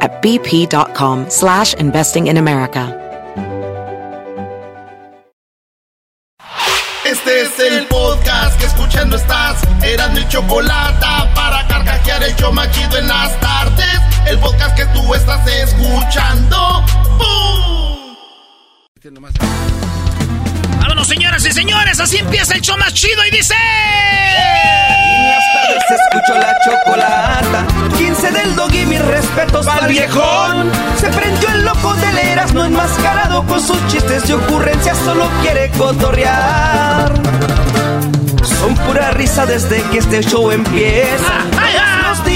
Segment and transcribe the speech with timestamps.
[0.00, 3.00] at bp.com slash investing in America.
[7.04, 9.62] Este es el podcast que escuchando estás.
[9.82, 14.00] Eran mi chocolate para carcajear el yo machido en las tardes.
[14.26, 16.82] El podcast que tú estás escuchando.
[21.06, 23.54] Señoras y señores, así empieza el show más chido y dice.
[23.54, 27.66] En las tardes escucho la chocolata.
[27.98, 30.72] 15 del dog y mis respetos al viejón.
[30.98, 35.70] Se prendió el loco de leras, no enmascarado con sus chistes y ocurrencias, solo quiere
[35.72, 37.12] cotorrear.
[38.42, 41.44] Son pura risa desde que este show empieza.
[41.50, 41.93] Todos los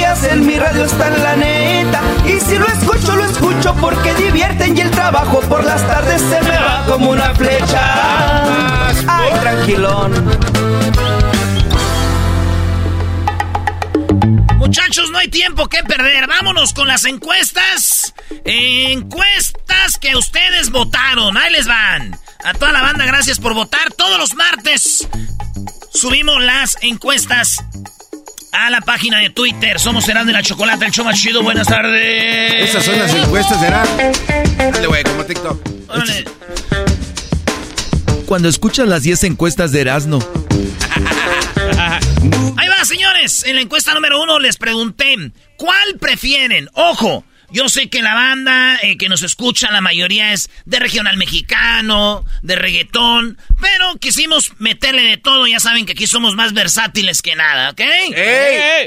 [0.09, 2.01] en mi radio está en la neta.
[2.25, 6.41] Y si lo escucho, lo escucho porque divierten y el trabajo por las tardes se
[6.43, 8.87] me va como una flecha.
[9.07, 10.39] Ay, tranquilón.
[14.57, 16.27] Muchachos, no hay tiempo que perder.
[16.27, 18.15] Vámonos con las encuestas.
[18.45, 21.37] Encuestas que ustedes votaron.
[21.37, 22.19] Ahí les van.
[22.45, 23.93] A toda la banda, gracias por votar.
[23.93, 25.07] Todos los martes
[25.93, 27.59] subimos las encuestas
[28.53, 29.79] a la página de Twitter.
[29.79, 31.43] Somos Serán de la Chocolate, el show más chido.
[31.43, 32.69] Buenas tardes.
[32.69, 33.87] Esas son las encuestas, Serán.
[34.57, 35.61] Dale, güey, como TikTok.
[35.89, 36.25] Órale.
[38.27, 40.19] Cuando escuchas las 10 encuestas de Erasmo.
[42.57, 43.45] Ahí va, señores.
[43.45, 46.69] En la encuesta número uno les pregunté, ¿cuál prefieren?
[46.75, 51.17] Ojo, yo sé que la banda eh, que nos escucha, la mayoría es de regional
[51.17, 55.47] mexicano, de reggaetón, pero quisimos meterle de todo.
[55.47, 57.81] Ya saben que aquí somos más versátiles que nada, ¿ok?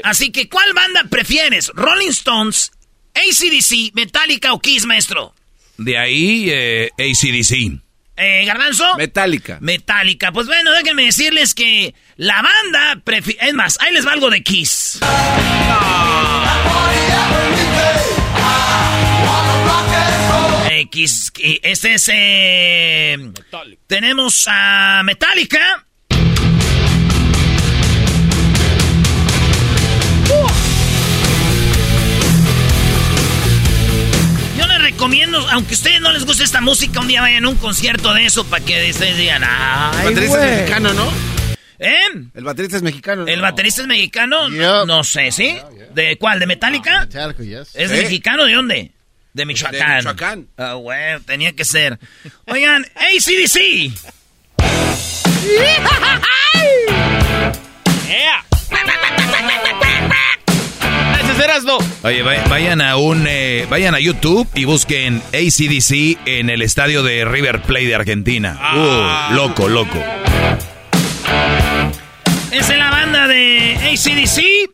[0.04, 1.70] Así que, ¿cuál banda prefieres?
[1.74, 2.72] ¿Rolling Stones,
[3.14, 5.34] ACDC, Metallica o Kiss, maestro?
[5.78, 7.80] De ahí, eh, ACDC.
[8.16, 8.94] Eh, ¿Garbanzo?
[8.96, 9.58] Metallica.
[9.60, 10.30] Metallica.
[10.32, 14.42] Pues bueno, déjenme decirles que la banda prefi- Es más, ahí les va algo de
[14.42, 15.00] Kiss.
[15.02, 15.06] Eh,
[20.84, 22.10] Eh, este es...
[22.12, 23.18] eh,
[23.86, 25.86] tenemos a Metallica.
[34.58, 37.48] Yo les recomiendo, aunque a ustedes no les guste esta música, un día vayan a
[37.48, 40.50] un concierto de eso para que ustedes digan, El ay, baterista güey".
[40.50, 41.12] es mexicano, ¿no?
[41.78, 41.98] ¿Eh?
[42.34, 43.26] El baterista es mexicano.
[43.26, 43.42] ¿El ¿no?
[43.42, 44.48] baterista es mexicano?
[44.48, 44.86] Yep.
[44.86, 45.58] No sé, ¿sí?
[45.94, 46.38] ¿De cuál?
[46.38, 47.00] ¿De Metallica?
[47.00, 47.70] Metallica, yes.
[47.74, 47.96] ¿Es Sí.
[47.96, 48.90] mexicano de dónde?
[49.32, 49.88] De Michoacán.
[49.88, 50.46] De Michoacán.
[50.58, 51.98] Ah, bueno, tenía que ser.
[52.46, 53.92] Oigan, ACDC.
[61.20, 61.78] ¡Ese es Erasmo!
[62.02, 67.02] Oye, va- vayan a un, eh, vayan a YouTube y busquen ACDC en el estadio
[67.02, 68.58] de River Plate de Argentina.
[68.74, 69.98] Uh, loco, loco.
[72.50, 74.70] Esa es la banda de ACDC.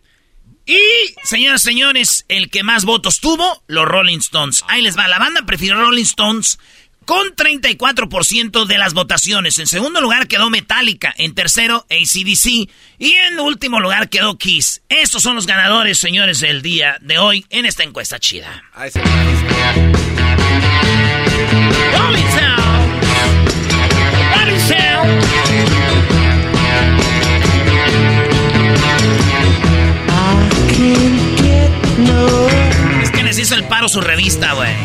[0.68, 0.78] Y,
[1.24, 4.64] señoras y señores, el que más votos tuvo, los Rolling Stones.
[4.68, 5.08] Ahí les va.
[5.08, 6.58] La banda prefirió Rolling Stones
[7.06, 9.58] con 34% de las votaciones.
[9.58, 11.14] En segundo lugar quedó Metallica.
[11.16, 12.68] En tercero, ACDC.
[12.98, 14.82] Y en último lugar quedó Kiss.
[14.90, 18.62] Estos son los ganadores, señores, del día de hoy en esta encuesta chida.
[33.28, 34.72] Les hizo el paro su revista, güey.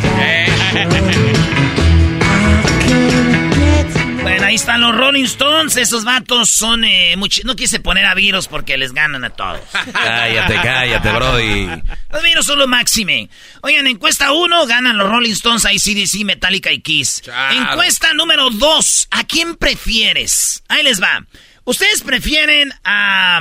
[4.21, 5.75] Bueno, ahí están los Rolling Stones.
[5.77, 9.59] Esos vatos son eh, much- No quise poner a virus porque les ganan a todos.
[9.93, 11.67] Cállate, cállate, Brody.
[12.09, 13.29] Los virus son lo máxime.
[13.61, 17.23] Oigan, encuesta 1 ganan los Rolling Stones, ACDC, Metallica y Kiss.
[17.51, 19.07] Encuesta número 2.
[19.11, 20.63] ¿A quién prefieres?
[20.69, 21.25] Ahí les va.
[21.65, 23.39] ¿Ustedes prefieren a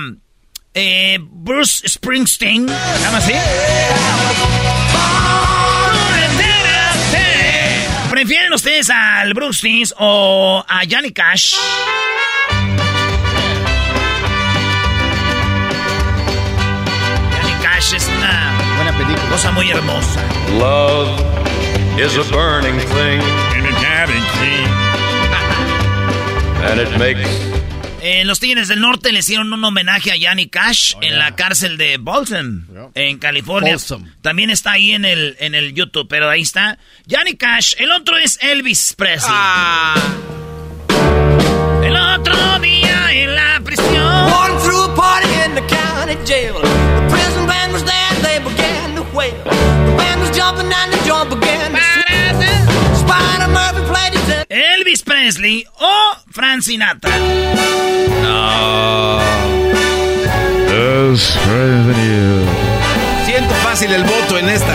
[0.74, 2.68] eh, Bruce Springsteen?
[2.68, 3.32] ¿Se llama así?
[8.22, 11.56] ¿Prefieren ustedes al Bruce Sphinx o a Johnny Cash?
[17.32, 19.28] Johnny Cash es una Buena película.
[19.28, 20.20] cosa muy hermosa.
[20.58, 21.08] Love
[21.98, 23.20] is a burning thing.
[26.64, 27.28] And it makes
[28.04, 31.76] Eh, los Tigres del Norte le hicieron un homenaje a Johnny Cash en la cárcel
[31.76, 33.74] de Bolton, en California.
[33.74, 34.10] Folsom.
[34.20, 36.80] También está ahí en el, en el YouTube, pero ahí está.
[37.08, 39.32] Johnny Cash, el otro es Elvis Presley.
[41.84, 42.81] El otro día
[54.92, 57.10] Elvis Presley o Frank Sinatra.
[63.24, 64.74] Siento fácil el voto en esta.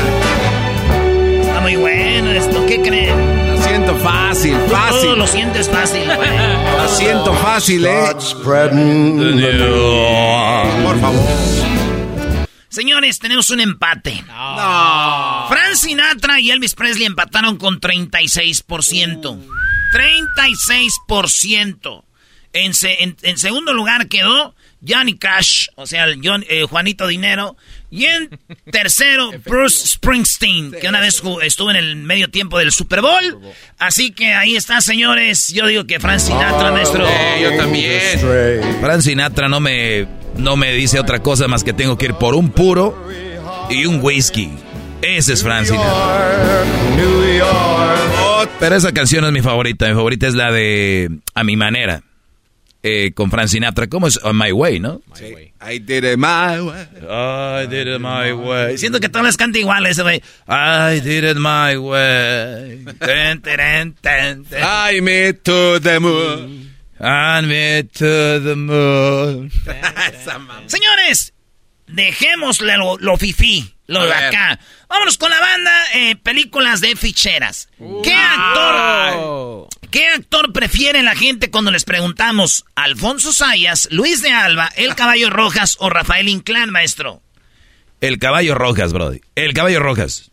[1.42, 3.48] Está muy bueno esto, ¿qué creen?
[3.56, 5.18] Lo siento fácil, Tú todo fácil.
[5.20, 6.30] lo sientes fácil, güey.
[6.78, 8.08] Lo siento fácil, eh.
[10.84, 11.28] Por favor.
[12.70, 14.24] Señores, tenemos un empate.
[15.50, 19.38] Frank Sinatra y Elvis Presley empataron con 36%.
[19.94, 22.04] 36%.
[22.54, 24.56] En, se- en- en segundo lugar quedó
[24.88, 27.56] Johnny Cash, o sea, el John- eh, Juanito Dinero.
[27.92, 28.30] Y en
[28.72, 33.40] tercero, Bruce Springsteen, que una vez estuvo en el medio tiempo del Super Bowl.
[33.78, 35.50] Así que ahí está, señores.
[35.50, 37.06] Yo digo que Frank Sinatra, maestro.
[37.08, 38.20] Eh, yo también.
[38.82, 40.08] Frank Sinatra no me,
[40.38, 43.08] no me dice otra cosa más que tengo que ir por un puro
[43.70, 44.50] y un whisky.
[45.02, 46.64] Ese es Frank Sinatra.
[48.60, 49.88] Pero esa canción es mi favorita.
[49.88, 52.04] Mi favorita es la de A mi manera.
[52.84, 53.88] Eh, con Frank Sinatra.
[53.88, 54.20] ¿Cómo es?
[54.24, 55.02] On My Way, ¿no?
[55.62, 56.88] I did it my way.
[57.10, 58.78] I did it my way.
[58.78, 60.22] Siento que todas las canta igual ese güey.
[60.48, 62.86] I did it my way.
[63.00, 64.46] Ten, ten, ten.
[64.54, 66.76] I me to the moon.
[67.00, 69.52] And me to the moon.
[70.68, 71.34] Señores,
[71.88, 74.60] dejémosle lo, lo fifí, lo de acá.
[74.88, 77.70] Vámonos con la banda, eh, películas de ficheras.
[78.04, 82.66] ¿Qué actor, qué actor prefiere la gente cuando les preguntamos?
[82.76, 87.22] ¿Alfonso Sayas, Luis de Alba, El Caballo Rojas o Rafael Inclán, maestro?
[88.00, 89.22] El caballo rojas, Brody.
[89.36, 90.30] El caballo rojas.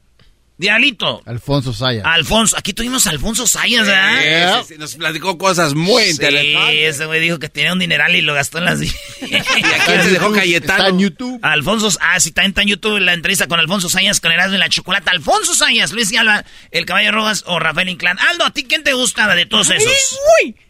[0.65, 1.23] Diablito.
[1.27, 2.05] Alfonso Sayas.
[2.07, 4.63] Alfonso, aquí tuvimos a Alfonso Sayas, ¿verdad?
[4.63, 6.95] Sí, sí, nos platicó cosas muy Sí, interesantes.
[6.97, 8.81] ese güey dijo que tenía un dineral y lo gastó en las...
[8.83, 8.89] ¿Y
[9.35, 10.75] a quién se dejó Cayetano?
[10.79, 11.39] Está en YouTube.
[11.43, 14.55] Alfonso, ah, sí, está en, está en YouTube la entrevista con Alfonso Sayas con Erasmo
[14.57, 15.11] y la Chocolata.
[15.11, 18.19] Alfonso Sayas, Luis y Alba, El Caballo Rojas o Rafael Inclán.
[18.31, 20.19] Aldo, ¿a ti quién te gusta de todos esos?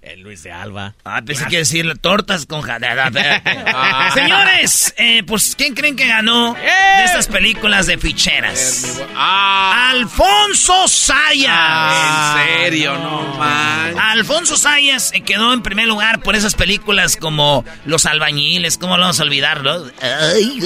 [0.05, 0.95] El Luis de Alba.
[1.05, 3.11] Ah, pensé que decir tortas con jadada.
[4.15, 9.01] Señores, eh, pues, ¿quién creen que ganó de estas películas de ficheras?
[9.17, 12.37] Ah, Alfonso Sayas.
[12.37, 13.99] en serio, no man.
[13.99, 19.03] Alfonso Sayas se quedó en primer lugar por esas películas como Los Albañiles, ¿cómo lo
[19.05, 19.85] vamos a olvidar, no?
[20.03, 20.61] Ay,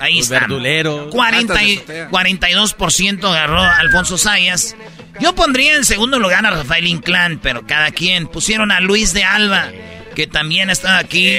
[0.00, 0.40] Ahí está.
[0.40, 1.10] verduleros.
[1.10, 2.10] 40 y- Gatas de azotea.
[2.10, 4.76] 42% agarró Alfonso Sayas.
[5.20, 8.26] Yo pondría en segundo lugar a Rafael Inclán, pero cada quien.
[8.26, 9.70] Pusieron a Luis de Alba,
[10.14, 11.30] que también está aquí.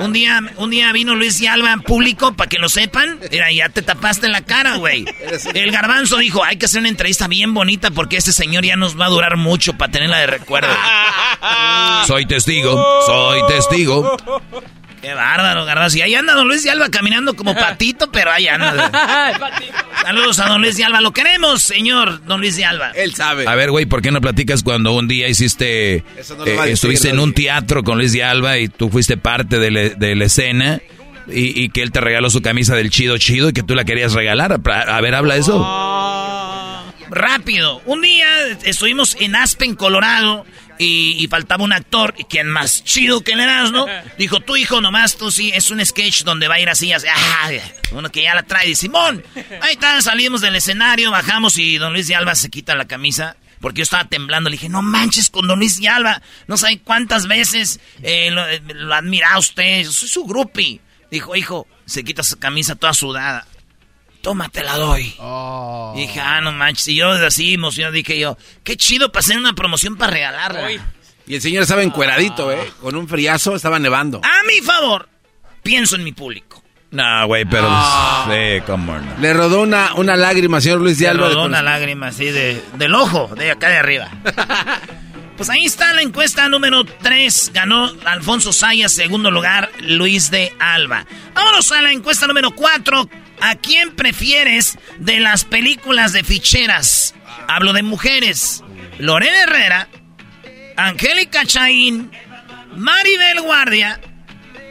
[0.00, 3.18] Un día, un día vino Luis de Alba en público, para que lo sepan.
[3.30, 5.04] Mira, ya te tapaste la cara, güey.
[5.54, 8.98] El garbanzo dijo, hay que hacer una entrevista bien bonita porque este señor ya nos
[8.98, 10.72] va a durar mucho para tenerla de recuerdo.
[12.06, 14.16] Soy testigo, soy testigo.
[15.02, 15.98] Qué bárbaro, garbanzo.
[15.98, 18.88] Y ahí anda don Luis de Alba caminando como patito, pero ahí anda.
[20.02, 21.00] Saludos a don Luis de Alba.
[21.00, 22.92] Lo queremos, señor don Luis de Alba.
[22.94, 23.46] Él sabe.
[23.48, 26.70] A ver, güey, ¿por qué no platicas cuando un día hiciste, Eso no lo eh,
[26.72, 30.14] estuviste en un teatro con Luis de Alba y tú fuiste parte de, la- de
[30.14, 30.80] la escena
[31.28, 33.84] y, y que él te regaló su camisa del chido chido y que tú la
[33.84, 34.52] querías regalar?
[34.64, 35.58] A, a ver, habla eso.
[37.10, 37.82] Rápido.
[37.86, 38.26] Un día
[38.64, 40.46] estuvimos en Aspen, Colorado,
[40.82, 43.86] y, y faltaba un actor, y quien más chido que el Erasmo,
[44.18, 47.06] dijo, tu hijo nomás, tú sí, es un sketch donde va a ir así, así,
[47.08, 47.50] ah,
[47.92, 49.24] uno que ya la trae, de Simón.
[49.60, 53.36] Ahí está, salimos del escenario, bajamos y don Luis de Alba se quita la camisa.
[53.60, 56.20] Porque yo estaba temblando, le dije, no manches con Don Luis de Alba.
[56.48, 60.80] No sabe cuántas veces eh, lo, eh, lo admira usted, yo soy su groupie.
[61.12, 63.46] Dijo, hijo, se quita su camisa toda sudada.
[64.22, 65.14] Toma, te la doy.
[65.18, 65.92] Oh.
[65.96, 66.88] Y dije, ah, no manches.
[66.88, 70.70] Y yo así emocionado dije yo, qué chido para hacer una promoción para regalarla.
[71.26, 72.72] Y el señor estaba encueradito, ¿eh?
[72.80, 74.20] Con un friazo, estaba nevando.
[74.24, 75.08] A mi favor,
[75.62, 76.62] pienso en mi público.
[76.92, 77.66] No, güey, pero...
[77.68, 78.28] Ah.
[78.30, 79.18] Sí, cómo no.
[79.18, 81.28] Le rodó una, una lágrima, señor Luis de Alba.
[81.28, 84.08] de rodó una lágrima así de, del ojo, de acá de arriba.
[85.36, 87.52] Pues ahí está la encuesta número 3.
[87.54, 91.04] Ganó Alfonso Sayas, segundo lugar, Luis de Alba.
[91.34, 93.08] Vámonos a la encuesta número 4.
[93.42, 97.12] ¿A quién prefieres de las películas de ficheras?
[97.48, 98.62] Hablo de mujeres.
[99.00, 99.88] Lorena Herrera,
[100.76, 102.12] Angélica Chaín,
[102.76, 104.00] Maribel Guardia,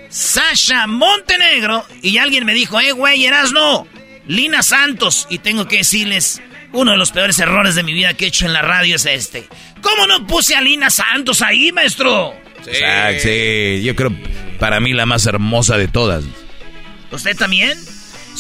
[0.08, 1.86] Sasha Montenegro.
[2.02, 3.88] Y alguien me dijo, eh, güey, eras no.
[4.26, 5.28] Lina Santos.
[5.30, 8.46] Y tengo que decirles, uno de los peores errores de mi vida que he hecho
[8.46, 9.50] en la radio es este.
[9.82, 12.34] ¿Cómo no puse a Lina Santos ahí, maestro?
[12.64, 12.72] Sí,
[13.20, 14.16] sí, yo creo
[14.60, 16.24] para mí la más hermosa de todas.
[17.12, 17.78] ¿Usted también?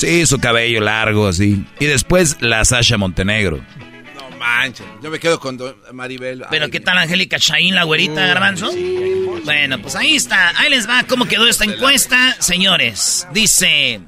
[0.01, 1.63] Sí, su cabello largo, así.
[1.79, 3.63] Y después la Sasha Montenegro.
[4.15, 5.59] No manches, yo me quedo con
[5.93, 6.43] Maribel.
[6.49, 8.71] Pero ¿qué tal Angélica Chaín, la güerita, garbanzo?
[9.45, 10.59] bueno, pues ahí está.
[10.59, 13.27] Ahí les va cómo quedó esta encuesta, señores.
[13.31, 14.01] Dice,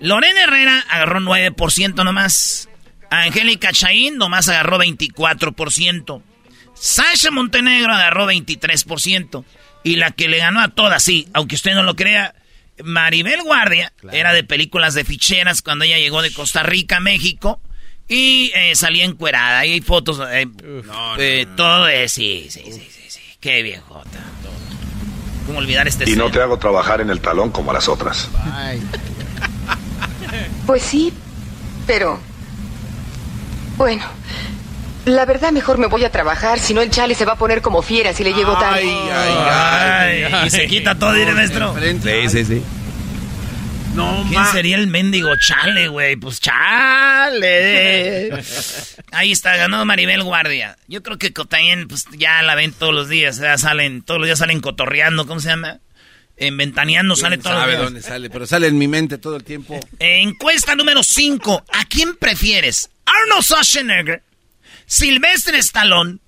[0.00, 2.70] Lorena Herrera agarró 9% nomás.
[3.10, 6.22] Angélica Chaín nomás agarró 24%.
[6.72, 9.44] Sasha Montenegro agarró 23%.
[9.84, 12.34] Y la que le ganó a todas, sí, aunque usted no lo crea,
[12.84, 17.60] Maribel Guardia era de películas de ficheras cuando ella llegó de Costa Rica a México.
[18.08, 19.64] Y eh, salía encuerada.
[19.64, 20.20] Y hay fotos.
[20.30, 20.48] Eh,
[21.18, 22.12] eh, todo es.
[22.12, 23.20] Sí, sí, sí, sí, sí.
[23.38, 24.18] Qué viejota.
[25.46, 28.28] ¿Cómo olvidar este Y no te hago trabajar en el talón como a las otras.
[30.66, 31.12] Pues sí,
[31.86, 32.20] pero.
[33.76, 34.04] Bueno.
[35.06, 37.62] La verdad, mejor me voy a trabajar, si no el chale se va a poner
[37.62, 38.82] como fiera si le llego tarde.
[38.82, 40.46] Ay, ay, ay.
[40.46, 41.74] Y se quita todo, diré, maestro.
[42.02, 42.62] Sí, sí, sí.
[43.94, 46.14] No, ¿Quién sería el mendigo chale, güey?
[46.16, 48.30] Pues chale.
[49.12, 50.76] Ahí está, ganó Maribel Guardia.
[50.86, 53.38] Yo creo que Cotayen, pues ya la ven todos los días.
[53.38, 55.80] Ya salen, todos los días salen cotorreando, ¿cómo se llama?
[56.36, 57.82] En Ventaneando sale todos los sabe días.
[57.84, 59.78] dónde sale, pero sale en mi mente todo el tiempo.
[59.98, 61.64] Encuesta número 5.
[61.72, 62.90] ¿A quién prefieres?
[63.04, 64.22] ¿Arnold Schwarzenegger,
[64.94, 66.18] Sylvester Stallone,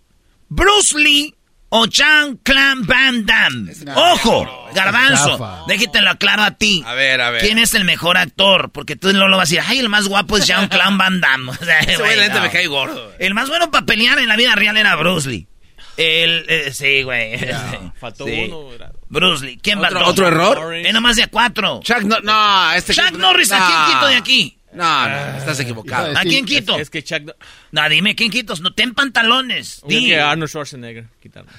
[0.48, 1.34] Bruce Lee
[1.68, 3.72] o Jean-Claude Van Damme?
[3.96, 4.68] ¡Ojo!
[4.72, 5.64] Garbanzo, Chafa.
[5.66, 6.80] déjatelo claro a ti.
[6.86, 7.40] A ver, a ver.
[7.42, 8.70] ¿Quién es el mejor actor?
[8.70, 11.50] Porque tú no lo vas a decir, ay, el más guapo es Jean-Claude Van Damme.
[11.60, 12.42] O sea, Ese güey, güey, la neta, no.
[12.42, 13.12] me cae gordo.
[13.18, 15.48] El más bueno para pelear en la vida real era Bruce Lee.
[15.96, 17.36] El, eh, sí, güey.
[18.00, 18.44] Faltó Sí.
[18.48, 18.68] uno.
[19.08, 19.58] Bruce Lee.
[19.60, 20.10] ¿Quién ¿Otro- faltó?
[20.10, 20.74] otro error?
[20.76, 21.80] Es nomás de a cuatro.
[21.82, 22.94] Chuck, no, no, este.
[22.94, 23.66] Chuck Norris, ¿a no.
[23.66, 24.58] quién quito de aquí?
[24.72, 26.16] No, no, estás equivocado.
[26.16, 26.78] ¿A quién quito?
[26.78, 27.22] Es que Chuck...
[27.24, 27.34] no-
[27.72, 28.54] No, dime, ¿quién quito?
[28.60, 29.82] No, ten pantalones.
[29.86, 30.06] Digo Di.
[30.08, 31.06] que Arnold Schwarzenegger.
[31.20, 31.50] Quitarlo.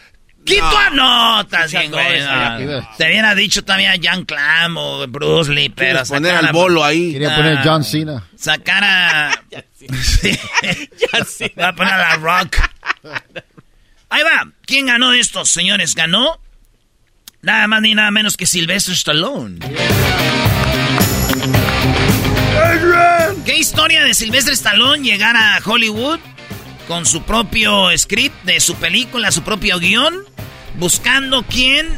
[0.46, 2.20] Quito a no, estás Chuck bien, güey.
[2.20, 2.90] No.
[2.98, 6.84] Te hubiera dicho también a Jan Clam o Bruce Lee, pero poner al a- bolo
[6.84, 7.14] ahí.
[7.14, 7.38] Quería Ah.
[7.38, 8.28] poner John Cena.
[8.36, 9.44] Sacar a...
[11.28, 11.52] Sí.
[11.56, 12.58] Voy a poner a la Rock.
[14.10, 14.52] Ahí va.
[14.66, 15.96] ¿Quién ganó de estos, señores?
[15.96, 16.40] Ganó
[17.42, 19.60] nada más ni nada menos que Sylvester Stallone.
[23.46, 26.20] ¿Qué historia de Sylvester Stallone llegar a Hollywood
[26.88, 30.24] con su propio script de su película, su propio guion,
[30.76, 31.90] buscando quién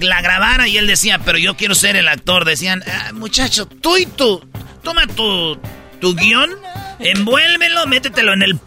[0.00, 2.46] la grabara y él decía, pero yo quiero ser el actor.
[2.46, 4.42] Decían, "Ah, muchacho, tú y tú,
[4.82, 5.58] toma tu,
[6.00, 6.50] tu guion,
[6.98, 8.60] envuélvelo, métetelo en el...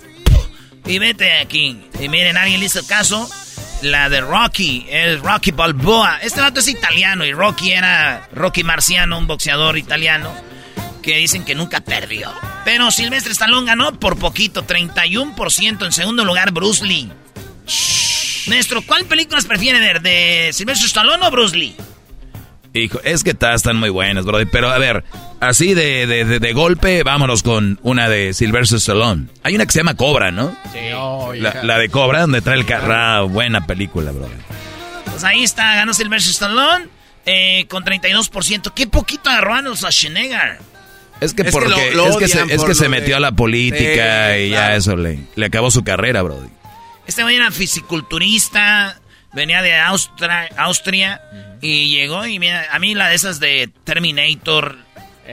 [0.85, 1.81] Y vete aquí.
[1.99, 3.27] Y miren, alguien le hizo caso.
[3.81, 6.19] La de Rocky, el Rocky Balboa.
[6.21, 10.48] Este vato es italiano y Rocky era Rocky Marciano, un boxeador italiano
[11.11, 12.31] que dicen que nunca perdió.
[12.65, 15.85] Pero Silvestre Stallone ganó por poquito, 31%.
[15.85, 17.09] En segundo lugar, Bruce Lee.
[18.47, 20.01] Maestro, ¿cuál películas prefiere ver?
[20.01, 21.75] ¿De Silvestre Stallone o Bruce Lee?
[22.73, 24.47] Hijo, es que todas están muy buenas, brother.
[24.51, 25.03] Pero a ver,
[25.39, 29.27] así de, de, de- de golpe, vámonos con una de Sylvester Stallone.
[29.43, 30.55] Hay una que se llama Cobra, ¿no?
[30.95, 33.27] Oh, La, de Cobra, donde trae el carro.
[33.29, 34.37] Buena película, brother.
[35.05, 36.85] Pues ahí está, ganó Sylvester Stallone
[37.25, 38.71] eh, con 32%.
[38.75, 40.59] Qué poquito agarró Arnold Schwarzenegger.
[41.21, 42.75] Es que Es que porque lo- lo es que se, odian es por que lo
[42.75, 46.21] se de- metió a la política Sí, y ya eso le, le acabó su carrera,
[46.21, 46.49] brother.
[47.07, 48.99] Este güey era fisiculturista,
[49.33, 51.21] venía de Austria, Austria
[51.61, 54.77] y llegó y mira, a mí la de esas de Terminator,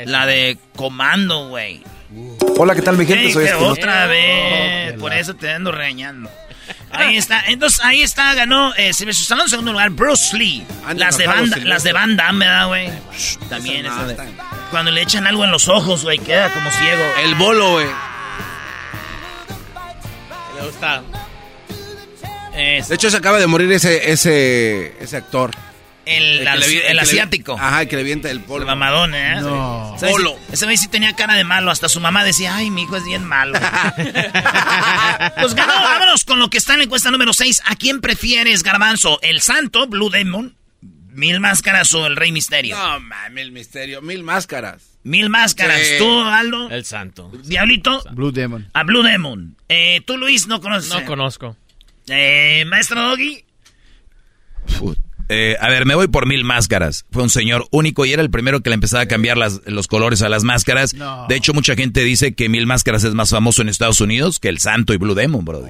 [0.07, 1.83] la de Comando, güey.
[2.59, 3.33] Hola, ¿qué tal mi gente?
[3.33, 3.73] Soy Espinosa.
[3.73, 6.31] otra vez, por eso te ando regañando.
[6.99, 10.65] Ahí está, entonces ahí está, ganó eh, Sylvester Stallone en segundo lugar, Bruce Lee.
[10.95, 12.91] Las de banda, las de Van Damme, ¿verdad, güey?
[13.49, 14.17] También no, esa de-
[14.71, 17.05] Cuando le echan algo en los ojos, güey, queda como ciego.
[17.23, 17.87] El bolo, güey.
[20.57, 21.03] Le gusta.
[22.55, 25.51] De hecho, se acaba de morir ese, ese, ese actor.
[26.07, 27.57] El, el asiático.
[27.61, 28.67] Ajá, el que le vienta el El polvo.
[28.67, 29.41] mamadón, ¿eh?
[29.41, 29.97] No.
[30.01, 30.39] Polo.
[30.51, 31.71] Ese güey sí tenía cara de malo.
[31.71, 33.59] Hasta su mamá decía, ay, mi hijo es bien malo.
[35.41, 37.63] pues ganó, vámonos con lo que está en la encuesta número 6.
[37.67, 39.19] ¿A quién prefieres, Garbanzo?
[39.23, 40.57] ¿El Santo, Blue Demon,
[41.11, 42.77] Mil Máscaras o el Rey Misterio?
[42.77, 44.01] No, mames, el misterio.
[44.03, 44.83] Mil máscaras.
[45.03, 45.81] Mil Máscaras.
[45.81, 45.95] Sí.
[45.99, 46.69] ¿Tú, Aldo?
[46.71, 47.31] El santo.
[47.45, 48.03] Diablito.
[48.11, 48.69] Blue Demon.
[48.75, 49.57] A Blue Demon.
[49.69, 50.91] Eh, ¿Tú, Luis, no conoces?
[50.91, 51.57] No conozco.
[52.09, 53.45] Eh, Maestro Doggy.
[55.29, 57.05] Eh, a ver, me voy por mil máscaras.
[57.11, 59.89] Fue un señor único y era el primero que le empezaba a cambiar las- los
[59.89, 60.95] colores a las máscaras.
[60.95, 61.27] No.
[61.29, 64.49] De hecho, mucha gente dice que mil máscaras es más famoso en Estados Unidos que
[64.49, 65.65] el Santo y Blue Demon, bro.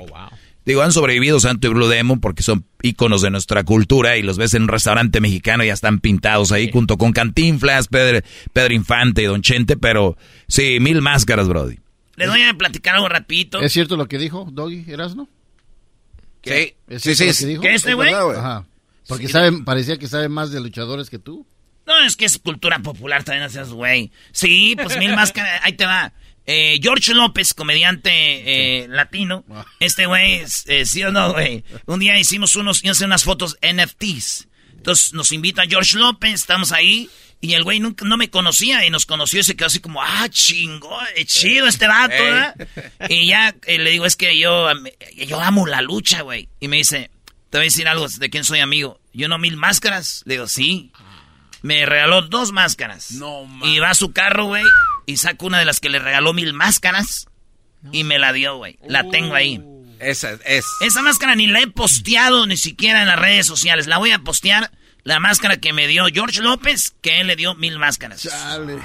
[0.66, 4.36] Digo, han sobrevivido Santo y Blue Demon porque son íconos de nuestra cultura y los
[4.36, 8.74] ves en un restaurante mexicano y ya están pintados ahí junto con Cantinflas, Pedro, Pedro
[8.74, 10.16] Infante y Don Chente, pero
[10.48, 11.78] sí, mil máscaras, Brody.
[12.16, 13.60] Les voy a platicar algo rapidito.
[13.60, 15.28] ¿Es cierto lo que dijo Doggy Erasno?
[16.42, 17.42] Sí, ¿Es sí, cierto sí.
[17.44, 17.62] lo que dijo?
[17.62, 18.12] ¿Qué este güey.
[18.12, 18.64] Ajá.
[19.08, 21.46] Porque sabe, parecía que sabe más de luchadores que tú.
[21.86, 24.10] No, es que es cultura popular también, seas güey.
[24.32, 26.12] Sí, pues mil máscaras, ahí te va.
[26.44, 29.44] Eh, George López, comediante eh, latino.
[29.80, 31.64] Este güey, es- eh, sí o no, güey.
[31.86, 34.48] Un día hicimos unos, hice unas fotos NFTs.
[34.76, 37.08] Entonces nos invita George López, estamos ahí.
[37.40, 40.02] Y el güey nunca, no me conocía y nos conoció y se quedó así como,
[40.02, 42.14] ah, chingo, es chido este vato.
[42.14, 42.54] ¿verdad?
[43.08, 44.68] Y ya eh, le digo, es que yo,
[45.26, 46.48] yo amo la lucha, güey.
[46.60, 47.10] Y me dice,
[47.56, 49.00] te voy a decir algo de quién soy amigo.
[49.14, 50.20] Yo no mil máscaras.
[50.26, 50.92] Le digo, sí.
[51.62, 53.12] Me regaló dos máscaras.
[53.12, 54.62] No, Y va a su carro, güey,
[55.06, 57.28] y saca una de las que le regaló mil máscaras
[57.92, 58.78] y me la dio, güey.
[58.86, 59.64] La tengo ahí.
[60.00, 60.66] Esa es.
[60.82, 63.86] Esa máscara ni la he posteado ni siquiera en las redes sociales.
[63.86, 64.70] La voy a postear.
[65.02, 68.20] La máscara que me dio George López, que él le dio mil máscaras.
[68.20, 68.80] Chale.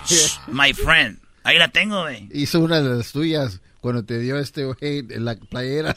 [0.48, 1.20] My friend.
[1.44, 2.30] Ahí la tengo, güey.
[2.32, 5.94] Hizo una de las tuyas cuando te dio este güey en la playera.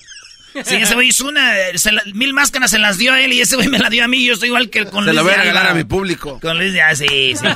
[0.65, 1.53] Sí, ese güey hizo una.
[1.75, 4.05] se la- mil máscaras se las dio a él y ese güey me la dio
[4.05, 4.25] a mí.
[4.25, 6.39] Yo estoy igual que con Se Luis la voy a regalar a mi público.
[6.41, 7.47] Con Luis ah, sí, sí, sí.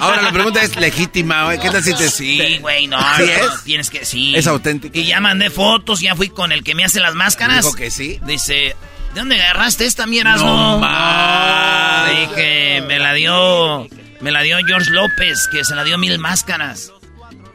[0.00, 1.58] Ahora la pregunta es legítima, güey.
[1.60, 3.62] ¿Qué tal si te Sí, güey, no, ¿Sí no, es?
[3.64, 4.34] tienes que, sí.
[4.34, 4.98] Es auténtica.
[4.98, 7.64] Y ya mandé fotos, ya fui con el que me hace las máscaras.
[7.64, 8.18] Dijo que sí.
[8.26, 8.74] Dice, ¿de
[9.14, 10.36] dónde agarraste esta mierda?
[10.36, 12.10] No más.
[12.10, 13.86] Dije, me la dio,
[14.20, 16.92] me la dio George López, que se la dio mil máscaras.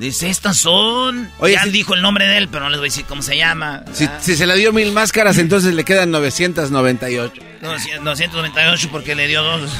[0.04, 1.32] Dice, estas son...
[1.38, 3.38] Oye, ya dijo el nombre de él, pero no les voy a decir cómo se
[3.38, 3.84] llama.
[3.94, 7.42] Si, si se le dio mil máscaras, entonces le quedan 998.
[7.62, 9.72] 298 porque le dio dos.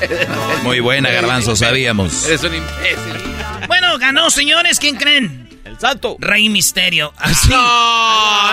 [0.62, 2.24] Muy buena, Garbanzo, sabíamos.
[2.24, 3.66] Eres un imbécil.
[3.66, 5.50] Bueno, ganó, señores, ¿quién creen?
[5.62, 6.16] El santo.
[6.18, 7.12] Rey Misterio.
[7.18, 7.50] Así.
[7.50, 7.56] No,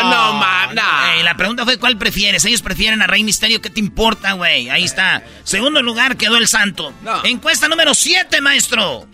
[0.03, 1.23] no, ma, no.
[1.23, 2.43] La pregunta fue ¿cuál prefieres?
[2.43, 4.69] Ellos prefieren a Rey Misterio, ¿qué te importa, güey?
[4.69, 5.23] Ahí está.
[5.45, 6.93] Segundo lugar quedó el santo.
[7.01, 7.23] No.
[7.23, 9.07] Encuesta número 7, maestro.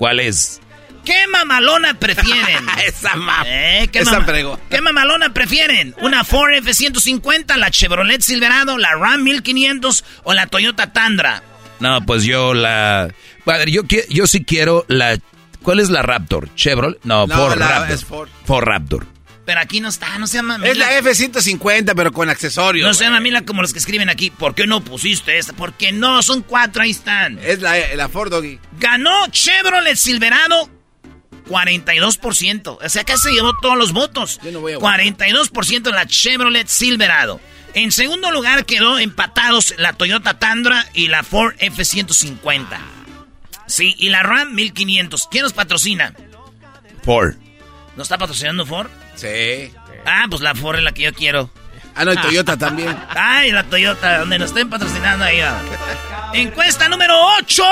[0.00, 0.62] ¿Cuál es?
[1.04, 2.64] ¿Qué mamalona prefieren?
[2.86, 3.42] Esa ma.
[3.44, 4.58] Eh, ¿qué, Esa mama- fregó.
[4.70, 5.94] ¿Qué mamalona prefieren?
[6.00, 11.42] ¿Una Ford F-150, la Chevrolet Silverado, la Ram 1500 o la Toyota Tundra?
[11.80, 13.12] No, pues yo la...
[13.44, 15.18] Padre, yo, yo sí quiero la...
[15.62, 16.48] ¿Cuál es la Raptor?
[16.54, 16.98] ¿Chevrolet?
[17.04, 17.90] No, No, Ford la- Raptor.
[17.90, 18.28] es Ford.
[18.46, 19.06] Ford Raptor.
[19.50, 22.86] Pero aquí no está, no se llama Es la F-150, pero con accesorios.
[22.86, 23.32] No se llama güey.
[23.32, 24.30] Mila como los que escriben aquí.
[24.30, 25.54] ¿Por qué no pusiste esta?
[25.54, 27.36] Porque no, son cuatro, ahí están.
[27.40, 28.60] Es la, la Ford Doggy.
[28.78, 30.70] Ganó Chevrolet Silverado
[31.48, 32.78] 42%.
[32.80, 34.38] O sea, que se llevó todos los votos.
[34.44, 35.00] Yo no voy a votar.
[35.00, 37.40] 42% la Chevrolet Silverado.
[37.74, 42.78] En segundo lugar quedó empatados la Toyota Tundra y la Ford F-150.
[43.66, 45.26] Sí, y la Ram 1500.
[45.28, 46.14] ¿Quién nos patrocina?
[47.02, 47.34] Ford.
[47.96, 48.88] ¿Nos está patrocinando Ford?
[49.16, 49.72] Sí.
[50.06, 51.50] Ah, pues la Ford es la que yo quiero.
[51.94, 52.96] Ah, no, y Toyota también.
[53.10, 55.40] Ay, la Toyota, donde nos estén patrocinando ahí.
[56.32, 57.62] Encuesta número 8.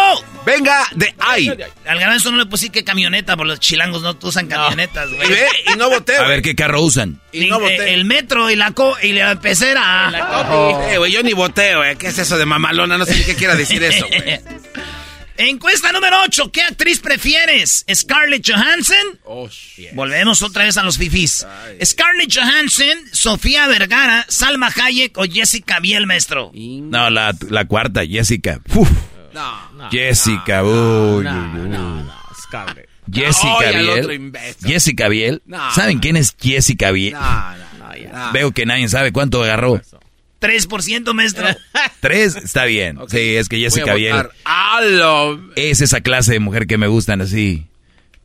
[0.45, 1.49] Venga de ahí.
[1.87, 5.29] Al garbanzo no le puse que camioneta, porque los chilangos no usan camionetas, Y güey.
[5.29, 6.17] ve, y no voté.
[6.17, 7.21] A ver, ¿qué carro usan?
[7.33, 7.95] Y no Eh, voté.
[7.95, 10.11] el metro y la co y la pecera.
[10.91, 11.97] Eh, güey, yo ni voté, güey.
[11.97, 12.99] ¿Qué es eso de mamalona?
[12.99, 14.41] No sé ni qué quiera decir eso, güey.
[15.39, 16.51] Encuesta número 8.
[16.51, 17.85] ¿Qué actriz prefieres?
[17.95, 19.21] ¿Scarlett Johansson?
[19.25, 19.49] Oh.
[19.95, 21.47] Volvemos otra vez a los fifís.
[21.85, 26.51] ¿Scarlett Johansson, Sofía Vergara, Salma Hayek o Jessica Biel, maestro?
[26.55, 28.61] No, la, la cuarta, Jessica.
[28.75, 28.91] Uf,
[29.33, 29.89] No.
[29.93, 32.05] Jessica, uy, uy, uy.
[32.43, 32.89] Scarlett.
[33.11, 33.89] Jessica Biel.
[34.01, 34.69] otro imbécil.
[34.69, 35.43] Jessica Biel.
[35.47, 35.71] No.
[35.73, 37.13] ¿Saben quién es Jessica Biel?
[37.13, 38.13] No, no, No, ya.
[38.13, 38.33] no.
[38.33, 39.81] Veo que nadie sabe cuánto agarró.
[40.41, 41.47] 3%, maestro.
[42.01, 42.99] Tres, está bien.
[43.09, 44.29] Sí, es que Jessica Biel.
[44.45, 44.81] ¡Ah,
[45.57, 47.67] es esa clase de mujer que me gustan así.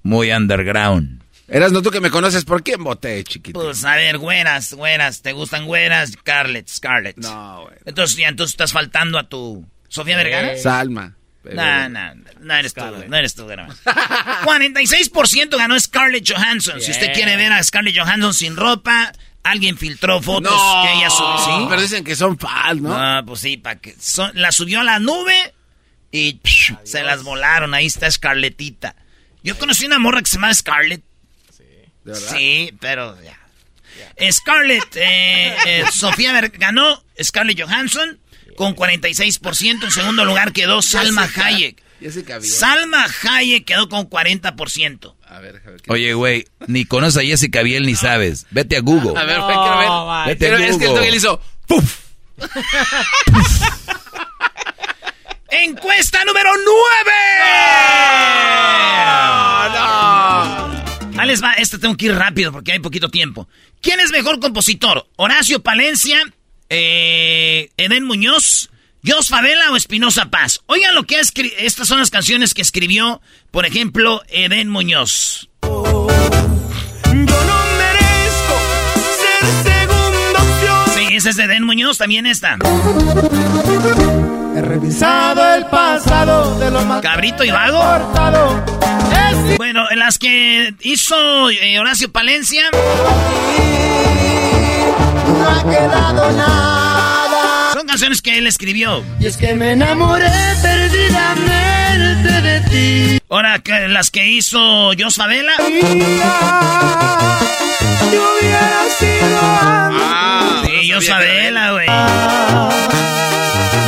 [0.04, 1.23] Muy underground.
[1.47, 2.45] Eras no tú que me conoces.
[2.45, 3.60] ¿Por quién voté, chiquito?
[3.60, 5.21] Pues a ver, güeras, güeras.
[5.21, 6.12] ¿Te gustan güeras?
[6.12, 7.17] Scarlett, Scarlett.
[7.17, 7.76] No, güey.
[7.86, 10.58] Entonces, ya entonces estás faltando a tu Sofía Vergara.
[10.58, 11.15] Salma.
[11.43, 13.78] No, no, no eres tú, no eres tú, Garbanzo.
[13.84, 16.80] 46% ganó Scarlett Johansson.
[16.80, 19.12] Si usted quiere ver a Scarlett Johansson sin ropa,
[19.43, 21.38] alguien filtró fotos No, que ella subió.
[21.60, 21.65] ¿sí?
[21.69, 22.93] pero dicen que son fans, ¿no?
[22.95, 25.53] Ah, pues sí, para que son- la subió a la nube
[26.12, 27.73] y psh, se las volaron.
[27.73, 28.95] Ahí está Scarlettita.
[29.43, 31.03] Yo conocí una morra que se llama Scarlett.
[32.03, 32.36] ¿De verdad?
[32.38, 33.38] Sí, pero ya.
[34.32, 38.19] Scarlett, eh, eh, Sofía ganó Scarlett Johansson
[38.56, 39.84] con 46%.
[39.86, 41.82] En segundo lugar quedó Salma Hayek.
[42.41, 45.15] Salma Hayek quedó con 40%.
[45.34, 45.82] A ver, a ver.
[45.82, 48.46] ¿qué- Oye, güey, ni conoces a Jessica Biel ni sabes.
[48.52, 49.19] Vete a Google.
[49.19, 49.88] A ver, quiero ver.
[49.88, 51.00] No, Vete a Quiero- es que el Google.
[51.02, 52.00] Doggy le hizo ¡puf!
[55.50, 56.50] Encuesta número
[61.06, 61.19] 9.
[61.19, 63.48] Ahí les va, este tengo que ir rápido porque hay poquito tiempo.
[63.82, 65.08] ¿Quién es mejor compositor?
[65.15, 66.19] ¿Horacio Palencia?
[66.69, 68.69] Eh, ¿Eden Muñoz?
[69.05, 70.61] ¿Jos Favela o Espinosa Paz?
[70.67, 71.55] Oigan lo que ha escrito.
[71.59, 75.49] Estas son las canciones que escribió, por ejemplo, Eden Muñoz.
[75.61, 76.07] Yo
[77.11, 77.23] no
[77.77, 78.55] merezco
[79.19, 80.85] ser segunda opción.
[81.09, 82.57] Sí, ese es de Eden Muñoz, también esta.
[84.55, 87.79] He revisado el pasado de lo más Cabrito y Vago.
[87.81, 88.63] cortado.
[89.49, 92.69] Es Bueno, en las que hizo eh, Horacio Palencia.
[95.27, 97.33] no ha quedado nada.
[97.73, 99.03] Son canciones que él escribió.
[99.19, 100.29] Y es que me enamoré
[100.62, 103.19] perdidamente de ti.
[103.29, 105.53] Ahora, que- las que hizo Jos Favela.
[105.57, 105.65] Yo
[108.39, 110.01] hubiera sido antes.
[110.03, 111.88] Ah, Sí, Jos Favela, güey.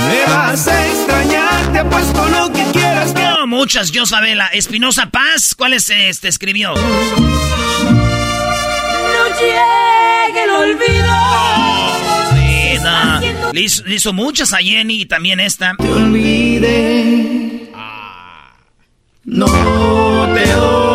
[0.08, 4.48] Me vas a extrañar, te apuesto lo que quieras que No, muchas, Jos Favela.
[4.48, 6.74] Espinosa Paz, ¿cuáles este escribió?
[6.74, 6.82] no
[9.40, 11.65] llegue el olvido.
[13.56, 15.78] Le hizo, le hizo muchas a Jenny y también esta.
[15.78, 17.72] Te olvidé.
[19.24, 20.95] No te olvidé.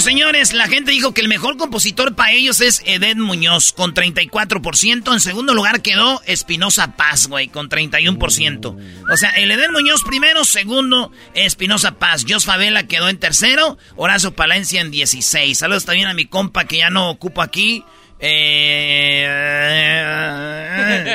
[0.00, 5.12] Señores, la gente dijo que el mejor compositor para ellos es Eden Muñoz, con 34%.
[5.12, 8.76] En segundo lugar quedó Espinosa Paz, güey, con 31%.
[9.10, 12.24] O sea, el Eden Muñoz primero, segundo, Espinosa Paz.
[12.28, 15.58] Jos Favela quedó en tercero, Horacio Palencia en 16.
[15.58, 17.84] Saludos también a mi compa que ya no ocupo aquí.
[18.20, 19.24] Eh,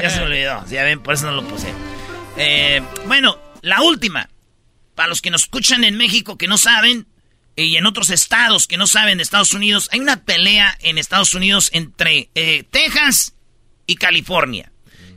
[0.01, 0.65] ya se me olvidó.
[0.69, 1.73] Ya ven, por eso no lo puse.
[2.37, 4.29] Eh, bueno, la última.
[4.95, 7.07] Para los que nos escuchan en México que no saben,
[7.55, 11.33] y en otros estados que no saben de Estados Unidos, hay una pelea en Estados
[11.33, 13.35] Unidos entre eh, Texas
[13.85, 14.71] y California.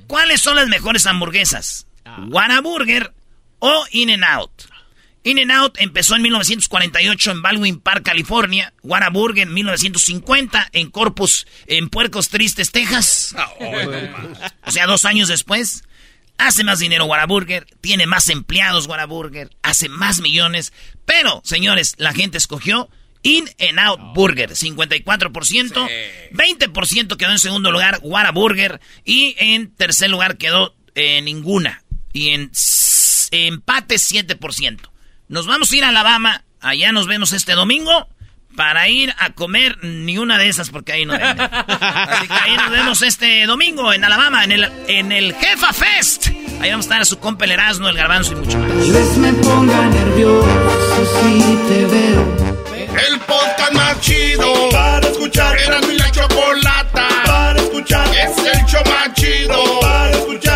[0.06, 1.86] ¿Cuáles son las mejores hamburguesas?
[2.28, 3.12] ¿Whataburger
[3.58, 4.62] o In-N-Out?
[5.24, 8.72] In-N-Out empezó en 1948 en Baldwin Park, California.
[8.84, 13.34] Whataburger en 1950 en Corpus, en Puercos Tristes, Texas.
[14.64, 15.82] O sea, dos años después.
[16.38, 20.72] Hace más dinero Whataburger, tiene más empleados Whataburger, hace más millones.
[21.04, 22.90] Pero, señores, la gente escogió
[23.22, 25.88] In and Out Burger, 54%.
[26.32, 28.80] 20% quedó en segundo lugar Whataburger.
[29.04, 31.82] Y en tercer lugar quedó eh, ninguna.
[32.12, 32.50] Y en
[33.30, 34.80] empate 7%.
[35.28, 36.44] Nos vamos a ir a Alabama.
[36.60, 38.08] Allá nos vemos este domingo.
[38.56, 41.38] Para ir a comer ni una de esas porque ahí no venden.
[41.40, 46.28] Así que ahí nos vemos este domingo en Alabama, en el, en el Jefa Fest.
[46.60, 48.68] Ahí vamos a estar a su compa el Erasmo, el Garbanzo y mucho más.
[48.70, 52.56] tal vez me ponga nervioso si te veo.
[53.08, 55.56] El podcast más chido para escuchar.
[55.58, 58.08] Era mi la chocolata para escuchar.
[58.08, 60.55] Es el show más chido para escuchar.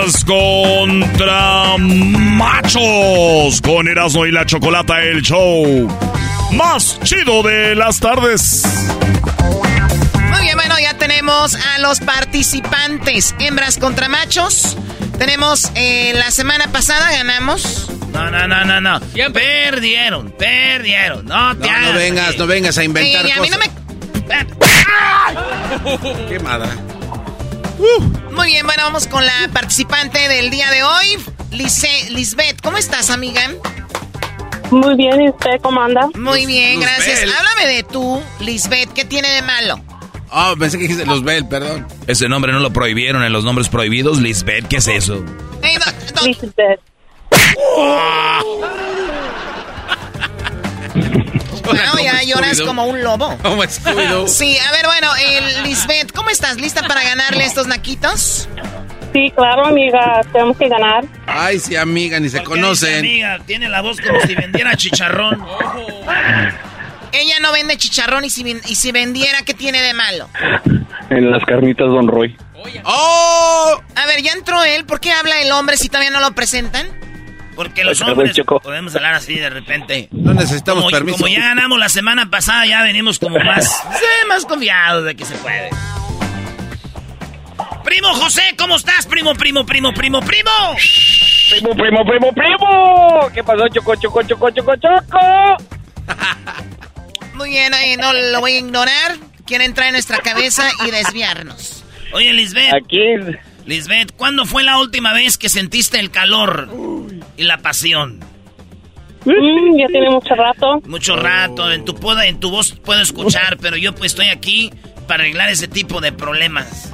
[0.00, 5.86] Hembras contra machos con Erasmo y la Chocolata, el show
[6.52, 8.62] más chido de las tardes.
[10.30, 13.34] Muy bien, bueno, ya tenemos a los participantes.
[13.40, 14.74] Hembras contra machos.
[15.18, 17.90] Tenemos, eh, la semana pasada ganamos.
[18.14, 19.00] No, no, no, no, no.
[19.34, 21.26] Perdieron, perdieron.
[21.26, 23.70] No te No, no vengas, no vengas a inventar Oye, a mí no cosas.
[26.86, 26.99] me...
[27.80, 28.30] Quemada.
[28.32, 31.16] Muy bien, bueno, vamos con la participante del día de hoy,
[31.50, 32.60] Lice- Lisbeth.
[32.62, 33.42] ¿Cómo estás, amiga?
[34.70, 36.08] Muy bien, ¿y usted cómo anda?
[36.14, 36.88] Muy bien, Luzbel.
[36.96, 37.20] gracias.
[37.36, 38.92] Háblame de tú, Lisbeth.
[38.92, 39.80] ¿Qué tiene de malo?
[40.32, 41.88] Oh, pensé que dijiste los Bell, perdón.
[42.06, 44.18] Ese nombre no lo prohibieron en los nombres prohibidos.
[44.20, 45.24] Lisbeth, ¿qué es eso?
[45.62, 46.22] Ey, no, no.
[51.72, 53.36] No, ya lloras como un lobo.
[53.42, 54.26] Como Scooby-Doo.
[54.40, 56.56] Sí, a ver, bueno, el Lisbeth, ¿cómo estás?
[56.56, 58.48] ¿Lista para ganarle estos naquitos?
[59.12, 61.04] Sí, claro, amiga, tenemos que ganar.
[61.26, 62.98] Ay, sí, amiga, ni se ¿Por qué dice, conocen.
[63.00, 65.44] Amiga, tiene la voz como si vendiera chicharrón.
[67.12, 70.28] Ella no vende chicharrón y si, y si vendiera, ¿qué tiene de malo?
[71.10, 72.36] En las carnitas Don Roy.
[72.84, 73.80] ¡Oh!
[73.96, 74.84] A ver, ya entró él.
[74.84, 76.86] ¿Por qué habla el hombre si todavía no lo presentan?
[77.60, 80.08] Porque los hombres podemos hablar así de repente.
[80.12, 81.18] No necesitamos Como, permiso.
[81.18, 83.66] como ya ganamos la semana pasada, ya venimos como más,
[83.98, 85.68] sí, más confiados de que se puede.
[87.84, 89.06] Primo José, ¿cómo estás?
[89.06, 90.50] Primo, primo, primo, primo, primo.
[91.50, 93.30] Primo, primo, primo, primo.
[93.34, 95.56] ¿Qué pasó, Choco, Choco, Choco, Choco, Choco?
[97.34, 99.18] Muy bien, eh, no lo voy a ignorar.
[99.44, 101.84] Quiere entrar en nuestra cabeza y desviarnos.
[102.14, 103.04] Oye, Lisbeth, Aquí.
[103.66, 106.68] Lisbeth, ¿cuándo fue la última vez que sentiste el calor
[107.36, 108.18] y la pasión?
[109.24, 110.80] Mm, ya tiene mucho rato.
[110.86, 114.72] Mucho rato, en tu, poda- en tu voz puedo escuchar, pero yo pues estoy aquí
[115.06, 116.90] para arreglar ese tipo de problemas.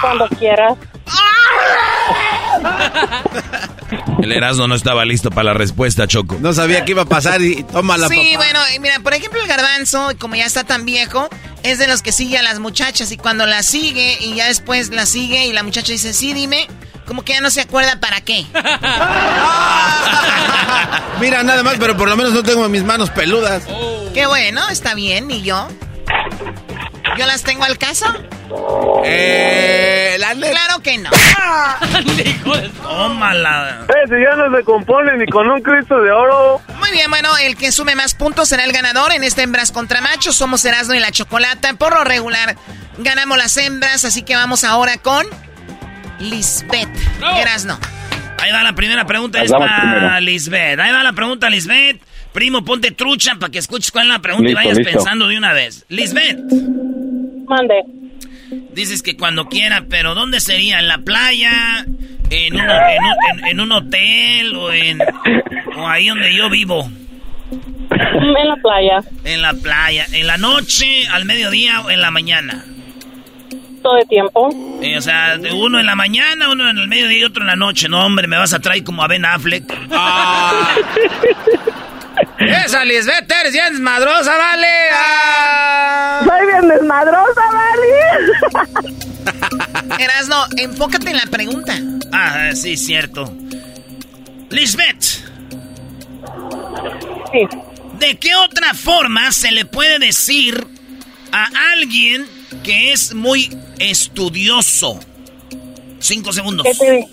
[0.00, 0.76] Cuando quieras.
[4.22, 6.36] El Erasmo no estaba listo para la respuesta, Choco.
[6.40, 8.44] No sabía qué iba a pasar y toma la Sí, papá.
[8.44, 11.28] bueno, y mira, por ejemplo, el garbanzo, como ya está tan viejo,
[11.62, 14.90] es de los que sigue a las muchachas y cuando la sigue y ya después
[14.90, 16.66] la sigue y la muchacha dice, sí, dime,
[17.06, 18.46] como que ya no se acuerda para qué.
[21.20, 23.64] Mira, nada más, pero por lo menos no tengo mis manos peludas.
[24.14, 25.68] Qué bueno, está bien, ¿y yo?
[27.18, 28.06] ¿Yo las tengo al caso?
[29.04, 30.34] Eh, la.
[30.34, 31.10] Claro que no.
[32.82, 33.86] Tómala.
[34.04, 36.60] Ese ya no se compone ni con un Cristo de oro.
[36.78, 40.00] Muy bien, bueno, el que sume más puntos será el ganador en este hembras contra
[40.00, 40.36] machos.
[40.36, 41.74] Somos Erasmo y la Chocolata.
[41.74, 42.56] Por lo regular,
[42.98, 45.26] ganamos las hembras, así que vamos ahora con
[46.18, 46.90] Lisbeth.
[47.36, 47.78] Erasno.
[48.38, 50.20] Ahí va la primera pregunta, es para.
[50.20, 50.80] Lisbeth.
[50.80, 52.00] Ahí va la pregunta, Lisbeth.
[52.32, 54.92] Primo, ponte trucha para que escuches cuál es la pregunta y vayas listo.
[54.92, 55.84] pensando de una vez.
[55.88, 56.38] Lisbeth,
[57.48, 57.74] Mande.
[58.72, 60.78] dices que cuando quiera, pero ¿dónde sería?
[60.78, 61.84] ¿En la playa?
[62.30, 64.54] ¿En un, en un- en- en un hotel?
[64.54, 64.98] ¿O en
[65.76, 66.88] o ahí donde yo vivo?
[67.90, 69.00] En la playa.
[69.24, 70.06] En la playa.
[70.12, 72.64] ¿En la noche, al mediodía o en la mañana?
[73.82, 74.50] Todo el tiempo.
[74.82, 77.48] Eh, o sea, de uno en la mañana, uno en el mediodía y otro en
[77.48, 77.88] la noche.
[77.88, 79.64] No, hombre, me vas a traer como a Ben Affleck.
[82.40, 84.66] Esa Lisbeth, eres bien desmadrosa, vale.
[84.94, 86.20] Ah.
[86.26, 87.92] Soy bien desmadrosa, ¿vale?
[90.04, 91.74] Erasno, enfócate en la pregunta.
[92.12, 93.32] Ah, sí, cierto.
[94.50, 95.02] Lisbeth,
[97.32, 97.46] Sí.
[97.98, 100.66] ¿de qué otra forma se le puede decir
[101.30, 102.26] a alguien
[102.64, 104.98] que es muy estudioso?
[106.00, 106.66] Cinco segundos.
[106.66, 107.06] Inteli-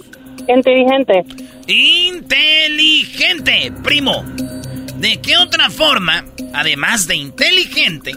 [0.48, 1.24] Inteligente.
[1.68, 4.24] Inteligente, primo.
[4.98, 8.14] ¿De qué otra forma, además de inteligente,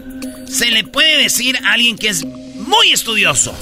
[0.47, 3.55] se le puede decir a alguien que es muy estudioso?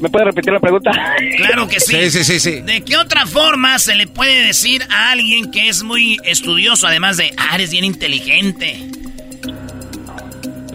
[0.00, 0.90] ¿Me puede repetir la pregunta?
[1.36, 1.94] Claro que sí.
[1.94, 2.60] Sí, sí, sí, sí.
[2.60, 7.16] ¿De qué otra forma se le puede decir a alguien que es muy estudioso, además
[7.16, 8.90] de, ah, eres bien inteligente?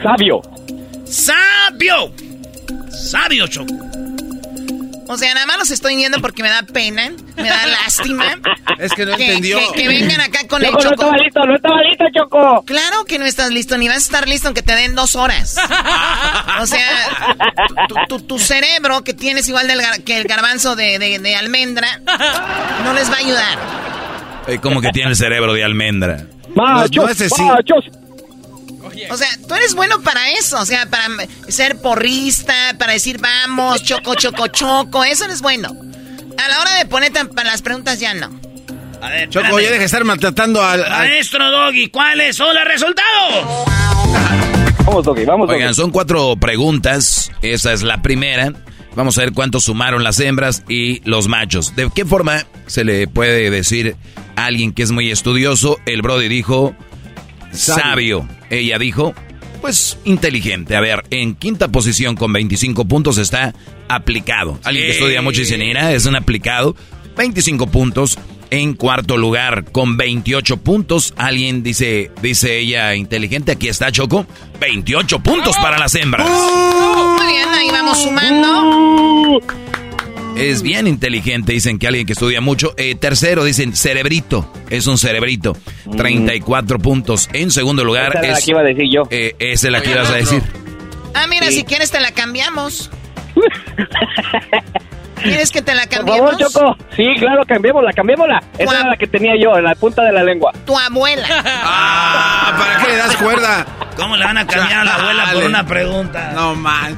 [0.01, 0.41] Sabio.
[1.05, 2.11] ¡Sabio!
[2.89, 3.86] Sabio, Choco.
[5.09, 8.25] O sea, nada más los estoy viendo porque me da pena, me da lástima.
[8.79, 9.57] Es que no que, entendió.
[9.73, 12.63] que- que vengan acá con el Choco, no estaba listo, no estaba listo, Choco.
[12.65, 15.57] Claro que no estás listo, ni vas a estar listo aunque te den dos horas.
[16.61, 16.89] O sea,
[17.87, 21.35] tu, tu- tu cerebro, que tienes igual del gar- que el garbanzo de, de- de
[21.35, 21.99] almendra,
[22.83, 23.57] no les va a ayudar.
[24.47, 26.25] Eh, ¿Cómo que tiene el cerebro de almendra?
[26.55, 27.03] Machos,
[27.39, 27.85] machos.
[29.09, 30.59] O sea, tú eres bueno para eso.
[30.59, 31.07] O sea, para
[31.47, 35.03] ser porrista, para decir vamos, choco, choco, choco.
[35.03, 35.75] Eso eres bueno.
[36.37, 38.39] A la hora de ponerte para las preguntas ya no.
[39.01, 43.67] A ver, Choco, oye, deja de estar maltratando al, Maestro Doggy, ¿cuáles son los resultados?
[44.85, 47.31] Vamos, Doggy, vamos, Oigan, son cuatro preguntas.
[47.41, 48.53] Esa es la primera.
[48.95, 51.75] Vamos a ver cuántos sumaron las hembras y los machos.
[51.75, 53.95] ¿De qué forma se le puede decir
[54.35, 55.77] a alguien que es muy estudioso?
[55.85, 56.75] El Brody dijo
[57.57, 58.27] sabio.
[58.49, 59.13] Ella dijo,
[59.61, 60.75] pues inteligente.
[60.75, 63.53] A ver, en quinta posición con 25 puntos está
[63.87, 64.59] aplicado.
[64.63, 66.75] Alguien que estudia mucho dice, mira, es un aplicado.
[67.17, 68.17] 25 puntos.
[68.49, 74.25] En cuarto lugar, con 28 puntos, alguien dice, dice ella inteligente, aquí está Choco,
[74.61, 76.29] 28 puntos para las hembras.
[76.29, 79.41] Muy bien, ahí vamos sumando.
[80.37, 82.73] Es bien inteligente, dicen que alguien que estudia mucho.
[82.77, 85.57] Eh, tercero, dicen cerebrito, es un cerebrito,
[85.95, 87.29] 34 puntos.
[87.33, 89.03] En segundo lugar, Esa es la que iba a decir yo.
[89.09, 90.43] eh, esa es la que ibas a decir.
[91.15, 91.53] Ah, mira, Sí.
[91.59, 92.91] si quieres te la cambiamos.
[95.23, 96.31] ¿Quieres que te la Por cambiemos?
[96.39, 96.77] favor, Choco.
[96.95, 98.43] Sí, claro, cambiémosla, cambiémosla.
[98.59, 100.53] Esa era la que tenía yo, en la punta de la lengua.
[100.65, 101.27] Tu abuela.
[101.69, 103.65] Ah, ¿para qué le das cuerda?
[103.97, 106.31] ¿Cómo le van a cambiar a la abuela por una pregunta?
[106.35, 106.97] No manches.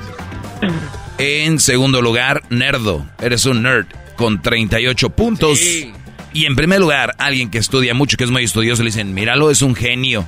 [1.19, 5.60] En segundo lugar, Nerdo, eres un nerd, con 38 puntos.
[5.60, 5.91] Sí.
[6.34, 9.51] Y en primer lugar, alguien que estudia mucho, que es muy estudioso, le dicen, míralo,
[9.51, 10.25] es un genio.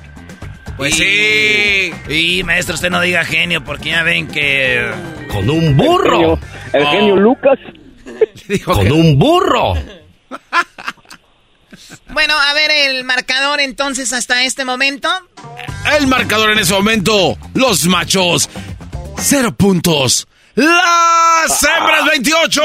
[0.76, 1.92] Pues sí.
[2.08, 4.90] Y maestro, usted no diga genio, porque ya ven que...
[5.30, 6.38] Con un El genio,
[6.72, 6.90] el Oh.
[6.90, 7.58] genio Lucas.
[8.64, 9.74] Con un burro.
[12.12, 15.08] Bueno, a ver el marcador entonces hasta este momento.
[15.98, 18.50] El marcador en ese momento, los machos,
[19.18, 20.28] cero puntos.
[20.54, 22.62] Las hembras, 28.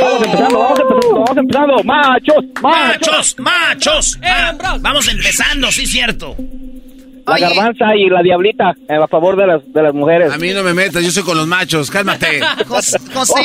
[0.00, 1.84] Vamos empezando, vamos empezando, vamos empezando.
[1.84, 3.36] Machos, machos.
[3.38, 3.38] ¡Machos!
[3.38, 4.18] ¡Machos!
[4.22, 6.34] Ah, vamos empezando, sí, cierto.
[7.26, 10.32] La garbanza y la diablita eh, a favor de las, de las mujeres.
[10.32, 12.40] A mí no me metas, yo soy con los machos, cálmate.
[12.68, 13.42] Jos- José,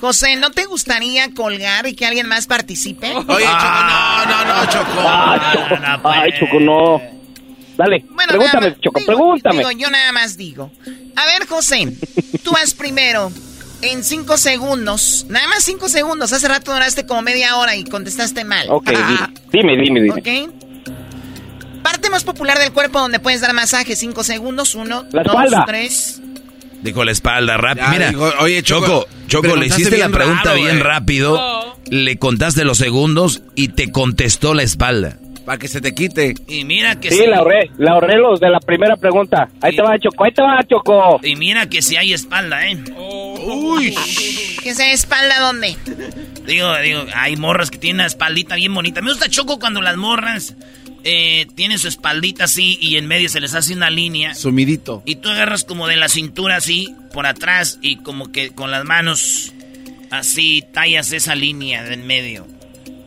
[0.00, 3.12] José, ¿no te gustaría colgar y que alguien más participe?
[3.14, 4.90] Oye, Choco, no, no, no, Choco.
[5.06, 5.76] Ah, Choco.
[5.80, 6.14] no, pues.
[6.20, 7.00] Ay, Choco, no.
[7.76, 9.56] Dale, Bueno, pregúntame, más, Choco, digo- pregúntame.
[9.58, 10.70] digo, yo nada más digo.
[11.16, 11.92] A ver, José,
[12.42, 13.32] tú vas primero.
[13.82, 15.26] En cinco segundos.
[15.28, 16.32] Nada más cinco segundos.
[16.32, 18.66] Hace rato duraste como media hora y contestaste mal.
[18.70, 20.20] Ok, di- dime, dime, dime.
[20.48, 21.82] ¿Ok?
[21.82, 23.94] Parte más popular del cuerpo donde puedes dar masaje.
[23.96, 24.74] Cinco segundos.
[24.74, 25.64] Uno, La dos, espalda.
[25.66, 26.20] tres.
[26.82, 27.88] Dijo la espalda rápido.
[27.88, 30.82] Mira, dijo, oye, Choco, Choco, Choco, le hiciste la pregunta raro, bien eh.
[30.82, 35.18] rápido, le contaste los segundos y te contestó la espalda.
[35.44, 36.34] Para que se te quite.
[36.48, 37.26] Y mira que Sí, si...
[37.26, 39.48] la ahorré, la ahorré los de la primera pregunta.
[39.60, 41.20] Ahí te va, Choco, ahí te va, Choco.
[41.22, 42.78] Y mira que si hay espalda, ¿eh?
[42.96, 43.94] Uy.
[44.62, 45.76] ¿Que sea espalda dónde?
[46.46, 49.02] Digo, digo, hay morras que tienen una espaldita bien bonita.
[49.02, 50.54] Me gusta Choco cuando las morras
[51.04, 54.34] eh, tienen su espaldita así y en medio se les hace una línea.
[54.34, 55.02] Sumidito.
[55.04, 58.84] Y tú agarras como de la cintura así, por atrás, y como que con las
[58.84, 59.52] manos
[60.10, 62.46] así tallas esa línea de en medio.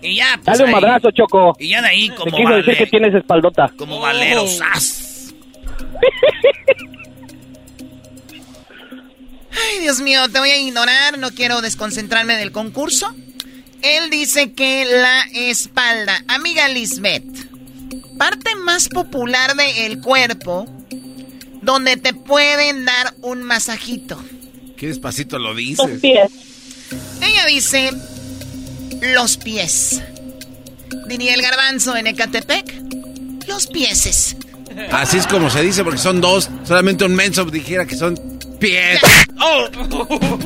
[0.01, 0.57] Y ya, pues.
[0.57, 1.55] Dale un ahí- madrazo, Choco.
[1.59, 3.71] Y ya de ahí Te como quiso decir que tienes espaldota.
[3.77, 4.57] como valeros.
[4.57, 5.33] ¡zas!
[9.51, 11.17] Ay, Dios mío, te voy a ignorar.
[11.17, 13.13] No quiero desconcentrarme del concurso.
[13.81, 16.23] Él dice que la espalda.
[16.27, 17.23] Amiga Lisbeth,
[18.17, 20.67] parte más popular del cuerpo
[21.61, 24.21] donde te pueden dar un masajito.
[24.77, 25.99] Qué despacito lo Los dices.
[26.01, 26.29] pies.
[27.21, 27.91] Ella dice
[29.01, 30.01] los pies.
[31.07, 32.73] Diría el garbanzo en Ecatepec.
[33.47, 34.35] Los pieses.
[34.91, 36.49] Así es como se dice, porque son dos.
[36.65, 38.15] Solamente un menso dijera que son
[38.59, 38.99] pies.
[39.39, 40.39] ¡Oh!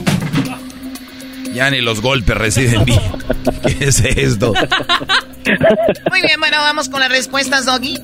[1.53, 3.01] Ya ni los golpes residen bien.
[3.65, 4.53] ¿Qué es esto?
[6.09, 7.99] Muy bien, bueno, vamos con las respuestas, Doggy.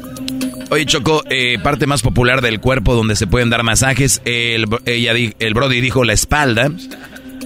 [0.70, 4.22] Oye, Choco, eh, parte más popular del cuerpo donde se pueden dar masajes.
[4.26, 6.70] El, ella, di- el Brody dijo la espalda.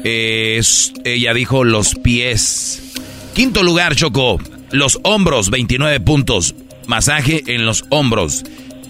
[0.04, 0.60] Eh,
[1.04, 2.91] ella dijo los pies.
[3.34, 4.40] Quinto lugar, Choco.
[4.72, 6.56] Los hombros, 29 puntos.
[6.88, 8.44] Masaje en los hombros.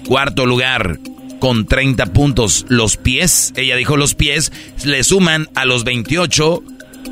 [0.08, 1.00] Cuarto lugar,
[1.40, 2.66] con 30 puntos.
[2.70, 4.52] Los pies, ella dijo los pies,
[4.84, 6.64] le suman a los 28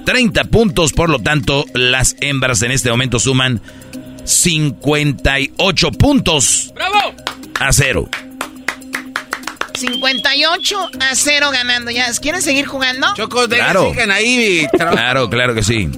[0.06, 0.94] 30 puntos.
[0.94, 3.62] Por lo tanto, las hembras en este momento suman
[4.26, 6.72] 58 puntos.
[6.76, 7.14] ¡Bravo!
[7.60, 8.10] A cero.
[9.76, 11.90] 58 a 0 ganando.
[11.92, 13.08] ¿Ya quieren seguir jugando?
[13.16, 13.90] Choco, de- Claro.
[13.92, 14.68] sigan ahí.
[14.74, 15.90] Claro, claro que sí.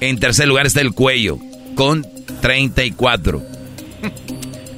[0.00, 1.38] En tercer lugar está el cuello,
[1.74, 2.06] con
[2.40, 3.42] 34.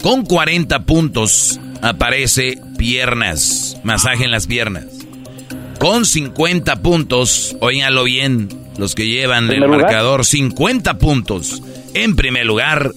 [0.02, 4.84] Con 40 puntos aparece piernas, masaje en las piernas.
[5.78, 8.48] Con 50 puntos, oíganlo bien,
[8.78, 11.62] los que llevan el marcador, 50 puntos.
[11.94, 12.92] En primer lugar,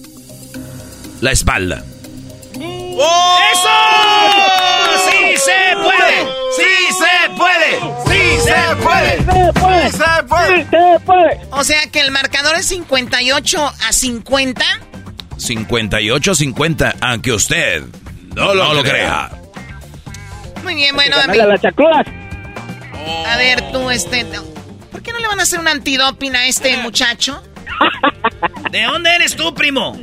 [1.20, 1.84] la espalda.
[2.98, 3.76] ¡Eso!
[5.10, 6.16] ¡Sí se puede!
[6.56, 7.70] ¡Sí se puede!
[8.06, 9.12] ¡Sí se puede!
[9.18, 9.90] ¡Se puede!
[9.90, 10.64] ¡Se puede!
[10.64, 11.40] ¡Se puede!
[11.52, 14.64] O sea que el marcador es 58 a 50.
[15.36, 17.84] 58-50, aunque usted
[18.34, 19.30] no lo, crea.
[20.62, 21.64] Muy bien, bueno, a, a las
[23.26, 24.26] a ver tú, este...
[24.90, 27.42] ¿Por qué no le van a hacer un antidoping a este muchacho?
[28.70, 29.98] ¿De dónde eres tú, primo?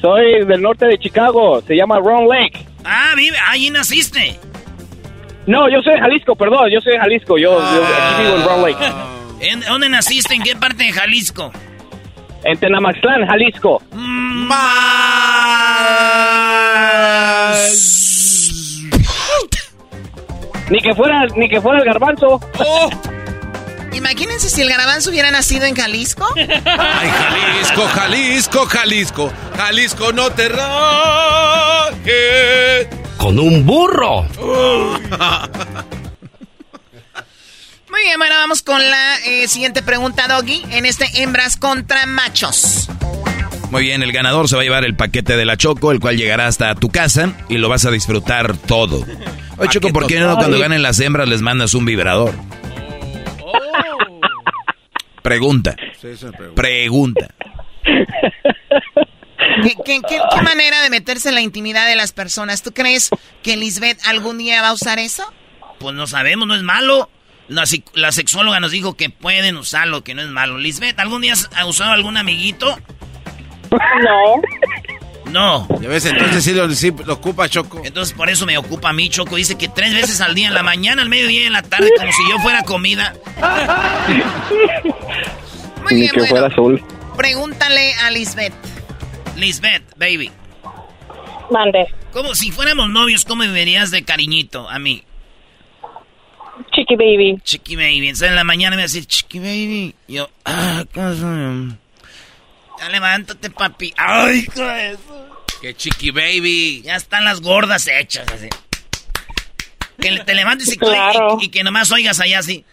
[0.00, 1.60] Soy del norte de Chicago.
[1.62, 2.66] Se llama Ron Lake.
[2.84, 4.38] Ah, vive, allí naciste.
[5.46, 6.70] No, yo soy de Jalisco, perdón.
[6.70, 7.38] Yo soy de Jalisco.
[7.38, 8.92] Yo, yo aquí vivo en Ron Lake.
[9.40, 10.34] ¿En dónde naciste?
[10.34, 11.50] ¿En qué parte de Jalisco?
[12.44, 13.82] En Tenamaxtlán, Jalisco.
[20.70, 22.40] Ni que fuera, ni que fuera el garbanzo.
[23.92, 26.26] Imagínense si el garbanzo hubiera nacido en Jalisco.
[26.36, 29.32] Ay, Jalisco, Jalisco, Jalisco.
[29.56, 31.98] Jalisco, no te rajes.
[33.16, 34.22] Con un burro.
[37.90, 40.62] Muy bien, bueno, vamos con la eh, siguiente pregunta, Doggy.
[40.70, 42.88] En este hembras contra machos.
[43.70, 46.16] Muy bien, el ganador se va a llevar el paquete de la Choco, el cual
[46.16, 49.04] llegará hasta tu casa y lo vas a disfrutar todo.
[49.58, 52.34] Oye, Choco, ¿por qué no cuando ganen las hembras les mandas un vibrador?
[55.22, 55.76] Pregunta.
[56.54, 57.28] Pregunta.
[59.62, 62.62] ¿Qué, qué- qué- qué manera de meterse en la intimidad de las personas?
[62.62, 63.10] ¿Tú crees
[63.42, 65.24] que Lisbeth algún día va a usar eso?
[65.78, 67.08] Pues no sabemos, no es malo.
[67.48, 70.58] La, la sexóloga nos dijo que pueden usarlo, que no es malo.
[70.58, 72.78] Lisbeth, ¿algún día has usado algún amiguito?
[73.70, 74.42] No.
[75.30, 75.66] No.
[75.80, 77.82] Ya ves, entonces sí lo, sí lo ocupa Choco.
[77.84, 79.36] Entonces por eso me ocupa a mí, Choco.
[79.36, 81.90] Dice que tres veces al día, en la mañana, al mediodía y en la tarde,
[81.96, 83.14] como si yo fuera comida.
[85.82, 86.30] Muy Ni bien, que bueno.
[86.30, 86.82] fuera azul.
[87.16, 88.54] Pregúntale a Lisbeth.
[89.36, 90.30] Lisbeth, baby.
[91.50, 91.86] Mande.
[92.12, 95.02] Como si fuéramos novios, ¿cómo me verías de cariñito a mí?
[96.74, 97.38] Chiqui baby.
[97.44, 98.08] Chiqui baby.
[98.08, 99.94] Entonces en la mañana me va a decir, chiqui baby.
[100.08, 101.14] Y yo, ah, ¿cómo
[102.78, 103.92] Ya levántate, papi.
[103.96, 105.28] Ay, hijo de eso.
[105.60, 106.82] Que chiqui baby.
[106.82, 108.48] Ya están las gordas hechas, así.
[110.00, 111.38] Que te levantes y, que- Claro.
[111.40, 112.64] y- y que nomás oigas allá así.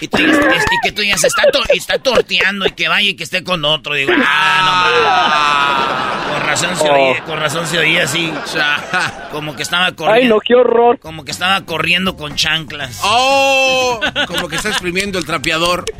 [0.00, 3.14] Y, tú digas- y que tú digas, está, to- está torteando y que vaya y
[3.14, 3.94] que esté con otro.
[3.94, 4.72] Digo, ah, no
[6.32, 6.40] mames.
[6.40, 8.32] Con razón se oía, con razón se oía así.
[9.30, 10.12] Como que estaba corriendo.
[10.22, 10.98] Ay, no, qué horror.
[10.98, 12.98] Como que estaba corriendo con chanclas.
[13.04, 14.00] ¡Oh!
[14.26, 15.84] Como que está exprimiendo el trapeador.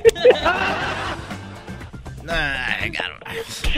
[2.31, 3.69] Ay, garbanzo.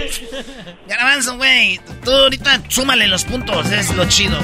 [0.87, 1.81] Garbanzo, güey.
[2.05, 4.39] Tú ahorita súmale los puntos, es lo chido.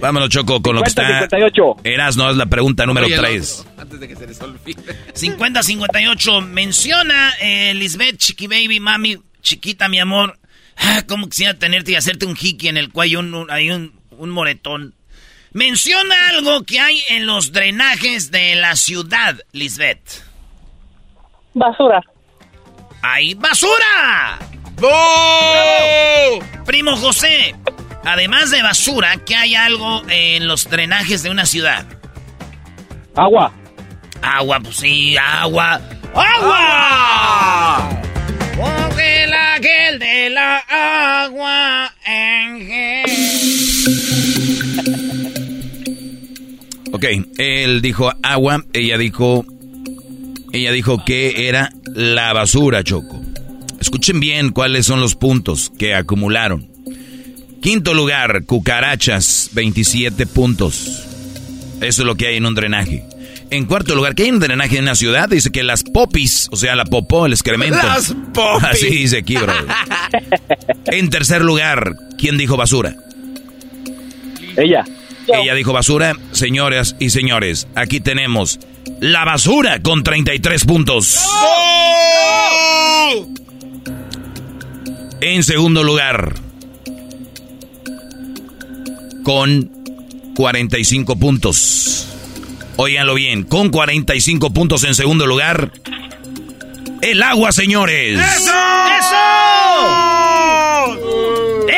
[0.00, 1.02] Vámonos, Choco, con lo que está.
[1.28, 1.76] 58.
[1.84, 3.58] Erasno es la pregunta número Oye, 3.
[3.66, 4.82] loco, Antes de que se les olvide.
[5.14, 6.46] 50-58.
[6.46, 10.38] Menciona eh, Lisbeth, chiqui baby, mami, chiquita, mi amor.
[10.78, 13.92] Ah, cómo quisiera tenerte y hacerte un hiki en el cuello, un, un- hay un,
[14.12, 14.94] un moretón.
[15.52, 20.22] Menciona algo que hay en los drenajes de la ciudad, Lisbeth.
[21.52, 22.00] Basura.
[23.02, 24.38] ¡Hay basura!
[26.66, 27.54] Primo José,
[28.04, 31.86] además de basura, ¿qué hay algo en los drenajes de una ciudad?
[33.16, 33.52] Agua.
[34.22, 35.80] Agua, pues sí, agua.
[36.14, 37.88] ¡Agua!
[38.56, 43.10] Porque la gel de la agua en gel.
[46.92, 47.04] Ok,
[47.38, 49.44] él dijo agua, ella dijo.
[50.52, 53.20] Ella dijo que era la basura, Choco.
[53.80, 56.68] Escuchen bien cuáles son los puntos que acumularon.
[57.62, 61.06] Quinto lugar, cucarachas, 27 puntos.
[61.80, 63.04] Eso es lo que hay en un drenaje.
[63.50, 65.28] En cuarto lugar, ¿qué hay en un drenaje en una ciudad?
[65.28, 67.78] Dice que las popis, o sea, la popó, el excremento.
[67.84, 68.64] Las popis.
[68.64, 69.52] Así dice aquí, bro.
[70.86, 72.96] En tercer lugar, ¿quién dijo basura?
[74.56, 74.84] Ella.
[75.26, 76.14] Ella dijo basura.
[76.32, 78.60] Señoras y señores, aquí tenemos
[79.00, 81.18] la basura con 33 puntos.
[85.22, 86.34] En segundo lugar,
[89.22, 89.70] con
[90.36, 92.06] 45 puntos.
[92.76, 95.72] Óiganlo bien, con 45 puntos en segundo lugar,
[97.02, 98.18] el agua, señores.
[98.18, 98.52] ¡Eso!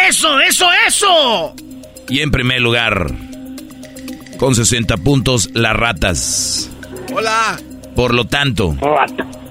[0.08, 1.54] ¡Eso, eso, eso!
[2.08, 3.12] Y en primer lugar,
[4.38, 6.71] con 60 puntos, las ratas.
[7.14, 7.58] Hola.
[7.94, 8.74] Por lo tanto,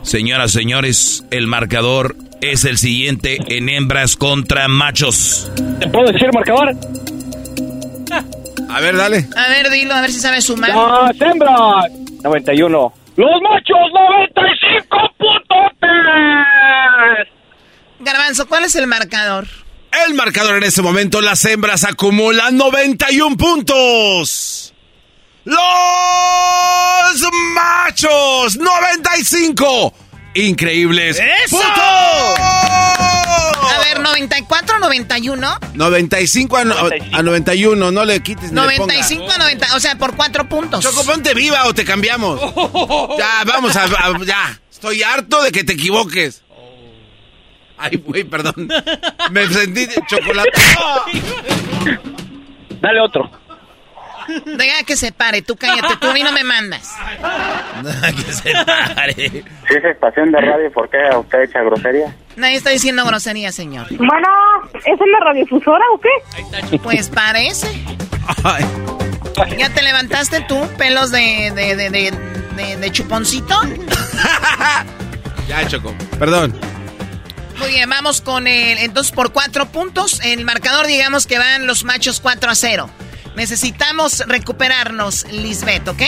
[0.02, 5.52] señoras, señores, el marcador es el siguiente en hembras contra machos.
[5.80, 6.76] ¿Te puedo decir el marcador?
[8.70, 9.28] A ver, dale.
[9.36, 10.70] A ver, dilo, a ver si sabes sumar.
[10.70, 11.92] Las hembras.
[12.24, 12.94] 91.
[13.18, 15.58] Los machos, 95 puntos.
[18.00, 19.46] Garbanzo, ¿cuál es el marcador?
[20.08, 24.71] El marcador en este momento, las hembras acumulan 91 puntos.
[25.44, 29.94] Los machos, 95.
[30.36, 31.20] Increíbles.
[31.20, 31.58] ¡Eso!
[31.58, 31.76] puntos.
[32.40, 35.58] A ver, 94, 91.
[35.74, 36.76] 95 a, no-
[37.14, 40.84] a 91, no le quites ni le 95 a 90, o sea, por cuatro puntos.
[40.84, 42.40] Choco, ponte viva o te cambiamos.
[43.18, 44.60] Ya, vamos a, a- Ya.
[44.72, 46.42] Estoy harto de que te equivoques.
[47.78, 48.70] Ay, güey, perdón.
[49.32, 50.52] Me sentí de chocolate.
[52.80, 53.30] Dale otro.
[54.46, 56.92] Deja que se pare, tú cállate, tú a mí no me mandas.
[58.26, 59.14] que se pare.
[59.68, 62.16] Si es estación de radio, ¿por qué usted echa grosería?
[62.36, 63.88] Nadie está diciendo grosería, señor.
[63.98, 64.28] Bueno,
[64.74, 66.78] ¿es en la radiodifusora o qué?
[66.80, 67.68] Pues parece.
[69.58, 72.12] ¿Ya te levantaste tú, pelos de, de, de, de,
[72.56, 73.60] de- de chuponcito?
[75.48, 75.94] Ya, Choco.
[76.18, 76.56] Perdón.
[77.60, 78.78] Muy bien, vamos con el.
[78.78, 82.90] Entonces, por cuatro puntos, el marcador, digamos que van los machos 4 a 0.
[83.36, 86.02] Necesitamos recuperarnos, Lisbeth, ¿ok?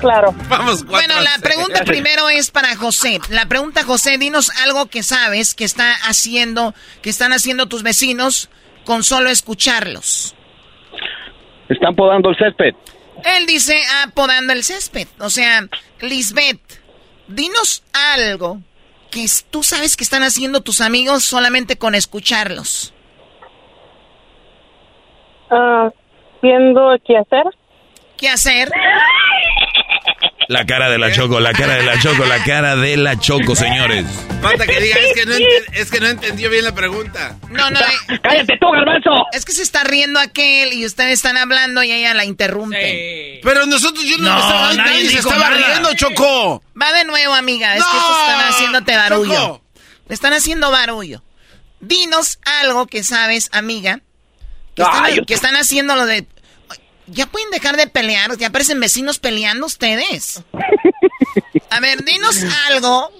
[0.00, 0.32] Claro.
[0.48, 3.18] Vamos, Bueno, la pregunta primero es para José.
[3.30, 8.48] La pregunta, José, dinos algo que sabes que está haciendo, que están haciendo tus vecinos
[8.84, 10.34] con solo escucharlos.
[11.68, 12.74] Están podando el césped.
[13.24, 15.08] Él dice, ah, podando el césped.
[15.18, 15.66] O sea,
[16.00, 16.60] Lisbeth,
[17.26, 18.60] dinos algo
[19.10, 22.94] que tú sabes que están haciendo tus amigos solamente con escucharlos.
[25.50, 25.88] Ah,
[26.42, 27.44] viendo qué hacer.
[28.16, 28.70] ¿Qué hacer?
[30.48, 33.54] La cara de la Choco, la cara de la Choco, la cara de la Choco,
[33.54, 34.06] señores.
[34.40, 37.36] Falta que diga, es que no, ente- es que no entendió bien la pregunta.
[37.50, 37.78] No, no.
[37.80, 39.26] eh, ¡Cállate tú, garbanzo!
[39.32, 43.40] Es que se está riendo aquel y ustedes están hablando y ella la interrumpe.
[43.42, 45.66] Pero nosotros, yo no, No, me estaba, nadie se estaba nada.
[45.68, 46.62] riendo, Choco.
[46.80, 47.76] Va de nuevo, amiga.
[47.76, 49.34] Es que No, estos están haciéndote barullo.
[49.34, 49.62] Choco.
[50.08, 51.22] Están haciendo barullo.
[51.80, 54.00] Dinos algo que sabes, amiga.
[54.78, 56.26] Que están, Ay, yo- que están haciendo lo de.
[57.06, 58.36] Ya pueden dejar de pelear.
[58.38, 60.42] Ya parecen vecinos peleando ustedes.
[61.70, 63.10] A ver, dinos algo.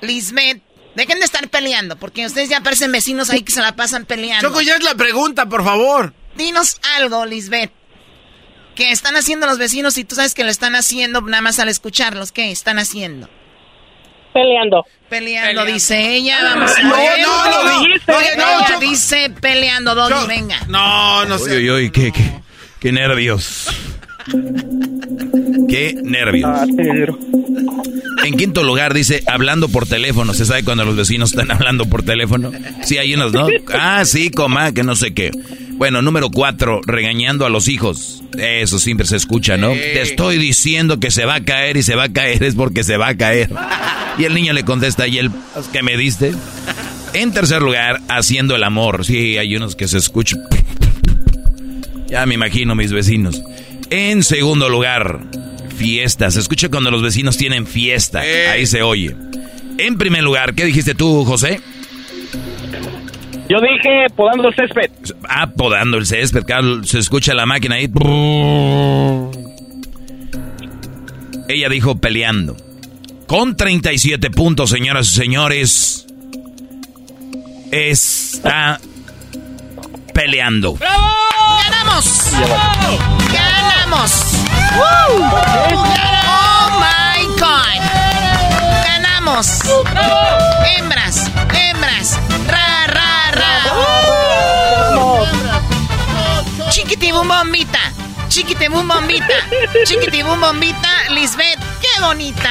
[0.00, 0.62] Lisbeth.
[0.94, 1.96] Dejen de estar peleando.
[1.96, 4.48] Porque ustedes ya parecen vecinos ahí que se la pasan peleando.
[4.48, 6.14] Choco, ya es la pregunta, por favor.
[6.36, 7.72] Dinos algo, Lisbeth.
[8.74, 11.68] Que están haciendo los vecinos y tú sabes que lo están haciendo nada más al
[11.68, 12.32] escucharlos.
[12.32, 13.28] ¿Qué están haciendo?
[14.34, 14.84] Peleando.
[15.08, 16.38] Peleando, dice ella.
[16.42, 17.20] Vamos a No, ver.
[17.22, 17.86] no, no, no.
[17.86, 18.80] Ella No, no, Choco.
[18.80, 20.60] dice peleando, Doggy, venga.
[20.68, 21.56] No, no sé.
[21.58, 22.32] uy, uy, qué, qué,
[22.80, 23.66] qué nervios.
[25.68, 26.50] Qué nervios.
[26.52, 26.64] Ah.
[28.24, 30.34] En quinto lugar dice hablando por teléfono.
[30.34, 32.50] ¿Se sabe cuando los vecinos están hablando por teléfono?
[32.84, 33.46] Sí, hay unos, ¿no?
[33.72, 35.30] Ah, sí, coma, que no sé qué.
[35.76, 38.22] Bueno, número cuatro, regañando a los hijos.
[38.38, 39.72] Eso siempre se escucha, ¿no?
[39.72, 42.82] Te estoy diciendo que se va a caer y se va a caer es porque
[42.82, 43.50] se va a caer.
[44.18, 45.30] Y el niño le contesta, ¿y el
[45.72, 46.32] que me diste?
[47.12, 49.04] En tercer lugar, haciendo el amor.
[49.04, 50.42] Sí, hay unos que se escuchan.
[52.08, 53.42] Ya me imagino mis vecinos.
[53.90, 55.20] En segundo lugar,
[55.76, 56.34] fiestas.
[56.34, 58.20] Se escucha cuando los vecinos tienen fiesta.
[58.20, 59.14] Ahí se oye.
[59.78, 61.60] En primer lugar, ¿qué dijiste tú, José?
[63.48, 64.90] Yo dije podando el césped.
[65.28, 66.44] Ah, podando el césped.
[66.44, 67.88] claro, Se escucha la máquina ahí.
[71.48, 72.56] Ella dijo peleando.
[73.26, 76.06] Con 37 puntos, señoras y señores.
[77.70, 78.80] Está
[80.12, 80.74] peleando.
[80.74, 82.32] ¡Ganamos!
[83.32, 84.24] ¡Ganamos!
[84.76, 85.24] ¡Woo!
[86.28, 87.80] ¡Oh, my God!
[88.86, 89.60] ¡Ganamos!
[90.78, 91.30] ¡Hembras!
[91.36, 91.45] ¡Hembras!
[93.36, 93.72] ¡Ra, ra,
[96.60, 96.70] ra!
[96.70, 97.80] ¡Chiquitibum bombita!
[98.28, 99.34] ¡Chiquitibum bombita!
[99.84, 100.88] ¡Chiquitibum bombita!
[101.10, 101.58] ¡Lisbeth!
[101.80, 102.50] ¡Qué bonita!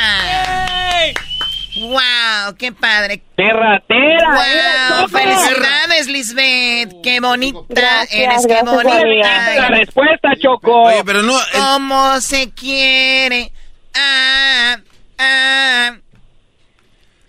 [1.78, 2.56] ¡Wow!
[2.58, 3.22] ¡Qué padre!
[3.36, 5.00] ¡Terra, terra!
[5.02, 5.10] ¡Wow!
[5.10, 6.94] ¡Felicidades, Lisbeth!
[7.04, 8.48] ¡Qué bonita Gracias, eres!
[8.48, 8.98] ¡Qué bonita!
[9.02, 9.56] amiga.
[9.56, 10.84] La respuesta, Choco.
[10.84, 11.38] Oye, pero no.
[11.38, 13.52] el- ¿Cómo se quiere?
[13.94, 14.78] Ah,
[15.20, 15.96] ah.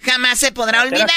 [0.03, 1.09] Jamás se podrá olvidar.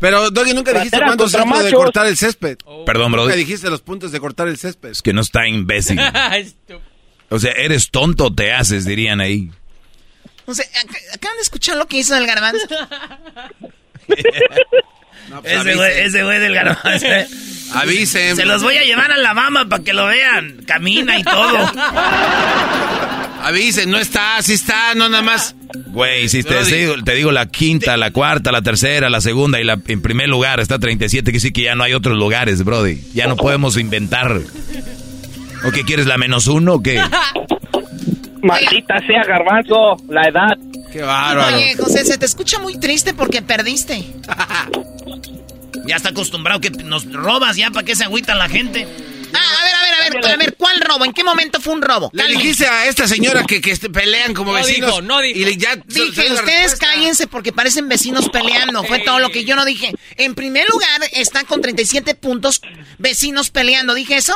[0.00, 2.58] Pero, Doggy, nunca dijiste cuántos puntos de cortar el césped.
[2.84, 3.22] Perdón, bro.
[3.24, 4.90] Nunca dijiste los puntos de cortar el césped.
[4.90, 6.00] Es que no está imbécil.
[7.28, 9.50] O sea, eres tonto, te haces, dirían ahí.
[10.46, 12.66] O sea, ac- acaban de escuchar lo que hizo el garbanzo.
[15.28, 17.06] No, pues, Ese güey, ese güey del garbanzo.
[17.72, 18.36] Avisen.
[18.36, 20.62] Se los voy a llevar a la mama para que lo vean.
[20.66, 21.72] Camina y todo.
[23.42, 25.54] Avisen, no está, sí está, no nada más.
[25.88, 26.72] Güey, si te, Brody.
[26.72, 30.28] digo, te digo la quinta, la cuarta, la tercera, la segunda y la en primer
[30.28, 33.00] lugar está 37, que sí que ya no hay otros lugares, Brody.
[33.14, 34.40] Ya no podemos inventar.
[35.64, 37.00] ¿O qué quieres, la menos uno o qué?
[38.42, 39.96] Maldita sea, garbanzo.
[40.08, 40.56] La edad.
[40.92, 41.56] Qué bárbaro.
[41.56, 44.04] Oye, José, se te escucha muy triste porque perdiste.
[45.86, 48.86] ya está acostumbrado que nos robas ya para que se agüita la gente.
[49.34, 51.04] Ah, a ver, a ver, a ver, a ver, ¿cuál robo?
[51.04, 52.10] ¿En qué momento fue un robo?
[52.12, 54.90] Le dijiste a esta señora que, que este, pelean como No vecinos.
[54.90, 55.38] dijo, no dijo.
[55.38, 58.82] Y le- ya, Dije, ustedes cállense porque parecen vecinos peleando.
[58.84, 59.92] Fue todo lo que yo no dije.
[60.16, 62.60] En primer lugar, está con 37 puntos
[62.98, 63.94] vecinos peleando.
[63.94, 64.34] ¿Dije eso?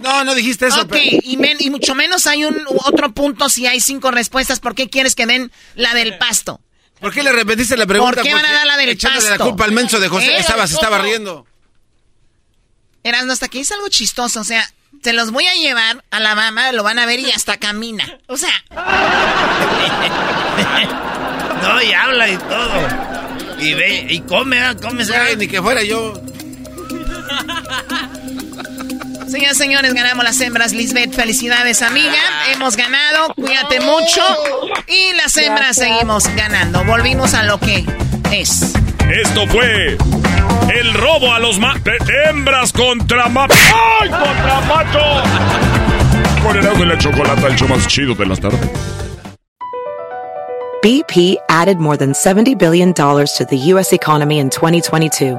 [0.00, 0.82] No, no dijiste eso.
[0.82, 4.60] Ok, pero- y, men- y mucho menos hay un otro punto si hay cinco respuestas.
[4.60, 6.60] ¿Por qué quieres que den la del pasto?
[7.02, 8.14] ¿Por qué le repetiste la pregunta?
[8.14, 9.44] ¿Por qué van a dar la del echándole pasto?
[9.44, 10.30] la culpa al menso de José.
[10.30, 10.38] ¿Eh?
[10.38, 11.44] Estaba, se estaba riendo.
[13.02, 14.40] Erasmo, hasta que hice algo chistoso.
[14.40, 14.72] O sea,
[15.02, 18.18] se los voy a llevar a la mamá, lo van a ver y hasta camina.
[18.28, 18.52] O sea,
[21.62, 23.58] No, y habla y todo.
[23.58, 25.04] Y ve, y come, ah, come.
[25.14, 26.14] Ay, ni que fuera yo.
[29.32, 30.72] Señoras y señores, ganamos las hembras.
[30.72, 32.12] Lisbeth, felicidades, amiga.
[32.52, 34.22] Hemos ganado, cuídate mucho.
[34.86, 36.84] Y las hembras seguimos ganando.
[36.84, 37.84] Volvimos a lo que
[38.30, 38.74] es.
[39.10, 39.96] Esto fue
[40.74, 41.74] el robo a los ma
[42.28, 43.48] hembras contra ma
[44.00, 45.00] ¡Ay, contra macho!
[46.42, 48.60] Con el la chocolate, el show más chido de las tardes.
[50.82, 53.92] BP added more than $70 billion to the U.S.
[53.92, 55.38] economy in 2022.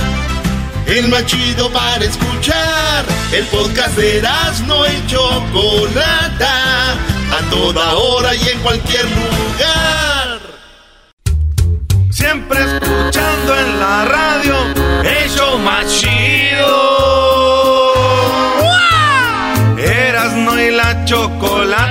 [0.91, 3.05] El más chido para escuchar.
[3.31, 4.21] El podcast de
[4.67, 6.91] no y Chocolata.
[7.31, 10.39] A toda hora y en cualquier lugar.
[12.09, 14.55] Siempre escuchando en la radio
[15.05, 16.73] el show más chido.
[19.77, 21.90] Erasno y la chocolata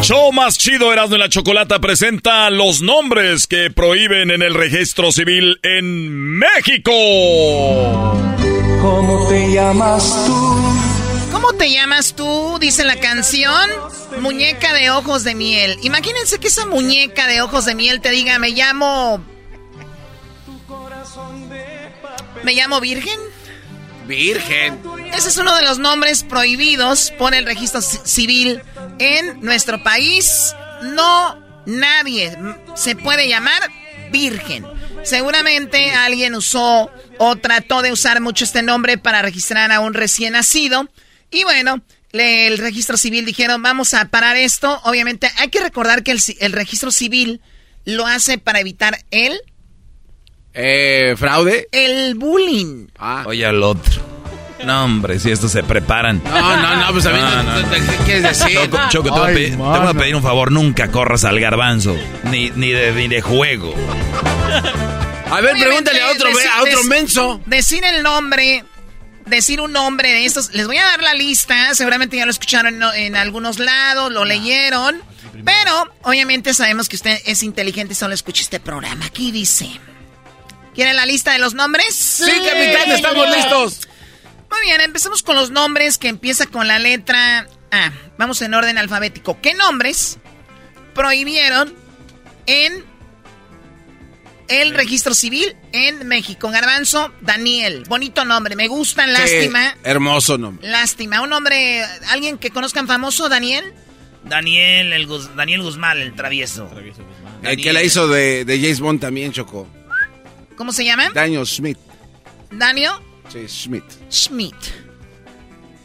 [0.00, 4.54] El show más chido Erasmo y la Chocolata presenta los nombres que prohíben en el
[4.54, 6.90] registro civil en México.
[8.80, 10.56] ¿Cómo te llamas tú?
[11.30, 12.56] ¿Cómo te llamas tú?
[12.58, 13.68] Dice la canción.
[14.20, 15.76] Muñeca de ojos de miel.
[15.82, 19.22] Imagínense que esa muñeca de ojos de miel te diga, me llamo...
[22.42, 23.20] ¿Me llamo Virgen?
[24.10, 24.78] Virgen.
[25.14, 28.60] Ese es uno de los nombres prohibidos por el registro ci- civil
[28.98, 30.54] en nuestro país.
[30.82, 32.36] No nadie
[32.74, 33.62] se puede llamar
[34.10, 34.66] virgen.
[35.04, 40.32] Seguramente alguien usó o trató de usar mucho este nombre para registrar a un recién
[40.32, 40.88] nacido.
[41.30, 41.80] Y bueno,
[42.12, 44.80] el registro civil dijeron, vamos a parar esto.
[44.84, 47.40] Obviamente hay que recordar que el, el registro civil
[47.84, 49.40] lo hace para evitar el,
[50.54, 51.68] Eh, ¿fraude?
[51.72, 52.88] el bullying.
[52.98, 53.24] Ah.
[53.26, 54.08] Oye al otro.
[54.64, 56.20] No, hombre, si estos se preparan.
[56.22, 58.58] No, no, no, pues a mí no, no, ¿qué quieres decir?
[58.58, 61.24] Choco, Choco, te, voy a Ay, pedir, te voy a pedir un favor, nunca corras
[61.24, 63.74] al garbanzo, ni, ni, de, ni de juego.
[65.30, 67.40] A ver, Obviamente, pregúntale a otro, decir- a otro menso.
[67.46, 68.64] Decir el nombre
[69.26, 70.52] decir un nombre de estos.
[70.54, 71.72] Les voy a dar la lista.
[71.74, 75.00] Seguramente ya lo escucharon en, en algunos lados, lo leyeron.
[75.44, 79.06] Pero obviamente sabemos que usted es inteligente y solo escucha este programa.
[79.06, 79.70] Aquí dice.
[80.74, 81.94] ¿Quieren la lista de los nombres?
[81.94, 83.88] Sí, capitán, estamos listos.
[84.50, 87.92] Muy bien, empecemos con los nombres que empieza con la letra A.
[88.18, 89.40] Vamos en orden alfabético.
[89.40, 90.18] ¿Qué nombres
[90.94, 91.74] prohibieron
[92.46, 92.84] en
[94.48, 96.50] el registro civil en México?
[96.50, 97.84] Garbanzo, Daniel.
[97.88, 99.70] Bonito nombre, me gusta, lástima.
[99.72, 100.68] Sí, hermoso nombre.
[100.68, 101.20] Lástima.
[101.20, 103.72] Un nombre, alguien que conozcan famoso, Daniel.
[104.24, 106.70] Daniel, el Guz- Daniel Guzmán, el travieso.
[107.42, 109.66] El que la hizo de, de James Bond también chocó.
[110.60, 111.08] ¿Cómo se llama?
[111.14, 111.78] Daniel Smith.
[112.50, 112.92] Daniel
[113.30, 113.82] Sí, Smith.
[114.10, 114.54] Schmidt.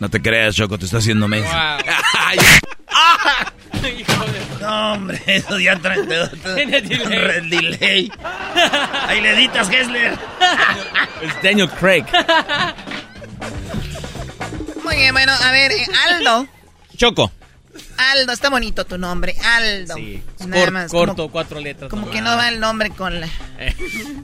[0.01, 1.49] No te creas, Choco, te está haciendo menso.
[4.59, 6.03] No, hombre, eso ya trae
[6.55, 7.19] Tiene delay.
[7.19, 8.11] Red delay.
[9.07, 10.17] Ahí le editas, Gessler.
[11.21, 12.03] Es Daniel Craig.
[14.83, 16.47] Muy bien, bueno, a ver, eh, Aldo.
[16.97, 17.31] Choco.
[17.97, 19.95] Aldo, está bonito tu nombre, Aldo.
[19.95, 20.21] Sí.
[20.47, 20.91] Nada Cor- más.
[20.91, 21.89] corto, como, cuatro letras.
[21.89, 22.15] como nomás.
[22.15, 23.29] que no va el nombre con la.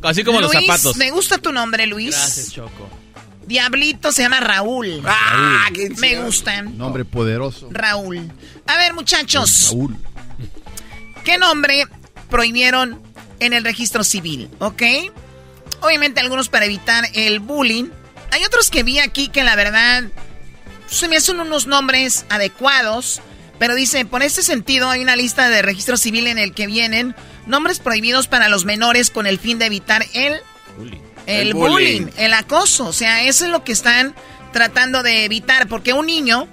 [0.04, 0.98] Así como los zapatos.
[0.98, 2.16] Me gusta tu nombre, Luis.
[2.16, 2.90] Gracias, Choco.
[3.46, 5.02] Diablito se llama Raúl.
[5.06, 6.62] Ah, qué Me gusta.
[6.62, 7.70] Nombre poderoso.
[7.72, 8.32] Raúl.
[8.68, 9.70] A ver, muchachos.
[9.72, 9.98] Raúl.
[11.24, 11.86] ¿Qué nombre
[12.30, 13.02] prohibieron
[13.40, 14.50] en el registro civil?
[14.60, 14.84] ¿Ok?
[15.82, 17.86] Obviamente algunos para evitar el bullying.
[18.32, 20.04] Hay otros que vi aquí que la verdad
[20.88, 23.22] se me hacen unos nombres adecuados.
[23.62, 27.14] Pero dice, por este sentido hay una lista de registro civil en el que vienen
[27.46, 30.42] nombres prohibidos para los menores con el fin de evitar el
[31.28, 32.06] el, El bullying.
[32.06, 32.08] bullying.
[32.18, 32.88] el acoso.
[32.88, 34.16] O sea, eso es lo que están
[34.52, 35.68] tratando de evitar.
[35.68, 36.48] Porque un niño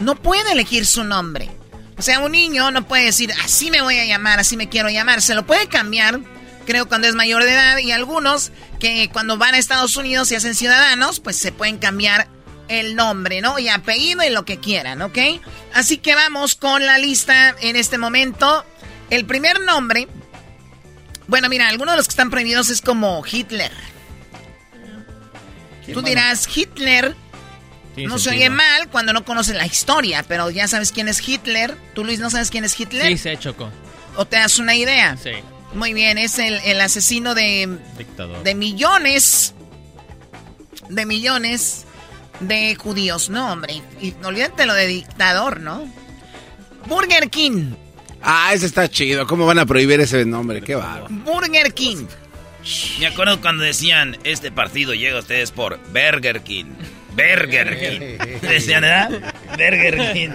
[0.00, 1.48] no puede elegir su nombre.
[1.96, 4.88] O sea, un niño no puede decir, así me voy a llamar, así me quiero
[4.88, 5.22] llamar.
[5.22, 6.18] Se lo puede cambiar,
[6.66, 7.78] creo, cuando es mayor de edad.
[7.78, 12.26] Y algunos que cuando van a Estados Unidos y hacen ciudadanos, pues se pueden cambiar
[12.80, 13.58] el nombre, ¿no?
[13.58, 15.18] Y apellido y lo que quieran, ¿ok?
[15.74, 18.64] Así que vamos con la lista en este momento.
[19.10, 20.08] El primer nombre.
[21.28, 23.72] Bueno, mira, algunos de los que están prohibidos es como Hitler.
[25.92, 27.14] Tú dirás, Hitler
[27.94, 28.46] Tiene no se sentido.
[28.46, 31.76] oye mal cuando no conoces la historia, pero ya sabes quién es Hitler.
[31.94, 33.06] ¿Tú, Luis, no sabes quién es Hitler?
[33.08, 33.70] Sí, sé, Choco.
[34.16, 35.16] ¿O te das una idea?
[35.22, 35.30] Sí.
[35.74, 38.42] Muy bien, es el, el asesino de, Dictador.
[38.42, 39.54] de millones,
[40.88, 41.86] de millones
[42.40, 43.28] de judíos.
[43.30, 45.86] No, hombre, y olvídate lo de dictador, ¿no?
[46.86, 47.74] Burger King,
[48.24, 49.26] Ah, ese está chido.
[49.26, 50.62] ¿Cómo van a prohibir ese nombre?
[50.62, 51.08] Qué bárbaro.
[51.10, 52.06] Burger King.
[53.00, 56.66] Me acuerdo cuando decían, este partido llega a ustedes por Burger King.
[57.16, 58.38] Burger King.
[58.42, 59.34] Decían, ¿verdad?
[59.50, 60.30] Burger King.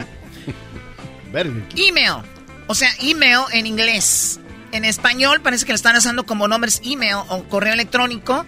[1.32, 1.88] Burger King.
[1.88, 2.24] Email,
[2.68, 4.41] o sea, email en inglés.
[4.74, 8.45] En español parece que lo están usando como nombres email o correo electrónico.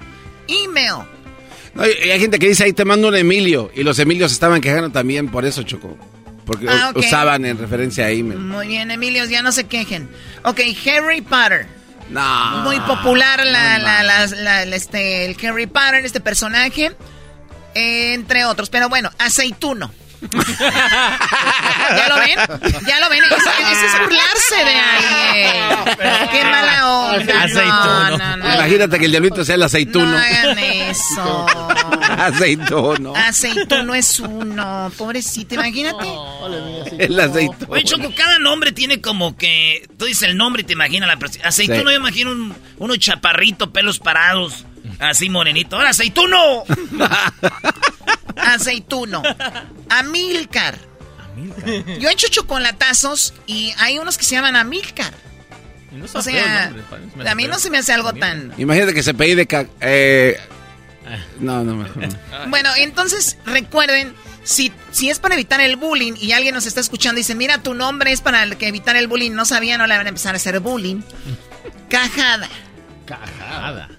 [0.50, 1.06] Email.
[1.74, 3.72] No, y hay gente que dice, ahí te mando un Emilio.
[3.76, 5.98] Y los Emilios estaban quejando también por eso, Choco.
[6.46, 8.40] Porque Ah, usaban en referencia a email.
[8.40, 10.10] Muy bien, Emilio, ya no se quejen.
[10.44, 11.68] Ok, Harry Potter.
[12.10, 12.64] No.
[12.64, 16.92] Muy popular la, la- la- la- la- este, el Harry Potter, este personaje.
[17.76, 18.70] entre otros.
[18.72, 19.92] Pero bueno, aceituno.
[20.22, 22.40] ¿Ya lo ven?
[22.86, 23.24] ¿Ya lo ven?
[23.24, 26.30] Eso, eso es burlarse de alguien.
[26.32, 27.44] Qué mala onda.
[27.44, 28.10] Aceituno.
[28.10, 28.54] No, no, no.
[28.56, 30.18] Imagínate que el diablito sea el No aceituno.
[30.18, 31.46] hagan eso.
[32.18, 33.14] aceituno.
[33.16, 34.92] Aceituno es uno.
[34.98, 36.08] Pobrecito, imagínate.
[36.98, 37.68] El aceituno.
[37.74, 39.88] Oye, Choco, cada nombre tiene como que.
[39.98, 41.48] Tú dices el nombre y te imaginas la persona.
[41.48, 41.94] Aceituno, Sí.
[41.94, 44.66] yo imagino un, uno chaparrito, pelos parados,
[45.00, 45.76] así morenito.
[45.78, 46.64] ¡Ahora, aceituno!
[48.40, 49.22] Aceituno.
[49.90, 50.78] Amilcar.
[52.00, 55.14] Yo he hecho chocolatazos y hay unos que se llaman Amilcar.
[55.92, 58.54] No O sea, nombre, a mí no se me hace algo tan...
[58.58, 59.48] Imagínate que se pedí de...
[59.48, 60.40] ca- Eh,
[61.40, 62.50] no, no, mejor no.
[62.50, 64.14] Bueno, entonces recuerden,
[64.44, 67.64] si, si es para evitar el bullying y alguien nos está escuchando y dice, mira,
[67.64, 70.10] tu nombre es para el que evitar el bullying, no sabía, no le van a
[70.10, 71.02] empezar a hacer bullying.
[71.90, 72.48] Cajada.
[73.08, 73.90] Cajada.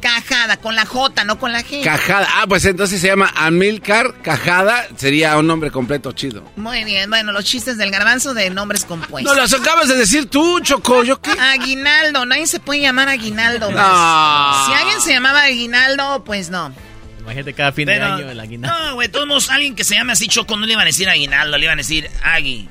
[0.00, 1.82] Cajada, con la J, no con la G.
[1.84, 2.26] Cajada.
[2.36, 4.86] Ah, pues entonces se llama Amilcar Cajada.
[4.96, 6.42] Sería un nombre completo chido.
[6.56, 9.34] Muy bien, bueno, los chistes del garbanzo de nombres compuestos.
[9.34, 11.04] No, los acabas de decir tú, Choco.
[11.04, 11.30] ¿Yo qué?
[11.32, 13.70] Aguinaldo, nadie se puede llamar Aguinaldo.
[13.70, 13.76] No.
[13.76, 14.66] más.
[14.66, 16.72] Si alguien se llamaba Aguinaldo, pues no.
[17.20, 18.86] Imagínate cada fin Pero- de año el aguinaldo.
[18.88, 21.08] No, güey, todos modos, alguien que se llame así Choco no le iban a decir
[21.08, 22.68] Aguinaldo, le iban a decir Agui.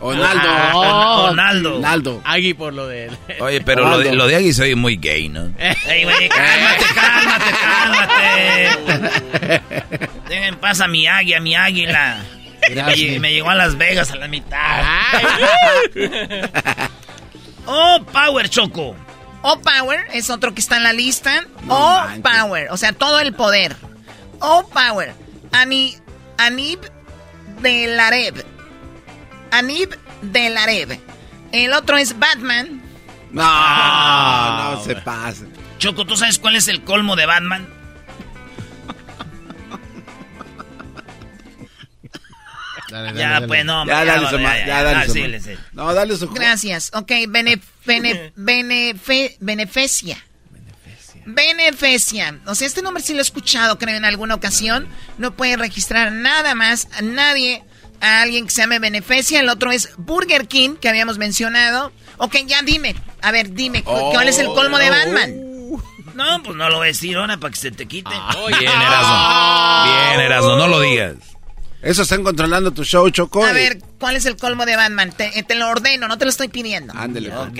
[0.00, 0.48] Onaldo.
[0.48, 1.76] Ah, On- Onaldo.
[1.76, 2.20] Onaldo.
[2.24, 3.10] Agui por lo de...
[3.40, 5.52] Oye, pero lo de, lo de Agui soy muy gay, ¿no?
[5.58, 9.62] Ey, güey, cálmate, cálmate, cálmate.
[10.28, 12.18] Dejen en paz a mi águila, a mi águila.
[12.68, 14.82] Me, lle- me llegó a Las Vegas a la mitad.
[17.66, 18.94] oh, Power Choco.
[19.42, 21.44] O Power es otro que está en la lista.
[21.64, 22.20] No o manches.
[22.22, 23.74] Power, o sea, todo el poder.
[24.40, 25.12] O Power.
[25.52, 25.96] Ani,
[26.38, 26.78] Anib
[27.62, 28.44] de Lareb.
[29.50, 30.98] Anib de Lareb.
[31.52, 32.80] El otro es Batman.
[33.32, 35.44] No, no se pasa.
[35.78, 37.68] Choco, ¿tú sabes cuál es el colmo de Batman?
[42.90, 45.40] Dale, ya, dale, pues no, Ya, ya, dale ya, su ya, dale ah, su sí,
[45.40, 45.58] sé.
[45.72, 46.90] No, dale su Gracias.
[46.94, 50.18] Ok, bene, bene, benefe- beneficia.
[51.24, 52.40] Beneficia.
[52.46, 54.88] O sea, este nombre sí lo he escuchado, creo, en alguna ocasión.
[55.18, 57.62] No puede registrar nada más a nadie,
[58.00, 59.40] a alguien que se llame Beneficia.
[59.40, 61.92] El otro es Burger King, que habíamos mencionado.
[62.18, 62.94] Ok, ya dime.
[63.22, 65.34] A ver, dime, cu- ¿cuál es el colmo de Batman?
[66.14, 68.10] No, pues no lo voy a decir ahora para que se te quite.
[68.48, 69.84] Bien, Erasmo.
[69.84, 71.14] Bien, Erasmo, no lo digas.
[71.82, 73.42] Eso están controlando tu show, Choco.
[73.44, 75.12] A ver, ¿cuál es el colmo de Batman?
[75.12, 76.92] Te, eh, te lo ordeno, no te lo estoy pidiendo.
[76.94, 77.34] Ándele.
[77.34, 77.58] Ok.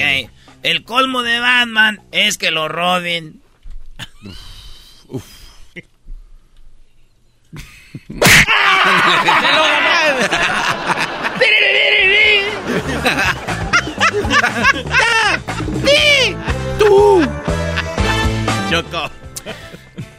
[0.62, 3.40] El colmo de Batman es que lo roben.
[16.78, 17.28] ¡Tú!
[18.70, 19.10] Choco.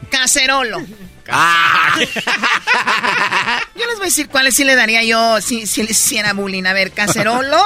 [0.09, 0.82] Cacerolo.
[1.30, 1.95] Ah.
[3.76, 6.65] Yo les voy a decir cuáles sí le daría yo si, si le hiciera bullying.
[6.65, 7.57] A ver, cacerolo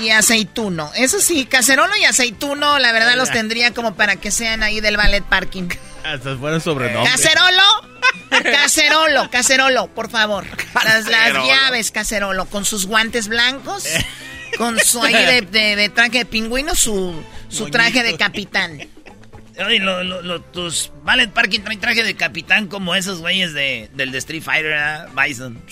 [0.00, 0.90] y aceituno.
[0.94, 4.96] Eso sí, cacerolo y aceituno, la verdad los tendría como para que sean ahí del
[4.96, 5.68] ballet parking.
[6.04, 7.12] Hasta fueron sobrenombres.
[7.14, 7.62] Cacerolo,
[8.42, 10.44] cacerolo, cacerolo, por favor.
[10.84, 13.84] Las, las llaves, cacerolo, con sus guantes blancos,
[14.56, 18.88] con su ahí de, de- de traje de pingüino, su, su traje de capitán.
[19.66, 23.90] Oye, lo- lo- lo- tus Ballet Parking traen traje de capitán como esos güeyes de,
[23.92, 25.08] del de Street Fighter, ¿verdad?
[25.14, 25.62] Bison.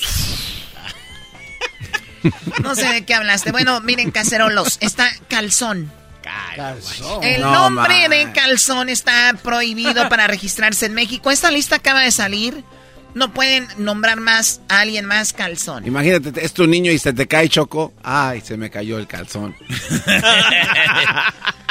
[2.62, 3.52] No sé de qué hablaste.
[3.52, 5.90] Bueno, miren, cacerolos, está calzón.
[7.22, 8.10] El No, nombre man.
[8.10, 11.30] de calzón está prohibido para registrarse en México.
[11.30, 12.64] Esta lista acaba de salir.
[13.14, 15.86] No pueden nombrar más a alguien más calzón.
[15.86, 17.92] Imagínate, es tu niño y se te cae, Choco.
[18.02, 19.56] Ay, se me cayó el calzón.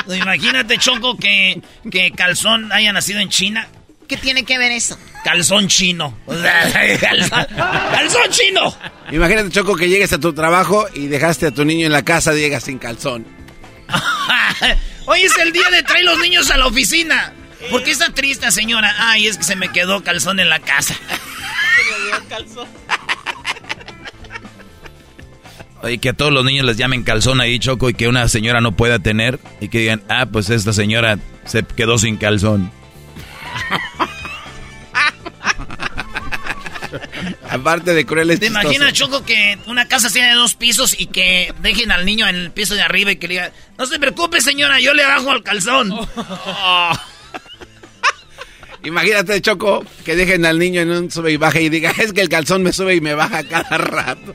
[0.08, 3.68] Imagínate, Choco, que, que Calzón haya nacido en China.
[4.08, 4.98] ¿Qué tiene que ver eso?
[5.24, 6.18] Calzón chino.
[6.26, 8.74] O sea, calzón, calzón chino.
[9.12, 12.34] Imagínate, Choco, que llegues a tu trabajo y dejaste a tu niño en la casa,
[12.34, 13.26] llegas sin calzón.
[15.06, 17.34] Hoy es el día de traer los niños a la oficina.
[17.72, 18.94] ¿Por qué está triste, señora?
[19.00, 20.96] Ay, es que se me quedó calzón en la casa.
[25.82, 28.62] Oye, que a todos los niños les llamen calzón ahí, Choco, y que una señora
[28.62, 29.40] no pueda tener.
[29.62, 32.72] Y que digan, ah, pues esta señora se quedó sin calzón.
[37.50, 41.54] Aparte de crueles ¿Te imaginas, Choco, que una casa sea de dos pisos y que
[41.62, 44.42] dejen al niño en el piso de arriba y que le digan, no se preocupe,
[44.42, 45.94] señora, yo le bajo al calzón?
[48.84, 52.22] Imagínate, Choco, que dejen al niño en un sube y baja y diga, es que
[52.22, 54.34] el calzón me sube y me baja cada rato.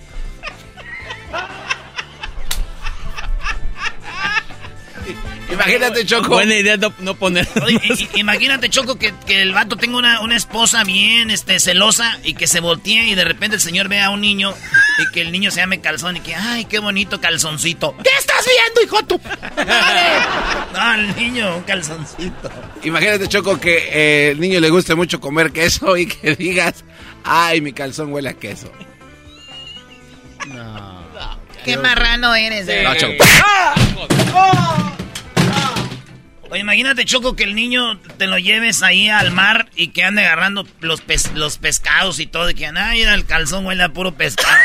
[5.52, 6.28] Imagínate, Choco.
[6.28, 7.46] Buena idea no, no poner.
[8.14, 12.46] Imagínate, Choco, que, que el vato tenga una, una esposa bien este, celosa y que
[12.46, 14.54] se voltee y de repente el señor vea a un niño
[14.98, 17.94] y que el niño se llame calzón y que, ay, qué bonito calzoncito.
[18.02, 19.20] ¿Qué estás viendo, hijo tú?
[20.72, 22.50] No, el niño, un calzoncito.
[22.82, 26.82] Imagínate, Choco, que eh, el niño le guste mucho comer queso y que digas,
[27.24, 28.72] ay, mi calzón huele a queso.
[31.64, 33.00] Qué marrano eres, de No, verdad.
[33.00, 33.24] Choco.
[36.52, 40.26] Oye, imagínate, Choco, que el niño te lo lleves ahí al mar y que ande
[40.26, 42.50] agarrando los, pes- los pescados y todo.
[42.50, 44.54] Y que, ay, mira, el calzón huele a puro pescado.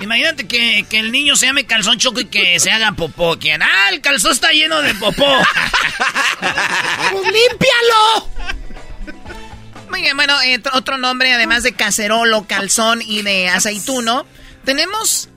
[0.00, 3.38] Imagínate que, que el niño se llame calzón choco y que se haga popó.
[3.38, 5.30] Que, ah, el calzón está lleno de popó.
[6.40, 8.30] ¡Pues límpialo!
[9.90, 14.24] Muy bien, bueno, eh, tr- otro nombre, además de cacerolo, calzón y de aceituno,
[14.64, 15.28] tenemos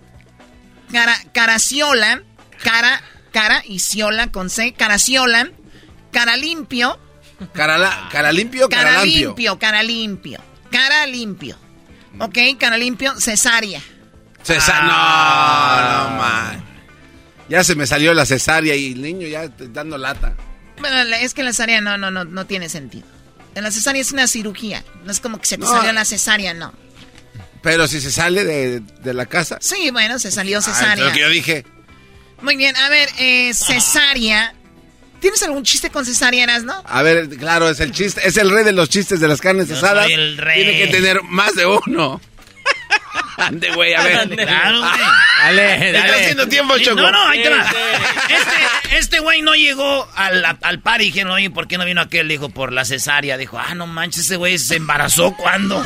[0.93, 2.21] cara, caraciola,
[2.63, 3.01] cara,
[3.33, 5.49] cara y ciola con C, caraciola,
[6.11, 6.97] cara limpio,
[7.53, 10.39] Cara, la- cara limpio, cara, cara limpio, cara limpio,
[10.71, 11.57] cara limpio.
[12.19, 13.81] Ok, cara limpio, cesárea.
[14.43, 16.05] Cesa- Ah.
[16.07, 16.63] No, no, man.
[17.49, 20.35] Ya se me salió la cesárea y el niño ya dando lata.
[20.79, 23.05] Bueno, es que la cesárea no, no, no, no tiene sentido.
[23.55, 25.69] La cesárea es una cirugía, no es como que se te No.
[25.71, 26.73] salió la cesárea, no.
[27.63, 29.57] Pero si se sale de, de la casa.
[29.61, 31.05] Sí, bueno, se salió Ah, es cesárea.
[31.05, 31.65] lo que yo dije.
[32.41, 34.53] Muy bien, a ver, eh, cesárea.
[35.21, 36.83] ¿Tienes algún chiste con cesárea, no?
[36.85, 39.69] A ver, claro, es el chiste, es el rey de los chistes de las carnes
[39.69, 40.03] Yo asadas.
[40.03, 40.61] soy el rey.
[40.65, 42.19] Tiene que tener más de uno.
[43.47, 44.29] Ande, güey, a ver.
[44.35, 44.91] Claro, güey.
[45.43, 46.21] Dale, Está dale.
[46.21, 47.01] haciendo tiempo, Choco.
[47.01, 47.61] No, no, ahí te va.
[47.61, 52.01] Este, este güey no llegó al, al par y dijeron, oye, ¿por qué no vino
[52.01, 52.27] aquel?
[52.27, 53.37] Dijo, por la cesárea.
[53.37, 55.77] Dijo, ah, no manches, ese güey se embarazó cuando.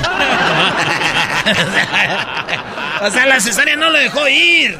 [3.01, 4.77] o sea, la cesárea no lo dejó ir.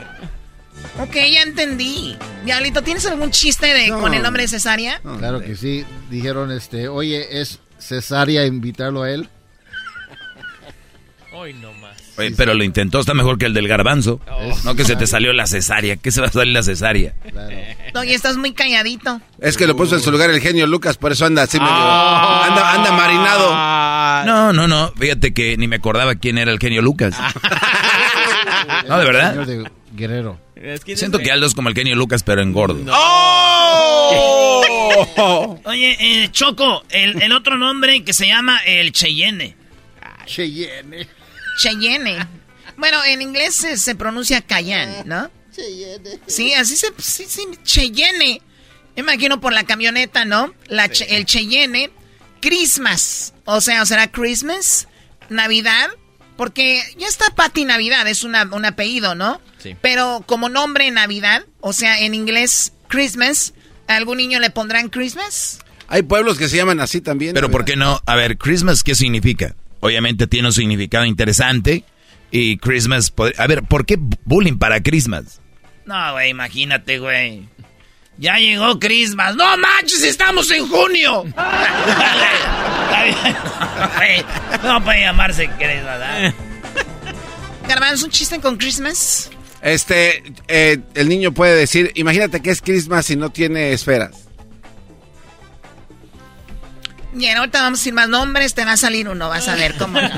[1.00, 2.18] Ok, ya entendí.
[2.44, 4.00] Diablito, ¿tienes algún chiste de, No.
[4.00, 5.00] con el nombre de cesárea?
[5.20, 5.86] Claro que sí.
[6.10, 9.30] Dijeron, este, oye, ¿es cesárea invitarlo a él?
[11.34, 11.97] Hoy no más.
[12.18, 14.20] Oye, pero lo intentó, está mejor que el del garbanzo.
[14.64, 15.98] No que se te salió la cesárea.
[15.98, 17.14] ¿Qué se va a salir la cesárea?
[17.96, 19.20] Oye, estás muy calladito.
[19.40, 21.72] Es que lo puso en su lugar el genio Lucas, por eso anda así medio.
[21.74, 22.46] Ah.
[22.48, 24.26] Anda, anda marinado.
[24.26, 24.92] No, no, no.
[24.98, 27.16] Fíjate que ni me acordaba quién era el genio Lucas.
[28.88, 29.32] No, de verdad.
[29.32, 30.40] Señor de Guerrero.
[30.96, 32.80] Siento que Aldo es como el genio Lucas, pero en gordo.
[32.90, 34.18] ¡Oh!
[35.66, 39.56] Oye, eh, Choco, el, el otro nombre que se llama el Cheyenne.
[40.26, 41.08] Cheyenne.
[41.58, 42.26] Cheyenne.
[42.78, 45.30] Bueno, en inglés se, se pronuncia Cayenne, ¿no?
[45.56, 46.20] Cheyenne.
[46.28, 46.88] Sí, así se...
[47.00, 48.42] Sí, sí, Cheyenne.
[48.96, 50.54] Me imagino por la camioneta, ¿no?
[50.68, 51.90] La che- el Cheyenne.
[52.42, 53.34] Christmas.
[53.46, 54.88] O sea, ¿o será Christmas?
[55.30, 55.90] Navidad.
[56.38, 59.42] Porque ya está Patty Navidad, es una, un apellido, ¿no?
[59.58, 59.76] Sí.
[59.82, 63.54] Pero como nombre Navidad, o sea, en inglés Christmas,
[63.88, 65.58] ¿a algún niño le pondrán Christmas?
[65.88, 67.34] Hay pueblos que se llaman así también.
[67.34, 68.02] Pero ¿por qué no?
[68.06, 69.56] A ver, Christmas, ¿qué significa?
[69.80, 71.84] Obviamente tiene un significado interesante.
[72.32, 73.16] Y Christmas...
[73.16, 75.40] pod- A ver, ¿por qué bullying para Christmas?
[75.86, 77.48] No, güey, imagínate, güey.
[78.18, 79.36] Ya llegó Christmas.
[79.36, 81.26] ¡No manches, estamos en junio!
[84.64, 86.34] No puede llamarse Christmas, ¿verdad?
[87.68, 89.30] Garbanzo, un chiste con Christmas.
[89.62, 94.27] Este, eh, el niño puede decir, imagínate que es Christmas y no tiene esferas.
[97.14, 100.00] Bien, ahorita vamos decir más nombres, te va a salir uno, vas a ver cómo
[100.02, 100.10] no.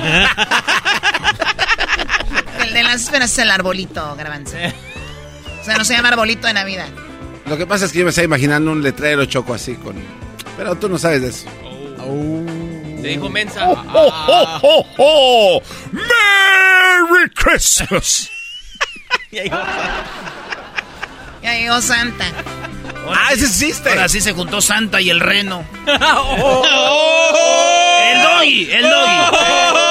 [2.64, 4.56] El de las esferas es el arbolito, Garbanzo.
[5.60, 6.88] O sea, no se llama arbolito de Navidad.
[7.46, 9.96] Lo que pasa es que yo me estaba imaginando un letrero choco así con...
[10.56, 11.46] Pero tú no sabes de eso.
[13.02, 13.66] Te dijo mensa.
[13.66, 15.62] ¡Oh, oh, oh!
[15.90, 18.30] ¡Merry Christmas!
[21.42, 22.26] Ya llegó Santa.
[23.08, 23.88] ah, ese existe.
[23.90, 25.64] Ahora sí se juntó Santa y el reno.
[25.86, 25.96] el
[28.22, 29.89] doggy, el doggy.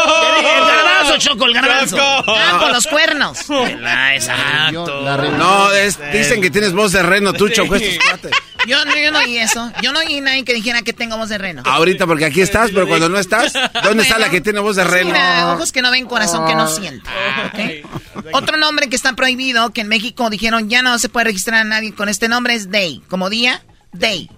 [1.19, 1.97] Choco, el garbanzo.
[1.99, 3.37] Ah, con los cuernos.
[3.91, 5.31] Ah, exacto.
[5.37, 8.31] No, es- dicen que tienes voz de reno tú, choco, estos cuates.
[8.67, 9.71] Yo, no- yo no oí eso.
[9.81, 11.63] Yo no oí nadie que dijera que tengo voz de reno.
[11.65, 13.53] Ahorita porque aquí estás, pero cuando no estás,
[13.83, 15.11] ¿dónde está la que tiene voz de reno?
[15.11, 17.09] Mira, ojos que no ven, corazón que no siente.
[17.47, 18.25] ¿ok?
[18.33, 21.63] Otro nombre que está prohibido, que en México dijeron ya no se puede registrar a
[21.63, 23.01] nadie con este nombre, es Day.
[23.09, 23.63] Como día,
[23.93, 24.29] Day.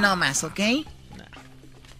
[0.00, 0.60] No más, ¿ok?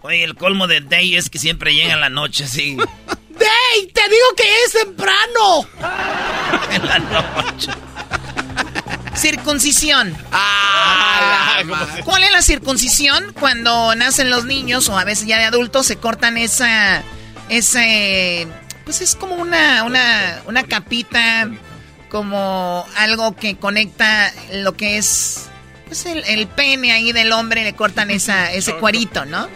[0.03, 2.77] Oye, el colmo de Day es que siempre llega en la noche, así.
[3.29, 3.87] ¡Day!
[3.93, 5.69] ¡Te digo que es temprano!
[6.71, 7.71] en la noche.
[9.15, 10.17] Circuncisión.
[10.33, 11.61] Ah,
[12.05, 13.35] ¿Cuál es la circuncisión?
[13.39, 17.03] Cuando nacen los niños o a veces ya de adultos se cortan esa...
[17.51, 18.47] Ese...
[18.85, 21.51] Pues es como una, una, una capita,
[22.09, 25.51] como algo que conecta lo que es...
[25.87, 29.49] Pues el, el pene ahí del hombre, le cortan esa, ese cuerito, ¿no?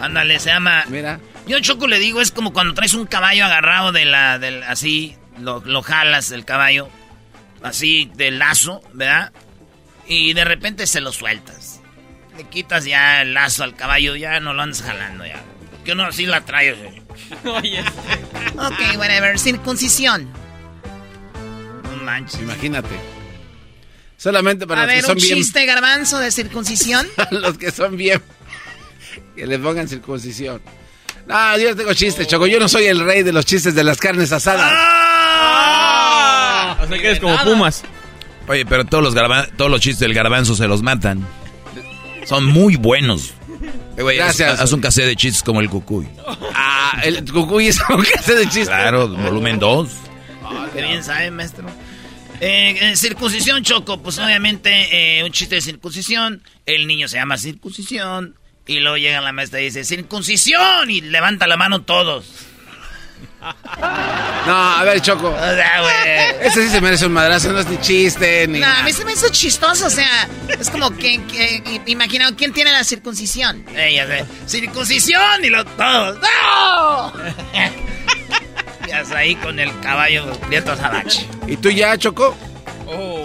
[0.00, 0.84] Ándale, se llama.
[0.88, 1.20] Mira.
[1.46, 5.16] Yo Choco le digo, es como cuando traes un caballo agarrado de la, del, así,
[5.40, 6.88] lo, lo jalas el caballo,
[7.62, 9.32] así del lazo, ¿verdad?
[10.06, 11.80] Y de repente se lo sueltas.
[12.36, 15.42] Le quitas ya el lazo al caballo, ya no lo andas jalando ya.
[15.84, 16.70] Que uno así la trae.
[16.70, 17.02] así.
[18.58, 19.38] Ok, whatever.
[19.38, 20.28] Circuncisión.
[21.84, 22.40] No manches.
[22.40, 22.88] Imagínate.
[24.16, 25.36] Solamente para A los ver, que son un bien...
[25.36, 27.06] chiste garbanzo de circuncisión.
[27.30, 28.22] los que son bien...
[29.36, 30.60] Que le pongan circuncisión.
[31.26, 32.46] No, yo no tengo chistes, Choco.
[32.46, 34.72] Yo no soy el rey de los chistes de las carnes asadas.
[36.80, 37.82] O sea que eres como Pumas.
[38.46, 41.26] Oye, pero todos los, garba- todos los chistes del garbanzo se los matan.
[42.24, 43.34] Son muy buenos.
[43.96, 44.60] Eh, Gracias.
[44.60, 46.06] Haz, un cassette de chistes como el cucuy.
[46.54, 48.68] Ah, el cucuy es un cassette de chistes.
[48.68, 49.88] Claro, volumen 2.
[50.74, 51.66] Qué bien sabe, maestro.
[52.40, 56.42] Eh, eh, circuncisión, Choco, pues obviamente eh, un chiste de circuncisión.
[56.64, 58.34] El niño se llama circuncisión.
[58.68, 60.88] Y luego llega la maestra y dice, circuncisión.
[60.90, 62.26] Y levanta la mano todos.
[64.46, 65.28] No, a ver, Choco.
[65.30, 66.46] O sea, güey.
[66.46, 68.58] Ese sí se merece un madrazo, no es ni chiste, ni...
[68.60, 72.52] No, a mí se me hizo chistoso, o sea, es como que, que imagina quién
[72.52, 73.64] tiene la circuncisión.
[73.74, 75.44] Ella dice, circuncisión.
[75.44, 76.18] Y lo todos.
[76.20, 77.12] ¡No!
[78.88, 81.26] y hasta ahí con el caballo Prieto Sabache.
[81.46, 82.36] ¿Y tú ya, Choco?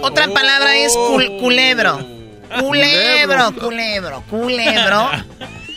[0.02, 2.13] Otra palabra es cul- culebro.
[2.60, 5.10] Culebro, culebro, culebro.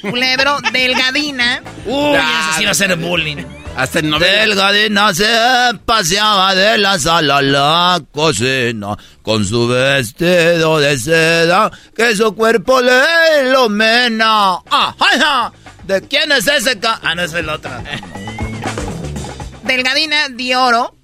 [0.02, 1.62] Culebro, delgadina.
[1.86, 3.44] Uy, ese sí va a ser bullying.
[3.76, 4.42] Hasta el novela.
[4.46, 5.28] Delgadina se
[5.86, 12.82] paseaba de la sala a la cocina con su vestido de seda que su cuerpo
[12.82, 13.02] le
[13.42, 14.60] ilumina.
[14.72, 15.52] Ah, ay, ah.
[15.84, 17.72] ¿De quién es ese ca Ah, no es el otro.
[19.64, 20.96] Delgadina di oro.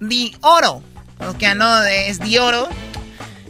[0.00, 0.82] Di oro.
[1.18, 2.68] Porque no es di oro.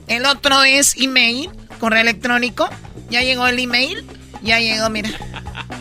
[0.08, 1.48] El otro es email,
[1.82, 2.70] correo electrónico.
[3.10, 4.04] Ya llegó el email.
[4.40, 5.10] Ya llegó, mira.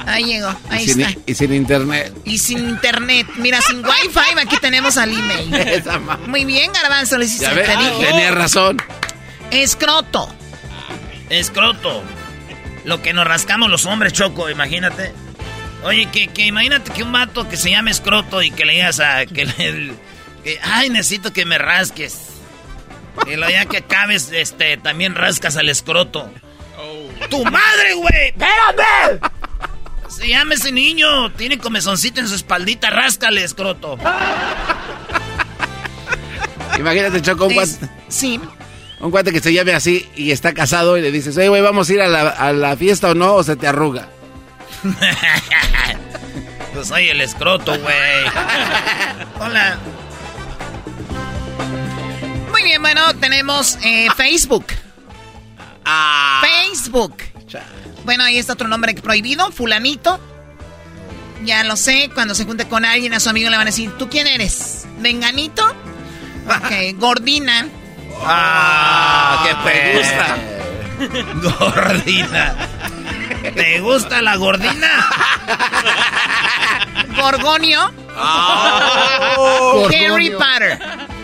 [0.08, 1.20] Ahí llegó, ahí y sin, está.
[1.28, 2.14] Y sin internet.
[2.26, 3.28] Y sin internet.
[3.38, 5.54] Mira, sin wifi, aquí tenemos al email.
[5.68, 7.46] Esa Muy bien, Garbanzo, le hiciste.
[7.46, 8.06] Te dije.
[8.08, 8.82] tenía razón.
[9.52, 10.28] Escroto.
[11.30, 12.02] Escroto.
[12.84, 15.14] Lo que nos rascamos los hombres, Choco, imagínate.
[15.84, 19.00] Oye, que, que imagínate que un vato que se llame escroto y que le digas
[19.00, 19.28] a...
[19.28, 19.94] Que le,
[20.44, 22.31] que, Ay, necesito que me rasques.
[23.28, 26.30] Y luego ya que acabes, este, también rascas al escroto.
[27.30, 28.28] ¡Tu madre, güey!
[28.30, 29.20] ¡Espérame!
[30.10, 31.32] Se llama ese niño.
[31.34, 32.90] Tiene comezoncito en su espaldita.
[32.90, 33.98] Ráscale, escroto.
[36.78, 37.72] Imagínate, Choco, un cuate,
[38.08, 38.40] Sí.
[39.00, 41.90] un cuate que se llame así y está casado y le dices, oye, güey, ¿vamos
[41.90, 43.36] a ir a la, a la fiesta o no?
[43.36, 44.08] O se te arruga.
[46.74, 48.26] Pues soy el escroto, güey.
[49.42, 49.78] Hola.
[52.62, 54.68] Muy bien, bueno, tenemos eh, Facebook.
[56.42, 57.16] Facebook.
[58.06, 60.20] Bueno, ahí está otro nombre prohibido, fulanito.
[61.44, 63.92] Ya lo sé, cuando se junte con alguien, a su amigo le van a decir,
[63.98, 64.86] ¿tú quién eres?
[65.00, 65.66] ¿Venganito?
[66.46, 67.68] Ok, gordina.
[68.24, 70.38] Ah, qué me gusta.
[71.66, 72.56] Gordina.
[73.56, 75.10] ¿Te gusta la gordina?
[77.20, 77.92] Gorgonio.
[78.16, 79.88] Oh.
[79.88, 80.38] Harry Gorgonio.
[80.38, 81.21] Potter.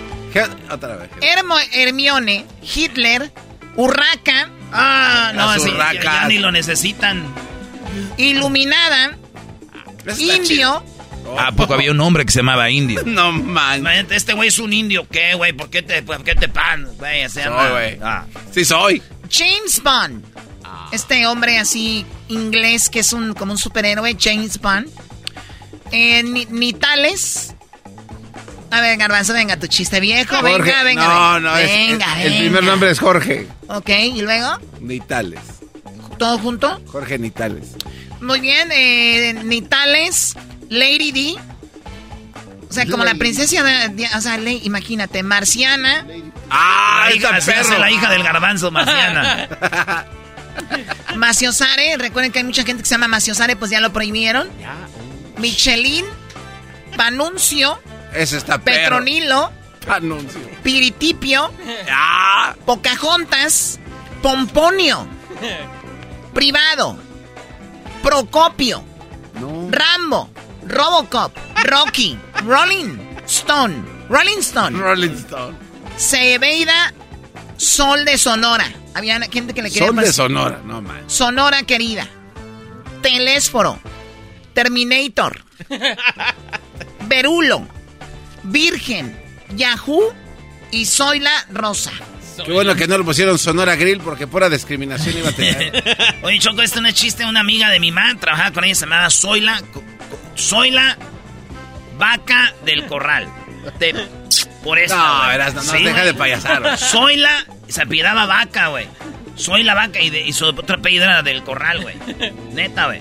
[0.70, 1.10] Otra vez.
[1.22, 2.46] Hermo- Hermione.
[2.62, 3.32] Hitler.
[3.76, 4.50] Urraca.
[4.74, 5.72] Ah, no, Las sí,
[6.04, 7.24] ya, ni lo necesitan.
[8.18, 9.16] Iluminada.
[10.18, 10.84] Indio.
[11.38, 13.02] ¿A poco había un hombre que se llamaba Indio?
[13.06, 13.86] No man.
[14.10, 15.54] Este güey es un indio, ¿qué, güey?
[15.54, 16.88] ¿Por qué te, por qué te pan?
[16.98, 17.64] Güey, se llama.
[17.64, 18.00] Soy, güey.
[18.02, 18.26] Ah.
[18.54, 19.02] Sí soy.
[19.30, 20.24] James Bond.
[20.92, 24.88] Este hombre así inglés que es un como un superhéroe, James Bond.
[25.92, 26.48] Eh, Ni-.
[28.70, 30.36] A ver, Garbanzo, venga, tu chiste viejo.
[30.36, 30.58] Jorge.
[30.62, 31.04] Venga, venga.
[31.08, 31.40] no, venga.
[31.40, 33.48] no, es- venga, el, el primer nombre es Jorge.
[33.70, 35.40] Ok, y luego, Nitales.
[36.18, 36.82] todo junto.
[36.88, 37.70] Jorge Nitales.
[38.22, 40.36] Muy bien, eh, Nitales,
[40.70, 41.36] Lady D.
[42.70, 46.06] O sea, como la princesa de, de- o sea, le- imagínate, Marciana,
[46.50, 47.78] ¡Ah, La hija, perro!
[47.80, 49.48] la hija del garbanzo, Marciana.
[51.16, 54.50] Maciosare, recuerden que hay mucha gente que se llama Maciosare, pues ya lo prohibieron.
[55.38, 56.06] Michelin,
[56.96, 57.80] Panuncio,
[58.18, 58.58] Ese está.
[58.58, 59.52] Petronilo,
[59.88, 60.42] Anuncio.
[60.64, 61.52] Piritipio,
[61.90, 62.56] ¡Ah!
[62.66, 63.80] Pocahontas,
[64.22, 65.08] Pomponio,
[66.34, 66.98] Privado,
[68.02, 68.84] Procopio,
[69.70, 70.30] Rambo,
[70.66, 71.32] Robocop,
[71.66, 72.98] Rocky, Rolling
[73.28, 73.76] Stone,
[74.10, 75.56] Rolling Stone, Rolling Stone.
[75.98, 76.94] Cebeida,
[77.58, 78.66] Sol de Sonora.
[78.96, 81.04] Había gente que le quería Son de Sonora, no man.
[81.08, 82.08] Sonora querida.
[83.02, 83.80] Telésforo.
[84.54, 85.44] Terminator.
[87.08, 87.68] Berulo.
[88.48, 89.18] Virgen.
[89.56, 90.14] Yahoo.
[90.72, 91.92] Y Soy la Rosa.
[92.46, 96.18] Qué bueno que no le pusieron Sonora Grill porque pura discriminación iba a tener.
[96.24, 97.26] Oye, Choco, esto no es chiste.
[97.26, 99.62] Una amiga de mi mamá trabajaba con ella, se llamaba Zoila.
[100.38, 100.98] Zoila
[101.98, 103.28] Vaca del Corral.
[103.80, 104.08] De-
[104.64, 104.96] por eso.
[104.98, 106.62] No, verás, no, no, Sí, deja de payasar.
[106.62, 106.78] güey.
[106.78, 108.88] Zoila se apellidaba Vaca, güey.
[109.36, 111.96] Soy la vaca y, de- y su otro apellido era del Corral, güey.
[112.54, 113.00] Neta, güey.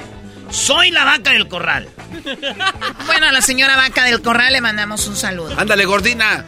[0.50, 1.88] Soy la vaca del Corral.
[3.06, 5.54] Bueno, a la señora Vaca del Corral le mandamos un saludo.
[5.58, 6.44] Ándale, gordina.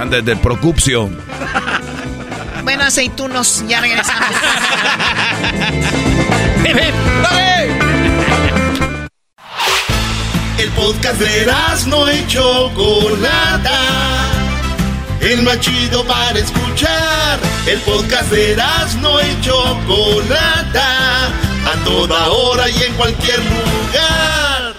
[0.00, 1.10] Antes del Procupcio.
[2.62, 4.28] Bueno, aceitunos, ya regresamos.
[10.58, 11.46] El podcast de
[11.86, 13.80] no y Chocolata.
[15.20, 17.38] El más chido para escuchar.
[17.66, 18.56] El podcast de
[19.00, 21.32] no y Chocolata.
[21.68, 24.74] A toda hora y en cualquier lugar.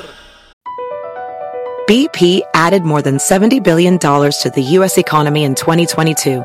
[1.87, 4.97] BP added more than $70 billion to the U.S.
[4.97, 6.43] economy in 2022.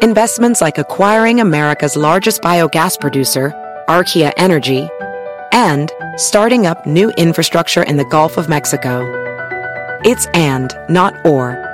[0.00, 3.52] Investments like acquiring America's largest biogas producer,
[3.88, 4.88] Archaea Energy,
[5.52, 9.02] and starting up new infrastructure in the Gulf of Mexico.
[10.02, 11.73] It's and, not or.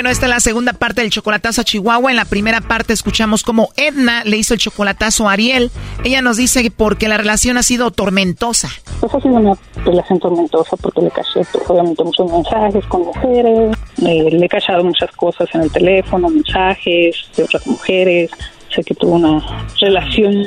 [0.00, 2.10] Bueno, esta es la segunda parte del chocolatazo a Chihuahua.
[2.10, 5.70] En la primera parte escuchamos cómo Edna le hizo el chocolatazo a Ariel.
[6.04, 8.70] Ella nos dice porque la relación ha sido tormentosa.
[8.98, 14.30] Pues ha sido una relación tormentosa porque le caché obviamente muchos mensajes con mujeres, eh,
[14.30, 18.30] le he cachado muchas cosas en el teléfono, mensajes de otras mujeres.
[18.74, 19.44] Sé que tuvo una
[19.82, 20.46] relación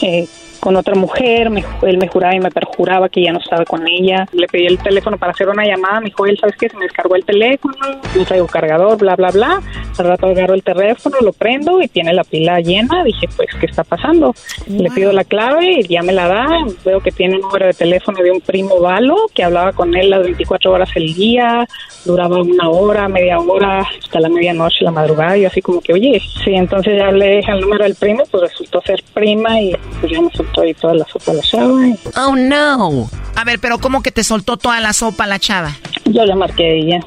[0.00, 0.26] eh,
[0.66, 3.86] con otra mujer, me, él me juraba y me perjuraba que ya no estaba con
[3.86, 4.26] ella.
[4.32, 6.68] Le pedí el teléfono para hacer una llamada, me dijo, él, ¿sabes qué?
[6.68, 7.76] Se me descargó el teléfono,
[8.16, 9.62] no traigo cargador, bla, bla, bla.
[9.96, 13.04] Al rato agarro el teléfono, lo prendo y tiene la pila llena.
[13.04, 14.34] Dije, pues, ¿qué está pasando?
[14.66, 16.46] Le pido la clave y ya me la da.
[16.84, 20.10] Veo que tiene un número de teléfono de un primo Valo que hablaba con él
[20.10, 21.64] las 24 horas el día,
[22.04, 25.38] duraba una hora, media hora, hasta la medianoche, la madrugada.
[25.38, 28.80] Y así como que, oye, sí, entonces ya le el número del primo, pues resultó
[28.80, 30.30] ser prima y pues ya me
[30.62, 31.86] ahí toda la sopa a la chava.
[31.86, 33.08] y- Oh, no.
[33.34, 35.72] A ver, pero ¿cómo que te soltó toda la sopa la chava?
[36.04, 37.00] Yo le marqué a ella.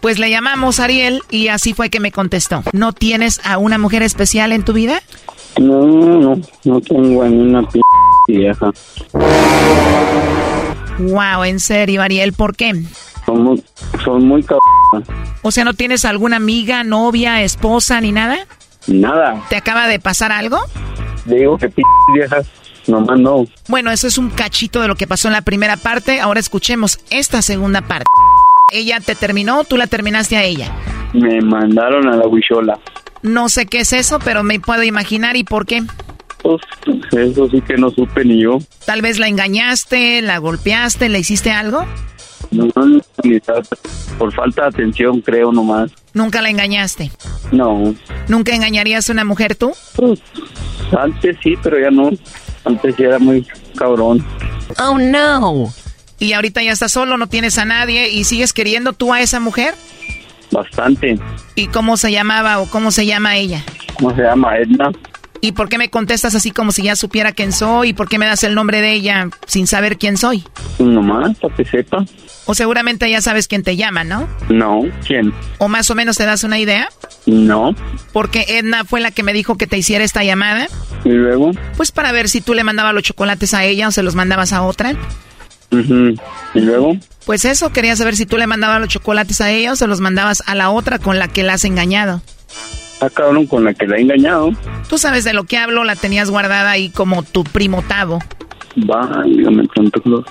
[0.00, 2.62] Pues le llamamos Ariel y así fue que me contestó.
[2.72, 5.00] ¿No tienes a una mujer especial en tu vida?
[5.60, 7.80] No, no, no tengo a ni una p
[8.26, 8.72] vieja.
[10.98, 12.72] Wow, en serio, Ariel, ¿por qué?
[13.26, 13.62] Son muy,
[14.04, 14.58] son muy cab...
[15.42, 18.38] O sea, ¿no tienes alguna amiga, novia, esposa ni nada?
[18.86, 19.42] Nada.
[19.48, 20.58] ¿Te acaba de pasar algo?
[21.24, 21.82] Digo que p
[22.14, 22.46] viejas,
[22.86, 23.46] nomás no.
[23.68, 26.20] Bueno, eso es un cachito de lo que pasó en la primera parte.
[26.20, 28.10] Ahora escuchemos esta segunda parte.
[28.72, 30.74] Ella te terminó, tú la terminaste a ella.
[31.12, 32.78] Me mandaron a la huichola.
[33.22, 35.82] No sé qué es eso, pero me puedo imaginar y por qué.
[36.42, 36.60] Pues
[37.12, 38.58] eso sí que no supe ni yo.
[38.84, 41.86] Tal vez la engañaste, la golpeaste, le hiciste algo.
[42.50, 42.68] No,
[43.22, 43.62] ni tal.
[44.18, 45.92] Por falta de atención, creo nomás.
[46.14, 47.10] Nunca la engañaste.
[47.50, 47.94] No.
[48.28, 49.72] ¿Nunca engañarías a una mujer tú?
[50.98, 52.10] Antes sí, pero ya no.
[52.64, 54.24] Antes sí era muy cabrón.
[54.78, 55.72] Oh, no.
[56.18, 59.40] Y ahorita ya estás solo, no tienes a nadie y sigues queriendo tú a esa
[59.40, 59.74] mujer.
[60.50, 61.18] Bastante.
[61.54, 63.64] ¿Y cómo se llamaba o cómo se llama ella?
[63.98, 64.56] ¿Cómo se llama?
[64.58, 64.92] Edna.
[65.44, 67.88] ¿Y por qué me contestas así como si ya supiera quién soy?
[67.88, 70.44] ¿Y por qué me das el nombre de ella sin saber quién soy?
[70.78, 72.04] Nomás, para que sepa.
[72.46, 74.28] O seguramente ya sabes quién te llama, ¿no?
[74.48, 74.82] No.
[75.04, 75.34] ¿Quién?
[75.58, 76.88] ¿O más o menos te das una idea?
[77.26, 77.74] No.
[78.12, 80.68] Porque Edna fue la que me dijo que te hiciera esta llamada.
[81.04, 81.50] ¿Y luego?
[81.76, 84.52] Pues para ver si tú le mandabas los chocolates a ella o se los mandabas
[84.52, 84.94] a otra.
[85.72, 86.96] ¿Y luego?
[87.26, 90.00] Pues eso, quería saber si tú le mandabas los chocolates a ella o se los
[90.00, 92.22] mandabas a la otra con la que la has engañado.
[93.02, 94.52] Ah, cabrón, con la que la he engañado.
[94.88, 98.20] Tú sabes de lo que hablo, la tenías guardada ahí como tu primo Tavo.
[99.74, 100.24] Santa Claus.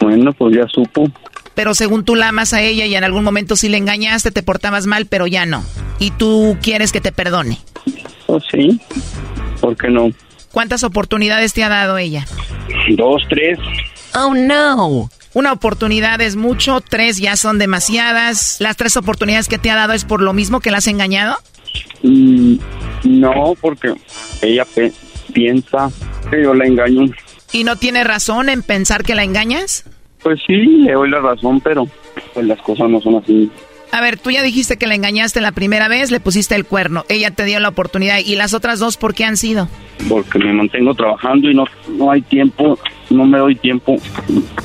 [0.00, 1.10] Bueno, pues ya supo.
[1.56, 4.44] Pero según tú la amas a ella y en algún momento sí le engañaste, te
[4.44, 5.64] portabas mal, pero ya no.
[5.98, 7.58] Y tú quieres que te perdone.
[8.28, 8.80] Pues sí.
[9.60, 10.12] ¿Por qué no?
[10.52, 12.26] ¿Cuántas oportunidades te ha dado ella?
[12.96, 13.58] Dos, tres.
[14.14, 15.10] Oh, no.
[15.38, 18.56] Una oportunidad es mucho, tres ya son demasiadas.
[18.58, 21.36] ¿Las tres oportunidades que te ha dado es por lo mismo que la has engañado?
[22.02, 22.56] Mm,
[23.04, 23.94] no, porque
[24.42, 24.92] ella pe-
[25.32, 25.92] piensa
[26.28, 27.02] que yo la engaño.
[27.52, 29.84] ¿Y no tiene razón en pensar que la engañas?
[30.24, 31.86] Pues sí, le doy la razón, pero
[32.34, 33.48] pues las cosas no son así.
[33.92, 37.04] A ver, tú ya dijiste que la engañaste la primera vez, le pusiste el cuerno,
[37.08, 38.18] ella te dio la oportunidad.
[38.18, 39.68] ¿Y las otras dos por qué han sido?
[40.08, 42.76] Porque me mantengo trabajando y no, no hay tiempo,
[43.10, 43.96] no me doy tiempo.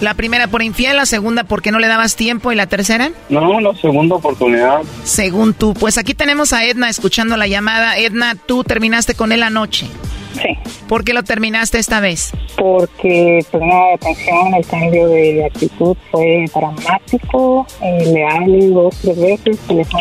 [0.02, 3.12] La primera por infiel, la segunda porque no le dabas tiempo y la tercera?
[3.30, 4.82] No, la segunda oportunidad.
[5.04, 5.74] Según tú.
[5.74, 7.98] Pues aquí tenemos a Edna escuchando la llamada.
[7.98, 9.88] Edna, tú terminaste con él anoche.
[10.34, 10.58] Sí.
[10.88, 12.32] ¿Por qué lo terminaste esta vez?
[12.58, 18.96] Porque pues no de atención, el cambio de actitud fue dramático, eh, le hablé dos,
[19.02, 19.94] tres veces, teléfono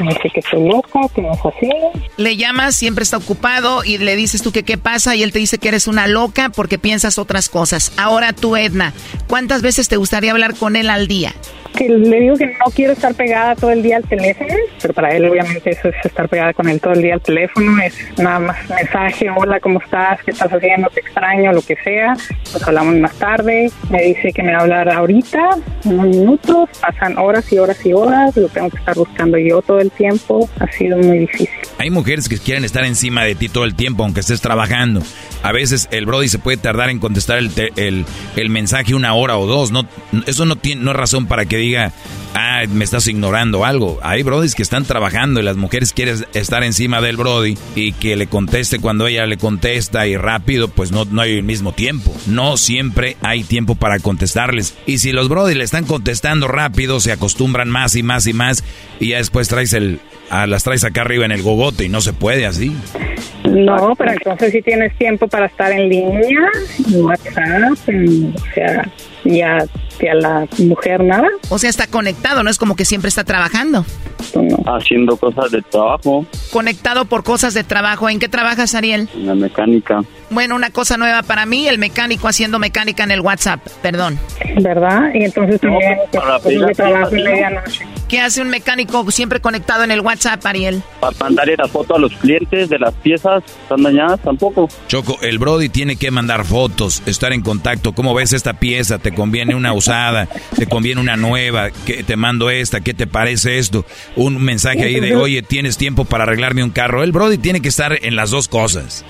[0.00, 1.70] me dice que estoy loca, que no es así.
[2.16, 5.38] Le llamas, siempre está ocupado y le dices tú que qué pasa y él te
[5.38, 7.92] dice que eres una loca porque piensas otras cosas.
[7.96, 8.92] Ahora tú, Edna,
[9.28, 11.34] ¿cuántas veces te gustaría hablar con él al día?
[11.78, 14.52] Que le digo que no quiero estar pegada todo el día al teléfono,
[14.82, 17.80] pero para él obviamente eso es estar pegada con él todo el día al teléfono,
[17.80, 20.18] es nada más mensaje, hola, ¿cómo estás?
[20.24, 20.90] ¿Qué estás haciendo?
[20.90, 22.14] Te extraño, lo que sea.
[22.52, 25.50] Nos hablamos más tarde, me dice que me va a hablar ahorita,
[25.84, 29.78] unos minutos, pasan horas y horas y horas, lo tengo que estar buscando yo todo
[29.78, 31.48] el tiempo, ha sido muy difícil.
[31.78, 35.00] Hay mujeres que quieren estar encima de ti todo el tiempo, aunque estés trabajando.
[35.44, 39.38] A veces el Brody se puede tardar en contestar el, el, el mensaje una hora
[39.38, 39.70] o dos.
[39.70, 39.86] No,
[40.26, 41.92] eso no, tiene, no es razón para que diga, ah,
[42.34, 43.98] ah, me estás ignorando algo.
[44.02, 48.16] Hay brodis que están trabajando y las mujeres quieren estar encima del brody y que
[48.16, 52.14] le conteste cuando ella le contesta y rápido, pues no, no hay el mismo tiempo.
[52.26, 54.76] No siempre hay tiempo para contestarles.
[54.86, 58.64] Y si los brodis le están contestando rápido, se acostumbran más y más y más
[59.00, 60.00] y ya después traes el,
[60.30, 62.74] a las traes acá arriba en el gogote y no se puede así.
[63.44, 66.40] No, pero entonces si tienes tiempo para estar en línea,
[66.86, 68.88] en WhatsApp, o sea,
[69.24, 69.58] ya
[70.06, 71.28] a la mujer nada.
[71.48, 73.84] O sea, está conectado, no es como que siempre está trabajando.
[74.66, 76.26] Haciendo cosas de trabajo.
[76.52, 78.08] Conectado por cosas de trabajo.
[78.08, 79.08] ¿En qué trabajas, Ariel?
[79.14, 80.02] En la mecánica.
[80.30, 84.18] Bueno, una cosa nueva para mí, el mecánico haciendo mecánica en el WhatsApp, perdón.
[84.60, 85.10] ¿Verdad?
[85.14, 87.86] Y entonces también pues, trabajo en medianoche.
[88.08, 90.82] ¿Qué hace un mecánico siempre conectado en el WhatsApp, Ariel?
[90.98, 94.18] Para mandarle la foto a los clientes de las piezas, ¿están dañadas?
[94.22, 94.68] Tampoco.
[94.86, 97.92] Choco, el Brody tiene que mandar fotos, estar en contacto.
[97.92, 98.98] ¿Cómo ves esta pieza?
[98.98, 100.26] ¿Te conviene una usada?
[100.56, 101.70] ¿Te conviene una nueva?
[101.84, 102.80] ¿Qué, te mando esta?
[102.80, 103.84] ¿Qué te parece esto?
[104.16, 107.02] Un mensaje ahí de, oye, ¿tienes tiempo para arreglarme un carro?
[107.02, 109.04] El Brody tiene que estar en las dos cosas.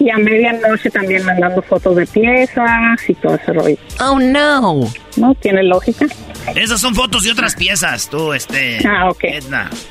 [0.00, 3.76] Y a medianoche también mandando fotos de piezas y todo ese rollo.
[4.00, 4.90] Oh, no.
[5.16, 5.34] ¿No?
[5.34, 6.06] ¿Tiene lógica?
[6.54, 8.78] Esas son fotos de otras piezas, tú, este...
[8.88, 9.24] Ah, ok.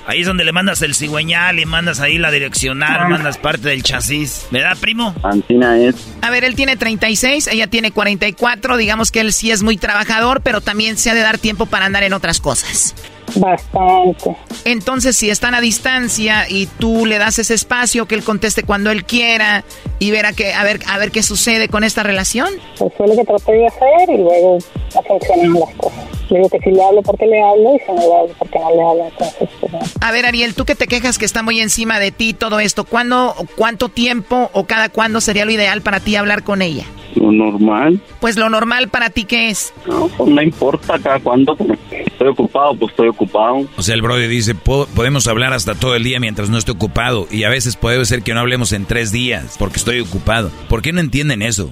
[0.08, 3.08] Ahí es donde le mandas el cigüeñal y mandas ahí la direccional, ah.
[3.08, 4.48] mandas parte del chasis.
[4.52, 5.14] ¿Verdad, primo?
[5.24, 5.96] Antina es...
[6.22, 8.78] A ver, él tiene 36, ella tiene 44.
[8.78, 11.86] Digamos que él sí es muy trabajador, pero también se ha de dar tiempo para
[11.86, 12.96] andar en otras cosas.
[13.36, 14.36] Bastante.
[14.66, 18.92] Entonces, si están a distancia y tú le das ese espacio que él conteste cuando
[18.92, 19.64] él quiera
[20.00, 22.50] y ver a, que, a ver a ver qué sucede con esta relación.
[22.78, 24.58] Pues fue lo que traté de hacer y luego
[24.96, 26.19] no funcionan las cosas.
[26.30, 28.60] Le digo que si le hablo porque le hablo y si no le hablo porque
[28.60, 29.06] no le hablo.
[29.10, 32.34] Entonces, pues, A ver, Ariel, tú que te quejas que está muy encima de ti
[32.34, 36.62] todo esto, ¿cuándo, cuánto tiempo o cada cuándo sería lo ideal para ti hablar con
[36.62, 36.86] ella?
[37.16, 38.00] Lo normal.
[38.20, 39.74] Pues lo normal para ti, ¿qué es?
[39.88, 41.58] No, pues no importa cada cuándo.
[41.92, 43.66] Estoy ocupado, pues estoy ocupado.
[43.78, 47.28] O sea, el brother dice, podemos hablar hasta todo el día mientras no esté ocupado.
[47.32, 50.52] Y a veces puede ser que no hablemos en tres días porque estoy ocupado.
[50.70, 51.72] ¿Por qué no entienden eso?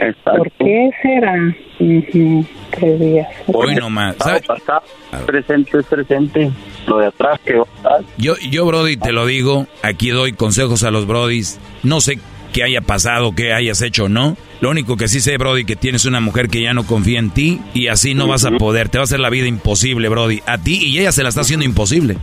[0.00, 0.38] Exacto.
[0.38, 1.54] ¿Por qué será?
[2.70, 3.28] tres días.
[3.46, 4.16] Hoy nomás.
[4.18, 4.42] ¿sabes?
[5.26, 6.50] presente es presente.
[6.86, 7.66] Lo de atrás que va
[8.18, 9.66] Yo, yo, Brody, te lo digo.
[9.82, 11.58] Aquí doy consejos a los Brodis.
[11.82, 12.18] No sé
[12.52, 14.36] qué haya pasado, qué hayas hecho, ¿no?
[14.60, 17.30] Lo único que sí sé, Brody, que tienes una mujer que ya no confía en
[17.30, 18.88] ti y así no vas a poder.
[18.88, 20.40] Te va a hacer la vida imposible, Brody.
[20.46, 22.16] A ti y ella se la está haciendo imposible.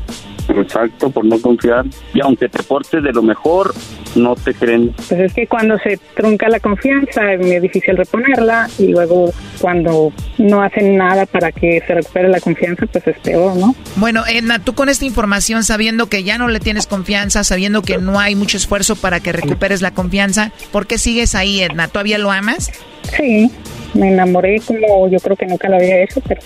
[0.50, 1.86] Exacto, por no confiar.
[2.14, 3.74] Y aunque te portes de lo mejor,
[4.16, 4.94] no te creen.
[5.08, 10.12] Pues es que cuando se trunca la confianza es muy difícil reponerla y luego cuando
[10.38, 13.76] no hacen nada para que se recupere la confianza, pues es peor, ¿no?
[13.96, 17.98] Bueno, Edna, tú con esta información, sabiendo que ya no le tienes confianza, sabiendo que
[17.98, 21.88] no hay mucho esfuerzo para que recuperes la confianza, ¿por qué sigues ahí, Edna?
[21.88, 22.72] ¿Todavía lo amas?
[23.16, 23.52] Sí,
[23.94, 26.42] me enamoré como yo creo que nunca lo había hecho, pero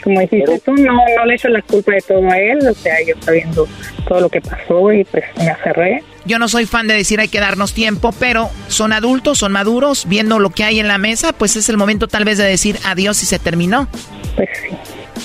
[0.00, 2.94] como dijiste tú, no, no le echo la culpa de todo a él, o sea,
[3.06, 3.66] yo sabiendo
[4.06, 6.02] todo lo que pasó y pues me aferré.
[6.24, 10.06] Yo no soy fan de decir hay que darnos tiempo, pero son adultos, son maduros,
[10.08, 12.76] viendo lo que hay en la mesa, pues es el momento tal vez de decir
[12.84, 13.88] adiós y se terminó.
[14.36, 14.76] Pues sí.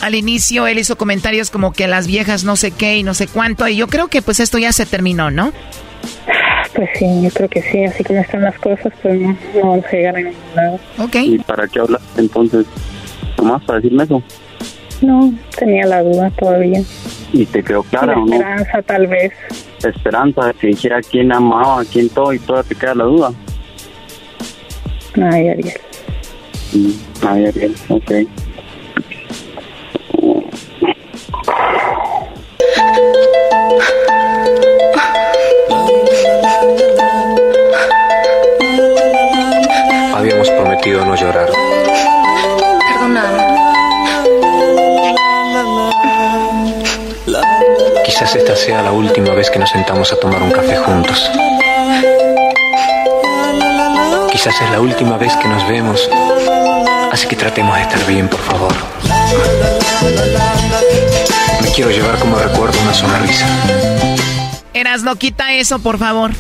[0.02, 3.28] Al inicio él hizo comentarios como que las viejas no sé qué y no sé
[3.28, 5.54] cuánto, y yo creo que pues esto ya se terminó, ¿no?
[6.76, 9.86] Pues sí, yo creo que sí, así como están las cosas, pues no, no vamos
[9.86, 10.80] a llegar a ningún lado.
[10.98, 11.16] Ok.
[11.16, 12.66] ¿Y para qué hablas entonces?
[13.38, 14.24] ¿Nomás para decirme eso?
[15.02, 16.82] No, tenía la duda todavía.
[17.34, 18.34] ¿Y te quedó clara o no?
[18.34, 19.34] Esperanza, tal vez.
[19.84, 23.34] Esperanza, si dijera quién amaba, a quién todo y toda te queda la duda.
[25.16, 25.80] Ay, Ariel.
[26.74, 26.92] Mm,
[27.28, 28.12] ay, Ariel, ok.
[40.16, 41.50] Habíamos prometido no llorar.
[42.88, 43.43] Perdóname.
[48.24, 51.30] Quizás esta sea la última vez que nos sentamos a tomar un café juntos.
[54.32, 56.10] Quizás es la última vez que nos vemos.
[57.12, 58.72] Así que tratemos de estar bien, por favor.
[61.62, 63.46] Me quiero llevar como recuerdo una sonrisa.
[64.74, 66.32] Eras, no quita eso, por favor.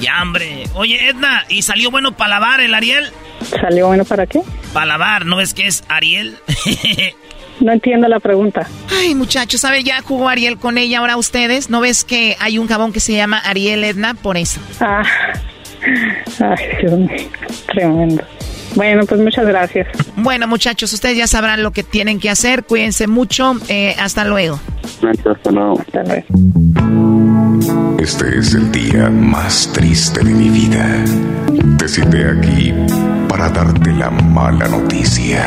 [0.00, 0.64] Ya, hombre.
[0.74, 3.10] Oye, Edna, ¿y salió bueno para lavar el Ariel?
[3.58, 4.42] ¿Salió bueno para qué?
[4.74, 6.38] Para lavar, ¿no ves que es Ariel?
[7.60, 8.66] No entiendo la pregunta.
[8.90, 9.84] Ay, muchachos, ¿sabe?
[9.84, 11.70] Ya jugó Ariel con ella, ahora ustedes.
[11.70, 14.14] ¿No ves que hay un jabón que se llama Ariel Edna?
[14.14, 14.60] Por eso.
[14.80, 15.02] Ah,
[16.40, 17.28] ay, Dios mío,
[17.66, 18.24] tremendo.
[18.74, 19.86] Bueno, pues muchas gracias.
[20.16, 22.64] Bueno, muchachos, ustedes ya sabrán lo que tienen que hacer.
[22.64, 23.54] Cuídense mucho.
[23.68, 24.58] Eh, hasta luego.
[25.02, 25.80] Hasta luego.
[25.80, 26.24] Hasta luego.
[27.98, 31.04] Este es el día más triste de mi vida.
[31.78, 32.72] Te cité aquí
[33.28, 35.46] para darte la mala noticia.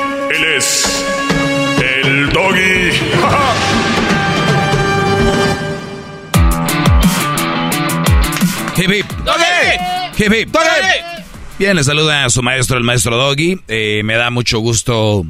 [0.33, 1.05] Él es
[1.83, 2.91] el doggy.
[8.77, 10.45] hip Doggy.
[10.45, 10.61] Doggy.
[11.59, 13.59] Bien, le saluda a su maestro, el maestro Doggy.
[13.67, 15.25] Eh, me da mucho gusto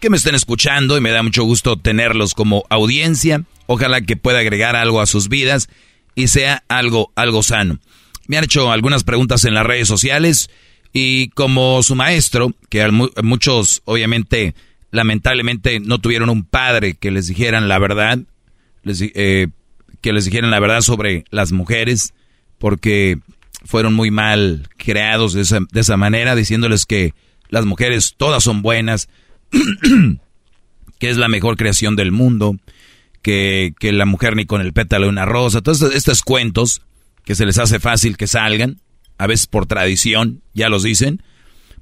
[0.00, 3.44] que me estén escuchando y me da mucho gusto tenerlos como audiencia.
[3.66, 5.70] Ojalá que pueda agregar algo a sus vidas
[6.14, 7.78] y sea algo, algo sano.
[8.26, 10.50] Me han hecho algunas preguntas en las redes sociales.
[10.96, 12.88] Y como su maestro, que
[13.22, 14.54] muchos obviamente
[14.92, 18.20] lamentablemente no tuvieron un padre que les dijeran la verdad,
[18.84, 19.48] eh,
[20.00, 22.14] que les dijeran la verdad sobre las mujeres,
[22.58, 23.18] porque
[23.64, 27.12] fueron muy mal creados de esa, de esa manera, diciéndoles que
[27.48, 29.08] las mujeres todas son buenas,
[31.00, 32.56] que es la mejor creación del mundo,
[33.20, 36.82] que, que la mujer ni con el pétalo de una rosa, todos estos cuentos
[37.24, 38.78] que se les hace fácil que salgan,
[39.18, 41.22] a veces por tradición, ya los dicen.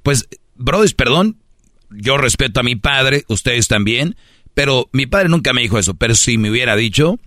[0.01, 1.37] Pues, brothers, perdón,
[1.89, 4.15] yo respeto a mi padre, ustedes también,
[4.53, 7.19] pero mi padre nunca me dijo eso, pero si me hubiera dicho,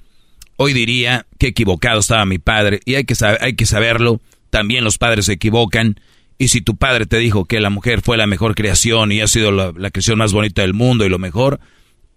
[0.57, 4.21] hoy diría que equivocado estaba mi padre, y hay que, hay que saberlo,
[4.51, 6.01] también los padres se equivocan,
[6.39, 9.27] y si tu padre te dijo que la mujer fue la mejor creación y ha
[9.27, 11.61] sido la, creación más bonita del mundo y lo mejor,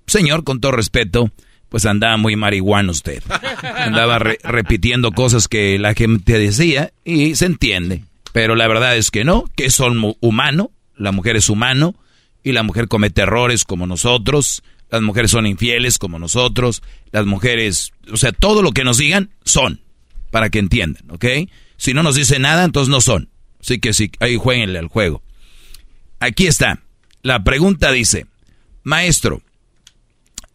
[0.08, 1.32] señor, con todo respeto,
[1.70, 3.24] pues andaba muy marihuana usted.
[3.78, 8.04] Andaba repitiendo cosas que la gente decía y se entiende.
[8.34, 11.96] Pero la verdad es que no, que son humano, la mujer es humano
[12.44, 16.82] y la mujer comete errores como nosotros, las mujeres son infieles como nosotros,
[17.12, 19.82] las mujeres, o sea, todo lo que nos digan son,
[20.32, 21.26] para que entiendan, ¿ok?
[21.78, 23.30] Si no nos dice nada, entonces no son.
[23.62, 25.22] Así que sí, ahí jueguenle al juego.
[26.20, 26.82] Aquí está.
[27.22, 28.26] La pregunta dice,
[28.84, 29.42] maestro,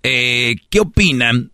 [0.05, 1.51] eh, ¿Qué opinan?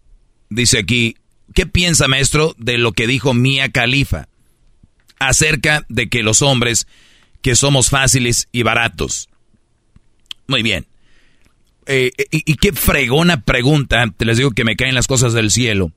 [0.51, 1.17] Dice aquí,
[1.55, 4.29] ¿qué piensa maestro de lo que dijo Mía Califa
[5.19, 6.87] acerca de que los hombres
[7.41, 9.29] que somos fáciles y baratos?
[10.49, 10.87] Muy bien.
[11.87, 15.93] Eh, y, qué fregona pregunta, te les digo que me caen las cosas del cielo.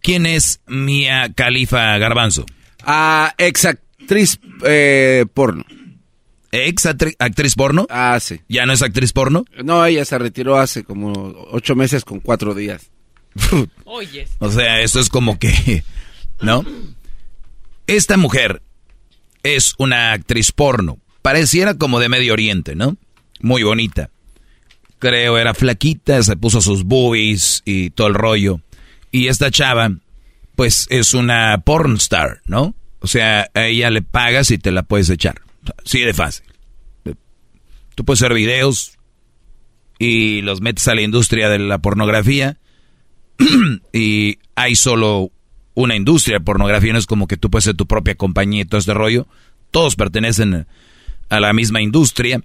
[0.00, 2.44] ¿Quién es Mía Califa Garbanzo?
[2.84, 5.64] Ah, ex actriz eh, porno.
[6.52, 7.86] ¿Ex actriz porno?
[7.88, 8.42] Ah, sí.
[8.46, 9.46] ¿Ya no es actriz porno?
[9.64, 11.10] No, ella se retiró hace como
[11.50, 12.90] ocho meses con cuatro días.
[13.86, 14.28] Oye.
[14.38, 15.82] o sea, esto es como que,
[16.42, 16.62] ¿no?
[17.86, 18.62] Esta mujer
[19.42, 20.98] es una actriz porno.
[21.22, 22.98] Pareciera como de Medio Oriente, ¿no?
[23.40, 24.10] Muy bonita.
[24.98, 28.60] Creo era flaquita, se puso sus boobies y todo el rollo.
[29.10, 29.90] Y esta chava,
[30.54, 32.74] pues es una pornstar, ¿no?
[33.00, 35.40] O sea, a ella le pagas y te la puedes echar.
[35.84, 36.46] Sí de fácil.
[37.94, 38.98] Tú puedes hacer videos
[39.98, 42.58] y los metes a la industria de la pornografía
[43.92, 45.30] y hay solo
[45.74, 48.64] una industria de pornografía, no es como que tú puedes ser tu propia compañía y
[48.64, 49.26] todo este rollo.
[49.70, 50.66] Todos pertenecen
[51.28, 52.42] a la misma industria.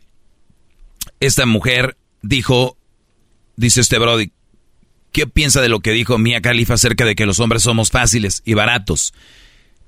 [1.20, 2.78] Esta mujer dijo,
[3.56, 4.32] dice este Brody,
[5.12, 8.42] ¿qué piensa de lo que dijo Mia Khalifa acerca de que los hombres somos fáciles
[8.46, 9.14] y baratos?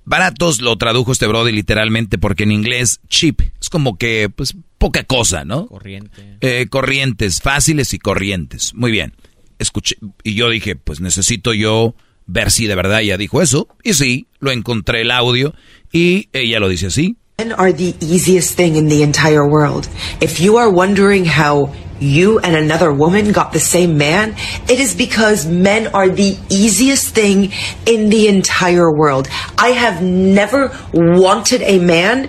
[0.09, 5.03] Baratos lo tradujo este brother literalmente porque en inglés cheap es como que pues poca
[5.03, 5.67] cosa, ¿no?
[5.67, 6.37] Corriente.
[6.41, 8.73] Eh, corrientes, fáciles y corrientes.
[8.73, 9.13] Muy bien.
[9.59, 11.93] Escuché y yo dije, pues necesito yo
[12.25, 13.67] ver si de verdad ella dijo eso.
[13.83, 15.53] Y sí, lo encontré el audio
[15.91, 17.17] y ella lo dice así.
[17.39, 19.87] Men are the easiest thing in the entire world.
[20.19, 21.71] If you are wondering how
[22.01, 24.35] you and another woman got the same man,
[24.67, 27.53] it is because men are the easiest thing
[27.85, 29.29] in the entire world.
[29.57, 32.27] I have never wanted a man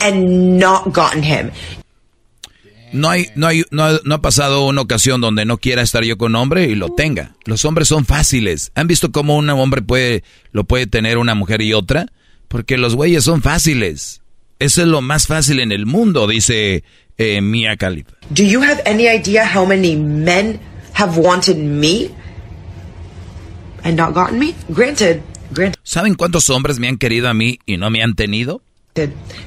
[0.00, 1.50] and not gotten him.
[2.92, 6.16] No hay, no hay, no no ha pasado una ocasión donde no quiera estar yo
[6.16, 7.34] con un hombre y lo tenga.
[7.46, 8.70] Los hombres son fáciles.
[8.76, 10.22] ¿Han visto cómo un hombre puede,
[10.52, 12.06] lo puede tener una mujer y otra?
[12.46, 14.21] Porque los güeyes son fáciles.
[14.62, 16.84] Eso es lo más fácil en el mundo, dice
[17.18, 18.12] eh, Mia Khalifa.
[18.30, 20.60] Do you have any idea how many men
[20.94, 22.10] have wanted me
[23.82, 24.54] and not gotten me?
[24.68, 25.20] Granted,
[25.50, 25.78] granted.
[25.82, 28.62] ¿Saben cuántos hombres me han querido a mí y no me han tenido?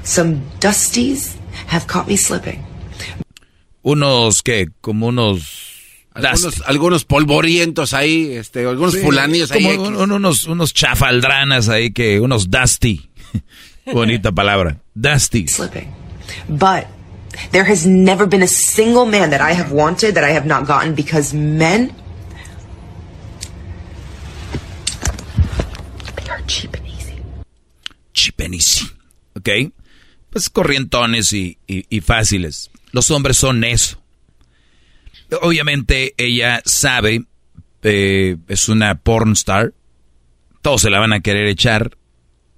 [0.04, 1.36] Some dusties
[1.68, 2.60] have caught me slipping.
[3.82, 5.42] Unos que, como unos
[6.12, 9.62] algunos, algunos polvorientos ahí, este, algunos Sí, fulanillos ahí.
[9.76, 13.08] como un- unos, unos chafaldranas ahí que, unos dusty.
[13.92, 14.78] Bonita palabra.
[14.94, 15.46] Dusty.
[15.48, 15.92] Slipping.
[16.48, 16.86] But
[17.52, 20.66] there has never been a single man that I have wanted that I have not
[20.66, 21.92] gotten because men
[26.16, 27.20] they are cheap and easy.
[28.12, 28.86] Cheap and easy.
[29.36, 29.48] ¿Ok?
[30.30, 32.70] Pues corrientones y, y- y fáciles.
[32.92, 33.98] Los hombres son eso.
[35.42, 37.24] Obviamente ella sabe,
[37.82, 39.74] eh, es una porn star.
[40.62, 41.96] Todos se la van a querer echar.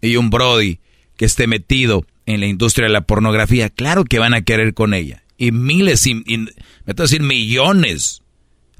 [0.00, 0.78] Y un Brody
[1.18, 4.94] que esté metido en la industria de la pornografía, claro que van a querer con
[4.94, 5.22] ella.
[5.36, 6.46] Y miles, y, y- me
[6.86, 8.22] tengo que decir millones.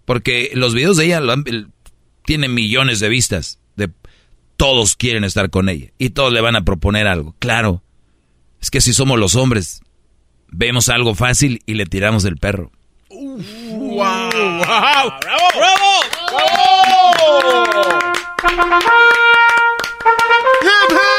[0.07, 1.69] Porque los videos de ella lo han- el-
[2.25, 3.59] tienen millones de vistas.
[3.77, 3.91] De,
[4.57, 5.91] todos quieren estar con ella.
[5.99, 7.35] Y todos le van a proponer algo.
[7.39, 7.83] Claro.
[8.61, 9.83] Es que si somos los hombres,
[10.49, 12.73] vemos algo fácil y le tiramos el perro.
[13.11, 13.99] ¡Wow!
[13.99, 15.13] ¡Bravo!
[15.21, 15.89] ¡Bravo!
[20.63, 21.18] ¡Hip, hip!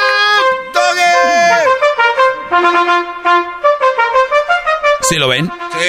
[5.09, 5.45] ¿Sí lo ven?
[5.45, 5.85] Sí,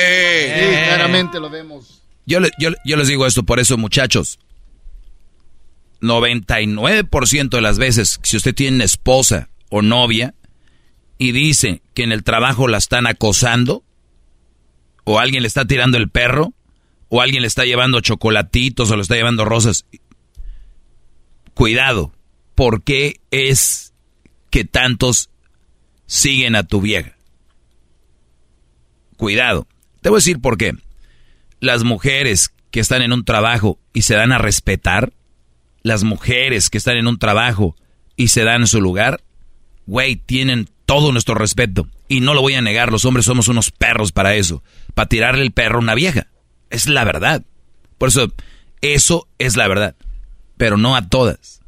[0.86, 2.02] claramente lo vemos.
[2.26, 4.38] Yo, yo, yo les digo esto por eso, muchachos.
[6.00, 10.34] 99% de las veces, si usted tiene esposa o novia
[11.18, 13.84] y dice que en el trabajo la están acosando,
[15.04, 16.54] o alguien le está tirando el perro,
[17.08, 19.84] o alguien le está llevando chocolatitos o le está llevando rosas,
[21.52, 22.12] cuidado,
[22.54, 23.92] ¿por qué es
[24.50, 25.28] que tantos
[26.10, 27.12] siguen a tu vieja?
[29.16, 29.68] Cuidado.
[30.02, 30.74] Te voy a decir por qué.
[31.60, 35.12] Las mujeres que están en un trabajo y se dan a respetar,
[35.82, 37.76] las mujeres que están en un trabajo
[38.16, 39.22] y se dan su lugar,
[39.86, 41.86] güey, tienen todo nuestro respeto.
[42.08, 44.64] Y no lo voy a negar, los hombres somos unos perros para eso,
[44.94, 46.26] para tirarle el perro a una vieja.
[46.70, 47.44] Es la verdad.
[47.98, 48.32] Por eso,
[48.80, 49.94] eso es la verdad.
[50.56, 51.59] Pero no a todas.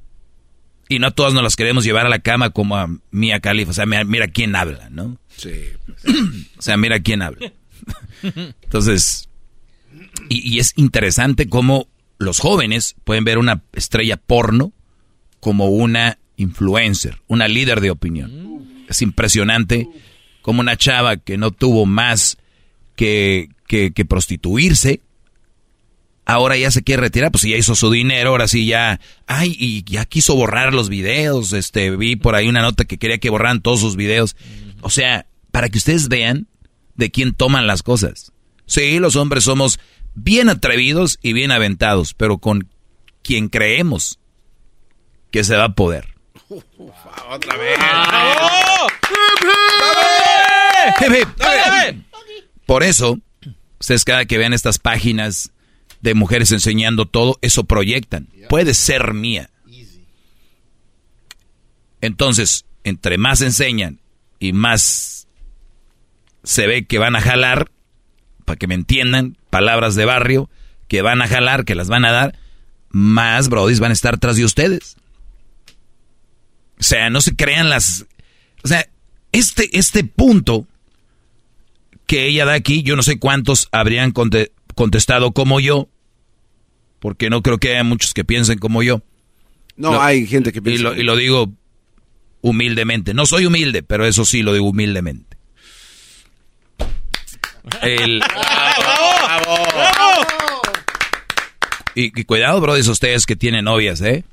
[0.93, 3.71] Y no todas nos las queremos llevar a la cama como a Mia Khalifa.
[3.71, 5.17] O sea, mira, mira quién habla, ¿no?
[5.37, 5.53] Sí.
[6.59, 7.53] O sea, mira quién habla.
[8.23, 9.29] Entonces,
[10.29, 11.89] y, y es interesante cómo
[12.19, 14.73] los jóvenes pueden ver una estrella porno
[15.41, 18.85] como una influencer, una líder de opinión.
[18.89, 19.89] Es impresionante
[20.43, 22.37] como una chava que no tuvo más
[22.97, 25.01] que, que, que prostituirse,
[26.25, 29.85] ahora ya se quiere retirar, pues ya hizo su dinero, ahora sí ya, ay, y
[29.85, 33.61] ya quiso borrar los videos, este, vi por ahí una nota que quería que borraran
[33.61, 34.37] todos sus videos.
[34.81, 36.49] O sea, para que ustedes vean
[36.95, 38.33] de quién toman las cosas.
[38.67, 39.81] Sí, los hombres somos
[40.15, 42.69] bien atrevidos y bien aventados, pero con
[43.23, 44.19] quien creemos
[45.31, 46.09] que se va a poder.
[47.29, 47.79] Otra vez.
[52.67, 53.19] Por eso,
[53.81, 55.52] ustedes cada que vean estas páginas
[56.03, 58.29] de mujeres enseñando todo, eso proyectan.
[58.49, 59.49] Puede ser mía.
[62.01, 64.01] Entonces, entre más enseñan
[64.41, 65.29] y más
[66.43, 67.71] se ve que van a jalar,
[68.45, 70.51] para que me entiendan, palabras de barrio,
[70.89, 72.39] que van a jalar, que las van a dar,
[72.91, 74.97] más brodis van a estar tras de ustedes.
[76.81, 78.07] O sea, no se crean las...
[78.65, 78.89] O sea,
[79.31, 80.67] este, este punto
[82.07, 85.89] que ella da aquí, yo no sé cuántos habrían conte- contestado como yo,
[87.03, 89.03] porque no creo que haya muchos que piensen como yo.
[89.77, 90.83] No, Lo- hay gente que Y piensa.
[90.85, 91.53] lo, y lo digo
[92.43, 93.13] humildemente.
[93.13, 95.37] No soy humilde, pero eso sí lo digo humildemente.
[97.83, 98.23] El-
[101.95, 104.25] y, y cuidado, brothers, ustedes que tienen novias, ¿eh?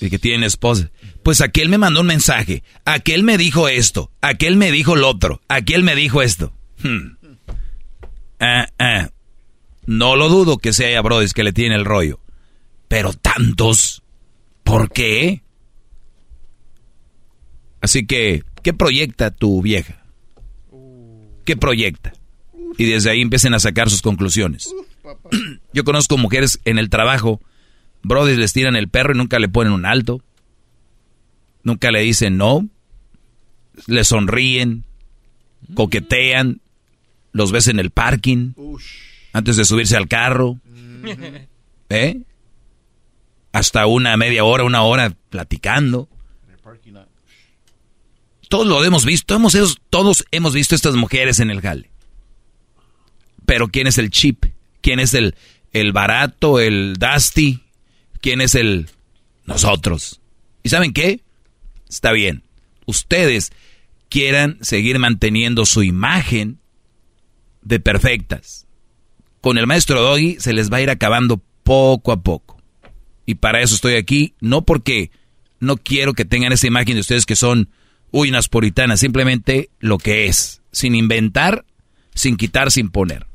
[0.00, 0.88] Y que tienen esposas.
[1.22, 2.62] Pues aquel me mandó un mensaje.
[2.84, 4.10] Aquel me dijo esto.
[4.20, 5.40] Aquel me dijo lo otro.
[5.48, 6.52] Aquel me dijo esto.
[6.82, 7.16] Hmm.
[8.40, 9.10] Ah, ah.
[9.86, 12.20] No lo dudo que sea brothers que le tiene el rollo.
[12.88, 14.02] Pero tantos.
[14.62, 15.42] ¿Por qué?
[17.80, 20.04] Así que, ¿qué proyecta tu vieja?
[21.44, 22.12] ¿Qué proyecta?
[22.78, 24.72] Y desde ahí empiecen a sacar sus conclusiones.
[25.72, 27.40] Yo conozco mujeres en el trabajo,
[28.02, 30.22] brothers les tiran el perro y nunca le ponen un alto.
[31.64, 32.68] Nunca le dicen no.
[33.86, 34.84] Le sonríen,
[35.74, 36.60] coquetean.
[37.32, 38.52] los ves en el parking,
[39.32, 40.58] antes de subirse al carro,
[41.88, 42.20] ¿eh?
[43.52, 46.08] Hasta una media hora, una hora platicando.
[48.48, 49.56] Todos lo hemos visto, hemos,
[49.88, 51.90] todos hemos visto estas mujeres en el jale.
[53.46, 54.44] Pero ¿quién es el chip?
[54.80, 55.34] ¿Quién es el,
[55.72, 57.60] el barato, el dusty?
[58.20, 58.90] ¿Quién es el
[59.46, 60.20] nosotros?
[60.62, 61.20] ¿Y saben qué?
[61.88, 62.42] Está bien.
[62.86, 63.52] Ustedes
[64.08, 66.58] quieran seguir manteniendo su imagen
[67.62, 68.66] de perfectas.
[69.42, 72.56] Con el maestro Doggy se les va a ir acabando poco a poco.
[73.26, 75.10] Y para eso estoy aquí, no porque
[75.60, 77.68] no quiero que tengan esa imagen de ustedes que son
[78.12, 81.64] uy, unas puritanas, simplemente lo que es, sin inventar,
[82.14, 83.26] sin quitar, sin poner.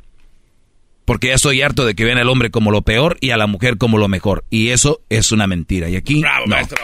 [1.04, 3.48] Porque ya estoy harto de que vean al hombre como lo peor y a la
[3.48, 4.46] mujer como lo mejor.
[4.50, 5.90] Y eso es una mentira.
[5.90, 6.22] Y aquí.
[6.22, 6.78] ¡Bravo, maestro!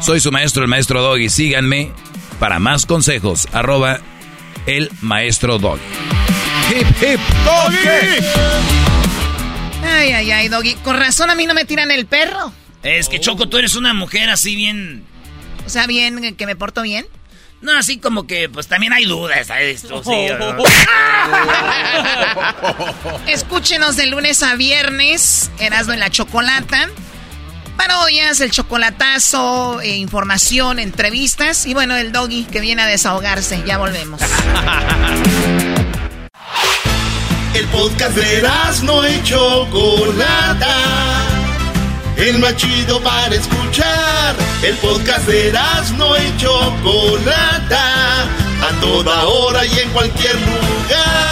[0.00, 1.30] Soy su maestro, el maestro Doggy.
[1.30, 1.90] Síganme
[2.38, 3.48] para más consejos.
[3.52, 4.00] Arroba
[4.66, 5.80] el maestro Doggy.
[6.70, 8.24] Hip, hip, Doggy.
[9.84, 10.74] Ay, ay, ay, Doggy.
[10.76, 12.52] Con razón a mí no me tiran el perro.
[12.82, 15.04] Es que Choco, tú eres una mujer así bien.
[15.66, 17.06] O sea, bien, que me porto bien.
[17.60, 20.10] No, así como que, pues también hay dudas a esto, sí.
[23.28, 26.88] Escúchenos de lunes a viernes, Erasmo en la Chocolata.
[27.86, 33.60] Parodias, el chocolatazo, eh, información, entrevistas y bueno, el doggy que viene a desahogarse.
[33.66, 34.20] Ya volvemos.
[37.54, 41.22] El podcast de Erasmo y Chocolata
[42.16, 44.36] el más chido para escuchar.
[44.62, 51.31] El podcast de Erasmo y Chocolata, a toda hora y en cualquier lugar.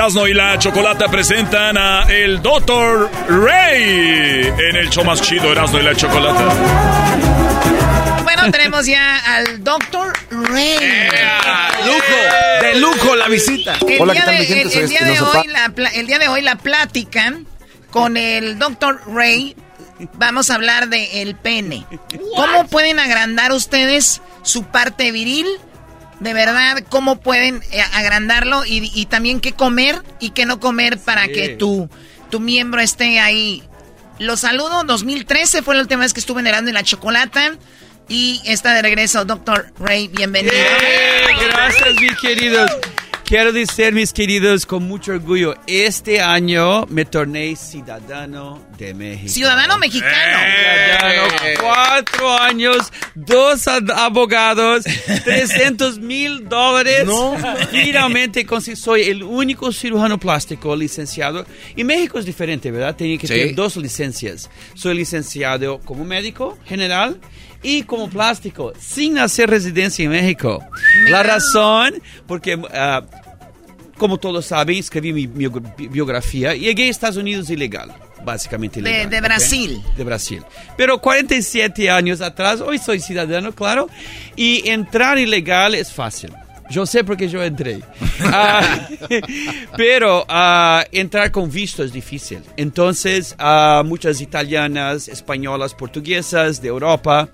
[0.00, 3.10] Erasmo y la Chocolata presentan a el Dr.
[3.28, 6.54] Ray en el show más chido Erasmo y la Chocolata.
[8.24, 10.14] Bueno, tenemos ya al Dr.
[10.30, 10.78] Ray.
[11.84, 13.76] lujo, de lujo la visita.
[13.86, 14.74] El Hola, día ¿qué tal, de, mi gente?
[14.78, 17.34] El, el, día de hoy la, el día de hoy la plática
[17.90, 19.02] con el Dr.
[19.06, 19.54] Ray.
[20.14, 21.84] Vamos a hablar de el pene.
[22.36, 25.46] ¿Cómo pueden agrandar ustedes su parte viril?
[26.20, 28.64] De verdad, ¿cómo pueden eh, agrandarlo?
[28.64, 31.88] Y, y también qué comer y qué no comer para que tu,
[32.30, 33.64] tu miembro esté ahí.
[34.18, 37.56] Los saludo, 2013 fue la última vez que estuve en en la Chocolata.
[38.08, 40.52] Y está de regreso, Doctor Ray, bienvenido.
[41.52, 42.70] gracias, mis queridos.
[43.30, 49.28] Quiero decir, mis queridos, con mucho orgullo, este año me torné ciudadano de México.
[49.28, 50.38] Ciudadano mexicano.
[50.98, 54.82] Ciudadano, cuatro años, dos abogados,
[55.24, 57.06] 300 mil dólares.
[57.06, 57.36] No.
[57.70, 58.44] Finalmente
[58.74, 61.46] soy el único cirujano plástico licenciado.
[61.76, 62.96] Y México es diferente, ¿verdad?
[62.96, 64.50] Tenía que tener dos licencias.
[64.74, 67.20] Soy licenciado como médico general
[67.62, 70.64] y como plástico, sin hacer residencia en México.
[71.08, 72.66] La razón, porque, uh,
[74.00, 75.46] como todos saben, escribí mi,
[75.88, 77.94] biografía y llegué a Estados Unidos ilegal.
[78.24, 79.10] Básicamente ilegal.
[79.10, 79.82] De, de Brasil.
[79.94, 80.42] De Brasil.
[80.74, 83.90] Pero 47 años atrás, hoy soy ciudadano, claro,
[84.36, 86.32] y entrar ilegal es fácil.
[86.70, 87.80] Yo sé porque yo entré.
[88.22, 88.88] Ah,
[89.78, 92.42] pero uh, entrar con visto es difícil.
[92.56, 97.28] Entonces, uh, muchas italianas, españolas, portuguesas de Europa,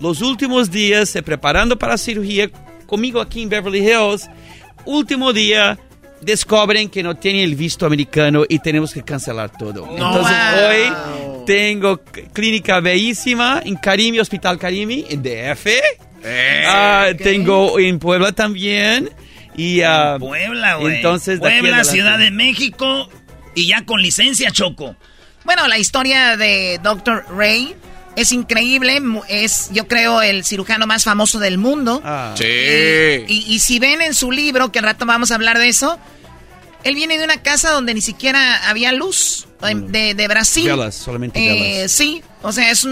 [0.00, 2.50] los últimos días se preparando para la cirugía
[2.86, 4.28] conmigo aquí en Beverly Hills,
[4.84, 5.78] último día
[6.22, 9.88] descubren que no tienen el visto americano y tenemos que cancelar todo.
[9.90, 10.36] Entonces
[10.68, 12.00] hoy tengo
[12.32, 15.66] clínica bellísima en Karimi, Hospital Karimi, en DF.
[16.24, 19.10] Eh, ah, tengo en Puebla también.
[19.56, 20.96] Y, uh, Puebla, güey.
[20.96, 23.10] Entonces, Puebla, Ciudad de México
[23.54, 24.96] y ya con licencia, Choco.
[25.44, 27.24] Bueno, la historia de Dr.
[27.28, 27.74] Ray
[28.16, 29.00] es increíble.
[29.28, 32.00] Es, yo creo, el cirujano más famoso del mundo.
[32.04, 32.34] Ah.
[32.36, 33.24] Sí.
[33.28, 35.98] Y, si ven en su libro, que al rato vamos a hablar de eso,
[36.84, 39.46] él viene de una casa donde ni siquiera había luz.
[39.62, 40.68] De, de Brasil.
[40.90, 42.84] Solamente eh, Sí, o sea, es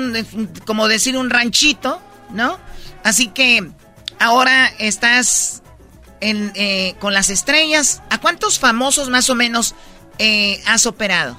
[0.66, 2.00] como decir un ranchito,
[2.32, 2.60] ¿no?
[3.02, 3.68] Así que
[4.20, 5.62] ahora estás
[6.20, 8.02] en, eh, con las estrellas.
[8.08, 9.74] ¿A cuántos famosos más o menos
[10.18, 11.36] eh, has operado?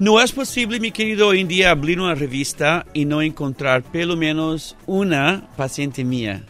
[0.00, 4.16] No es posible, mi querido, hoy en día abrir una revista y no encontrar pelo
[4.16, 6.42] menos una paciente mía.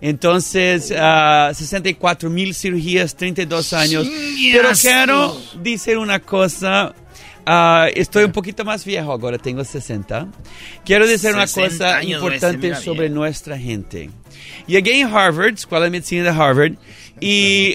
[0.00, 4.06] Entonces, ah, 64 mil cirugías, 32 años.
[4.52, 6.94] Pero quiero decir una cosa.
[7.44, 10.28] ah, estoy un poquito más viejo ahora, tengo 60.
[10.84, 14.10] Quiero decir una 60 cosa años, importante sobre nuestra gente.
[14.68, 16.74] Llegué en Harvard, Escuela de Medicina de Harvard,
[17.20, 17.74] y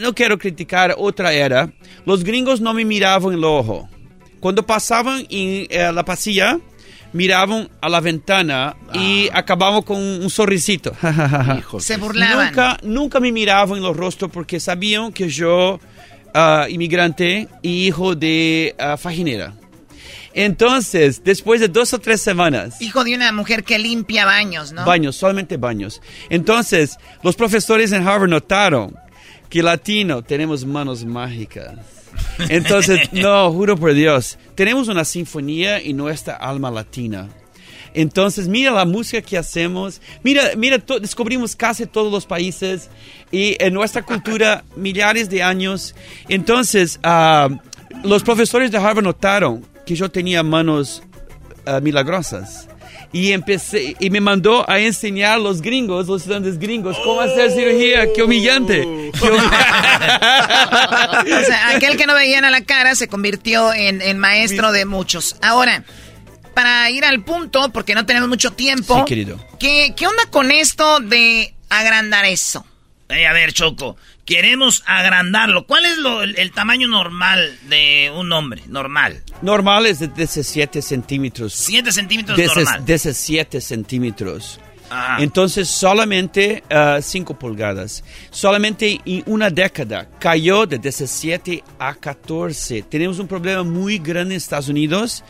[0.00, 1.70] no quiero criticar otra era.
[2.06, 3.86] Los gringos no me miraban en el ojo.
[4.46, 6.60] Cuando pasaban en eh, la pasilla,
[7.12, 10.92] miraban a la ventana y acababan con un, un sonrisito.
[11.80, 12.46] Se burlaban.
[12.46, 15.80] Nunca, nunca me miraban en los rostros porque sabían que yo,
[16.32, 19.52] ah, inmigrante y hijo de ah, faginera.
[20.32, 24.84] Entonces, después de dos o tres semanas, Hijo de una mujer que limpia baños, ¿no?
[24.84, 26.00] Baños, solamente baños.
[26.30, 28.94] Entonces, los profesores en Harvard notaron
[29.50, 31.95] que latino tenemos manos mágicas.
[32.48, 37.28] Entonces, no, juro por Dios, tenemos una sinfonía y nuestra alma latina.
[37.94, 42.90] Entonces, mira la música que hacemos, mira, mira, descubrimos casi todos los países
[43.32, 45.94] y en nuestra cultura millares de años.
[46.28, 47.48] Entonces, ah,
[48.04, 51.02] los profesores de Harvard notaron que yo tenía manos
[51.64, 52.68] ah, milagrosas.
[53.16, 57.50] Y empecé, y me mandó a enseñar a los gringos, los estudiantes gringos, cómo hacer
[57.50, 58.12] cirugía.
[58.14, 58.82] ¡Qué humillante!
[58.82, 59.38] ¡Qué O
[61.46, 65.36] sea, aquel que no veían a la cara se convirtió en, en maestro de muchos.
[65.40, 65.82] Ahora,
[66.52, 68.98] para ir al punto, porque no tenemos mucho tiempo.
[68.98, 69.42] Sí, querido.
[69.58, 72.66] ¿qué, qué onda con esto de agrandar eso?
[73.08, 75.66] Eh, a ver, Choco, queremos agrandarlo.
[75.66, 78.62] ¿Cuál es lo- el, el tamaño normal de un hombre?
[78.66, 79.22] Normal.
[79.40, 81.54] Normal es de 17 centímetros.
[81.54, 82.84] 7 centímetros De normal.
[82.84, 84.60] 17 centímetros.
[84.88, 85.20] Ajá.
[85.20, 86.62] Entonces, solamente
[87.00, 88.04] 5 pulgadas.
[88.30, 92.82] Solamente en una década cayó de 17 a 14.
[92.82, 95.24] Tenemos un problema muy grande en Estados Unidos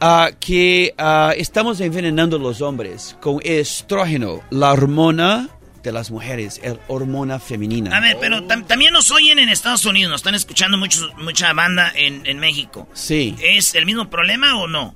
[0.00, 5.50] ah, que ah, estamos envenenando a los hombres con estrógeno, la hormona
[5.82, 7.96] de las mujeres, el hormona femenina.
[7.96, 11.52] A ver, pero tam- también nos oyen en Estados Unidos, nos están escuchando muchos, mucha
[11.52, 12.88] banda en, en México.
[12.94, 13.34] Sí.
[13.42, 14.94] ¿Es el mismo problema o no?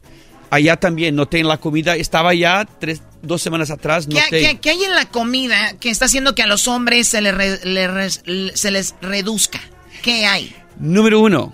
[0.51, 4.41] Allá también noté en la comida, estaba ya tres, dos semanas atrás, ¿Qué, noté.
[4.41, 7.35] qué- qué hay en la comida que está haciendo que a los hombres se les,
[7.35, 8.23] re- le res-
[8.55, 9.61] se les reduzca?
[10.03, 10.55] ¿Qué hay?
[10.79, 11.53] Número uno,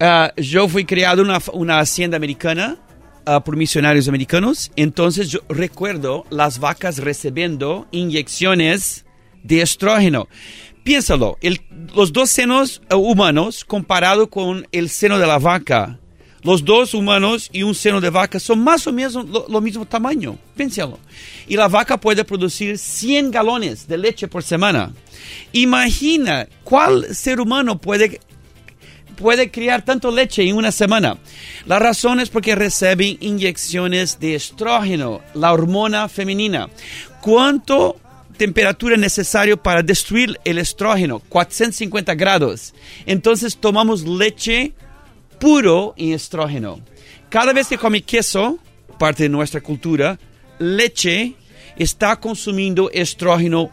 [0.00, 2.76] ah, yo fui criado en una, una hacienda americana
[3.26, 9.04] ah, por misionarios americanos, entonces yo recuerdo las vacas recibiendo inyecciones
[9.42, 10.28] de estrógeno.
[10.84, 11.36] Piénsalo,
[11.94, 15.98] los dos senos ah, humanos comparado con el seno de la vaca,
[16.42, 19.84] los dos humanos y un seno de vaca son más o menos lo, lo mismo
[19.84, 20.38] tamaño.
[20.54, 20.98] Piénsalo.
[21.48, 24.92] Y la vaca puede producir 100 galones de leche por semana.
[25.50, 28.20] Imagina cuál ser humano puede
[29.16, 31.18] puede criar tanto leche en una semana.
[31.66, 36.68] La razón es porque reciben inyecciones de estrógeno, la hormona femenina.
[37.20, 37.96] ¿Cuánto
[38.36, 41.20] temperatura necesario para destruir el estrógeno?
[41.28, 42.74] 450 grados.
[43.06, 44.72] Entonces tomamos leche
[45.40, 46.80] puro en estrógeno.
[47.28, 48.58] Cada vez que come queso,
[48.98, 50.18] parte de nuestra cultura,
[50.58, 51.34] leche
[51.76, 53.70] está consumiendo estrógeno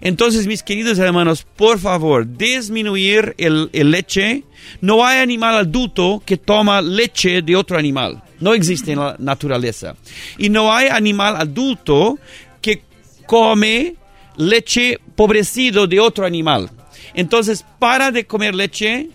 [0.00, 4.44] Entonces, mis queridos hermanos, por favor, disminuir el, el leche.
[4.80, 8.22] No hay animal adulto que toma leche de otro animal.
[8.40, 9.94] No existe en la naturaleza.
[10.38, 12.18] Y no hay animal adulto
[12.60, 12.82] que
[13.26, 13.94] come
[14.36, 16.70] leche pobrecido de otro animal.
[17.14, 19.08] Entonces, para de comer leche.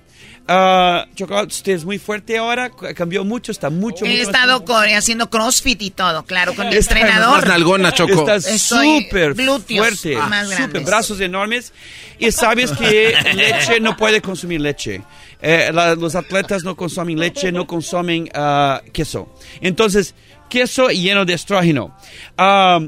[0.50, 4.66] Ah, chocolate, usted es muy fuerte ahora, cambió mucho, está mucho, He mucho estado
[4.98, 7.38] haciendo crossfit y todo, claro, con mi Está entrenador.
[7.38, 8.20] más nalgona, Choco.
[8.28, 11.72] Estás súper fuerte, más súper, brazos enormes.
[12.18, 15.02] Y sabes que leche no puede consumir leche.
[15.42, 19.34] Eh, la- los atletas no consumen leche, no consumen ah, queso.
[19.62, 20.14] Entonces,
[20.50, 21.96] queso lleno de estrógeno.
[22.38, 22.80] Ah,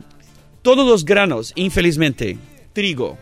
[0.61, 2.37] todos los granos, infelizmente,
[2.73, 3.17] trigo,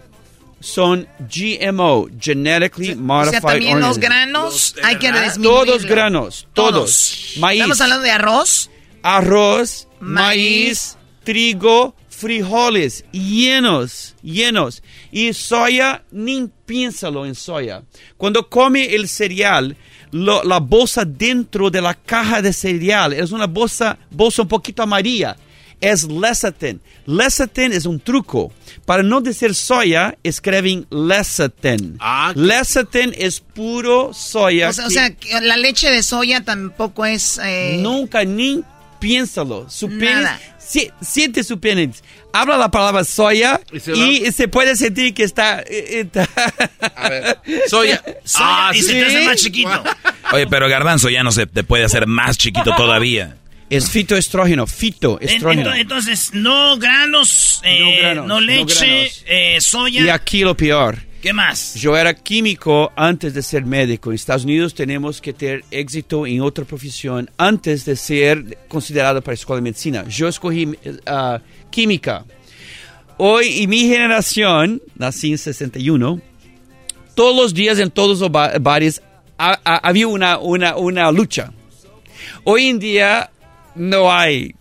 [0.60, 4.00] son GMO, Genetically O Modified sea, también los Organisms.
[4.00, 5.66] granos hay que disminuirlo.
[5.66, 7.34] Todos granos, todos.
[7.40, 7.62] Maíz.
[7.62, 8.70] Estamos hablando de arroz.
[9.04, 10.18] Arroz, Maíz.
[10.40, 14.84] maíz, trigo, frijoles, llenos, llenos.
[15.12, 17.84] Y soya, ni piénsalo en soya.
[18.18, 19.76] Cuando come el cereal,
[20.12, 24.84] lo- la bolsa dentro de la caja de cereal es una bolsa, bolsa un poquito
[24.84, 25.36] amarilla.
[25.82, 26.82] Es lecithin.
[27.06, 28.52] Lecithin es un truco.
[28.86, 31.98] Para no decir soya, escriben lecithin.
[32.36, 34.70] lecithin es puro soya.
[34.70, 34.94] O sea, o que-
[35.30, 37.40] sea, la leche de soya tampoco es...
[37.44, 38.62] eh, Nunca ni
[39.00, 39.70] piénsalo.
[40.58, 41.92] Si- siente su pene.
[42.34, 43.60] Habla la palabra soya
[43.96, 45.62] y se puede sentir que está...
[45.62, 46.28] eh, está-
[47.68, 48.04] Soya.
[48.24, 49.84] Soya, y se te hace más chiquito.
[50.34, 53.38] Oye, pero garbanzo ya no se te puede hacer más chiquito todavía.
[53.70, 55.76] Es fitoestrógeno, fitoestrógeno.
[55.76, 60.06] Entonces, no granos, eh, no, granos, no, leche, Eh, soya.
[60.06, 60.98] Y aquí lo peor.
[61.22, 61.76] ¿Qué más?
[61.76, 64.10] Yo era químico antes de ser médico.
[64.10, 69.34] En Estados Unidos tenemos que tener éxito en otra profesión antes de ser considerado para
[69.34, 70.06] la escuela de medicina.
[70.08, 71.40] Yo escogí uh,
[71.70, 72.26] química.
[73.18, 76.22] Hoy, y mi generación, nací en 61,
[77.16, 79.02] todos los días en todos los bares
[79.38, 81.52] había una, una, una lucha.
[82.46, 83.30] Hoy en día
[83.80, 84.56] no hay.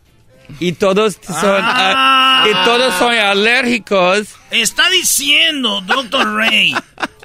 [0.60, 2.46] Y todos son, ah.
[2.48, 4.28] y todos son alérgicos.
[4.50, 6.74] Está diciendo, Doctor Ray,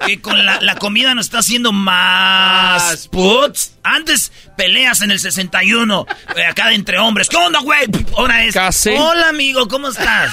[0.04, 3.76] que con la, comida nos está haciendo más puts.
[3.82, 6.06] Antes peleas en el 61,
[6.36, 7.30] eh, acá entre hombres.
[7.30, 7.86] ¿Qué onda, güey?
[8.14, 8.52] Ahora es.
[8.52, 8.90] Casi.
[8.90, 10.30] Hola, amigo, ¿cómo estás?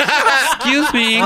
[0.65, 1.23] Excuse me.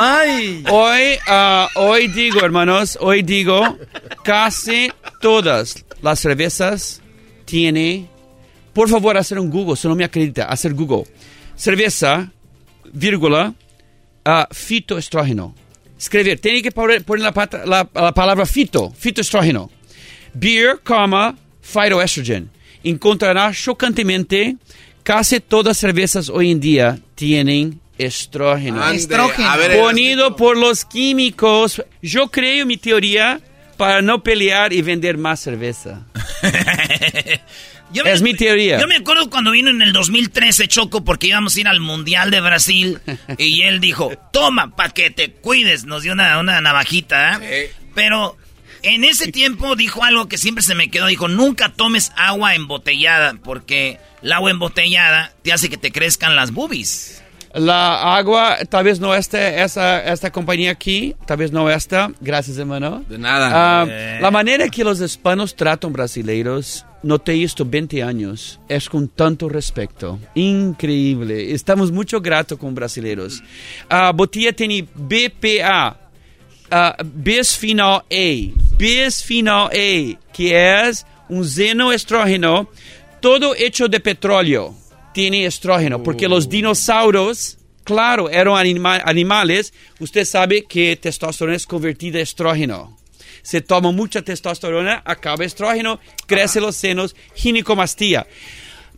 [0.70, 3.76] Hoy, uh, hoy digo, hermanos, hoy digo,
[4.24, 7.02] casi todas las cervezas
[7.46, 8.15] tienen
[8.76, 11.06] por favor, hacer un Google, si no me acredita, hacer Google.
[11.56, 12.30] Cerveza,
[12.92, 13.54] vírgula,
[14.26, 15.56] uh, fitoestrógeno.
[15.98, 19.72] Escribir, tiene que poner, la, la, palabra fito, fitoestrógeno.
[20.34, 22.50] Beer, comma, phytoestrogen.
[22.84, 24.58] Encontrará chocantemente
[25.04, 28.86] casi todas cervezas hoy en día tienen estrógeno.
[28.92, 29.52] estrógeno.
[29.80, 31.82] Ponido por los químicos.
[32.02, 33.40] Yo creo mi teoría
[33.78, 36.06] para no pelear y vender más cerveza.
[38.04, 38.80] es mi teoría.
[38.80, 42.32] Yo me acuerdo cuando vino en el 2013 Choco porque íbamos a ir al Mundial
[42.32, 43.00] de Brasil
[43.38, 45.86] y él dijo, toma, para que te cuides.
[45.86, 47.40] Nos dio una, una navajita.
[47.42, 47.72] ¿eh?
[47.94, 48.38] Pero
[48.82, 51.08] en ese tiempo dijo algo que siempre se me quedó.
[51.08, 56.52] Dijo, nunca tomes agua embotellada porque el agua embotellada te hace que te crezcan las
[56.52, 57.24] boobies.
[57.56, 62.12] La agua, tal vez no esté esa, esta compañía aquí, tal vez no está.
[62.20, 63.06] Gracias, hermano.
[63.08, 63.50] De nada.
[63.54, 63.86] Ah,
[64.20, 70.20] la manera que los hispanos tratan brasileiros, noté esto 20 años, es con tanto respeto.
[70.34, 71.54] Increíble.
[71.54, 73.42] Estamos mucho gratos con brasileiros.
[73.90, 76.00] Uh, botella tiene BPA,
[76.72, 82.70] uh, bisfenol A, bisfenol A, que es un xenoestrógeno,
[83.22, 84.74] todo hecho de petróleo
[85.14, 88.58] tiene estrógeno, porque los dinosaurios, claro, eran
[89.06, 89.74] animales.
[90.00, 92.98] Usted sabe que testosterona es convertida en estrógeno.
[93.46, 98.26] Se toma mucha testosterona, acaba estrógeno, crece los senos, ginecomastía.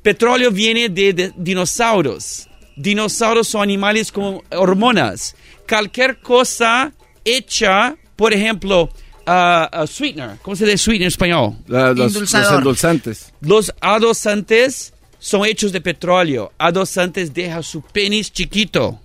[0.01, 2.47] Petróleo viene de, dinosaurios.
[2.77, 5.35] Dinosaurios son animales con hormonas.
[5.67, 6.93] Cualquier cosa
[7.25, 8.89] hecha, por ejemplo,
[9.27, 11.57] uh, sweetener, ¿cómo se dice sweetener en español?
[11.67, 13.33] los, los endulzantes.
[13.41, 16.53] Los adosantes son hechos de petróleo.
[16.57, 18.97] Adosantes deja su penis chiquito.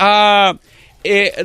[0.00, 0.58] Uh,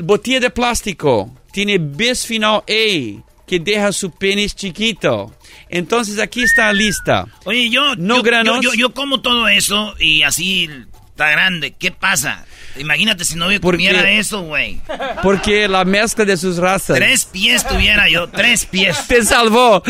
[0.01, 5.35] botella de plástico tiene bisfenol A que deja su penis chiquito.
[5.69, 7.25] Entonces aquí está la lista.
[7.45, 10.69] Oye, yo, no yo, yo, yo, como todo eso y así
[11.09, 11.71] está grande.
[11.71, 12.45] ¿Qué pasa?
[12.77, 14.79] Imagínate si no comiera eso, güey.
[15.23, 16.95] Porque la mezcla de sus razas.
[16.95, 19.07] Tres pies tuviera yo, tres pies.
[19.07, 19.81] Te salvó.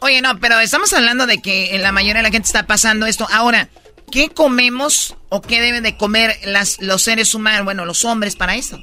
[0.00, 3.26] Oye, no, pero estamos hablando de que la mayoría de la gente está pasando esto.
[3.32, 3.70] Ahora,
[4.12, 8.54] ¿qué comemos o qué deben de comer las, los seres humanos, bueno, los hombres para
[8.54, 8.78] eso?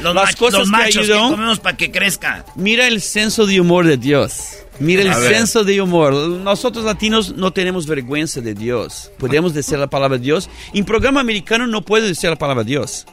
[0.00, 2.46] Los, las cosas machos que, comemos para que crezca.
[2.56, 4.56] Mira el senso de humor de Dios.
[4.78, 6.14] Mira el senso de humor.
[6.14, 9.12] Nosotros latinos no tenemos vergüenza de Dios.
[9.18, 10.48] Podemos decir la palabra Dios.
[10.72, 13.06] En programa americano no puedo decir la palabra Dios.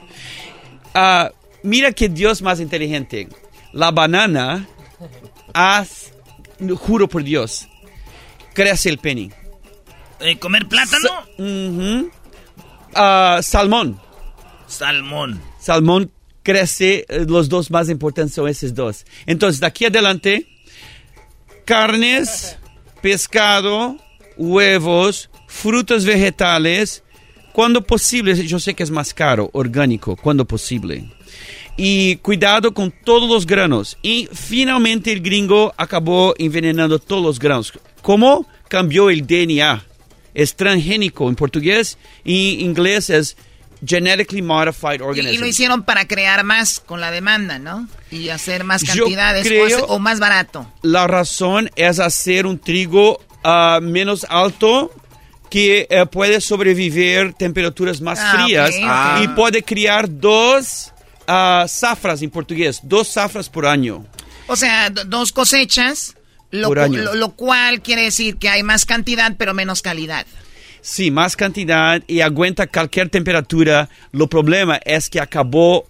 [0.95, 1.29] Uh,
[1.63, 3.27] mira que Dios más inteligente.
[3.73, 4.67] La banana,
[5.53, 6.11] haz
[6.75, 7.67] juro por Dios,
[8.53, 9.31] crece el penny.
[10.19, 11.09] Eh, ¿Comer plátano?
[12.93, 13.99] Ah, salmón.
[14.67, 15.41] Salmón.
[15.59, 16.11] Salmón
[16.43, 19.05] crece, eh, los dos más importantes son esos dos.
[19.25, 20.47] Entonces, de aquí adelante,
[21.65, 22.57] carnes,
[23.01, 23.97] pescado,
[24.37, 27.03] huevos, frutas vegetales,
[27.53, 31.09] cuando posible, yo sé que es más caro, orgánico, cuando posible
[31.81, 33.97] y cuidado con todos los granos.
[34.01, 37.71] Y finalmente el gringo acabó envenenando todos los granos.
[38.01, 39.88] ¿Cómo cambió el DNA?
[40.39, 43.35] Es transgénico en portugués y inglés es
[43.85, 45.35] genetically modified organism.
[45.35, 47.87] Y, lo hicieron para crear más con la demanda, ¿no?
[48.11, 49.47] Y hacer más cantidades
[49.87, 50.71] o, más barato.
[50.81, 54.91] La razón es hacer un trigo ah, menos alto
[55.49, 58.75] que eh, puede sobrevivir temperaturas más ah, frías
[59.21, 60.93] y puede criar dos
[61.27, 64.05] uh, zafras en portugués, dos zafras por año.
[64.47, 66.15] O sea, dos cosechas,
[66.51, 66.73] lo,
[67.15, 70.25] lo, cual quiere decir que hay más cantidad pero menos calidad.
[70.81, 73.89] Sí, más cantidad y aguanta cualquier temperatura.
[74.11, 75.85] Lo problema es que acabó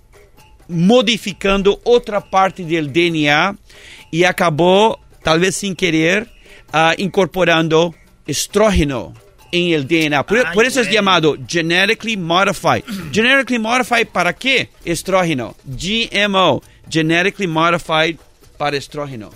[0.67, 3.55] modificando otra parte del DNA
[4.11, 6.29] y acabó, tal vez sin querer,
[6.73, 7.95] ah, incorporando
[8.25, 9.13] estrógeno
[9.51, 10.25] en el DNA.
[10.25, 12.83] Por, Ay, por eso es llamado genetically modified.
[13.11, 14.69] genetically modified para qué?
[14.85, 15.55] Estrógeno.
[15.65, 18.17] GMO, genetically modified
[18.57, 19.31] para estrógeno.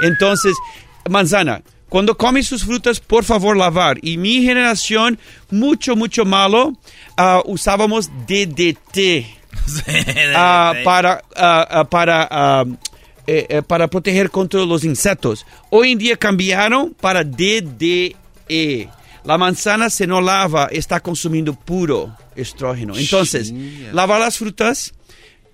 [0.00, 0.54] Entonces,
[1.08, 1.62] manzana,
[1.92, 3.98] cuando comes sus frutas, por favor lavar.
[4.00, 5.18] Y mi generación,
[5.50, 6.72] mucho, mucho malo,
[7.18, 9.26] ah, usábamos DDT
[10.34, 12.64] ah, para, ah, para,
[13.26, 15.44] eh, eh, para proteger contra los insectos.
[15.68, 18.88] Hoy en día cambiaron para DDE.
[19.24, 22.96] La manzana se no lava, está consumiendo puro estrógeno.
[22.96, 23.52] Entonces,
[23.92, 24.94] lavar las frutas,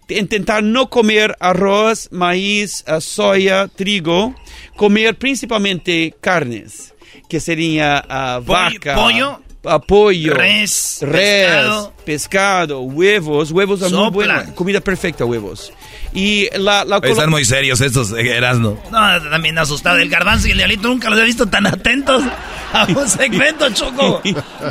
[0.09, 4.35] intentar no comer arroz, maíz, ah, soya, trigo,
[4.76, 6.94] comer principalmente carnes,
[7.28, 11.93] que sería ah, vaca, pollo, ah, pollo, res, res, pescado.
[12.05, 14.35] pescado, huevos, huevos son muy Sopla.
[14.35, 15.72] buenos, comida perfecta, huevos.
[16.12, 18.78] Y la, la Oye, Están muy serios estos, eh, Erasno.
[18.90, 19.98] No, también asustado.
[19.98, 22.22] El garbanzo y el diablito nunca los he visto tan atentos
[22.72, 24.22] a un segmento, Choco.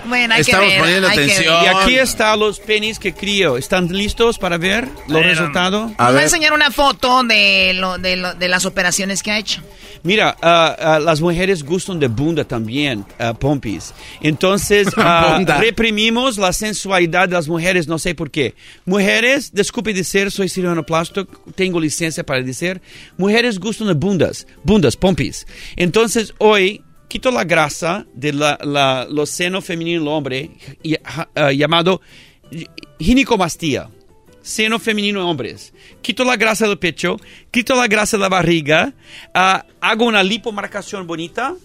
[0.08, 0.80] Bueno, hay Estamos que ver.
[0.82, 1.64] poniendo hay que atención.
[1.64, 1.72] ver.
[1.72, 3.58] Y aquí están los penis que crío.
[3.58, 5.92] ¿Están listos para ver los resultados?
[6.00, 9.62] Va a enseñar una foto de, lo, de, lo- de las operaciones que ha hecho.
[10.04, 13.94] Mira, ah, ah, las mujeres gustan de bunda también, ah, pompis.
[14.22, 14.88] Entonces,
[15.60, 18.56] reprimimos la sensualidad de las mujeres, no sé por qué.
[18.86, 22.82] Mujeres, disculpe decir, soy cirujano plástico, tengo licencia para decir,
[23.18, 25.46] mujeres gustan de bundas, bundas, pompis.
[25.76, 30.52] Entonces, hoy quito la grasa de la, los senos femeninos del hombre,
[31.36, 32.02] ah, llamado
[33.00, 33.90] ginecomastía
[34.48, 35.74] seno femenino en hombres.
[36.02, 37.18] Quito la grasa del pecho,
[37.52, 38.94] quito la grasa de la barriga,
[39.34, 41.56] ah, hago una lipomarcación bonita,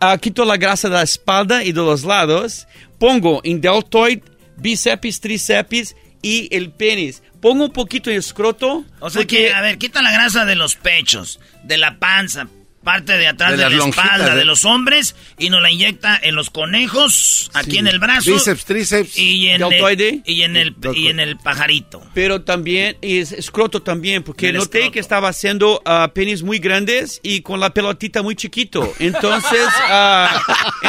[0.00, 2.66] ah, quito la grasa de la espalda y de los lados,
[2.98, 4.20] pongo en deltoid,
[4.56, 7.22] bíceps, tríceps y el penis.
[7.46, 8.84] Pongo un poquito en escroto.
[8.98, 12.48] O sea porque- que, a ver, quita la grasa de los pechos, de la panza,
[12.86, 14.36] parte de atrás De de, las la lonjitas, espalda, ¿eh?
[14.38, 18.32] de los hombres, y nos la inyecta en los conejos, aquí en el brazo.
[18.32, 19.18] Bíceps, tríceps.
[19.18, 20.08] Y en, deltoide.
[20.08, 22.00] el, y, en el, y en el pajarito.
[22.14, 25.82] Pero también es escroto también, porque El noté que estaba haciendo
[26.14, 28.92] penis muy grandes y con la pelotita muy chiquito.
[29.00, 30.40] Entonces ah,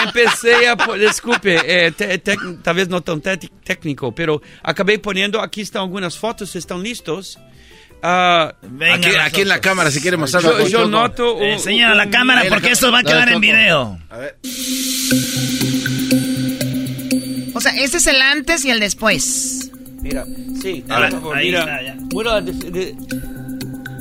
[0.05, 0.77] empecé a...
[0.97, 6.17] Disculpe, eh, te- te- tal vez no tan técnico, pero acabé poniendo, aquí están algunas
[6.17, 7.39] fotos, ¿están listos?
[8.03, 8.53] Ah,
[8.93, 10.43] Aquí, aquí en la cámara, si quiere mostrar.
[10.43, 11.35] Yo, yo noto...
[11.35, 13.99] un- Enseña a la cámara porque esto va a quedar en video.
[14.09, 14.37] A ver.
[17.53, 19.71] O sea, este es el antes y el después.
[20.01, 20.25] Mira,
[20.61, 21.59] sí, A ver, por favor, ahí mira.
[21.61, 22.41] está, ya.
[22.41, 22.95] De- de-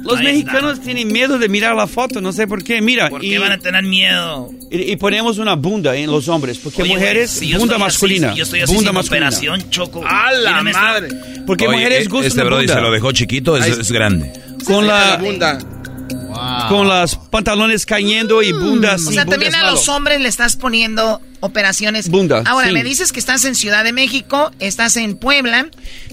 [0.06, 2.80] los Ahí mexicanos tienen miedo de mirar la foto, no sé por qué.
[2.80, 4.50] Mira, ¿Por y, qué van a tener miedo?
[4.70, 7.74] y- y ponemos una bunda en los hombres, porque Oye, mujeres, güey, si yo bunda
[7.74, 8.28] estoy masculina.
[8.30, 9.26] así, yo estoy así bunda sin masculina.
[9.28, 10.04] operación, Choco.
[10.06, 11.08] ¡A la esta- madre!
[11.46, 14.32] Porque Oye, mujeres eh, gustan Este brody se lo dejó chiquito, es, es grande.
[14.64, 15.58] Con la, bunda.
[16.68, 19.70] con las pantalones cayendo y bunda O sin sea, bunda también a malo.
[19.72, 22.08] los hombres le estás poniendo operaciones.
[22.08, 22.74] Bunda, Ahora, sí.
[22.74, 25.68] me dices que estás en Ciudad de México, estás en Puebla.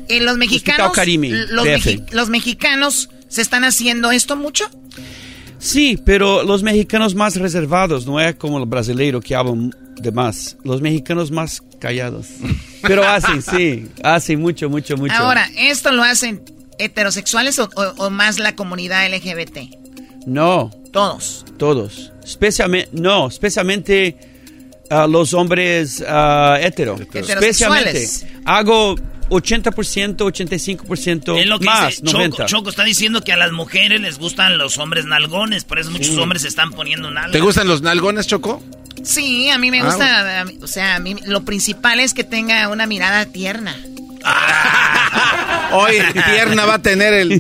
[0.09, 0.91] Eh, los mexicanos.
[0.93, 4.65] Carimi, los, mexi- los mexicanos se están haciendo esto mucho.
[5.57, 10.57] Sí, pero los mexicanos más reservados, no es como los brasileiros que hablan de más.
[10.63, 12.27] Los mexicanos más callados.
[12.81, 15.13] Pero hacen, sí, hacen mucho, mucho, mucho.
[15.13, 16.43] Ahora, ¿esto lo hacen
[16.79, 20.25] heterosexuales o, o- o más la comunidad LGBT?
[20.27, 20.69] No.
[20.91, 21.45] Todos.
[21.57, 22.11] Todos.
[22.25, 24.17] Especialmente, no, especialmente
[24.89, 26.95] ah, los hombres ah, hetero.
[26.99, 27.49] Especialmente.
[27.49, 28.25] Heterosexuales.
[28.45, 28.95] Hago
[29.29, 32.45] 80%, 85% Es lo que más, dice Choco, 90.
[32.45, 36.07] Choco está diciendo que a las mujeres les gustan los hombres nalgones, por eso muchos
[36.15, 36.19] Sí.
[36.19, 37.31] hombres se están poniendo nalgas.
[37.31, 38.61] ¿Te gustan los nalgones, Choco?
[39.03, 40.45] Sí, a mí me Ah, gusta.
[40.45, 43.75] mí- o sea, a mí lo principal es que tenga una mirada tierna.
[45.71, 47.31] Hoy tierna va a tener el.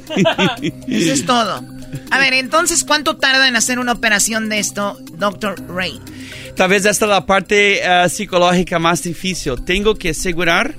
[0.87, 1.63] Eso es todo.
[2.11, 5.55] A ver, entonces, ¿cuánto tarda en hacer una operación de esto, Dr.
[5.69, 5.99] Ray?
[6.55, 9.63] Tal vez esta es la parte ah, psicológica más difícil.
[9.65, 10.75] Tengo que asegurar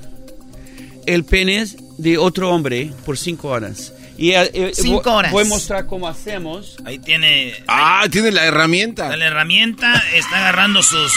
[1.06, 1.66] el pene
[1.98, 3.92] de otro hombre por cinco horas.
[4.16, 5.32] Y, eh, eh, Cinco horas.
[5.32, 6.76] Voy a mostrar cómo hacemos.
[6.84, 9.16] Ahí tiene Ah, tiene la herramienta.
[9.16, 11.12] la herramienta, está agarrando sus...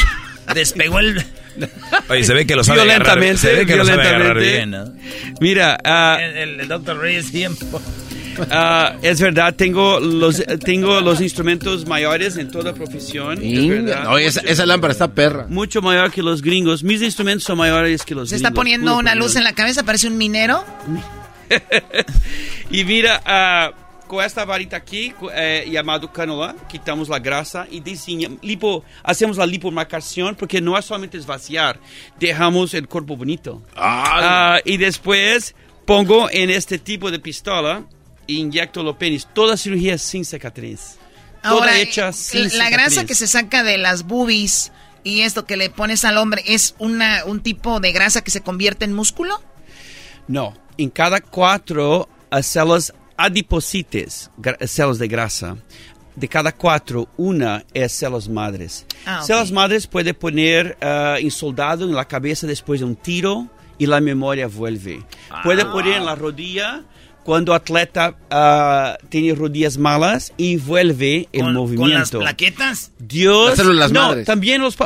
[0.55, 1.23] Despegó el...
[2.09, 5.01] Oye, se ve que lo sabe agarrar, Violentamente, se ve que lo sabe agarrar violentamente.
[5.11, 5.35] bien, ¿no?
[5.41, 6.97] Mira, ah, El, el, el Dr.
[6.99, 7.31] Ray es
[8.51, 13.39] ah, es verdad, tengo los, tengo los instrumentos mayores en toda profesión.
[13.41, 13.84] es.
[14.03, 15.45] No, esa, esa lámpara está perra.
[15.49, 16.84] Mucho mayor que los gringos.
[16.84, 18.49] Mis instrumentos son mayores que los Se gringos.
[18.49, 20.64] está poniendo una luz en la cabeza, parece un minero.
[22.69, 23.72] Y mira, ah,
[24.07, 27.81] con esta varita aquí, eh, llamado canola, quitamos la grasa y
[28.41, 31.80] lipo, hacemos la lipomarcación porque no es solamente es vaciar,
[32.19, 33.61] dejamos el cuerpo bonito.
[33.76, 35.55] Ah, y después
[35.85, 37.84] pongo en este tipo de pistola
[38.28, 39.28] inyecto los penis.
[39.34, 40.98] Toda cirugía sin cicatriz.
[41.44, 42.72] Ahora, Toda hecha eh, sin la cicatriz.
[42.72, 44.72] grasa que se saca de las boobies
[45.04, 48.41] y esto que le pones al hombre, ¿es una, un tipo de grasa que se
[48.41, 49.41] convierte en músculo?
[50.28, 55.58] No, en cada cuatro uh, células adiposites, gra- células de grasa,
[56.16, 58.86] de cada cuatro, una es células madres.
[59.06, 59.28] Ah, ok.
[59.28, 63.48] Células madres puede poner uh, en soldado en la cabeza después de un tiro
[63.78, 65.04] y la memoria vuelve.
[65.44, 65.72] Puede Ah.
[65.72, 66.84] poner en la rodilla
[67.28, 71.82] cuando atleta uh, tiene rodillas malas y vuelve el ¿Con, movimiento.
[71.82, 72.91] con las plaquetas?
[72.99, 73.49] Dios.
[73.49, 74.26] Las células no, madres.
[74.26, 74.78] también los,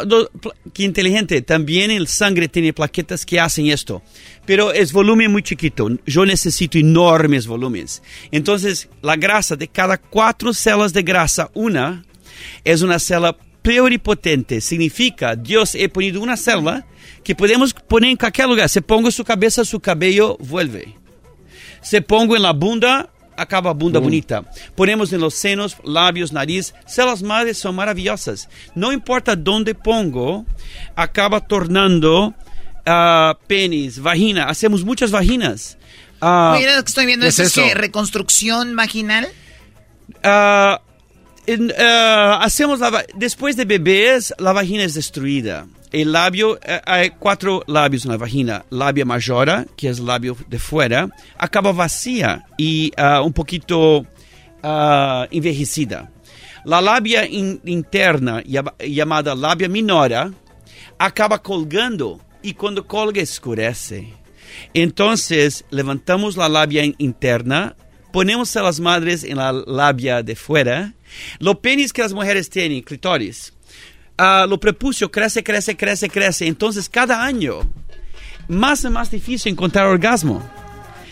[0.73, 1.43] qué inteligente.
[1.43, 4.01] También el sangre tiene plaquetas que hacen esto.
[4.47, 5.87] Pero es volumen muy chiquito.
[6.07, 8.01] Yo necesito enormes volúmenes.
[8.31, 12.03] Entonces, la grasa de cada cuatro células de grasa, una
[12.63, 14.61] es una célula pluripotente.
[14.61, 16.87] Significa, Dios he ponido una célula
[17.23, 18.67] que podemos poner en cualquier lugar.
[18.67, 21.00] Se pongo su cabeza, su cabello vuelve.
[21.81, 24.43] Se pongo en la bunda, acaba bunda bonita.
[24.75, 26.73] Ponemos en los senos, labios, nariz.
[26.85, 28.49] Células madres son maravillosas.
[28.75, 30.45] No importa dónde pongo,
[30.95, 32.33] acaba tornando
[32.85, 34.45] ah, penis, vagina.
[34.45, 35.77] Hacemos muchas vaginas.
[36.21, 37.77] Ah, Mira, lo que estoy viendo ¿qué es, es que eso?
[37.77, 39.27] reconstrucción vaginal.
[40.23, 40.81] Ah,
[41.47, 45.65] en, hacemos la después de bebés, la vagina es destruida.
[45.91, 48.63] El labio, eh, hay cuatro labios en la vagina.
[48.69, 54.05] Labia majora, que es el labio de fuera, acaba vacía y ah, un poquito
[54.63, 56.09] ah, envejecida.
[56.63, 60.31] La labia in- interna, llama- llamada labia minora,
[60.97, 64.13] acaba colgando y cuando colga escurece.
[64.73, 67.75] Entonces levantamos la labia in- interna,
[68.13, 70.93] ponemos a las madres en la labia de fuera,
[71.39, 73.53] los penis que las mujeres tienen, clitoris,
[74.23, 76.47] ah, lo prepucio crece, crece, crece, crece.
[76.47, 77.61] Entonces cada año
[78.47, 80.41] más y más difícil encontrar orgasmo.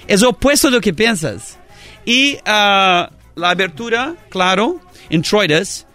[0.08, 1.58] Es opuesto de lo que piensas.
[2.06, 4.80] Y ah, la abertura, claro,
[5.10, 5.86] introides,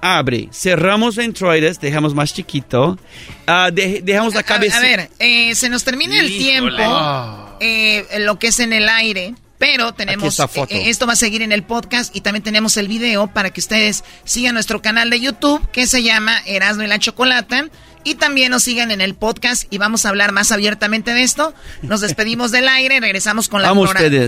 [0.00, 0.48] abre.
[0.52, 2.98] Cerramos la introides, dejamos más chiquito.
[3.46, 4.78] ah, de- dejamos la cabeza.
[4.78, 6.76] a ver, eh, se nos termina el Híjole.
[6.76, 11.42] tiempo, eh, lo que es en el aire, pero tenemos, eh, esto va a seguir
[11.42, 15.20] en el podcast y también tenemos el video para que ustedes sigan nuestro canal de
[15.20, 17.66] YouTube que se llama Erasmo y la Chocolata
[18.02, 21.52] y también nos sigan en el podcast y vamos a hablar más abiertamente de esto.
[21.82, 23.68] Nos despedimos del aire, regresamos con la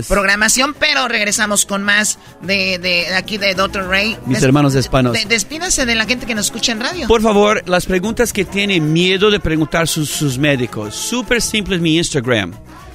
[0.07, 3.87] programación, pero regresamos con más de, de aquí de Dr.
[3.87, 4.15] Ray.
[4.27, 5.13] Mis Des- hermanos hispanos.
[5.13, 7.07] de- despídase de la gente que nos escucha en radio.
[7.07, 10.93] Por favor, las preguntas que tienen miedo de preguntar sus, sus médicos.
[10.95, 12.53] Súper simple es mi Instagram.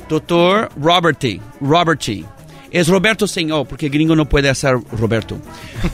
[0.09, 1.40] Doctor Robert T.
[1.60, 2.24] Robert T.
[2.70, 5.39] Es Roberto sin O, porque gringo no puede hacer Roberto.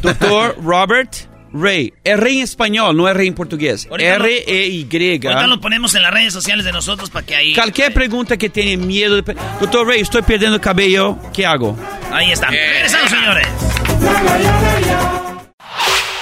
[0.02, 1.14] Doctor Robert
[1.52, 1.92] Ray.
[2.02, 3.88] R en español, no R en portugués.
[3.90, 4.82] R-E-Y.
[5.24, 7.54] Ahorita lo ponemos en las redes sociales de nosotros para que ahí...
[7.54, 9.36] Cualquier pregunta que tienen miedo de...
[9.60, 11.16] Doctor Ray, estoy perdiendo cabello.
[11.32, 11.78] ¿Qué hago?
[12.10, 12.48] Ahí está.
[12.50, 13.46] Regresamos, señores.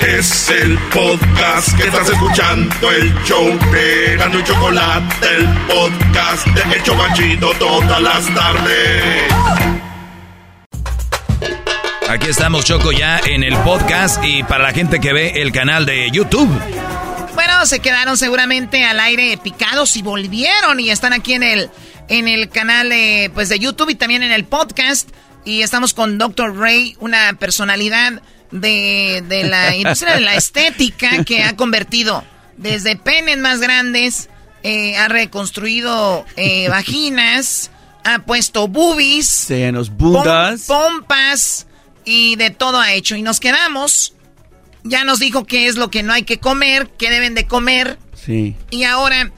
[0.06, 6.82] Es el podcast que estás escuchando, el show de Gano y Chocolate, el podcast de
[6.82, 9.32] Chobachito todas las tardes.
[12.08, 15.86] Aquí estamos, Choco, ya en el podcast y para la gente que ve el canal
[15.86, 16.50] de YouTube.
[17.34, 21.70] Bueno, se quedaron seguramente al aire picados y volvieron y están aquí en el
[22.08, 25.08] en el canal eh, pues de YouTube y también en el podcast
[25.44, 26.56] y estamos con Dr.
[26.56, 28.20] Ray, una personalidad
[28.52, 32.24] de, de la industria de la estética que ha convertido
[32.56, 34.28] desde penes más grandes,
[34.62, 37.70] eh, ha reconstruido eh, vaginas,
[38.04, 40.62] ha puesto boobies, Senos, pom- bundas.
[40.66, 41.66] pompas
[42.04, 43.16] y de todo ha hecho.
[43.16, 44.14] Y nos quedamos.
[44.84, 47.98] Ya nos dijo qué es lo que no hay que comer, qué deben de comer.
[48.14, 48.56] Sí.
[48.70, 49.30] Y ahora,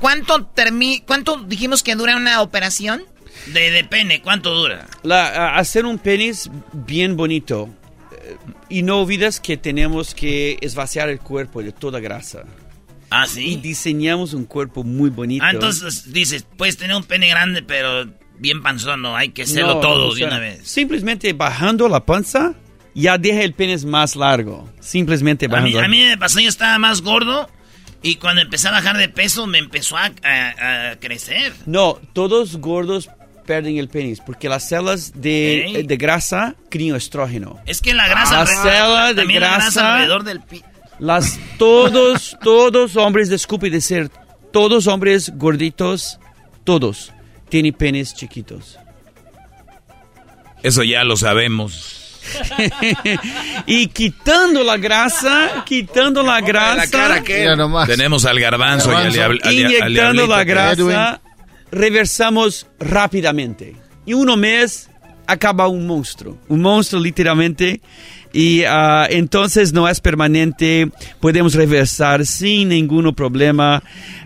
[0.00, 3.04] ¿cuánto, termi ¿cuánto dijimos que dura una operación?
[3.46, 4.86] De, de pene, ¿cuánto dura?
[5.04, 7.68] La, hacer un penis bien bonito.
[8.68, 12.44] Y no olvides que tenemos que esvaciar el cuerpo de toda grasa.
[13.10, 13.44] Ah, sí.
[13.52, 15.44] Y diseñamos un cuerpo muy bonito.
[15.44, 18.06] Ah, entonces dices, puedes tener un pene grande, pero
[18.38, 20.66] bien panzón, no, hay que hacerlo No, todo o de sea, una vez.
[20.66, 22.54] Simplemente bajando la panza,
[22.94, 24.70] ya deja el penis más largo.
[24.80, 25.80] Simplemente A mí, bajando.
[25.80, 27.50] a mí me pasó, yo estaba más gordo
[28.02, 31.52] y cuando empecé a bajar de peso me empezó a, a- a crecer.
[31.66, 33.10] No, todos gordos
[33.42, 37.58] pierden el penis porque las células de, de grasa crían estrógeno.
[37.66, 40.62] Es que la grasa, Las alrededor- células de la grasa grasa- alrededor del pi-
[40.98, 44.10] Las todos, todos hombres, disculpe decir,
[44.52, 46.18] todos hombres gorditos,
[46.64, 47.12] todos
[47.48, 48.78] tienen penes chiquitos.
[50.62, 51.98] Eso ya lo sabemos.
[53.66, 57.20] y quitando la grasa, quitando la grasa,
[57.86, 61.20] Tenemos al garbanzo y al, al dia- al inyectando la grasa,
[61.72, 63.74] reversamos rápidamente.
[64.06, 64.88] Y uno mes
[65.26, 67.80] acaba un monstruo, un monstruo literalmente.
[68.32, 70.90] Y ah, entonces no es permanente,
[71.20, 73.82] podemos reversar sin ningún problema.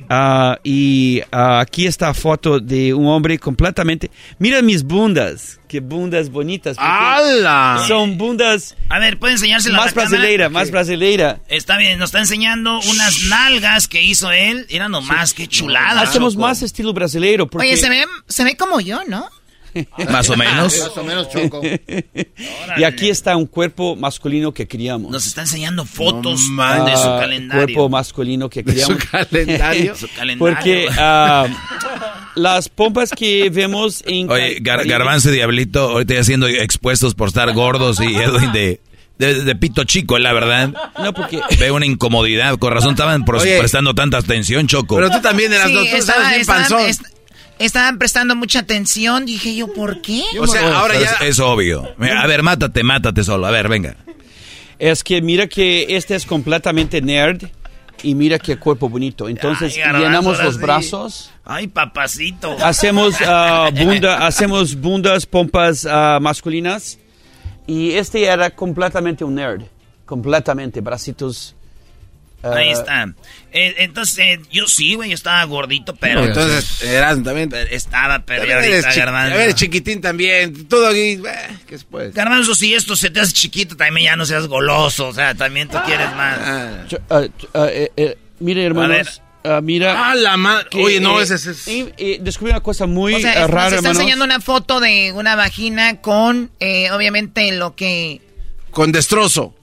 [0.09, 4.11] Ah, y ah, aquí está foto de un hombre completamente.
[4.39, 6.77] Mira mis bundas, qué bundas bonitas.
[6.79, 7.85] ¡Hala!
[7.89, 10.11] Son bundas A ver, ¿puede enseñárselo a más cámara?
[10.11, 11.41] brasileira, más brasileira.
[11.49, 14.67] Está bien, nos está enseñando unas nalgas que hizo él.
[14.69, 16.03] Era nomás, qué chulada.
[16.03, 16.47] Hacemos Choco.
[16.47, 17.47] más estilo brasileiro.
[17.47, 17.67] Porque...
[17.67, 19.29] Oye, se ve, se ve como yo, ¿no?
[20.11, 20.79] Más o menos.
[20.81, 21.61] Más o menos, Choco.
[22.77, 25.11] y aquí está un cuerpo masculino que criamos.
[25.11, 27.65] Nos está enseñando fotos Ah, de su calendario.
[27.65, 29.05] Cuerpo masculino que ¿De su criamos.
[29.31, 29.95] calendario?
[29.97, 30.55] Su calendario.
[30.55, 31.47] Porque ah,
[32.35, 34.31] las pompas que vemos en...
[34.31, 38.81] Oye, Gar- Garbanzo y Diablito, ahorita ya siendo expuestos por estar gordos y Edwin de,
[39.19, 40.73] de, de pito chico, la verdad.
[41.03, 41.41] No, porque...
[41.59, 42.57] Veo una incomodidad.
[42.59, 43.59] Con razón estaban Oye.
[43.59, 44.97] prestando tanta atención, Choco.
[44.97, 46.81] Pero tú también eras, Sí, no, tú estaba- estabas bien panzón.
[46.83, 47.03] est-
[47.59, 49.27] estaban prestando mucha atención.
[49.27, 50.23] Dije yo, ¿por qué?
[50.41, 51.11] O sea, ahora ya...
[51.21, 51.95] es, es obvio.
[51.99, 53.47] A ver, mátate, mátate solo.
[53.47, 53.97] A ver, venga.
[54.79, 57.45] Es que mira que este es completamente nerd
[58.03, 59.29] y mira qué cuerpo bonito.
[59.29, 60.61] Entonces Ay, Garbanzo, llenamos los sí.
[60.61, 62.57] brazos, Ay, papacito.
[62.63, 63.15] hacemos
[63.75, 66.99] bunda, hacemos bundas, pompas ah, masculinas
[67.67, 69.63] y este era completamente un nerd,
[70.05, 71.56] completamente bracitos.
[72.43, 73.09] Ah, Ahí está.
[73.53, 76.25] Eh, entonces, eh, yo sí, güey, yo estaba gordito, pero...
[76.25, 77.51] Entonces, eras también...
[77.71, 79.35] estaba, pero También ahorita, eres, chi- Garbanzo.
[79.35, 80.67] a ver, chiquitín también.
[80.69, 80.99] Todo aquí...
[81.13, 81.21] eh,
[81.67, 82.13] ¿Qué después?
[82.13, 85.09] Garbanzo, si esto se te hace chiquito, también ya no seas goloso.
[85.09, 86.39] O sea, también tú quieres más.
[86.41, 86.85] Ah.
[86.89, 87.23] Ch- ah,
[87.55, 90.11] ah, eh, eh, mire, hermanos, ah, mira.
[90.11, 90.67] Ah, la madre.
[90.75, 91.67] Oye, no, eh, ese es...
[91.67, 93.97] y- y descubrí una cosa muy O sea, eh, rara, está hermanos.
[93.99, 98.21] enseñando una foto de una vagina con, eh, obviamente, lo que,
[98.71, 99.55] Con destrozo.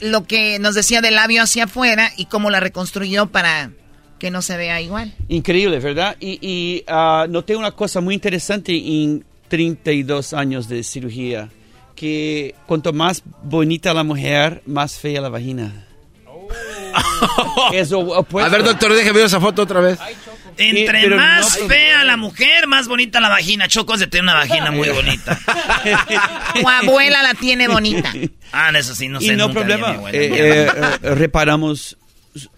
[0.00, 3.70] Lo que nos decía del labio hacia afuera y cómo la reconstruyó para
[4.18, 5.14] que no se vea igual.
[5.28, 6.16] Increíble, ¿verdad?
[6.20, 11.48] Y, y ah, noté una cosa muy interesante en 32 años de cirugía,
[11.96, 15.86] que cuanto más bonita la mujer, más fea la vagina.
[17.72, 18.46] Es o- opuesto.
[18.46, 19.98] A ver, doctor, déjeme ver esa foto otra vez.
[20.60, 23.66] Entre más no- fea la mujer, más bonita la vagina.
[23.68, 25.38] Choco de tener una vagina muy bonita.
[26.60, 28.12] Tu abuela la tiene bonita.
[28.52, 29.26] Ah, eso sí, no sé.
[29.26, 30.18] y no nunca problema, abuela.
[30.18, 30.72] eh, eh,
[31.02, 31.96] eh, reparamos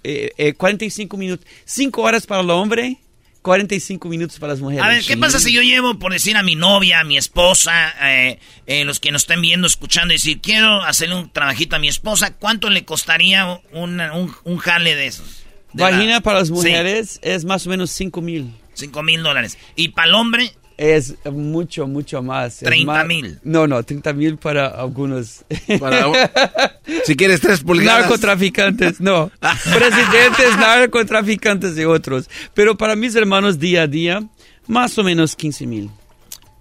[0.04, 2.98] eh, eh, 45 minutos, 5 horas para el hombre,
[3.42, 4.84] 45 minutos para las mujeres.
[4.84, 7.92] A ver, ¿qué pasa si yo llevo, por decir, a mi novia, a mi esposa,
[8.08, 11.78] eh, eh, los que nos estén viendo, escuchando, y decir, quiero hacerle un trabajito a
[11.78, 15.41] mi esposa, ¿cuánto le costaría un, un, un jale de esos?
[15.74, 18.52] Vagina la- para las Sí, mujeres es más o menos 5 mil.
[18.74, 19.58] cinco mil dólares.
[19.76, 22.54] Y para el hombre, Es mucho, mucho más.
[22.54, 23.38] Es 30 más- mil.
[23.44, 25.44] No, no, 30 mil para algunos.
[25.78, 26.06] Para-
[27.04, 28.00] si quieres tres pulgadas.
[28.02, 29.30] Narcotraficantes, no.
[29.40, 32.28] Presidentes, narcotraficantes y otros.
[32.54, 34.22] Pero para mis hermanos día a día,
[34.66, 35.90] más o menos 15 mil.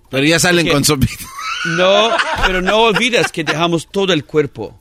[0.09, 0.97] Pero ya salen con su...
[1.77, 2.09] No,
[2.45, 4.75] pero no olvides que dejamos todo el cuerpo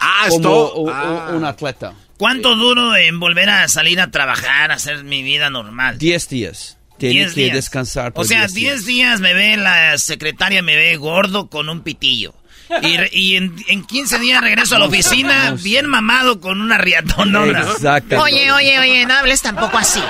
[0.00, 0.84] Ah, como esto...
[0.90, 1.30] Ah.
[1.34, 1.94] un atleta.
[2.22, 5.98] ¿Cuánto duro en volver a salir a trabajar, a hacer mi vida normal?
[5.98, 6.78] 10 días.
[6.98, 7.54] Tienes 10 que días.
[7.56, 8.12] descansar.
[8.12, 11.80] por O sea, 10 10 días me ve la secretaria, me ve gordo con un
[11.82, 12.32] pitillo.
[12.80, 16.78] Y, re- y en, en 15 días regreso a la oficina bien mamado con una
[16.78, 17.60] riatonona.
[17.62, 18.20] Exacto.
[18.22, 20.00] Oye, oye, oye, no hables tampoco así.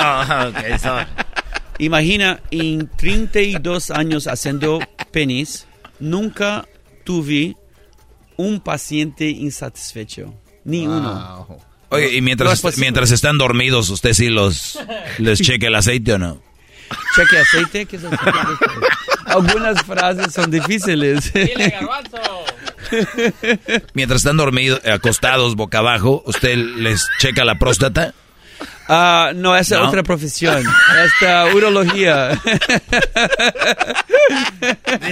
[0.00, 1.06] Ah, ok, sorry.
[1.78, 4.80] Imagina, en 32 años haciendo
[5.12, 5.66] penis,
[6.00, 6.66] nunca
[7.04, 7.56] tuve
[8.36, 10.34] un paciente insatisfecho.
[10.68, 11.46] Ni uno.
[11.48, 11.60] Wow.
[11.88, 14.78] Oye, y No mientras, es mientras están dormidos, ¿usted sí los
[15.16, 16.42] les cheque el aceite o no?
[17.16, 17.86] Cheque aceite.
[17.86, 18.66] ¿qué es el aceite?
[19.24, 21.32] Algunas frases son difíciles.
[23.94, 28.12] Mientras están dormidos, acostados, boca abajo, ¿usted les checa la próstata?
[28.88, 29.88] Ah, no, esa es ¿No?
[29.88, 30.64] otra profesión.
[31.04, 32.40] Esta urología.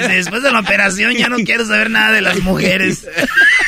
[0.09, 3.07] Después de la operación ya no quiero saber nada de las mujeres.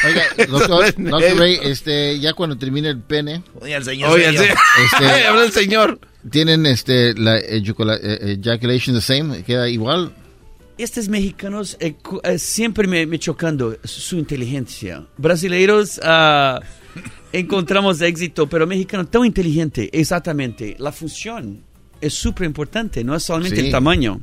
[0.05, 4.11] Oiga, doctor, doctor Ray, este, ya cuando termine el pene, Oye, el señor.
[4.11, 4.45] Oye, sí.
[4.93, 5.99] Este- Habla el señor.
[6.31, 10.13] tienen este, la ejacula- eh, ejaculation the same, queda igual.
[10.79, 15.05] Estos mexicanos eh, eh, siempre me, me chocando su inteligencia.
[15.17, 16.61] Brasileiros ah,
[17.33, 20.77] encontramos éxito, pero mexicanos tan inteligente, exactamente.
[20.79, 21.63] La función
[22.01, 23.67] es súper importante, no es solamente Sí.
[23.67, 24.21] el tamaño.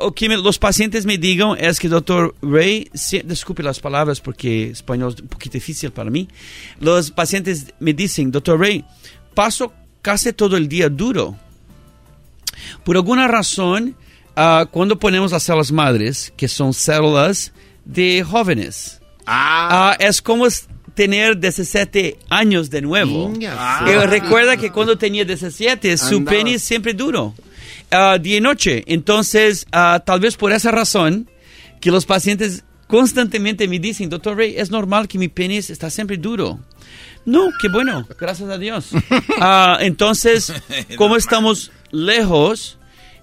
[0.00, 4.20] O que me- los pacientes me digan es que, doctor Ray, si- disculpe las palabras
[4.20, 6.28] porque español es un poquito difícil para mí.
[6.80, 8.84] Los pacientes me dicen, doctor Ray,
[9.34, 9.72] paso
[10.02, 11.36] casi todo el día duro.
[12.84, 13.96] Por alguna razón,
[14.36, 17.52] ah, cuando ponemos las células madres, que son células
[17.84, 20.46] de jóvenes, ah, es como
[20.94, 23.30] tener 17 años de nuevo.
[23.34, 26.30] Inga, Y recuerda que cuando tenía 17, su Andaba.
[26.36, 27.34] pene es siempre duro.
[27.90, 28.82] ah, día y noche.
[28.86, 31.28] Entonces, ah, tal vez por esa razón,
[31.80, 36.16] que los pacientes constantemente me dicen, doctor Ray, es normal que mi penis está siempre
[36.16, 36.58] duro.
[37.26, 38.90] No, qué bueno, gracias a Dios.
[39.40, 40.52] Ah, entonces,
[40.96, 42.78] como estamos lejos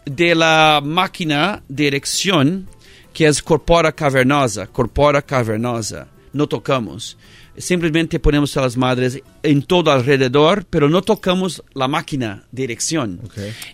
[0.05, 2.67] de la máquina de erección,
[3.13, 7.17] que es corpora cavernosa, corpora cavernosa, no tocamos.
[7.57, 13.19] Simplemente ponemos a las madres en todo alrededor, pero no tocamos la máquina de erección.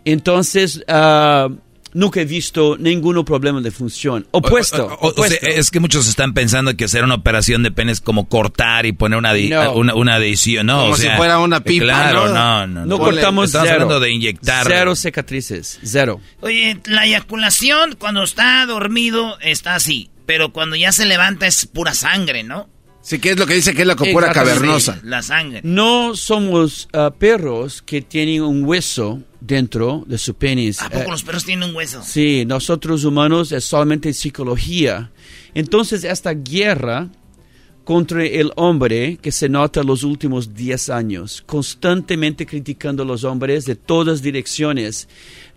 [0.06, 1.50] Entonces, ah,
[1.94, 4.28] nunca he visto ningún problema de función.
[4.32, 4.86] Opuesto.
[4.86, 5.38] O- o- o- opuesto.
[5.38, 8.28] o sea, es que muchos están pensando que hacer una operación de pene es como
[8.28, 9.74] cortar y poner una, No.
[9.74, 10.66] una, una adición.
[10.68, 12.34] No, Como o sea, si fuera una pipa, Claro, ¿no?
[12.34, 12.86] no, no.
[12.86, 13.82] No cortamos Estamos cero.
[13.84, 14.66] hablando de inyectar.
[14.68, 16.20] Cero cicatrices, cero.
[16.42, 21.94] Oye, la eyaculación cuando está dormido está así, pero cuando ya se levanta es pura
[21.94, 22.68] sangre, ¿no?
[23.08, 24.34] Sí, que es lo que dice que es la Exactamente.
[24.34, 25.00] cavernosa.
[25.02, 25.62] La sangre.
[25.64, 30.82] No somos ah, perros que tienen un hueso dentro de su penis.
[30.82, 32.04] ¿A poco Eh, los perros tienen un hueso?
[32.04, 35.10] Sí, nosotros humanos es solamente psicología.
[35.54, 37.08] Entonces, esta guerra
[37.86, 43.64] contra el hombre que se nota los últimos 10 años, constantemente criticando a los hombres
[43.64, 45.08] de todas direcciones,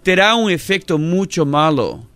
[0.05, 2.07] tendrá un efecto mucho malo.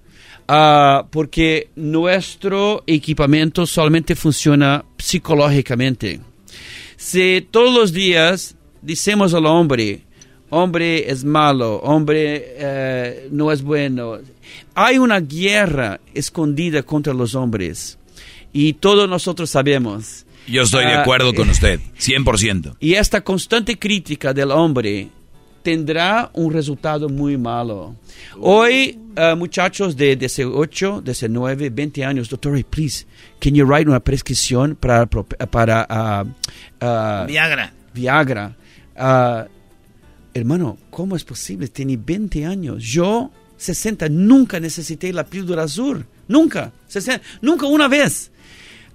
[0.48, 6.20] Ah, porque nuestro equipamiento solamente funciona psicológicamente.
[6.96, 10.02] Si todos los días decimos al hombre,
[10.50, 14.18] hombre es malo, hombre eh, no es bueno,
[14.74, 17.98] hay una guerra escondida contra los hombres
[18.52, 20.24] y todos nosotros sabemos.
[20.46, 22.76] Yo estoy de Ah, acuerdo con eh, usted, 100%.
[22.80, 25.08] Y esta constante crítica del hombre
[25.64, 27.96] tendrá un resultado muy malo.
[28.38, 33.06] Hoy, uh, muchachos de 18, 19, 20 años, doctor, please,
[33.40, 37.72] can you write una prescripción para, para ah, Viagra.
[37.94, 38.54] Viagra.
[38.94, 39.46] Ah,
[40.34, 41.68] hermano, ¿cómo es posible?
[41.68, 42.84] Tiene 20 años.
[42.84, 46.04] Yo, 60, nunca necesité la píldora azul.
[46.28, 46.72] Nunca.
[46.88, 48.30] 60, nunca una vez.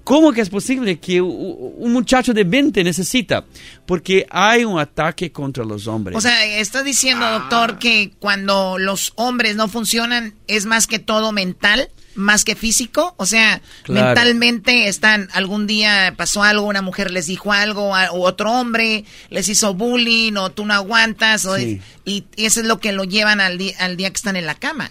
[0.04, 3.46] ¿Cómo que es posible que un muchacho de 20 necesita?
[3.86, 6.18] Porque hay un ataque contra los hombres.
[6.18, 11.32] O sea, está diciendo, doctor, que cuando los hombres no funcionan es más que todo
[11.32, 13.14] mental, más que físico.
[13.18, 14.08] O sea, Claro.
[14.08, 19.06] mentalmente están, algún día pasó algo, una mujer les dijo algo, a- o otro hombre
[19.30, 21.82] les hizo bullying, o tú no aguantas, o Sí.
[22.04, 24.48] y, y eso es lo que lo llevan al, di- al día que están en
[24.48, 24.90] la cama.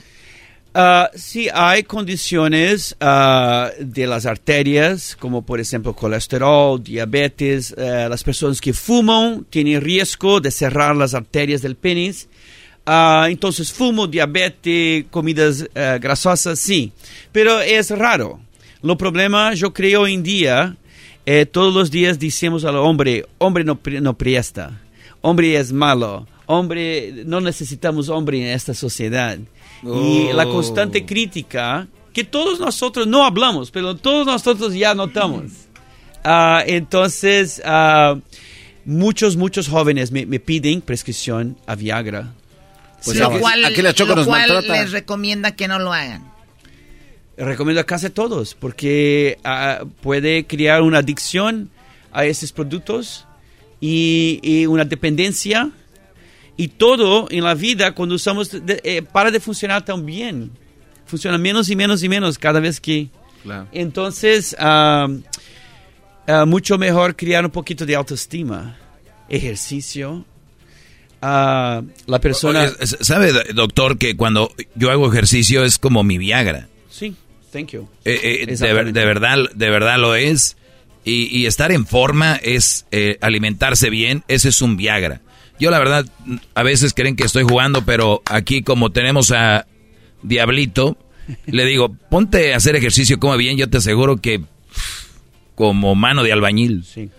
[0.75, 7.75] Ah, sí, hay condiciones ah, de las arterias, como por ejemplo colesterol, diabetes.
[7.77, 12.29] eh, las personas que fuman tienen riesgo de cerrar las arterias del penis.
[12.87, 15.69] Entonces, fumo, diabetes, comidas
[16.01, 16.91] grasosas, sí.
[17.33, 18.41] Pero es raro.
[18.81, 20.77] Lo problema, yo creo, hoy en día,
[21.27, 24.81] eh, todos los días decimos al hombre, hombre no, no presta,
[25.21, 29.37] hombre es malo, hombre, no necesitamos hombre en esta sociedad.
[29.83, 30.53] Y la Oh.
[30.53, 35.45] constante crítica, que todos nosotros no hablamos, pero todos nosotros ya notamos.
[36.25, 38.17] Ah, entonces, ah,
[38.85, 42.33] muchos, muchos jóvenes me, me piden prescripción a Viagra.
[43.05, 45.93] Pues lo aquí- cual, aquí la Choco lo nos cual les recomienda que no lo
[45.93, 46.27] hagan.
[47.37, 51.71] Recomiendo a casi todos, porque ah, puede crear una adicción
[52.11, 53.27] a esos productos
[53.81, 55.71] y, y una dependencia.
[56.59, 60.51] Y todo en la vida, cuando usamos, de- eh, para de funcionar tan bien.
[61.07, 63.09] Funciona menos y menos y menos cada vez que...
[63.43, 63.67] Claro.
[63.73, 65.09] Entonces, ah,
[66.27, 68.77] ah, mucho mejor crear un poquito de autoestima,
[69.29, 70.27] ejercicio.
[71.23, 72.63] Ah, la persona...
[72.65, 76.69] Oye, ¿Sabe, doctor, que cuando yo hago ejercicio es como mi Viagra?
[76.91, 77.15] sí,
[77.53, 77.89] thank you.
[78.05, 80.57] Eh, eh, de, de verdad, de verdad lo es.
[81.05, 85.23] Y, y estar en forma es eh, alimentarse bien, ese es un Viagra.
[85.61, 86.07] Yo la verdad,
[86.55, 89.67] a veces creen que estoy jugando, pero aquí como tenemos a
[90.23, 90.97] Diablito,
[91.47, 94.43] le digo, ponte a hacer ejercicio, come bien, yo te aseguro que
[95.55, 96.85] como mano de albañil.
[96.85, 97.11] Sí.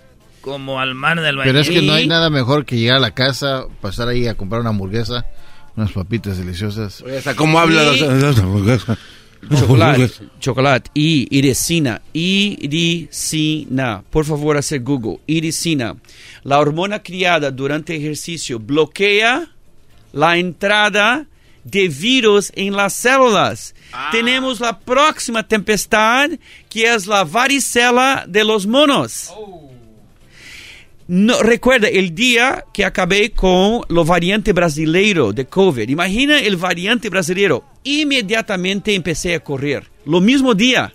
[0.41, 1.49] Como al mar del baño.
[1.49, 4.35] Pero es que no hay nada mejor que llegar a la casa, pasar ahí a
[4.35, 5.25] comprar una hamburguesa,
[5.75, 7.03] unas papitas deliciosas.
[7.17, 7.83] Hasta cómo habla.
[7.93, 8.83] Y- los-
[9.59, 10.09] Chocolate,
[10.39, 14.03] chocolate y iricina, iricina.
[14.09, 15.19] Por favor, hacer Google.
[15.27, 15.95] Iricina.
[16.43, 19.47] La hormona criada durante ejercicio bloquea
[20.11, 21.25] la entrada
[21.63, 23.75] de virus en las células.
[24.11, 26.29] Tenemos la próxima tempestad,
[26.69, 29.31] que es la varicela de los monos.
[31.11, 35.89] No, recuerda el día que acabé con lo variante brasileiro de COVID.
[35.89, 37.65] Imagina el variante brasileiro.
[37.83, 39.89] Inmediatamente empecé a correr.
[40.05, 40.93] Lo mismo día.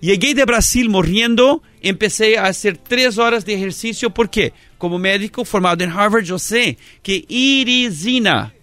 [0.00, 4.08] Llegué de Brasil morriendo, empecé a hacer tres horas de ejercicio.
[4.08, 4.54] ¿Por qué?
[4.78, 8.54] Como médico formado en Harvard, yo sé que irisina,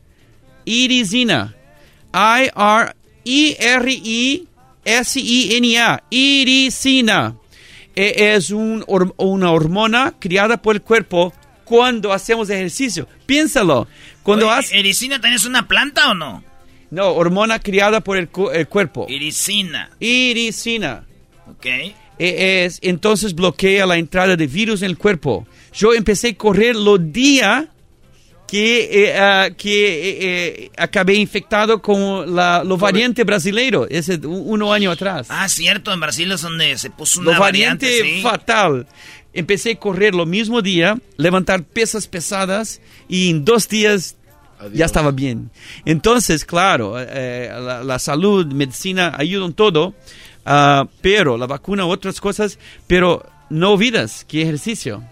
[0.65, 1.55] irisina,
[3.23, 4.47] I-R-I-R-I
[4.83, 7.35] S-I-N-A, iricina.
[7.35, 7.46] E-
[8.05, 8.85] Es un
[9.17, 11.33] una hormona creada por el cuerpo
[11.63, 13.07] cuando hacemos ejercicio.
[13.25, 13.87] Piénsalo.
[14.23, 14.73] Cuando Oye, haces...
[14.73, 16.43] ¿Ericina tenés una planta o no?
[16.91, 19.07] No, hormona creada por el, cu- el cuerpo.
[19.09, 19.89] Iricina.
[19.99, 21.03] Iricina.
[21.49, 21.65] Ok.
[21.65, 21.93] E-
[22.65, 25.45] es, entonces bloquea la entrada de virus en el cuerpo.
[25.73, 27.65] Yo empecé a correr los días
[28.47, 30.17] que, eh, ah, que eh,
[30.65, 35.27] eh, acabé infectado con la, lo variante brasileiro, ese un- uno año atrás.
[35.29, 38.21] Ah, cierto, en Brasil es donde se puso una Lo variante, variante, sí.
[38.21, 38.87] fatal.
[39.33, 42.79] Empecé a correr lo mismo día, levantar pesas pesadas
[43.09, 44.15] y en dos días
[44.73, 45.51] ya estaba bien.
[45.85, 49.93] Entonces, claro, eh, la, la salud, medicina ayudan todo,
[50.45, 52.57] ah, pero la vacuna, otras cosas,
[52.87, 55.03] pero no olvidas que ejercicio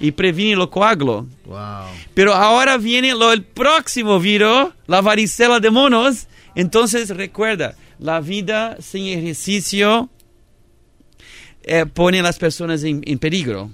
[0.00, 1.26] y previene lo coágulo.
[1.44, 1.86] Wow.
[2.14, 6.26] Pero ahora viene lo el próximo virus, la varicela de monos.
[6.54, 10.10] Entonces recuerda, la vida sin ejercicio
[11.62, 13.70] eh, pone a las personas en, en peligro.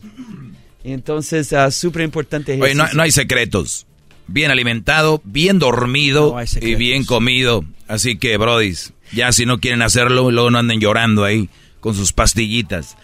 [0.85, 2.97] Entonces, es súper importante Oye, no, ejercicio.
[2.97, 3.87] no hay secretos.
[4.27, 7.65] Bien alimentado, bien dormido No y bien comido.
[7.89, 11.49] Así que, brodis, ya si no quieren hacerlo, luego no anden llorando ahí
[11.81, 12.97] con sus pastillitas.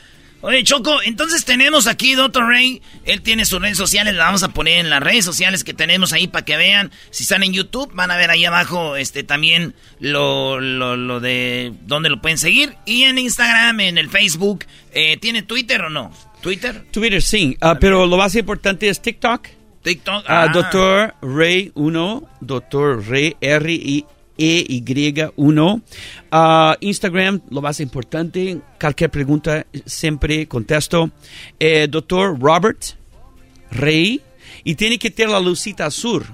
[0.45, 2.47] Oye, Choco, entonces tenemos aquí Dr.
[2.47, 2.83] Rey.
[3.07, 6.13] Él tiene sus redes sociales, la vamos a poner en las redes sociales que tenemos
[6.13, 6.93] ahí para que vean.
[7.09, 11.73] Si están en YouTube, van a ver ahí abajo este también lo, lo, lo de
[11.87, 12.77] dónde lo pueden seguir.
[12.85, 14.67] Y en Instagram, en el Facebook.
[14.93, 16.13] Eh, ¿Tiene Twitter o no?
[16.43, 16.85] ¿Twitter?
[16.91, 17.57] Twitter, sí.
[17.63, 19.49] Ah, pero lo más importante es TikTok.
[19.81, 20.27] TikTok.
[20.29, 20.43] Ah.
[20.43, 20.49] ah.
[20.49, 24.05] Doctor Rey 1, Doctor Rey R I
[24.39, 25.75] EY1.
[25.75, 25.83] Uh,
[26.31, 31.11] ah, Instagram, lo más importante, cualquier pregunta siempre contesto.
[31.59, 32.85] Eh, doctor Robert
[33.71, 34.21] Rey.
[34.65, 36.25] Y tiene que tener la lucita azul,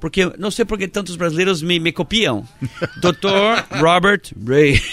[0.00, 2.46] porque no sé por qué tantos brasileños me, copian.
[3.00, 4.80] Doctor Robert Rey.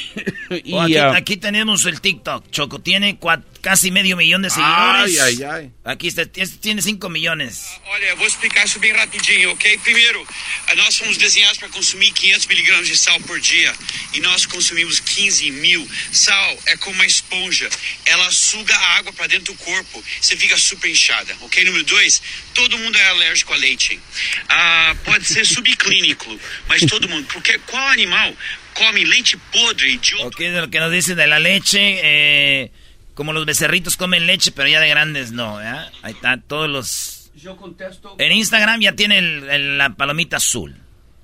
[0.50, 2.80] Oh, y, ah, aquí, tenemos el TikTok, Choco.
[2.80, 5.20] Tiene cuatro casi medio millón de seguidores.
[5.20, 5.72] Ai, ai, ai.
[5.84, 7.80] Aquí está, este tiene 5 millones.
[7.86, 9.78] Olha, eu vou explicar isso bem rapidinho, ok?
[9.80, 10.26] Primeiro,
[10.76, 13.74] nós fomos desenhados para consumir 500 miligramas de sal por dia
[14.14, 15.88] e nós consumimos 15 mil.
[16.12, 17.70] Sal é como uma esponja,
[18.06, 21.64] ela suga a água para dentro do corpo, você fica super inchada, ok?
[21.64, 22.22] Número dois,
[22.54, 24.00] todo mundo é alérgico a leite.
[24.50, 28.36] Ah, pode ser subclínico, mas todo mundo, porque qual animal
[28.74, 32.72] come leite podre de Ok, de lo que nos dice de la leche, eh,
[33.18, 35.92] como los becerritos comen leche, pero ya de grandes no, ¿verdad?
[36.04, 37.32] Ahí está, todos los...
[37.36, 38.16] Yo contesto.
[38.20, 40.76] En Instagram ya tiene el- el- la palomita azul.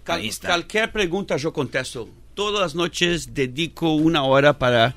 [0.03, 0.47] Cal- Ahí está.
[0.49, 2.09] Cualquier pregunta yo contesto.
[2.33, 4.95] Todas las noches dedico una hora para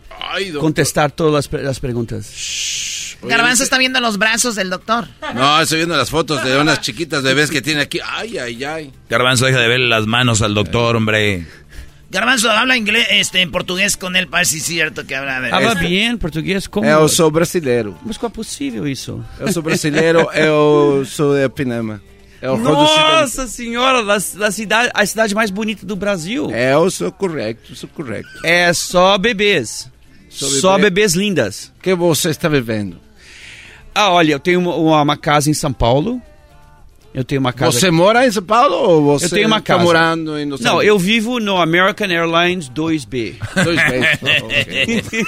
[0.58, 3.16] contestar todas las, pre- las preguntas.
[3.22, 5.06] Garbanzo está viendo los brazos del doctor.
[5.34, 7.98] No, estoy viendo las fotos de unas chiquitas bebés que tiene aquí.
[8.04, 8.92] Ay, ay, ay.
[9.08, 11.46] Garbanzo, deja de ver las manos al doctor, hombre.
[12.16, 15.40] Garbanzo, habla inglés, este, en portugués con él para ver cierto que habla.
[15.40, 15.54] Ver.
[15.54, 16.86] Habla Este- bien portugués, ¿cómo?
[16.88, 17.94] Eu sou brasileiro.
[18.04, 19.22] Mas como é possível isso?
[19.38, 22.00] Eu sou brasileiro, eu sou de Pinama.
[22.40, 22.56] Eu.
[22.58, 26.50] Nossa senhora, la, la cidade, a cidade mais bonita do Brasil.
[26.50, 28.28] Eu sou correto, sou correto.
[28.44, 29.90] É só bebês.
[30.28, 30.90] Só Só, bebê?
[30.90, 31.72] bebês lindas.
[31.78, 32.98] O que você está vivendo?
[33.94, 36.20] Ah, olha, eu tenho uma, uma casa em São Paulo.
[37.16, 37.72] Eu tenho uma casa.
[37.72, 39.84] Você mora em São Paulo ou você eu tenho uma está casa.
[39.84, 43.36] morando em Los Não, eu vivo no American Airlines 2B.
[43.38, 45.26] 2B.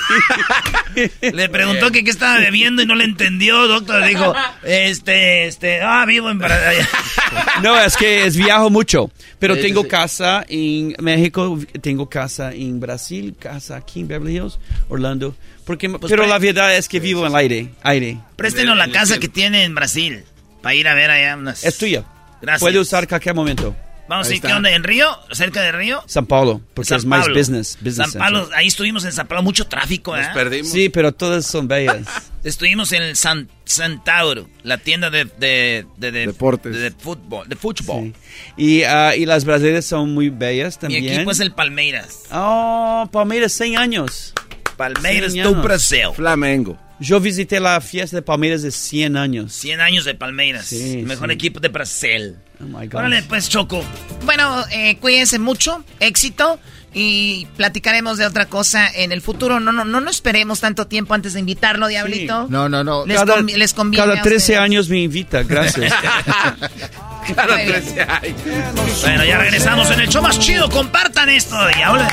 [1.33, 4.01] Le preguntó que qué estaba bebiendo y no le entendió, doctor.
[4.03, 4.35] Le dijo,
[4.65, 6.87] este, este, ah, vivo en Brasil.
[7.63, 9.11] No, es que es viajo mucho.
[9.39, 9.89] Pero Sí, tengo sí.
[9.89, 14.59] casa en México, tengo casa en Brasil, casa aquí en Beverly Hills,
[14.89, 15.35] Orlando.
[15.65, 17.69] Porque, pero pre- la verdad es que vivo en el aire.
[17.83, 18.19] aire.
[18.37, 20.23] Préstenos la casa que tiene en Brasil
[20.63, 21.65] para ir a ver allá unas...
[21.65, 22.05] Es tuya.
[22.41, 22.61] Gracias.
[22.61, 23.75] Puede usar cualquier momento.
[24.09, 24.71] Vamos a ir, ¿qué onda?
[24.71, 25.07] ¿En Río?
[25.33, 26.03] ¿Cerca de Río?
[26.07, 27.77] San Paulo, porque San es más business.
[27.79, 28.57] business San Pablo, center.
[28.59, 30.25] ahí estuvimos en San Pablo, mucho tráfico, ¿eh?
[30.65, 32.07] Sí, pero todas son bellas.
[32.45, 36.73] Estuvimos en el San, Centauro, la tienda de, de, de, de- Deportes.
[36.73, 37.47] de, de fútbol.
[37.51, 38.15] De fútbol.
[38.57, 41.15] Y, ah, y las brasileñas son muy bellas Mi también.
[41.15, 42.21] equipo es el Palmeiras.
[42.33, 44.33] Oh, Palmeiras, 100 años.
[44.79, 45.55] Palmeiras 100 do.
[45.61, 46.15] Brasil.
[46.15, 46.79] Flamengo.
[47.01, 49.53] Yo visité la fiesta de Palmeiras de 100 años.
[49.53, 50.67] 100 años de Palmeiras.
[50.67, 51.35] Sí, el mejor sí.
[51.35, 52.37] equipo de Brasil.
[52.61, 52.95] Oh my God.
[52.95, 53.85] Órale, pues, Choco.
[54.25, 56.59] Bueno, eh, cuídense mucho, éxito
[56.95, 59.61] y platicaremos de otra cosa en el futuro.
[59.61, 62.47] No, no, no, no esperemos tanto tiempo antes de invitarlo, Diablito.
[62.49, 63.05] No, no, no.
[63.07, 64.61] Les, Cada- convi- les conviene Cada a 13 ustedes.
[64.61, 65.93] años me invita, gracias.
[67.37, 67.83] Cada Muy bien.
[67.85, 69.01] 13 años.
[69.03, 70.69] Bueno, ya regresamos en el show más chido.
[70.71, 72.13] Compartan esto y hablemos.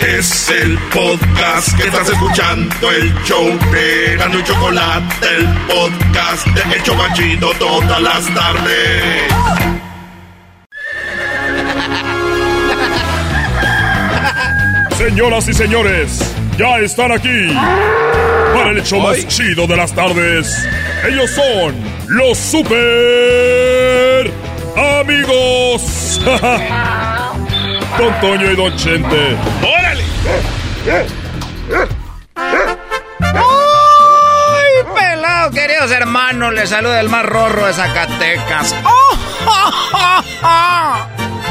[0.00, 6.74] Es el podcast que estás escuchando, el show de Gano y Chocolate, el podcast de
[6.76, 9.81] El Chobachito todas las tardes.
[15.02, 17.52] Señoras y señores, ya están aquí
[18.54, 20.64] para el hecho más chido de las tardes.
[21.04, 21.74] Ellos son
[22.06, 24.30] los super
[25.00, 26.20] amigos.
[27.98, 29.36] Don Toño y Don Chente.
[29.60, 30.04] ¡Órale!
[33.34, 33.42] ¡Ay,
[34.94, 36.54] pelado, queridos hermanos!
[36.54, 38.72] Les saluda el más rorro de Zacatecas.
[38.84, 41.06] ¡Oh, oh, oh,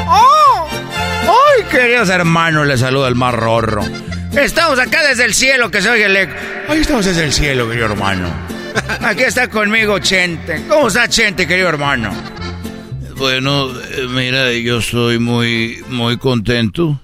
[0.08, 0.41] oh!
[1.72, 2.66] ¡Ay, queridos hermanos!
[2.66, 3.82] Les saluda el más rorro.
[4.32, 6.34] Estamos acá desde el cielo, que se oye el eco.
[6.68, 8.28] Ahí estamos desde el cielo, querido hermano.
[9.00, 10.66] Aquí está conmigo Chente.
[10.68, 12.12] ¿Cómo está Chente, querido hermano?
[13.16, 17.00] Bueno, eh, mira, yo estoy muy, muy contento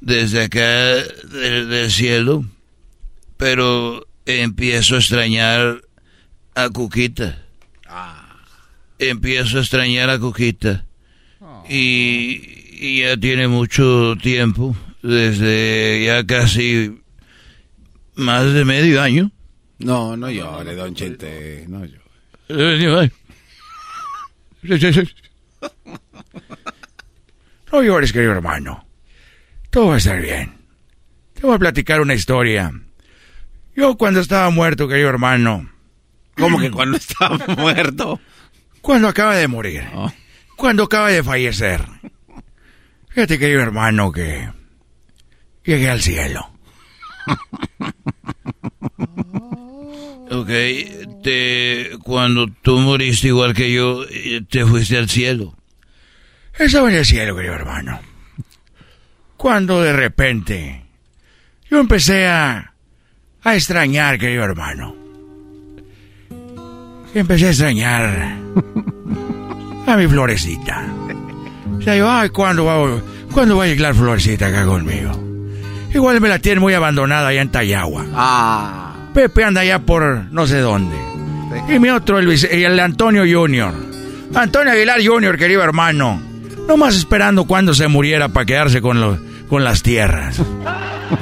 [0.00, 2.42] desde acá del, del cielo,
[3.36, 5.82] pero empiezo a extrañar
[6.54, 7.38] a Cuquita.
[8.98, 10.86] Empiezo a extrañar a Cuquita.
[11.68, 17.00] Y, y ya tiene mucho tiempo, desde ya casi
[18.14, 19.30] más de medio año.
[19.78, 21.64] No, no llore, don Chente.
[21.68, 22.00] No llore.
[22.48, 23.10] Eh,
[27.72, 28.86] No llores, querido hermano.
[29.70, 30.54] Todo va a estar bien.
[31.34, 32.72] Te voy a platicar una historia.
[33.74, 35.68] Yo cuando estaba muerto, querido hermano.
[36.36, 38.20] ¿Cómo que cuando estaba muerto?
[38.80, 39.82] Cuando acaba de morir.
[40.56, 41.82] Cuando acaba de fallecer.
[43.16, 44.46] Fíjate, querido hermano, que
[45.64, 46.50] llegué al cielo.
[50.28, 50.48] Ok,
[51.22, 55.54] te, cuando tú moriste igual que yo, eh, te fuiste al cielo.
[56.58, 58.00] Estaba en el cielo, querido hermano.
[59.36, 60.82] Cuando de repente
[61.70, 62.74] yo empecé a,
[63.42, 64.96] a extrañar, querido hermano.
[67.14, 68.36] Empecé a extrañar
[69.86, 71.05] a mi florecita.
[71.78, 73.00] O sea, yo, ay, ¿cuándo va,
[73.32, 75.12] ¿cuándo va a llegar florecita acá conmigo?
[75.94, 78.04] Igual me la tiene muy abandonada allá en Tayagua.
[78.14, 78.94] Ah.
[79.14, 80.94] Pepe anda allá por no sé dónde.
[81.74, 83.72] Y mi otro, el, el Antonio Junior.
[84.34, 86.20] Antonio Aguilar Junior, querido hermano.
[86.68, 90.42] Nomás esperando cuando se muriera para quedarse con, lo- con las tierras.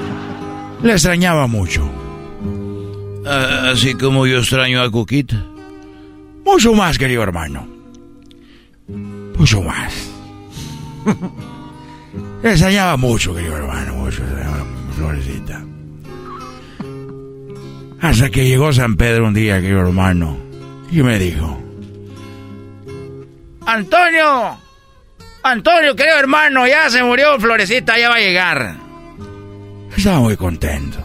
[0.83, 1.89] Le extrañaba mucho.
[3.27, 5.45] Ah, así como yo extraño a Cuquita.
[6.45, 7.67] Mucho más, querido hermano.
[9.39, 10.11] Mucho más.
[12.43, 13.95] Extrañaba mucho, querido hermano.
[13.95, 14.23] Mucho,
[14.97, 15.63] florecita.
[18.01, 20.37] Hasta que llegó San Pedro un día, querido hermano.
[20.91, 21.61] Y me dijo...
[23.67, 24.59] Antonio.
[25.43, 28.77] Antonio, querido hermano, ya se murió Florecita, ya va a llegar.
[29.97, 30.99] Estaba muy contento.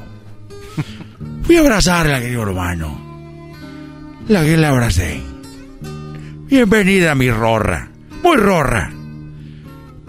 [1.44, 3.46] Fui a abrazarla, querido hermano.
[4.28, 5.22] La que la abracé.
[6.48, 7.90] Bienvenida, mi rorra.
[8.22, 8.92] Muy rorra.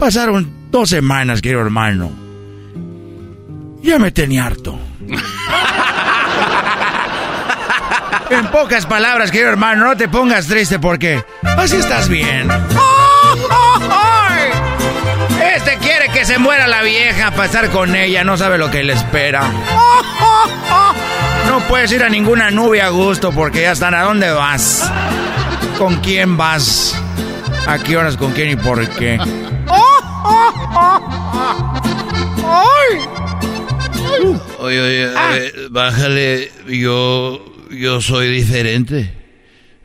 [0.01, 2.11] Pasaron dos semanas, querido hermano.
[3.83, 4.79] Ya me tenía harto.
[8.31, 12.49] En pocas palabras, querido hermano, no te pongas triste porque así estás bien.
[15.57, 18.85] Este quiere que se muera la vieja para estar con ella, no sabe lo que
[18.85, 19.43] le espera.
[21.49, 23.95] No puedes ir a ninguna nube a gusto porque ya están.
[23.95, 24.89] ¿A dónde vas?
[25.77, 26.95] ¿Con quién vas?
[27.67, 29.19] ¿A qué horas con quién y por qué?
[34.59, 39.15] Oye, oye, a ver, bájale, yo, yo soy diferente.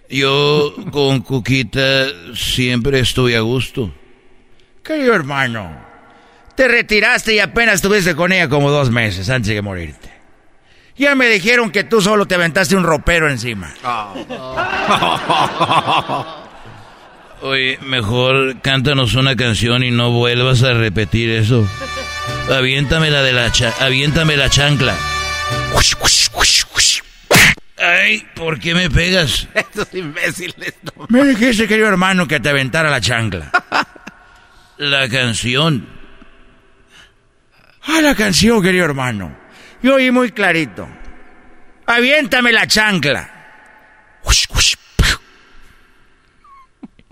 [0.09, 2.05] Yo con Cuquita
[2.35, 3.93] siempre estoy a gusto.
[4.83, 5.71] Querido hermano,
[6.55, 10.09] te retiraste y apenas estuviste con ella como dos meses antes de morirte.
[10.97, 13.73] Ya me dijeron que tú solo te aventaste un ropero encima.
[17.41, 21.67] Oye, mejor cántanos una canción y no vuelvas a repetir eso.
[22.51, 24.95] Aviéntame la de la cha aviéntame la chancla.
[27.77, 29.47] Ay, ¿por qué me pegas?
[29.53, 30.73] Estos imbéciles.
[30.83, 31.05] no.
[31.09, 33.51] Me dijiste, querido hermano, que te aventara la chancla.
[34.77, 35.87] La canción.
[37.87, 39.33] Ah, la canción, querido hermano.
[39.81, 40.85] Yo oí muy clarito.
[41.85, 43.31] Aviéntame la chancla.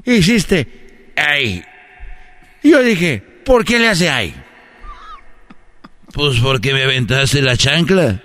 [0.05, 1.63] Hiciste, ay.
[2.61, 4.33] Y Yo dije, ¿por qué le hace ay?
[6.13, 8.21] Pues porque me aventaste la chancla.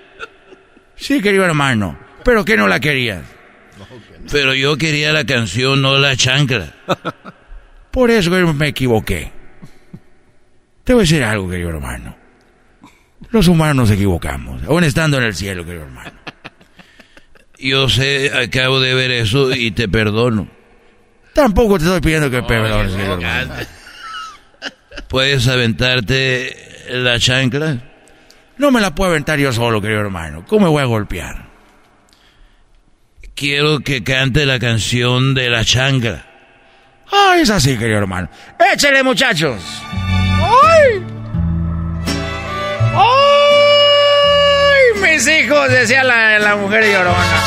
[0.96, 1.98] Sí, querido hermano.
[2.24, 3.22] ¿Pero qué no la querías?
[4.30, 6.74] Pero yo quería la canción, no la chancla.
[7.90, 9.32] Por eso me equivoqué.
[10.84, 12.16] Te voy a decir algo, querido hermano.
[13.30, 16.12] Los humanos nos equivocamos, aún estando en el cielo, querido hermano.
[17.58, 20.48] Yo sé, acabo de ver eso y te perdono.
[21.34, 23.54] Tampoco te estoy pidiendo que perdones, querido hermano.
[25.08, 27.78] ¿Puedes aventarte la chancla?
[28.58, 30.44] No me la puedo aventar yo solo, querido hermano.
[30.46, 31.46] ¿Cómo me voy a golpear?
[33.34, 36.24] Quiero que cante la canción de la chancla.
[37.10, 38.28] Ah, es así, querido hermano.
[38.74, 39.62] Échale, muchachos.
[39.92, 41.04] ¡Ay!
[42.94, 45.00] ¡Ay!
[45.02, 47.42] Mis hijos, decía la, la mujer llorona.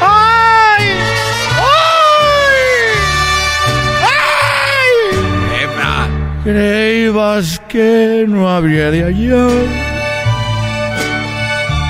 [0.00, 0.28] ¡Ay!
[6.44, 6.52] ¡Ay!
[6.52, 9.92] Creías que no habría de hallar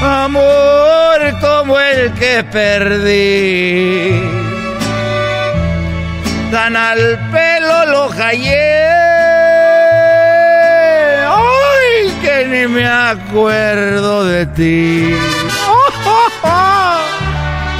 [0.02, 4.20] amor como el que perdí.
[6.50, 8.84] Tan al pelo lo hallé.
[11.24, 15.14] ¡Ay, que ni me acuerdo de ti!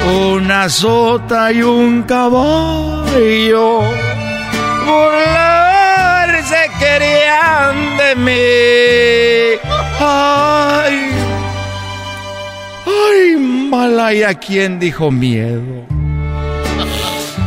[0.05, 3.83] Una sota y un caballo
[6.83, 9.59] querían de mí.
[9.99, 11.11] ¡Ay!
[12.85, 13.37] ¡Ay,
[13.69, 14.33] Malaya!
[14.33, 15.85] ¿Quién dijo miedo?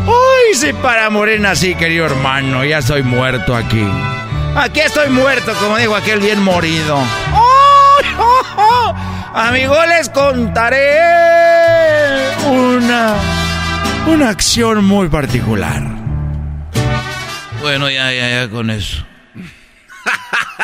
[0.06, 2.64] ¡Ay, si para Morena sí, querido hermano!
[2.64, 3.86] Ya soy muerto aquí.
[4.56, 6.96] Aquí estoy muerto, como dijo aquel bien morido.
[6.96, 8.94] ¡Ay, oh, oh!
[9.34, 10.98] Amigo, les contaré
[12.48, 13.14] una,
[14.06, 15.82] una acción muy particular.
[17.60, 19.04] Bueno, ya, ya, ya con eso.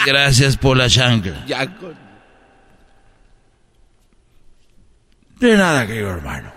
[0.06, 1.44] Gracias por la chancla.
[1.47, 1.94] Ya con...
[5.39, 6.52] De nada, querido hermano.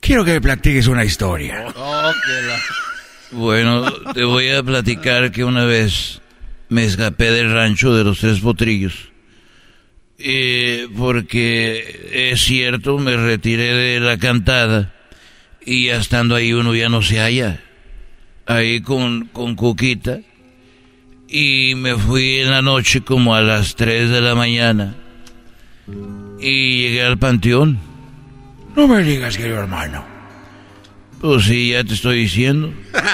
[0.00, 1.66] Quiero que me platiques una historia.
[3.32, 6.20] Bueno, te voy a platicar que una vez
[6.68, 9.10] me escapé del rancho de los tres potrillos.
[10.18, 14.94] Eh, porque es cierto, me retiré de la cantada
[15.64, 17.60] y ya estando ahí uno ya no se halla.
[18.46, 20.20] Ahí con, con Cuquita.
[21.28, 24.94] Y me fui en la noche como a las 3 de la mañana
[26.40, 27.78] y llegué al panteón.
[28.74, 30.04] No me digas, querido hermano.
[31.20, 32.72] Pues sí, ya te estoy diciendo.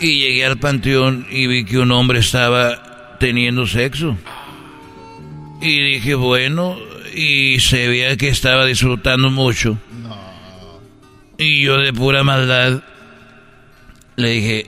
[0.00, 4.16] Y llegué al panteón y vi que un hombre estaba teniendo sexo.
[5.60, 6.78] Y dije, bueno,
[7.16, 9.76] y se veía que estaba disfrutando mucho.
[11.36, 12.84] Y yo de pura maldad
[14.18, 14.66] le dije,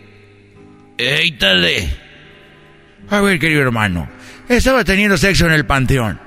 [0.96, 1.88] ¡Éitale!
[3.10, 4.08] A ver, querido hermano,
[4.48, 6.20] estaba teniendo sexo en el panteón.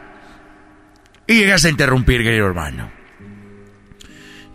[1.25, 2.91] Y llegaste a interrumpir, querido hermano.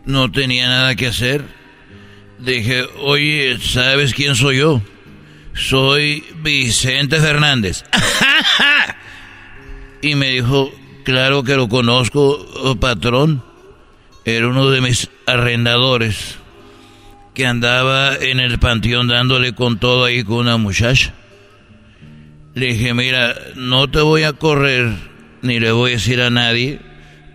[0.05, 1.47] No tenía nada que hacer.
[2.41, 4.83] Dije, oye, ¿sabes quién soy yo?
[5.55, 7.85] Soy Vicente Fernández.
[10.03, 10.71] y me dijo,
[11.05, 13.43] claro que lo conozco, oh, patrón.
[14.27, 16.38] Era uno de mis arrendadores
[17.39, 21.15] que andaba en el panteón dándole con todo ahí con una muchacha.
[22.55, 24.93] Le dije, mira, no te voy a correr
[25.43, 26.81] ni le voy a decir a nadie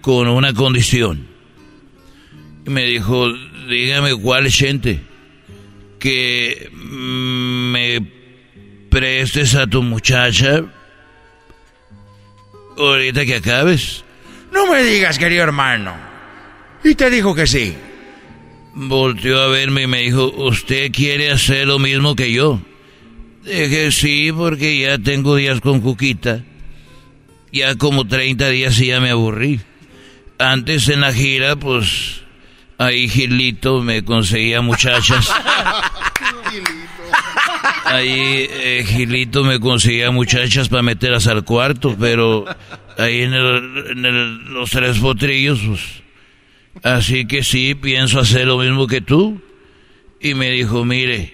[0.01, 1.25] con una condición.
[2.67, 3.31] Y me dijo,
[3.69, 4.99] dígame cuál gente
[5.99, 8.05] que me
[8.89, 10.65] prestes a tu muchacha
[12.77, 14.03] ahorita que acabes.
[14.51, 15.95] No me digas, querido hermano.
[16.83, 17.73] Y te dijo que sí.
[18.75, 22.59] Volteó a verme y me dijo, ¿usted quiere hacer lo mismo que yo?
[23.43, 26.43] Dije, sí, porque ya tengo días con Cuquita
[27.53, 29.61] ya como 30 días y ya me aburrí.
[30.39, 32.23] Antes en la gira, pues
[32.79, 35.31] ahí Gilito me conseguía muchachas.
[37.85, 42.45] Ahí eh, Gilito me conseguía muchachas para meterlas al cuarto, pero
[42.97, 46.02] ahí en, los tres potrillos, pues.
[46.81, 49.41] Así que sí, pienso hacer lo mismo que tú.
[50.19, 51.33] Y me dijo, mire,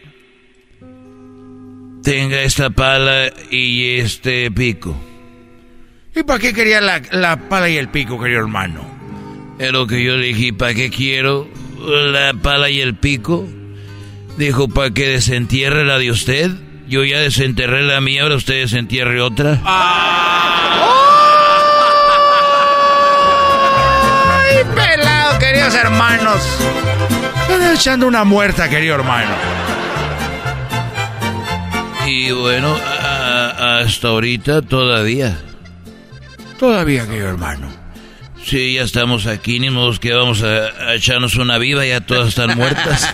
[2.03, 4.99] tenga esta pala y este pico.
[6.15, 8.83] ¿Y para qué quería la, pala y el pico, querido hermano?
[9.59, 11.47] Es lo que yo le dije, ¿para qué quiero
[11.79, 13.47] la pala y el pico?
[14.37, 16.51] Dijo, ¿para que desentierre la de usted?
[16.87, 19.61] Yo ya desenterré la mía, ahora usted desentierre otra.
[19.63, 21.08] ¡Ay,
[25.79, 26.41] hermanos!
[27.41, 29.31] Estoy echando una muerta, querido hermano.
[32.05, 32.75] Y bueno,
[33.59, 35.37] hasta ahorita todavía.
[36.57, 37.69] Todavía, querido hermano.
[38.43, 42.57] Sí, ya estamos aquí, ni modo que vamos a, echarnos una viva, ya todas están
[42.57, 43.13] muertas.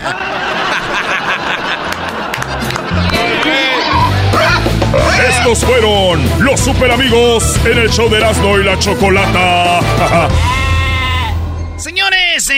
[5.28, 9.80] Estos fueron los super amigos en el show de Erasmo y la Chocolata.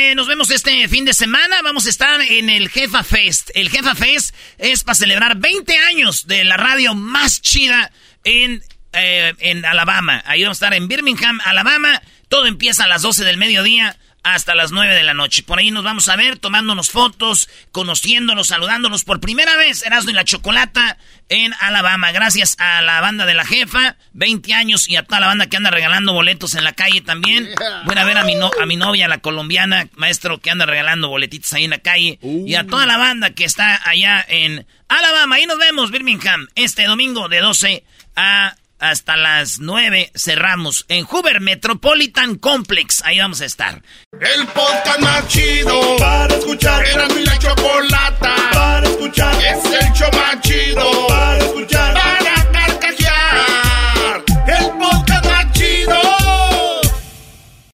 [0.09, 1.61] Eh, nos vemos este fin de semana.
[1.61, 3.51] Vamos a estar en el Jefa Fest.
[3.53, 7.93] El Jefa Fest es para celebrar 20 años de la radio más chida
[8.25, 8.63] en,
[8.95, 10.23] eh, en Alabama.
[10.25, 12.01] Ahí vamos a estar en Birmingham, Alabama.
[12.31, 15.43] Todo empieza a las 12 del mediodía hasta las 9 de la noche.
[15.43, 20.15] Por ahí nos vamos a ver tomándonos fotos, conociéndonos, saludándonos por primera vez, Erasmo y
[20.15, 20.99] la Chocolata
[21.29, 22.13] en Alabama.
[22.13, 25.57] Gracias a la banda de la jefa, 20 años, y a toda la banda que
[25.57, 27.49] anda regalando boletos en la calle también.
[27.87, 31.09] Voy a ver a mi, no- a mi novia, la colombiana, maestro, que anda regalando
[31.09, 32.19] boletitos ahí en la calle.
[32.23, 35.37] Y a toda la banda que está allá en Alabama.
[35.37, 37.85] Ahí nos vemos, Birmingham, este domingo de 12
[38.17, 43.03] a hasta las 9 cerramos en Hoover Metropolitan Complex.
[43.05, 43.83] Ahí vamos a estar.
[44.13, 46.85] El podcast más chido para escuchar.
[46.87, 49.35] Era mi la chocolata para escuchar.
[49.45, 51.95] Es el show más chido para escuchar.
[51.95, 54.25] Para carcajear.
[54.47, 56.01] El podcast más chido.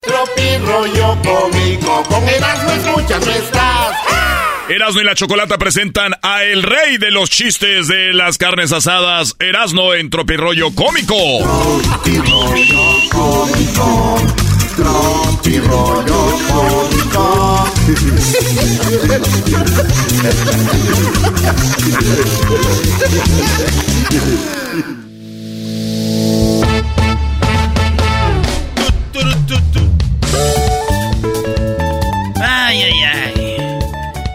[0.00, 2.02] Tropi rollo cómico.
[2.05, 4.44] Con Erasmo escuchas no estás.
[4.68, 9.36] Erasmo y la Chocolata presentan a el rey de los chistes de las carnes asadas,
[9.39, 11.15] Erasmo en Tropirollo Cómico.
[14.76, 17.65] Tropi rollo cómico.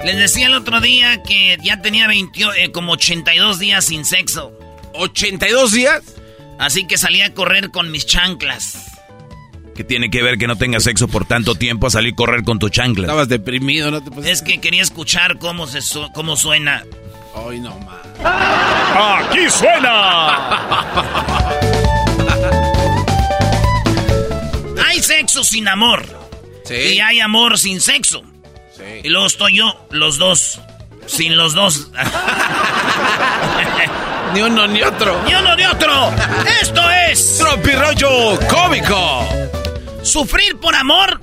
[0.09, 4.51] Les decía el otro día que ya tenía 20, eh, como 82 días sin sexo.
[4.95, 6.01] ¿82 días?
[6.57, 8.87] Así que salí a correr con mis chanclas.
[9.75, 12.43] ¿Qué tiene que ver que no tengas sexo por tanto tiempo a salir a correr
[12.43, 13.03] con tu chancla?
[13.03, 14.31] Estabas deprimido, ¿no te pusiste?
[14.31, 16.83] Es que quería escuchar cómo, se su- cómo suena.
[17.47, 17.99] Ay, no más.
[19.29, 20.49] ¡Aquí suena!
[24.87, 26.03] Hay sexo sin amor.
[26.67, 28.23] Y hay amor sin sexo.
[29.03, 30.59] Y luego estoy yo, los dos.
[31.05, 31.91] Sin los dos.
[34.33, 35.21] ni uno ni otro.
[35.25, 36.13] Ni uno ni otro.
[36.61, 37.37] Esto es.
[37.37, 39.27] Tropirollo Cómico.
[40.03, 41.21] Sufrir por amor.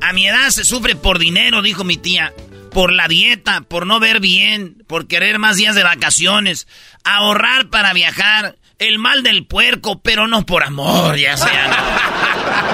[0.00, 2.32] A mi edad se sufre por dinero, dijo mi tía.
[2.70, 6.66] Por la dieta, por no ver bien, por querer más días de vacaciones,
[7.04, 12.70] ahorrar para viajar, el mal del puerco, pero no por amor, ya sea.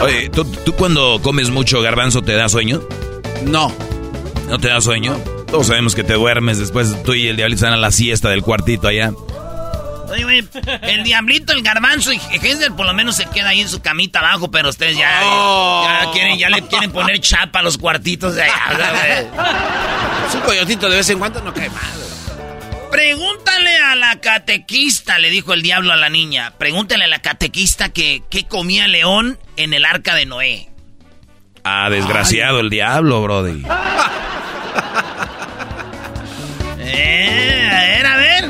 [0.00, 2.80] Oye, ¿tú, tú cuando comes mucho garbanzo te da sueño?
[3.44, 3.74] No.
[4.48, 5.16] ¿No te da sueño?
[5.46, 8.42] Todos sabemos que te duermes después tú y el diablito están a la siesta del
[8.42, 9.12] cuartito allá.
[10.10, 10.48] Oye, güey,
[10.82, 14.18] el diablito, el garbanzo y Hesler por lo menos se queda ahí en su camita
[14.18, 18.42] abajo, pero ustedes ya, ya, quieren, ya le quieren poner chapa a los cuartitos de
[18.42, 18.54] allá.
[18.72, 20.34] o sea, güey.
[20.34, 22.09] Un coyotito de vez en cuando no cae mal.
[22.90, 26.54] Pregúntale a la catequista, le dijo el diablo a la niña.
[26.58, 30.68] Pregúntale a la catequista que qué comía León en el arca de Noé.
[31.64, 33.64] Ah, desgraciado el diablo, brody.
[36.82, 38.44] Eh, a ver, a ver.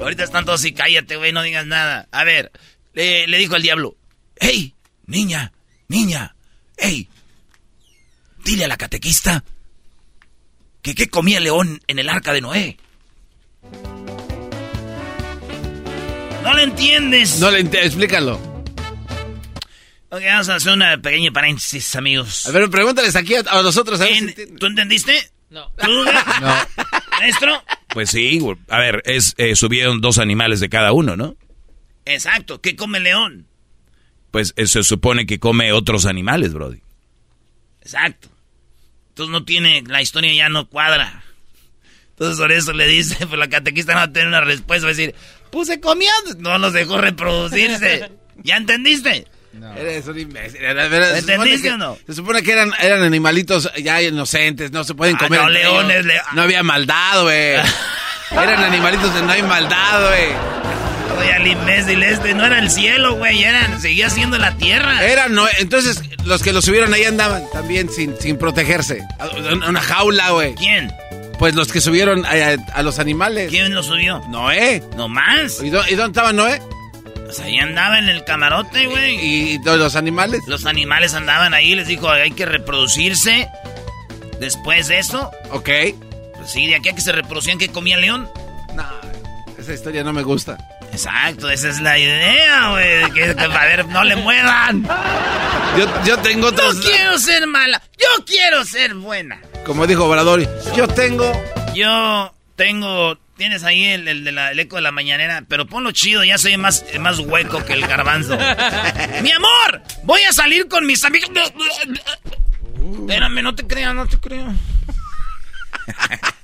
[0.00, 2.06] Ahorita están todos así, cállate, güey, no digas nada.
[2.12, 2.52] A ver,
[2.92, 3.96] le, le dijo el diablo.
[4.38, 4.74] ¡Hey,
[5.06, 5.52] niña,
[5.88, 6.36] niña!
[6.76, 7.08] ¡Hey!
[8.44, 9.42] Dile a la catequista
[10.82, 12.76] que qué comía León en el arca de Noé.
[16.42, 17.40] No le entiendes.
[17.40, 18.34] No le entiendo, explícalo.
[20.10, 22.46] Ok, vamos a hacer una pequeña paréntesis, amigos.
[22.46, 24.00] A ver, pregúntales aquí a, a nosotros.
[24.00, 24.56] A ver En-.
[24.56, 25.30] ¿Tú entendiste?
[25.50, 25.70] No.
[25.76, 26.04] ¿Tú?
[26.40, 26.54] No.
[27.18, 27.62] ¿Maestro?
[27.88, 31.36] Pues sí, a ver, es, eh, subieron dos animales de cada uno, ¿no?
[32.04, 32.60] Exacto.
[32.60, 33.48] ¿Qué come León?
[34.30, 36.80] Pues eh, se supone que come otros animales, brody.
[37.80, 38.28] Exacto.
[39.10, 41.24] Entonces no tiene, la historia ya no cuadra.
[42.10, 44.92] Entonces por eso le dice, pues la catequista no va a tener una respuesta, va
[44.92, 45.14] a decir,
[45.50, 48.10] pues se comía, no los dejó reproducirse.
[48.42, 49.26] ¿Ya entendiste?
[49.76, 50.60] Eres un imbécil.
[50.64, 51.98] ¿Entendiste que- o no?
[52.06, 55.40] Se supone que eran, eran animalitos ya inocentes, no se pueden Ah, comer.
[55.40, 56.06] no, leones, ellos.
[56.06, 57.54] le- No había maldad, güey.
[58.30, 60.58] eran animalitos de no hay maldad, güey.
[61.18, 65.02] Oye, al imbécil este, no era el cielo, güey, eran, seguía siendo la tierra.
[65.04, 69.00] Eran, no, entonces los que los subieron ahí andaban también sin, sin protegerse.
[69.66, 70.54] Una jaula, güey.
[70.54, 70.92] ¿Quién?
[71.38, 73.50] Pues los que subieron a, a- a los animales.
[73.50, 74.20] ¿Quién lo subió?
[74.28, 74.82] Noé.
[74.96, 75.62] ¿No más?
[75.62, 76.60] ¿Y, dó- y dónde estaba Noé?
[77.24, 79.14] Pues ahí andaba en el camarote, güey.
[79.16, 80.42] ¿Y, y los animales?
[80.46, 83.48] Los animales andaban ahí, les dijo, hay que reproducirse.
[84.40, 85.68] Después de eso, Ok.
[86.36, 88.28] pues sí, de aquí a que se reproducían, ¿qué comía León?
[88.74, 88.84] No,
[89.68, 90.56] esa historia no me gusta.
[90.92, 93.10] Exacto, esa es la idea, güey.
[93.12, 94.82] Que, que, a ver, no le muevan.
[95.78, 96.76] Yo, yo tengo otros.
[96.76, 99.40] No quiero ser mala, yo quiero ser buena.
[99.66, 100.40] Como dijo Obrador,
[100.74, 101.30] yo tengo.
[101.74, 103.18] Yo tengo.
[103.36, 106.38] Tienes ahí el, el de la- el eco de la mañanera, pero ponlo chido, ya
[106.38, 108.36] soy más, más hueco que el garbanzo.
[109.22, 109.82] ¡Mi amor!
[110.04, 111.30] Voy a salir con mis amigos.
[113.00, 114.46] Espérame, no te creo, no te creo.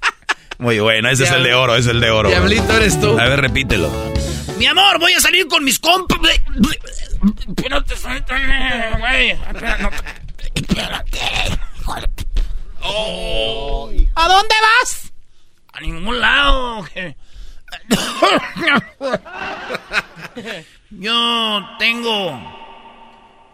[0.64, 2.30] Muy bueno, ese es el de oro, ese es el de oro.
[2.30, 3.18] Diablito eres tú.
[3.20, 3.90] A ver, repítelo.
[4.56, 6.18] Mi amor, voy a salir con mis compas.
[7.68, 7.94] No te
[8.98, 9.30] güey.
[10.54, 11.20] Espérate.
[12.80, 13.92] Oh.
[14.14, 15.12] ¿A dónde vas?
[15.74, 16.86] A ningún lado.
[20.92, 22.40] Yo tengo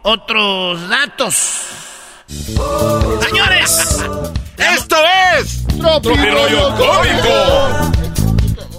[0.03, 1.35] otros datos.
[3.27, 4.05] Señores,
[4.75, 4.95] esto
[5.37, 5.65] es
[6.01, 7.91] Tropirollo Cómico.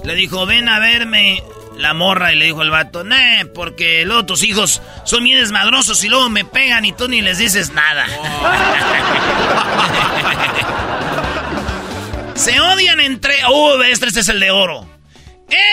[0.04, 1.42] Le dijo, ven a verme
[1.76, 6.02] la morra y le dijo el vato, nee, porque luego tus hijos son bien desmadrosos
[6.04, 8.06] y luego me pegan y tú ni les dices nada.
[12.34, 13.34] Se odian entre...
[13.46, 14.86] Uh, este, este es el de oro.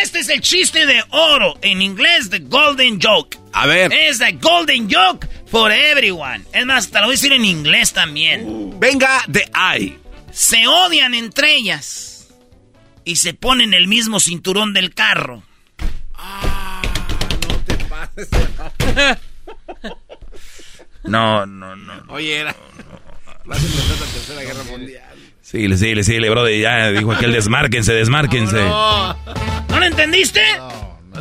[0.04, 1.58] Este es el chiste de oro.
[1.62, 3.38] En inglés, the golden joke.
[3.54, 3.92] A ver.
[3.92, 6.44] Es the golden joke for everyone.
[6.54, 8.80] Es más, te lo voy a decir en inglés también.
[8.80, 10.00] Venga de ahí.
[10.32, 12.28] Se odian entre ellas.
[13.06, 15.44] Y se ponen el mismo cinturón del carro.
[16.14, 16.82] Ah,
[17.48, 18.30] no te pases.
[21.04, 21.94] No, no, no.
[22.10, 22.56] Oye, era...
[23.46, 25.16] Vas a empezar la tercera guerra mundial.
[25.42, 26.48] Sí, sí, sí, bro.
[26.50, 28.58] Ya dijo aquel desmárquense, desmárquense.
[28.58, 29.14] No,
[29.70, 30.42] ¿No lo entendiste?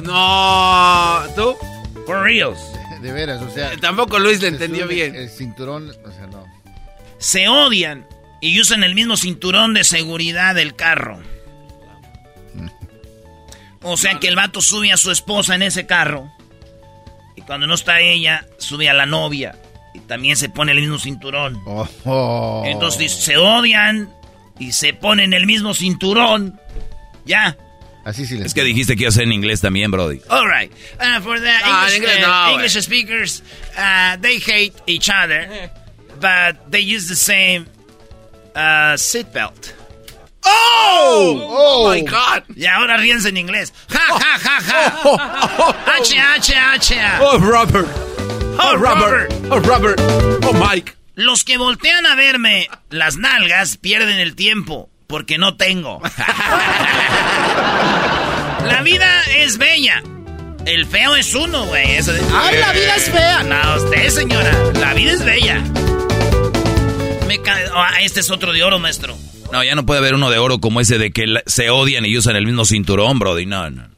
[0.03, 1.23] no.
[1.35, 1.57] ¿Tú?
[2.05, 2.59] For reals.
[3.01, 3.77] De veras, o sea.
[3.77, 5.15] Tampoco Luis le se entendió bien.
[5.15, 6.45] El cinturón, o sea, no.
[7.19, 8.07] Se odian
[8.41, 11.21] y usan el mismo cinturón de seguridad del carro.
[13.83, 16.31] O sea que el vato sube a su esposa en ese carro.
[17.37, 19.57] Y cuando no está ella, sube a la novia.
[19.95, 21.61] Y también se pone el mismo cinturón.
[21.65, 22.65] Oh.
[22.67, 24.13] Entonces se odian
[24.59, 26.61] y se ponen el mismo cinturón.
[27.25, 27.57] Ya.
[28.09, 30.23] Así sí Es que dijiste que iba a ser en inglés también, Brody.
[30.31, 30.73] All right.
[30.99, 32.83] Uh, for the No, en English, inglés uh, no, English güey.
[32.83, 33.43] speakers,
[33.77, 35.71] uh, they hate each other,
[36.19, 37.67] but they use the same
[38.57, 39.75] uh, seatbelt.
[40.43, 41.85] ¡Oh!
[41.85, 42.45] ¡Oh, my God!
[42.57, 43.75] Y ahora ríense en inglés.
[43.91, 45.77] ¡Ja, ja, ja, ja!
[45.99, 46.95] ¡H, H, H!
[47.21, 47.89] ¡Oh, Robert!
[48.59, 49.31] ¡Oh, Robert!
[49.51, 50.01] ¡Oh, Robert!
[50.47, 50.95] ¡Oh, Mike!
[51.15, 56.01] Los que voltean a verme las nalgas pierden el tiempo, porque no tengo.
[58.65, 60.03] La vida es bella.
[60.67, 61.93] El feo es uno, güey.
[61.97, 63.43] Eso de- ¡Ay, la vida es fea!
[63.43, 64.53] No, usted, señora.
[64.75, 65.61] La vida es bella.
[67.27, 69.17] Me ca- Ah, este es otro de oro, maestro.
[69.51, 72.15] No, ya no puede haber uno de oro como ese de que se odian y
[72.19, 73.47] usan el mismo cinturón, Brody.
[73.47, 73.89] No, no.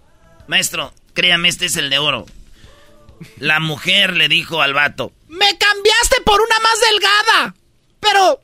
[0.46, 2.26] Maestro, créame, este es el de oro.
[3.38, 7.54] La mujer le dijo al vato, Me cambiaste por una más delgada.
[7.98, 8.40] Pero,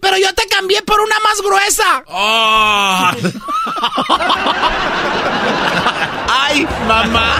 [0.00, 2.04] pero yo te cambié por una más gruesa.
[2.08, 3.10] ¡Oh!
[6.30, 7.36] ¡Ay, mamá!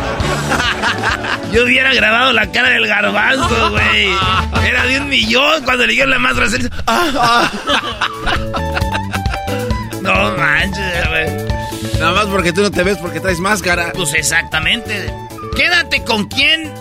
[1.53, 4.09] Yo hubiera grabado la cara del garbanzo, güey.
[4.67, 6.37] Era de un millón cuando le dieron la más.
[6.87, 7.51] Ah,
[10.03, 11.49] No manches, güey.
[11.99, 13.93] Nada más porque tú no te ves porque traes máscara.
[13.95, 15.13] Pues exactamente.
[15.57, 16.73] Quédate con quien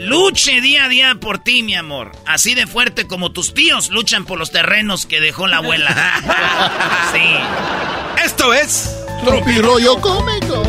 [0.00, 2.12] luche día a día por ti, mi amor.
[2.26, 5.94] Así de fuerte como tus tíos luchan por los terrenos que dejó la abuela.
[7.12, 8.24] Sí.
[8.24, 8.94] Esto es...
[9.24, 10.62] Tropirollo cómico.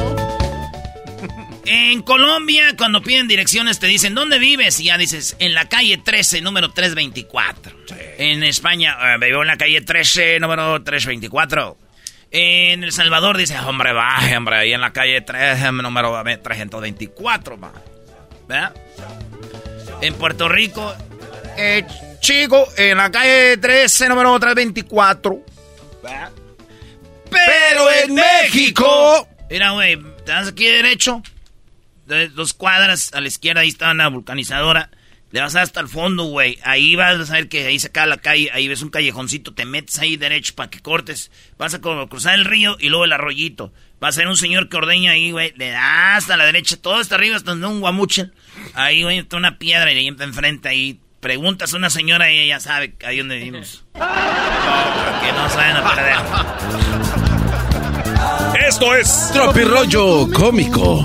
[1.66, 4.80] En Colombia, cuando piden direcciones, te dicen, ¿dónde vives?
[4.80, 7.76] Y ya dices, en la calle 13, número 324.
[8.18, 11.78] En España, eh, vivo en la calle 13, número 324.
[12.32, 17.74] En El Salvador dice, hombre, baje, hombre, ahí en la calle 13, número 324, va.
[18.48, 18.74] ¿Verdad?
[20.02, 20.94] En Puerto Rico,
[21.58, 21.86] eh,
[22.20, 25.44] chico, en la calle 13, número 324.
[26.04, 26.32] ¿Verdad?
[27.30, 29.28] Pero en México...
[29.50, 31.22] Mira, güey, das aquí derecho.
[32.06, 34.90] de- Dos cuadras a la izquierda, ahí está una vulcanizadora.
[35.32, 36.58] Le vas hasta el fondo, güey.
[36.64, 38.50] Ahí vas a ver que ahí se acaba la calle.
[38.54, 39.54] Ahí ves un callejoncito.
[39.54, 41.32] Te metes ahí derecho para que cortes.
[41.58, 43.74] Vas a cruzar el río y luego el arroyito.
[44.04, 45.54] Va a ser un señor que ordeña ahí, güey.
[45.58, 48.30] Le das hasta la derecha, todo hasta arriba, hasta donde un guamuche.
[48.76, 51.00] Ahí, güey, está una piedra y ahí enfrente ahí.
[51.20, 53.84] Preguntas a una señora y ella sabe ahí donde vivimos.
[53.94, 56.18] que no saben a perder.
[58.68, 61.04] Esto es Tropirollo cómico.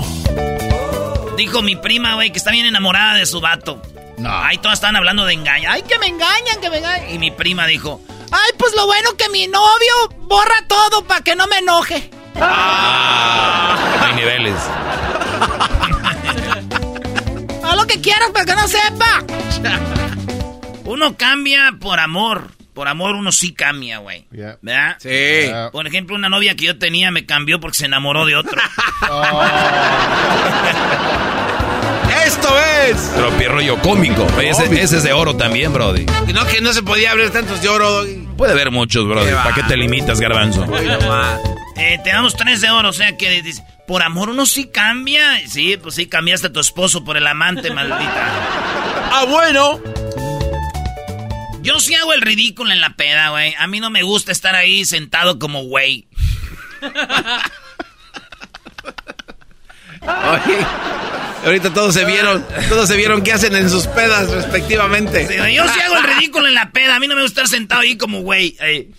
[1.35, 3.81] Dijo mi prima, güey, que está bien enamorada de su vato.
[4.19, 4.29] No.
[4.29, 5.67] Ahí todas están hablando de engaño.
[5.71, 7.11] Ay, que me engañan, que me engañan.
[7.11, 7.99] Y mi prima dijo,
[8.31, 12.09] Ay, pues lo bueno que mi novio borra todo para que no me enoje.
[12.35, 14.55] Hay niveles.
[17.63, 19.23] Haz lo que quieras para que no sepa.
[20.85, 22.51] uno cambia por amor.
[22.73, 24.25] Por amor uno sí cambia, güey.
[24.31, 24.97] ¿Verdad?
[24.99, 25.51] Sí.
[25.71, 28.53] Por ejemplo, una novia que yo tenía me cambió porque se enamoró de otro.
[32.25, 32.49] Esto
[32.87, 33.13] es...
[33.15, 34.25] Tropirollo cómico.
[34.41, 36.05] Ese, ese es de oro también, Brody.
[36.33, 38.03] No, que no se podía abrir tantos de oro.
[38.37, 39.05] Puede haber muchos.
[39.07, 40.65] Qué ¿Para qué te limitas, garbanzo?
[41.75, 45.47] Eh, te damos tres de oro, o sea que dice, por amor uno sí cambia.
[45.47, 48.31] Sí, pues sí, cambiaste a tu esposo por el amante, maldita.
[49.11, 49.79] Ah, bueno.
[51.61, 53.55] Yo sí hago el ridículo en la peda, güey.
[53.57, 56.07] A mí no me gusta estar ahí sentado como güey.
[60.05, 60.57] Oye,
[61.45, 65.27] ahorita todos se vieron, todos se vieron qué hacen en sus pedas respectivamente.
[65.53, 66.95] yo sí hago el ridículo en la peda.
[66.95, 68.55] A mí no me gusta estar sentado ahí como güey.
[68.59, 68.89] Eh,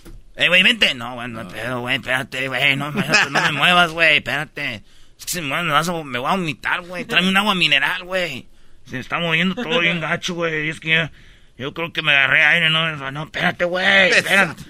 [0.49, 0.95] güey, vente.
[0.95, 2.77] No, güey, no pedo, güey, espérate, güey.
[2.77, 4.83] No, no, me muevas, güey, espérate.
[5.19, 7.05] Es que si me, muevas, me voy a vomitar, güey.
[7.05, 8.47] Tráeme un agua mineral, güey.
[8.89, 10.69] Se está moviendo todo bien gacho, güey.
[10.69, 11.11] Es que
[11.57, 14.63] yo creo que me agarré aire, no, no, espérate, güey, espérate.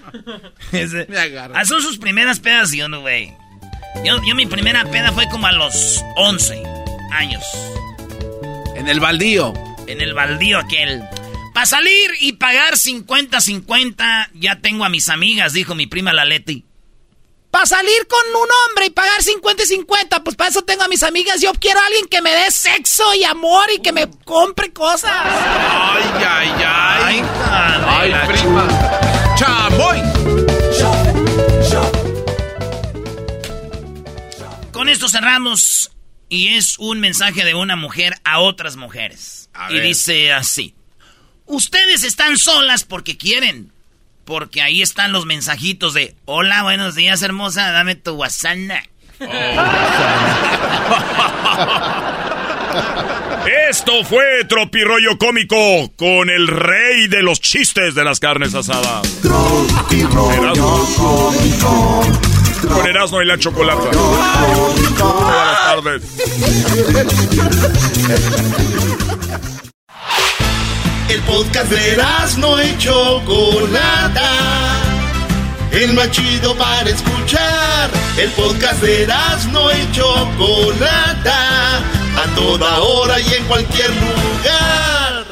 [1.07, 1.53] me agarré.
[1.57, 3.33] Ah, son sus primeras pedas y yo no, güey.
[4.03, 6.63] Yo, yo mi primera peda fue como a los 11
[7.11, 7.43] años.
[8.75, 9.53] En el baldío.
[9.87, 11.03] En el baldío aquel.
[11.53, 16.65] Para salir y pagar 50-50, ya tengo a mis amigas, dijo mi prima la Leti.
[17.49, 20.89] Para salir con un hombre y pagar 50 y 50, pues para eso tengo a
[20.89, 21.39] mis amigas.
[21.39, 25.13] Yo quiero a alguien que me dé sexo y amor y que me compre cosas.
[25.13, 27.23] Ay, ay, ay.
[27.87, 28.67] Ay, ay prima.
[29.37, 30.14] Chamoy.
[34.85, 35.89] Con esto cerramos
[36.29, 39.49] y es un mensaje de una mujer a otras mujeres.
[39.71, 40.75] y dice así.
[41.47, 43.71] Ustedes están solas porque quieren
[44.25, 48.57] porque ahí están los mensajitos de Hola, buenos días, hermosa, dame tu WhatsApp.
[49.21, 49.25] Oh.
[53.71, 55.55] Esto fue Tropirollo Cómico
[55.95, 59.01] con el rey de los chistes de las carnes asadas.
[59.23, 62.24] Tropirollo Cómico.
[62.67, 63.89] Con Erasmo y la chocolate.
[63.97, 66.01] Buenas tardes.
[71.09, 71.97] El podcast de
[72.37, 74.31] no y Chocolata.
[75.71, 77.89] El más chido para escuchar.
[78.17, 79.07] El podcast de
[79.51, 81.77] no y Chocolata.
[81.77, 85.25] A toda hora y en cualquier lugar.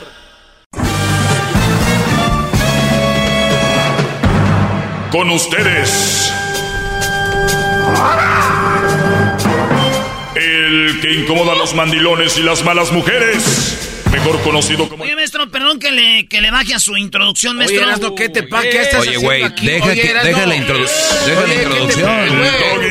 [5.11, 6.33] Con ustedes.
[10.35, 15.03] El que incomoda a los mandilones y las malas mujeres mejor conocido como...
[15.03, 17.85] Oye, maestro, perdón que le, que le baje a su introducción, maestro.
[17.85, 18.69] Oye, ¿qué te pasa?
[18.69, 21.35] ¿Qué estás Oye, güey, deja, que, deja, la, deja la introducción.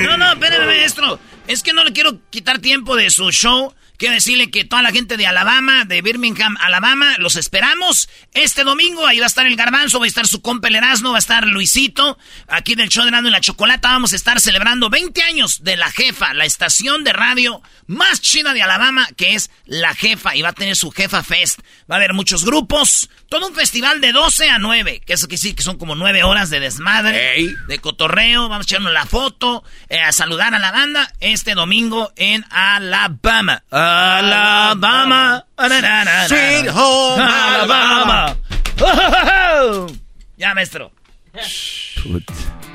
[0.05, 1.19] No, no, espérame, maestro.
[1.47, 3.73] Es que no le quiero quitar tiempo de su show.
[4.03, 9.07] Quiero decirle que toda la gente de Alabama, de Birmingham, Alabama, los esperamos este domingo.
[9.07, 11.21] Ahí va a estar el Garbanzo, va a estar su compa el Erasmo, va a
[11.21, 12.19] estar Luisito.
[12.49, 15.77] Aquí del show de Erasmo y la Chocolata vamos a estar celebrando 20 años de
[15.77, 20.35] La Jefa, la estación de radio más china de Alabama, que es La Jefa.
[20.35, 21.61] Y va a tener su Jefa Fest.
[21.89, 23.09] Va a haber muchos grupos.
[23.29, 25.03] Todo un festival de 12 a 9.
[25.07, 28.49] Que eso que sí, que son como 9 horas de desmadre, de cotorreo.
[28.49, 33.63] Vamos a echarnos la foto, eh, a saludar a la banda este domingo en Alabama.
[33.93, 35.45] Alabama.
[36.29, 38.37] Sweet home Alabama.
[40.39, 40.91] Ya, maestro.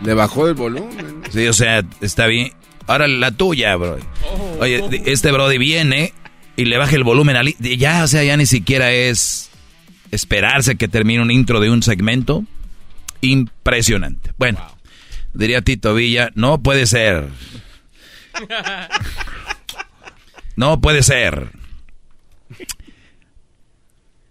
[0.04, 1.22] Le bajó el volumen.
[1.32, 2.54] Sí, o sea, está bien.
[2.86, 3.98] Ahora la tuya, bro.
[4.24, 4.58] Oh.
[4.62, 6.14] Oye, este Brody viene
[6.56, 7.54] y le baja el volumen al...
[7.58, 9.50] Ya, o sea, ya ni siquiera es
[10.12, 12.46] esperarse que termine un intro de un segmento.
[13.20, 14.32] Impresionante.
[14.38, 14.60] Bueno,
[15.34, 17.28] diría Tito Villa, no puede ser.
[20.58, 21.52] No puede ser.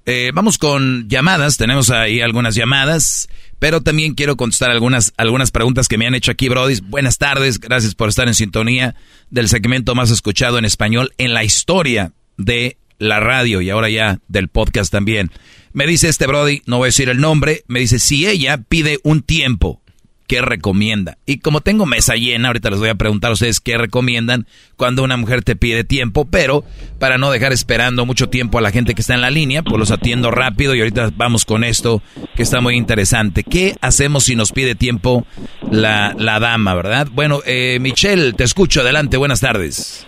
[0.05, 3.29] Eh, vamos con llamadas, tenemos ahí algunas llamadas,
[3.61, 6.81] pero también quiero contestar algunas, algunas preguntas que me han hecho aquí, Brody.
[6.83, 8.97] Buenas tardes, gracias por estar en sintonía
[9.31, 14.19] del segmento más escuchado en español en la historia de la radio y ahora ya
[14.27, 15.31] del podcast también.
[15.73, 18.99] Me dice este Brody, no voy a decir el nombre, me dice, si ella pide
[19.05, 19.81] un tiempo
[20.27, 21.19] qué recomienda.
[21.27, 24.47] Y como tengo mesa llena, ahorita les voy a preguntar a ustedes qué recomiendan
[24.77, 26.65] cuando una mujer te pide tiempo, pero
[26.99, 29.79] para no dejar esperando mucho tiempo a la gente que está en la línea, pues
[29.79, 32.03] los atiendo rápido y ahorita vamos con esto
[32.35, 33.45] que está muy interesante.
[33.45, 35.27] ¿Qué hacemos si nos pide tiempo
[35.71, 37.09] la, la dama, verdad?
[37.13, 40.07] Bueno, eh, Michelle, te escucho, adelante, buenas tardes.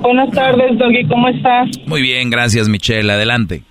[0.00, 1.70] Buenas tardes, Doggy, ¿cómo estás?
[1.86, 3.62] Muy bien, gracias, Michelle, adelante.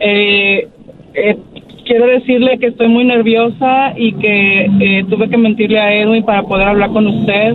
[0.00, 0.68] Eh,
[1.14, 1.36] eh
[1.84, 6.42] quiero decirle que estoy muy nerviosa y que eh, tuve que mentirle a Edwin para
[6.42, 7.54] poder hablar con usted.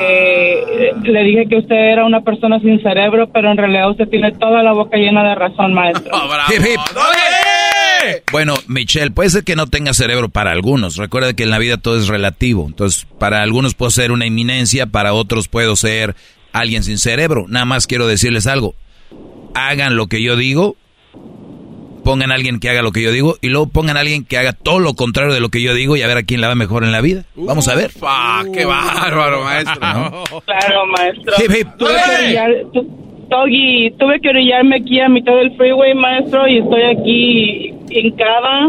[0.00, 4.32] Eh, le dije que usted era una persona sin cerebro, pero en realidad usted tiene
[4.32, 6.12] toda la boca llena de razón, maestro.
[8.30, 10.96] Bueno, Michelle, puede ser que no tenga cerebro para algunos.
[10.96, 12.64] Recuerda que en la vida todo es relativo.
[12.66, 16.14] Entonces, para algunos puedo ser una eminencia, para otros puedo ser
[16.52, 17.46] alguien sin cerebro.
[17.48, 18.74] Nada más quiero decirles algo.
[19.54, 20.76] Hagan lo que yo digo
[22.08, 24.38] pongan a alguien que haga lo que yo digo y luego pongan a alguien que
[24.38, 26.48] haga todo lo contrario de lo que yo digo y a ver a quién la
[26.48, 27.24] va mejor en la vida.
[27.34, 27.90] Vamos a ver.
[28.00, 29.78] ¡Ah, qué bárbaro, maestro!
[29.78, 31.34] Claro, maestro.
[31.38, 31.68] Hip, hip.
[31.78, 36.60] Tuve que orillar- tu- Doggy, tuve que orillarme aquí a mitad del freeway, maestro, y
[36.60, 38.68] estoy aquí hincada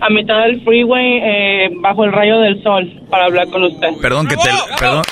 [0.00, 3.88] a mitad del freeway eh, bajo el rayo del sol para hablar con usted.
[4.00, 5.02] Perdón que te perdón,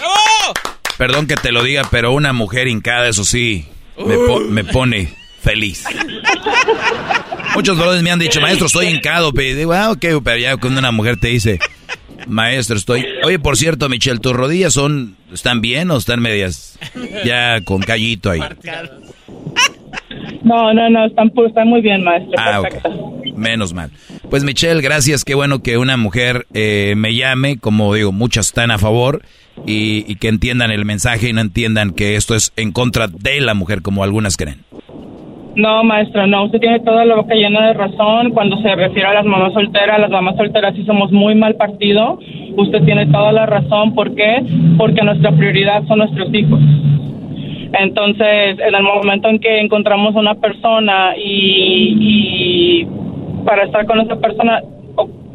[0.99, 3.65] perdón que te lo diga, pero una mujer hincada, eso sí,
[3.99, 5.09] me, po- me pone
[5.47, 5.84] feliz.
[7.55, 10.81] Muchos brothers me han dicho, maestro, estoy hincado, pero digo, ah, ok, pero ya cuando
[10.81, 11.60] una mujer te dice,
[12.26, 13.07] maestro, estoy...
[13.25, 16.78] Oye, por cierto, Michelle, ¿tus rodillas son, están bien o están medias
[17.25, 18.41] ya con callito ahí?
[20.42, 22.34] No, no, no, están, están muy bien, maestro.
[22.39, 22.89] Ah, perfecto.
[22.89, 23.26] ok.
[23.36, 23.91] Menos mal.
[24.28, 25.25] Pues Michelle, gracias.
[25.25, 27.58] Qué bueno que una mujer eh, me llame.
[27.58, 29.23] Como digo, muchas están a favor
[29.66, 33.41] y, y que entiendan el mensaje y no entiendan que esto es en contra de
[33.41, 34.65] la mujer, como algunas creen.
[35.57, 39.15] No, maestra, no, usted tiene toda la boca llena de razón cuando se refiere a
[39.15, 39.99] las mamás solteras.
[39.99, 42.18] Las mamás solteras sí somos muy mal partido.
[42.57, 43.94] Usted tiene toda la razón.
[43.94, 44.44] ¿Por qué?
[44.76, 46.60] Porque nuestra prioridad son nuestros hijos.
[47.73, 51.97] Entonces, en el momento en que encontramos una persona y,
[52.83, 52.86] y
[53.47, 54.60] para estar con esa persona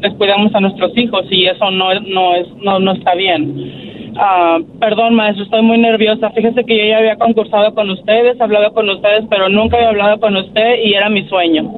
[0.00, 4.01] descuidamos a nuestros hijos y eso no no es no no está bien.
[4.16, 6.30] Ah, perdón, maestro, estoy muy nerviosa.
[6.30, 10.20] Fíjese que yo ya había concursado con ustedes, hablado con ustedes, pero nunca había hablado
[10.20, 11.70] con usted y era mi sueño.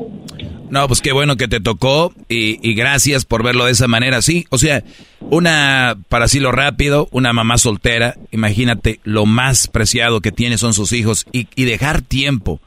[0.71, 4.23] No, pues qué bueno que te tocó y, y gracias por verlo de esa manera.
[4.23, 4.83] Sí, o sea,
[5.21, 10.73] una, para así lo rápido, una mamá soltera, imagínate, lo más preciado que tiene son
[10.73, 12.61] sus hijos y, y dejar tiempo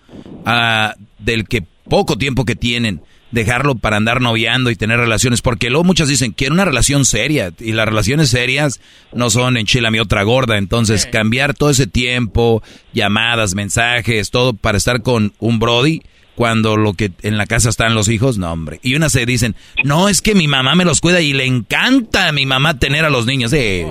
[0.46, 5.70] ah, del que poco tiempo que tienen, dejarlo para andar noviando y tener relaciones, porque
[5.70, 8.80] luego muchas dicen, quiero una relación seria y las relaciones serias
[9.14, 14.54] no son en Chile mi otra gorda, entonces cambiar todo ese tiempo, llamadas, mensajes, todo
[14.54, 16.02] para estar con un Brody
[16.38, 18.80] cuando lo que en la casa están los hijos, no, hombre.
[18.84, 22.28] Y unas se dicen, no, es que mi mamá me los cuida y le encanta
[22.28, 23.50] a mi mamá tener a los niños.
[23.50, 23.84] Sí,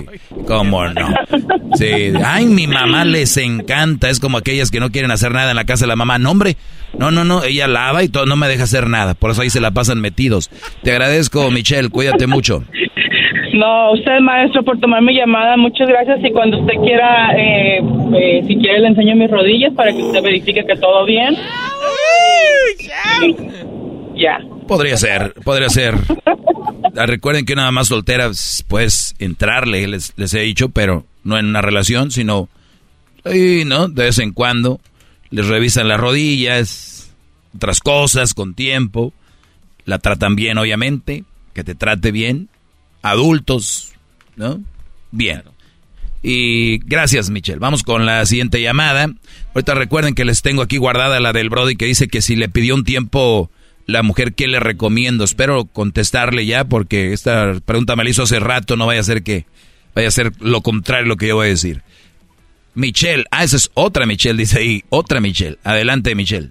[0.47, 1.13] cómo no.
[1.77, 4.09] Sí, ay, mi mamá les encanta.
[4.09, 6.19] Es como aquellas que no quieren hacer nada en la casa de la mamá.
[6.19, 6.55] No, hombre,
[6.97, 9.13] no, no, no, ella lava y todo, no me deja hacer nada.
[9.13, 10.49] Por eso ahí se la pasan metidos.
[10.83, 12.63] Te agradezco, Michelle, cuídate mucho.
[13.53, 16.19] No, usted, maestro, por tomar mi llamada, muchas gracias.
[16.23, 20.21] Y cuando usted quiera, eh, eh, si quiere, le enseño mis rodillas para que usted
[20.21, 21.35] verifique que todo bien.
[24.15, 24.39] Ya.
[24.67, 25.95] Podría ser, podría ser.
[26.25, 28.29] Ah, Recuerden que una mamá soltera,
[28.67, 32.49] pues, entrarle, les, les he dicho, pero no en una relación, sino,
[33.23, 33.87] ahí, ¿no?
[33.87, 34.79] De vez en cuando,
[35.29, 37.11] les revisan las rodillas,
[37.55, 39.13] otras cosas, con tiempo,
[39.85, 41.23] la tratan bien, obviamente,
[41.53, 42.49] que te trate bien,
[43.01, 43.93] adultos,
[44.35, 44.61] ¿no?
[45.11, 45.43] Bien.
[46.23, 47.59] Y gracias, Michelle.
[47.59, 49.07] Vamos con la siguiente llamada.
[49.53, 52.49] Ahorita recuerden que les tengo aquí guardada la del Brody que dice que si le
[52.49, 53.49] pidió un tiempo
[53.85, 55.23] la mujer, ¿qué le recomiendo?
[55.23, 59.23] Espero contestarle ya porque esta pregunta me la hizo hace rato, no vaya a ser
[59.23, 59.45] que
[59.95, 61.81] vaya a ser lo contrario a lo que yo voy a decir.
[62.77, 65.57] Michelle, ah, esa es otra Michelle, dice ahí, otra Michelle.
[65.63, 66.49] Adelante, Michelle.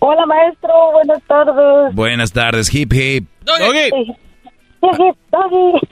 [0.00, 0.70] Hola, maestro.
[0.92, 1.94] Buenas tardes.
[1.94, 3.28] Buenas tardes, hip hip.
[3.44, 4.14] Doggy,
[5.30, 5.86] doggy.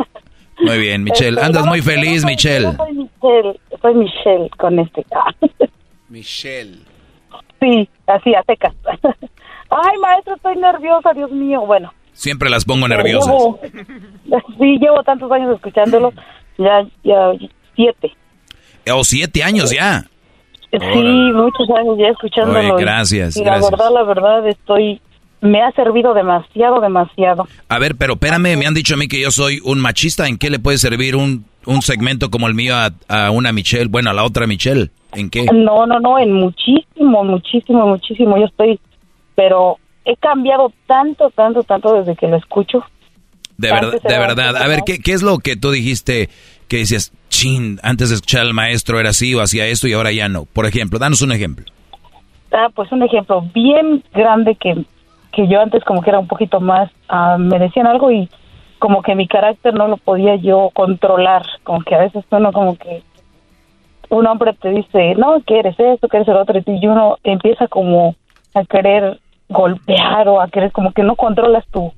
[0.58, 1.36] Muy bien, Michelle.
[1.36, 2.72] Este, Andas muy feliz, soy- Michelle.
[2.76, 5.04] Soy Michelle, soy Michelle con este.
[6.08, 6.78] Michelle.
[7.60, 8.74] Sí, así, a secas.
[9.70, 11.60] Ay, maestro, estoy nerviosa, Dios mío.
[11.66, 11.92] Bueno.
[12.12, 13.32] Siempre las pongo nerviosas.
[13.32, 13.60] Llevo-
[14.58, 16.12] sí, llevo tantos años escuchándolo.
[16.58, 17.32] Ya, ya,
[17.74, 18.12] siete.
[18.94, 20.04] O siete años ya.
[20.70, 20.78] Sí,
[21.32, 22.58] muchos años ya escuchándolo.
[22.58, 25.00] Oye, y- gracias, Y la verdad, la verdad, estoy...
[25.42, 27.46] Me ha servido demasiado, demasiado.
[27.68, 30.26] A ver, pero espérame, me han dicho a mí que yo soy un machista.
[30.26, 33.86] ¿En qué le puede servir un, un segmento como el mío a, a una Michelle?
[33.86, 34.90] Bueno, a la otra Michelle.
[35.12, 35.44] ¿En qué?
[35.52, 38.38] No, no, no, en muchísimo, muchísimo, muchísimo.
[38.38, 38.80] Yo estoy,
[39.34, 42.82] pero he cambiado tanto, tanto, tanto desde que lo escucho.
[43.58, 44.56] De verdad, de verdad.
[44.56, 44.80] A ver.
[44.86, 46.30] ¿qué, ¿qué es lo que tú dijiste
[46.66, 50.10] que decías, chin, antes de escuchar al maestro era así o hacía esto y ahora
[50.10, 50.46] ya no?
[50.46, 51.66] Por ejemplo, danos un ejemplo.
[52.50, 54.74] Ah, pues un ejemplo bien grande que,
[55.32, 58.30] que yo antes como que era un poquito más, ah, me decían algo y
[58.78, 62.78] como que mi carácter no lo podía yo controlar, como que a veces uno como
[62.78, 63.02] que
[64.08, 67.66] un hombre te dice, no, que eres esto, que eres el otro, y uno empieza
[67.68, 68.14] como
[68.54, 71.92] a querer golpear o a querer como que no controlas tu,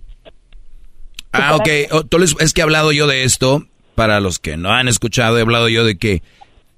[1.32, 1.68] Ah, ok.
[1.92, 3.62] Oh, tú es que he hablado yo de esto.
[3.98, 6.22] Para los que no han escuchado, he hablado yo de que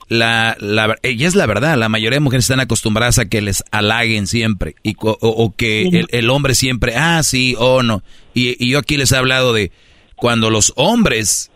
[0.09, 3.63] la, la y es la verdad, la mayoría de mujeres están acostumbradas a que les
[3.73, 8.03] halaguen siempre y o, o que el, el hombre siempre, ah, sí o no.
[8.33, 9.71] Y, y yo aquí les he hablado de
[10.17, 11.51] cuando los hombres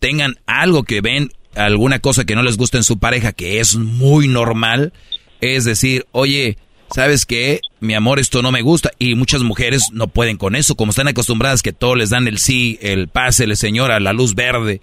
[0.00, 3.76] tengan algo que ven, alguna cosa que no les gusta en su pareja, que es
[3.76, 4.92] muy normal,
[5.40, 6.58] es decir, oye,
[6.94, 7.60] ¿sabes qué?
[7.80, 8.90] Mi amor, esto no me gusta.
[8.98, 12.36] Y muchas mujeres no pueden con eso, como están acostumbradas que todos les dan el
[12.36, 14.82] sí, el pase, el señora, la luz verde.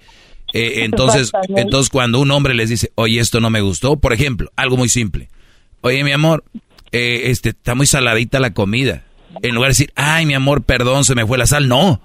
[0.54, 4.52] Eh, entonces, entonces cuando un hombre les dice, oye, esto no me gustó, por ejemplo,
[4.56, 5.30] algo muy simple.
[5.82, 6.46] Oye, mi amor,
[6.92, 9.04] eh, este, está muy saladita la comida.
[9.42, 11.68] En lugar de decir, ay, mi amor, perdón, se me fue la sal.
[11.68, 12.02] No,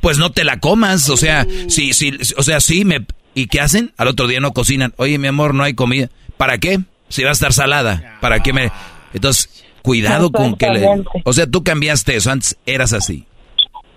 [0.00, 1.08] pues no te la comas.
[1.08, 3.06] O sea, sí, sí, o sea, sí me...
[3.34, 3.92] ¿Y qué hacen?
[3.96, 4.92] Al otro día no cocinan.
[4.98, 6.10] Oye, mi amor, no hay comida.
[6.36, 6.80] ¿Para qué?
[7.08, 8.18] Si va a estar salada.
[8.20, 8.70] ¿Para qué me...?
[9.14, 10.86] Entonces, cuidado con que le...
[11.24, 13.24] O sea, tú cambiaste eso, antes eras así.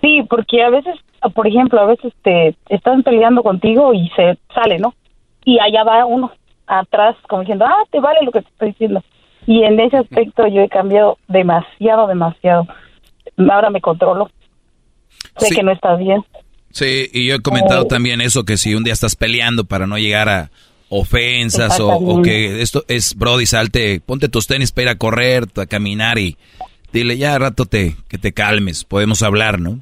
[0.06, 0.94] Sí, porque a veces,
[1.34, 4.94] por ejemplo, a veces te están peleando contigo y se sale, ¿no?
[5.44, 6.30] Y allá va uno
[6.64, 9.02] atrás como diciendo, ah, te vale lo que te estoy diciendo.
[9.48, 12.68] Y en ese aspecto yo he cambiado demasiado, demasiado.
[13.50, 14.30] Ahora me controlo.
[15.38, 16.24] Sé que no está bien.
[16.70, 19.88] Sí, y yo he comentado eh, también eso, que si un día estás peleando para
[19.88, 20.50] no llegar a
[20.88, 25.66] ofensas o, que esto es, Brody, salte, ponte tus tenis para ir a correr, a
[25.66, 26.36] caminar y
[26.92, 29.80] dile ya rato te, que te calmes, podemos hablar, ¿no?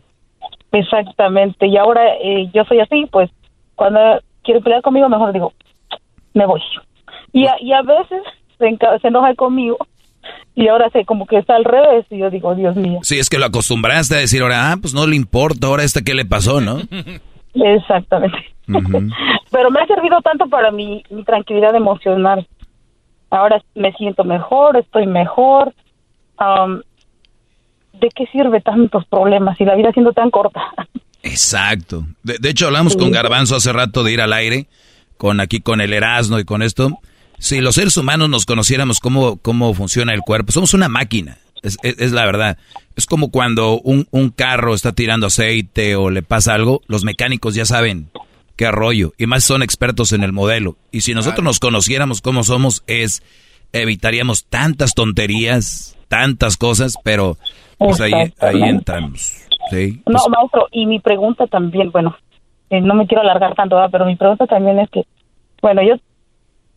[0.74, 3.30] Exactamente, y ahora eh, yo soy así, pues
[3.74, 4.00] cuando
[4.42, 5.52] quiere pelear conmigo, mejor digo,
[6.34, 6.60] me voy.
[7.32, 8.22] Y a, y a veces
[8.58, 9.78] se, se enoja conmigo
[10.54, 13.00] y ahora sé como que está al revés y yo digo, Dios mío.
[13.02, 16.04] Sí, es que lo acostumbraste a decir ahora, ah, pues no le importa, ahora este
[16.04, 16.78] qué le pasó, ¿no?
[17.54, 18.38] Exactamente.
[19.50, 22.46] Pero me ha servido tanto para mi, mi tranquilidad emocional.
[23.30, 25.72] Ahora me siento mejor, estoy mejor.
[28.04, 30.60] ¿De qué sirve tantos problemas y la vida siendo tan corta?
[31.22, 32.06] Exacto.
[32.22, 34.66] De, hecho, hablamos con Garbanzo hace rato de ir al aire,
[35.16, 36.98] con aquí con el Erasmo y con esto.
[37.38, 41.78] Si los seres humanos nos conociéramos cómo, cómo funciona el cuerpo, somos una máquina, es,
[41.82, 42.58] es, la verdad.
[42.94, 47.54] Es como cuando un, un, carro está tirando aceite o le pasa algo, los mecánicos
[47.54, 48.10] ya saben
[48.56, 50.76] qué rollo, y más son expertos en el modelo.
[50.92, 53.22] Y si nosotros nos conociéramos cómo somos, es
[53.72, 57.36] evitaríamos tantas tonterías, tantas cosas, pero
[57.78, 59.46] pues ahí, ahí entramos.
[59.70, 60.02] ¿sí?
[60.06, 62.16] No, pues maestro, y mi pregunta también, bueno,
[62.70, 65.02] eh, no me quiero alargar tanto, pero mi pregunta también es que,
[65.62, 65.94] bueno, yo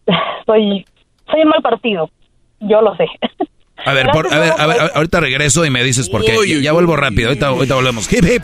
[0.46, 0.86] soy,
[1.30, 2.10] soy un mal partido,
[2.60, 3.06] yo lo sé.
[3.86, 6.36] A ver, por, a, ver, a ver, ahorita regreso y me dices por qué.
[6.62, 8.12] ya vuelvo rápido, ahorita, ahorita volvemos.
[8.12, 8.44] Hip, hip.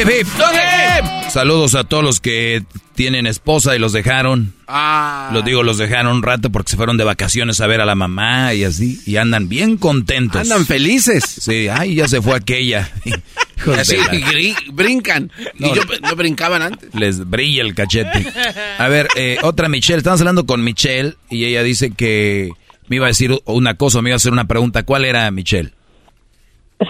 [0.00, 0.26] Hip, hip.
[1.28, 2.62] Saludos a todos los que
[2.94, 4.54] tienen esposa y los dejaron.
[4.68, 5.30] Ah.
[5.32, 7.96] Los digo, los dejaron un rato porque se fueron de vacaciones a ver a la
[7.96, 9.00] mamá y así.
[9.06, 10.40] Y andan bien contentos.
[10.40, 11.24] Andan felices.
[11.24, 12.88] Sí, ay, ya se fue aquella.
[13.76, 13.96] así
[14.72, 15.32] brincan.
[15.58, 16.94] y yo no brincaban antes.
[16.94, 18.24] Les brilla el cachete.
[18.78, 19.98] A ver, eh, otra Michelle.
[19.98, 22.50] Estamos hablando con Michelle y ella dice que
[22.86, 24.84] me iba a decir una cosa, me iba a hacer una pregunta.
[24.84, 25.70] ¿Cuál era Michelle?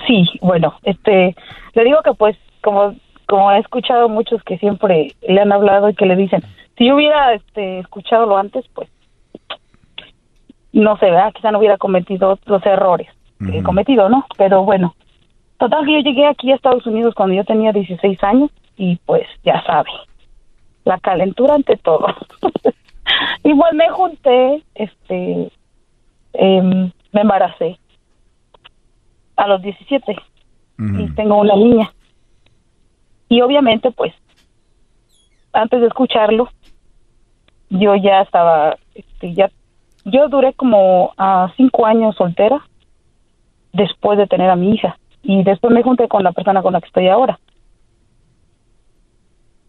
[0.07, 1.35] Sí, bueno, este,
[1.75, 2.37] le digo que pues
[2.69, 2.95] como
[3.27, 6.43] como he escuchado muchos que siempre le han hablado y que le dicen,
[6.79, 8.89] si yo hubiera este, escuchado lo antes, pues
[10.73, 11.33] no sé, ¿verdad?
[11.35, 14.27] Quizá no hubiera cometido los errores que he cometido, ¿no?
[14.37, 14.95] Pero bueno,
[15.59, 19.27] total que yo llegué aquí a Estados Unidos cuando yo tenía 16 años y pues
[19.45, 19.91] ya sabe,
[20.85, 22.07] la calentura ante todo.
[23.45, 25.51] Igual me junté, este,
[26.33, 27.79] em, me embaracé
[29.37, 30.17] a los 17
[30.79, 31.93] y tengo una niña.
[33.29, 34.15] Y obviamente, pues,
[35.53, 36.49] antes de escucharlo,
[37.71, 39.51] yo ya estaba, este, ya,
[40.05, 42.63] yo duré como a cinco años soltera
[43.73, 46.81] después de tener a mi hija y después me junté con la persona con la
[46.81, 47.39] que estoy ahora.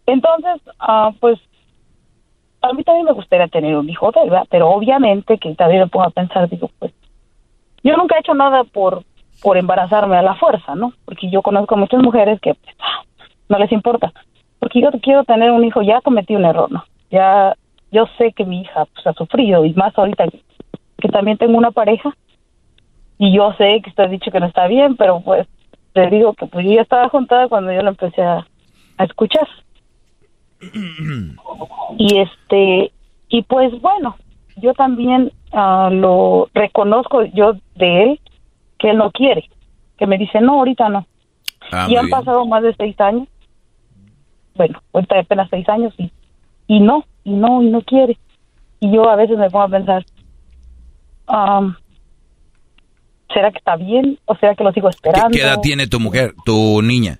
[0.06, 1.38] Entonces, ah, pues,
[2.62, 4.46] a mí también me gustaría tener un hijo, ¿verdad?
[4.50, 6.92] Pero obviamente que también me pongo a pensar, digo, pues,
[7.82, 9.04] yo nunca he hecho nada por
[9.42, 10.92] por embarazarme a la fuerza, ¿no?
[11.04, 12.76] Porque yo conozco muchas mujeres que pues,
[13.50, 14.12] no les importa.
[14.58, 16.84] Porque yo quiero tener un hijo, ya cometí un error, ¿no?
[17.10, 17.54] Ya,
[17.92, 20.24] yo sé que mi hija pues, ha sufrido y más ahorita
[20.98, 22.14] que también tengo una pareja
[23.18, 25.46] y yo sé que usted ha dicho que no está bien, pero pues
[25.92, 28.46] te digo que pues yo ya estaba juntada cuando yo lo empecé a,
[28.98, 29.48] escuchar.
[31.98, 32.92] y este,
[33.28, 34.16] y pues bueno,
[34.56, 38.20] yo también ah, lo reconozco yo de él
[38.78, 39.48] que él no quiere,
[39.98, 41.06] que me dice, no, ahorita no.
[41.72, 43.26] Ah, y han pasado más de seis años
[44.54, 46.10] bueno, ahorita apenas seis años y,
[46.66, 48.18] y no, y no, y no quiere.
[48.80, 50.04] Y yo a veces me pongo a pensar,
[53.32, 55.30] ¿será que está bien o será que lo sigo esperando?
[55.30, 57.18] ¿Qué, edad tiene tu mujer, tu niña?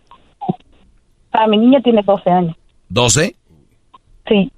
[1.33, 2.57] Ah, mi niña tiene 12 años.
[2.91, 3.37] ¿12?
[4.29, 4.53] Sí.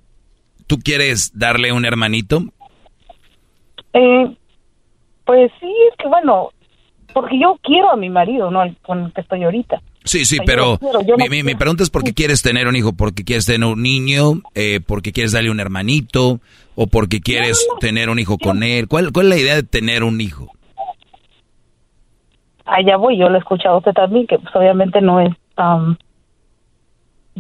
[0.67, 2.41] ¿Tú quieres darle un hermanito?
[3.93, 4.37] Eh,
[5.25, 6.51] Pues sí, es que bueno,
[7.13, 9.83] porque yo quiero a mi marido, no al con el que estoy ahorita.
[10.05, 12.67] Sí, sí, yo pero quiero, yo mi, no mi- pregunta es por qué quieres tener
[12.67, 16.41] un hijo, porque quieres tener un niño, eh, porque quieres darle un hermanito,
[16.75, 18.89] o porque quieres tener un hijo con él.
[18.89, 20.51] ¿Cuál, ¿Cuál es la idea de tener un hijo?
[22.65, 25.35] Allá voy, yo lo he escuchado a usted también, que pues obviamente no es...
[25.57, 25.97] am,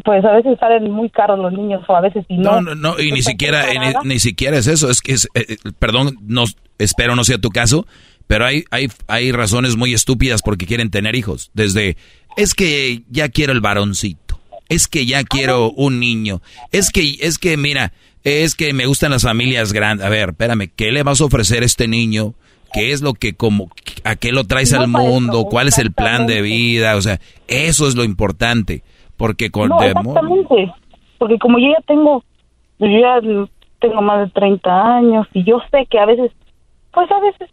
[0.04, 2.60] pues a veces salen muy caros los niños o a veces no...
[2.60, 3.66] No, no, y ni siquiera,
[4.04, 6.44] ni siquiera es eso, es que es, eh, eh, perdón, no,
[6.78, 7.86] espero no sea tu caso,
[8.26, 11.50] pero hay, hay, hay razones muy estúpidas porque quieren tener hijos.
[11.52, 11.96] Desde,
[12.36, 14.38] es que ya quiero el varoncito,
[14.68, 17.92] es que ya quiero un niño, es que, es que, mira,
[18.24, 20.06] es que me gustan las familias grandes.
[20.06, 22.34] A ver, espérame, ¿qué le vas a ofrecer a este niño?
[22.72, 23.68] ¿Qué es lo que, como,
[24.04, 25.44] a qué lo traes No, al mundo?
[25.44, 26.96] ¿Cuál es el plan de vida?
[26.96, 28.82] O sea, eso es lo importante.
[29.16, 30.72] Porque con No, exactamente.
[31.18, 32.24] Porque como yo ya tengo,
[32.78, 33.20] yo ya
[33.80, 36.32] tengo más de 30 años y yo sé que a veces,
[36.92, 37.50] pues a veces,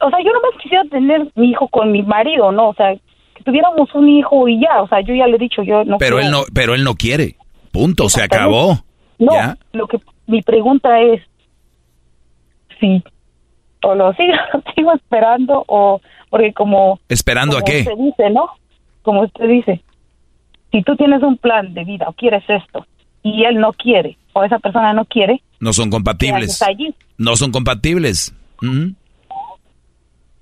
[0.00, 2.70] o sea, yo nomás quisiera tener mi hijo con mi marido, ¿no?
[2.70, 2.96] O sea,
[3.44, 6.16] tuviéramos un hijo y ya, o sea, yo ya le he dicho, yo no pero
[6.16, 7.36] quiero- él no, pero él no quiere.
[7.72, 8.78] Punto, se acabó.
[9.18, 9.56] No, ¿Ya?
[9.72, 11.22] lo que mi pregunta es
[12.80, 13.02] si
[13.82, 14.32] o lo sigo,
[14.74, 16.00] sigo esperando o
[16.30, 17.80] porque como ¿Esperando a qué?
[17.80, 18.48] usted dice, ¿no?
[19.02, 19.82] Como usted dice,
[20.72, 22.86] si tú tienes un plan de vida o quieres esto
[23.22, 26.60] y él no quiere o esa persona no quiere, No son ¿qué compatibles.
[26.62, 26.94] allí?
[27.18, 28.34] No son compatibles.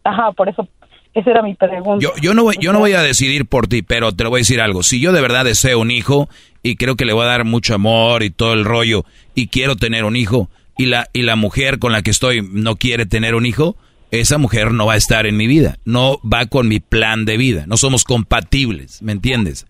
[0.05, 0.67] Ajá, por eso
[1.15, 2.03] esa era mi pregunta.
[2.03, 4.39] Yo, yo, no voy, yo no voy a decidir por ti, pero te lo voy
[4.39, 4.83] a decir algo.
[4.83, 6.29] Si yo de verdad deseo un hijo
[6.63, 9.77] y creo que le voy a dar mucho amor y todo el rollo y quiero
[9.77, 13.35] tener un hijo y la, y la mujer con la que estoy no quiere tener
[13.35, 13.77] un hijo,
[14.11, 15.77] esa mujer no va a estar en mi vida.
[15.85, 17.65] No va con mi plan de vida.
[17.67, 19.67] No somos compatibles, ¿me entiendes?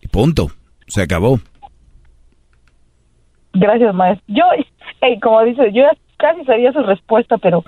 [0.00, 0.50] Y punto.
[0.88, 1.38] Se acabó.
[3.52, 4.24] Gracias, maestro.
[4.26, 4.44] Yo,
[5.00, 5.84] hey, como dice, yo
[6.16, 7.64] casi sabía su respuesta, pero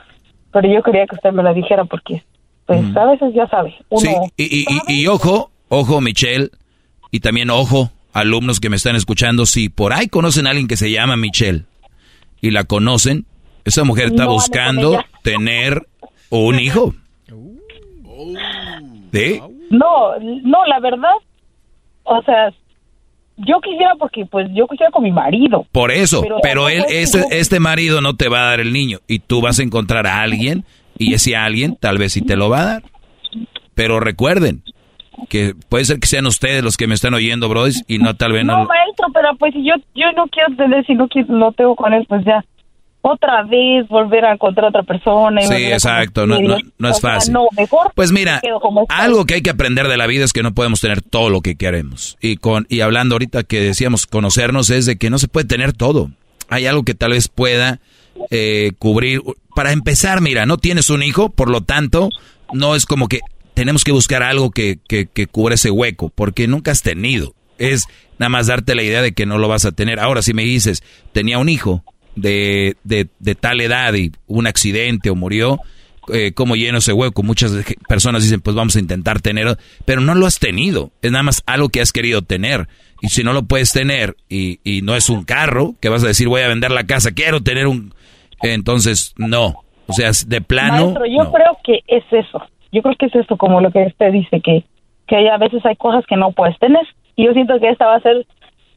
[0.52, 2.22] pero yo quería que usted me la dijera porque,
[2.80, 3.74] pues, a veces ya sabe.
[3.88, 6.50] Uno, Sí, y, y, y- y ojo, ojo, Michelle,
[7.10, 10.76] y también ojo, alumnos que me están escuchando, si por ahí conocen a alguien que
[10.76, 11.64] se llama Michelle
[12.40, 13.26] y la conocen,
[13.64, 15.86] esa mujer está No, buscando tener
[16.30, 16.94] un hijo.
[19.12, 19.40] ¿Sí?
[19.70, 21.12] No, no, la verdad,
[22.04, 22.50] o sea,
[23.38, 25.66] yo quisiera porque, pues, yo quisiera con mi marido.
[25.72, 28.72] Por eso, pero, tampoco él, es este, este marido no te va a dar el
[28.72, 30.64] niño y tú vas a encontrar a alguien
[30.98, 32.82] y ese alguien tal vez sí te lo va a dar.
[33.74, 34.62] Pero recuerden
[35.28, 38.32] que puede ser que sean ustedes los que me están oyendo, bros, y no tal
[38.32, 38.58] vez no.
[38.58, 41.74] No, maestro, pero pues si yo, yo no quiero tener, si no quiero, no tengo
[41.76, 42.44] con él, pues ya,
[43.02, 45.42] otra vez volver a encontrar otra persona.
[45.42, 47.32] y Sí, a exacto, no, no, no O es sea, fácil.
[47.34, 48.40] no, mejor Pues mira,
[48.88, 51.40] algo que hay que aprender de la vida es que no podemos tener todo lo
[51.40, 52.16] que queremos.
[52.20, 55.72] Y con y hablando ahorita que decíamos conocernos es de que no se puede tener
[55.72, 56.10] todo.
[56.48, 57.80] Hay algo que tal vez pueda
[58.30, 59.20] eh, cubrir.
[59.54, 62.10] Para empezar, mira, no tienes un hijo, por lo tanto,
[62.52, 63.20] no es como que
[63.54, 67.34] tenemos que buscar algo que, que, que cubra ese hueco, porque nunca has tenido.
[67.58, 67.84] Es
[68.18, 70.00] nada más darte la idea de que no lo vas a tener.
[70.00, 70.82] Ahora, si me dices,
[71.12, 71.84] tenía un hijo
[72.16, 75.60] de, de, de tal edad y un accidente o murió,
[76.12, 77.22] eh, ¿cómo lleno ese hueco?
[77.22, 77.52] Muchas
[77.88, 80.90] personas dicen, pues vamos a intentar tener, pero no lo has tenido.
[81.02, 82.68] Es nada más algo que has querido tener.
[83.00, 86.08] Y si no lo puedes tener y, y no es un carro, que vas a
[86.08, 87.94] decir, voy a vender la casa, quiero tener un...
[88.42, 89.64] Entonces, no.
[89.86, 90.84] O sea, de plano...
[90.84, 91.32] Maestro, yo no.
[91.32, 92.42] creo que es eso.
[92.70, 94.64] Yo creo que es eso, como lo que usted dice, que,
[95.06, 96.82] que a veces hay cosas que no puedes tener.
[97.16, 98.26] Y yo siento que esta va a ser,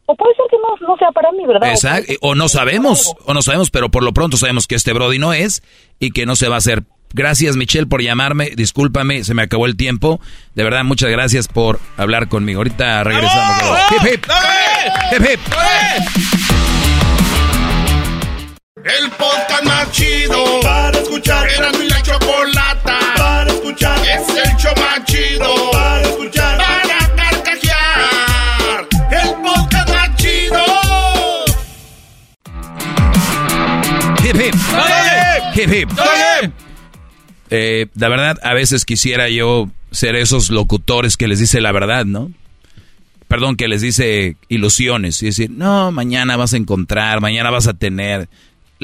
[0.05, 1.69] o puede ser que no, no sea para mí, ¿verdad?
[1.69, 2.13] Exacto.
[2.21, 5.33] O no sabemos, o no sabemos, pero por lo pronto sabemos que este Brody no
[5.33, 5.63] es
[5.99, 6.83] y que no se va a hacer.
[7.13, 8.51] Gracias, Michelle, por llamarme.
[8.55, 10.19] Discúlpame, se me acabó el tiempo.
[10.53, 12.59] De verdad, muchas gracias por hablar conmigo.
[12.59, 13.79] Ahorita regresamos.
[13.91, 14.25] Hip, hip.
[15.13, 16.64] Hip, hip.
[18.85, 21.47] El podcast más chido para escuchar.
[21.49, 23.97] Era mi la chocolata para escuchar.
[24.05, 26.57] Es el show más chido para escuchar.
[26.59, 28.87] Para carcajear.
[29.09, 30.63] El podcast más chido.
[34.23, 34.55] Hip, hip.
[35.55, 35.89] Hip, hip.
[37.49, 42.05] Eh, la verdad, a veces quisiera yo ser esos locutores que les dice la verdad,
[42.05, 42.31] ¿no?
[43.27, 47.73] Perdón, que les dice ilusiones y decir, no, mañana vas a encontrar, mañana vas a
[47.73, 48.29] tener.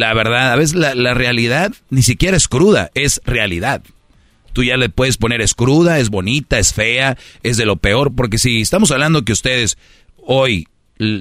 [0.01, 3.83] La verdad, a veces la, la realidad ni siquiera es cruda, es realidad.
[4.51, 8.15] Tú ya le puedes poner es cruda, es bonita, es fea, es de lo peor,
[8.15, 9.77] porque si estamos hablando que ustedes
[10.17, 10.67] hoy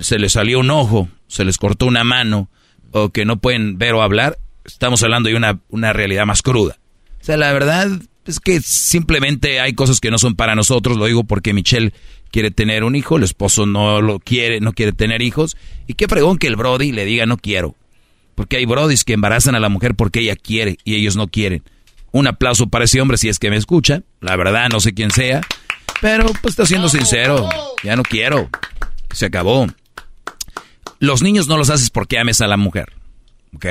[0.01, 2.49] se les salió un ojo, se les cortó una mano,
[2.91, 6.79] o que no pueden ver o hablar, estamos hablando de una, una realidad más cruda.
[7.21, 7.91] O sea, la verdad
[8.25, 11.93] es que simplemente hay cosas que no son para nosotros, lo digo porque Michelle
[12.31, 16.09] quiere tener un hijo, el esposo no lo quiere, no quiere tener hijos, y qué
[16.09, 17.77] fregón que el Brody le diga no quiero.
[18.41, 21.63] Porque hay brodis que embarazan a la mujer porque ella quiere y ellos no quieren.
[22.11, 24.03] Un aplauso para ese hombre si es que me escucha.
[24.23, 25.43] La verdad, no sé quién sea.
[26.01, 27.51] Pero pues está siendo sincero.
[27.85, 28.49] Ya no quiero.
[29.13, 29.67] Se acabó.
[31.01, 32.95] Los niños no los haces porque ames a la mujer.
[33.55, 33.67] ¿Ok?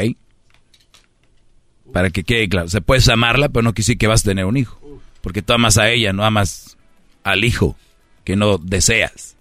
[1.91, 2.69] Para que quede claro.
[2.69, 4.79] Se puedes amarla, pero no quisiste que vas a tener un hijo.
[5.21, 6.77] Porque tú amas a ella, no amas
[7.23, 7.75] al hijo
[8.23, 9.35] que no deseas.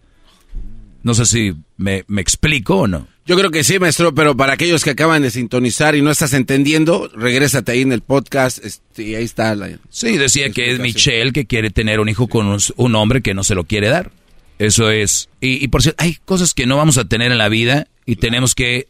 [1.02, 3.06] No sé si me, me explico o no.
[3.28, 6.32] Yo creo que sí, maestro, pero para aquellos que acaban de sintonizar y no estás
[6.32, 9.68] entendiendo, regrésate ahí en el podcast este, y ahí está la...
[9.90, 13.34] Sí, decía que es Michelle que quiere tener un hijo con un, un hombre que
[13.34, 14.12] no se lo quiere dar.
[14.58, 15.28] Eso es.
[15.42, 18.16] Y, y por cierto, hay cosas que no vamos a tener en la vida y
[18.16, 18.88] tenemos que,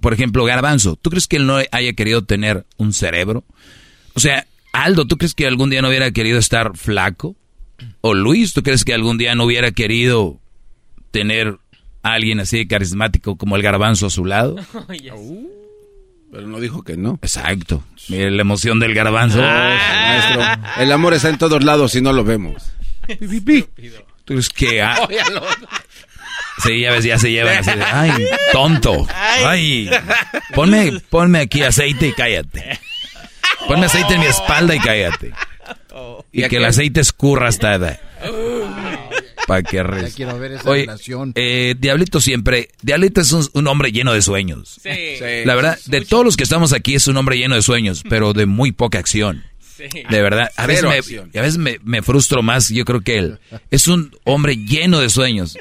[0.00, 3.42] por ejemplo, Garbanzo, ¿tú crees que él no haya querido tener un cerebro?
[4.14, 7.34] O sea, Aldo, ¿tú crees que algún día no hubiera querido estar flaco?
[8.02, 10.38] O Luis, ¿tú crees que algún día no hubiera querido
[11.10, 11.58] tener
[12.02, 14.56] a alguien así de carismático como el garbanzo a su lado?
[16.32, 17.18] Pero no dijo que no.
[17.22, 17.82] Exacto.
[18.08, 19.38] Mire la emoción del garbanzo.
[19.40, 20.42] Maestro,
[20.78, 22.70] el amor está en todos lados y no lo vemos.
[24.24, 24.80] ¿Tú crees que...
[24.80, 25.08] ah,
[26.62, 28.12] Sí, ya ves, ya se llevan así de, ay,
[28.52, 29.06] tonto.
[29.44, 29.90] Ay,
[30.54, 32.78] ponme, ponme aquí aceite y cállate.
[33.66, 35.32] Ponme aceite en mi espalda y cállate.
[36.32, 37.78] Y que el aceite escurra hasta.
[39.50, 41.32] Para que Ya res- quiero ver esa Oye, relación.
[41.34, 44.78] eh, Diablito siempre, Diablito es un, un hombre lleno de sueños.
[44.82, 44.90] Sí.
[45.44, 48.32] La verdad, de todos los que estamos aquí es un hombre lleno de sueños, pero
[48.32, 49.42] de muy poca acción.
[50.10, 53.38] De verdad, a veces, me, a veces me, me frustro más, yo creo que él.
[53.70, 55.56] Es un hombre lleno de sueños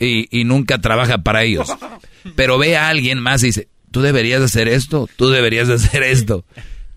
[0.00, 1.68] y, y nunca trabaja para ellos.
[2.34, 5.74] Pero ve a alguien más y dice, tú deberías de hacer esto, tú deberías de
[5.74, 6.44] hacer esto.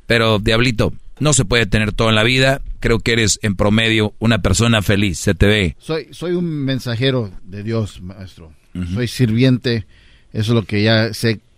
[0.07, 2.61] Pero, Diablito, no se puede tener todo en la vida.
[2.79, 5.75] Creo que eres en promedio una persona feliz, se te ve.
[5.79, 8.51] Soy, soy un mensajero de Dios, maestro.
[8.93, 9.85] Soy sirviente.
[10.31, 11.39] Eso es lo que ya sé.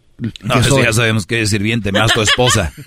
[0.43, 0.83] No, eso soy.
[0.83, 2.71] ya sabemos que eres sirviente, más tu esposa.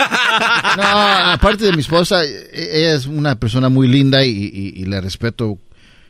[0.76, 4.84] No, aparte de mi esposa, e- ella es una persona muy linda y, y- y
[4.86, 5.58] le respeto.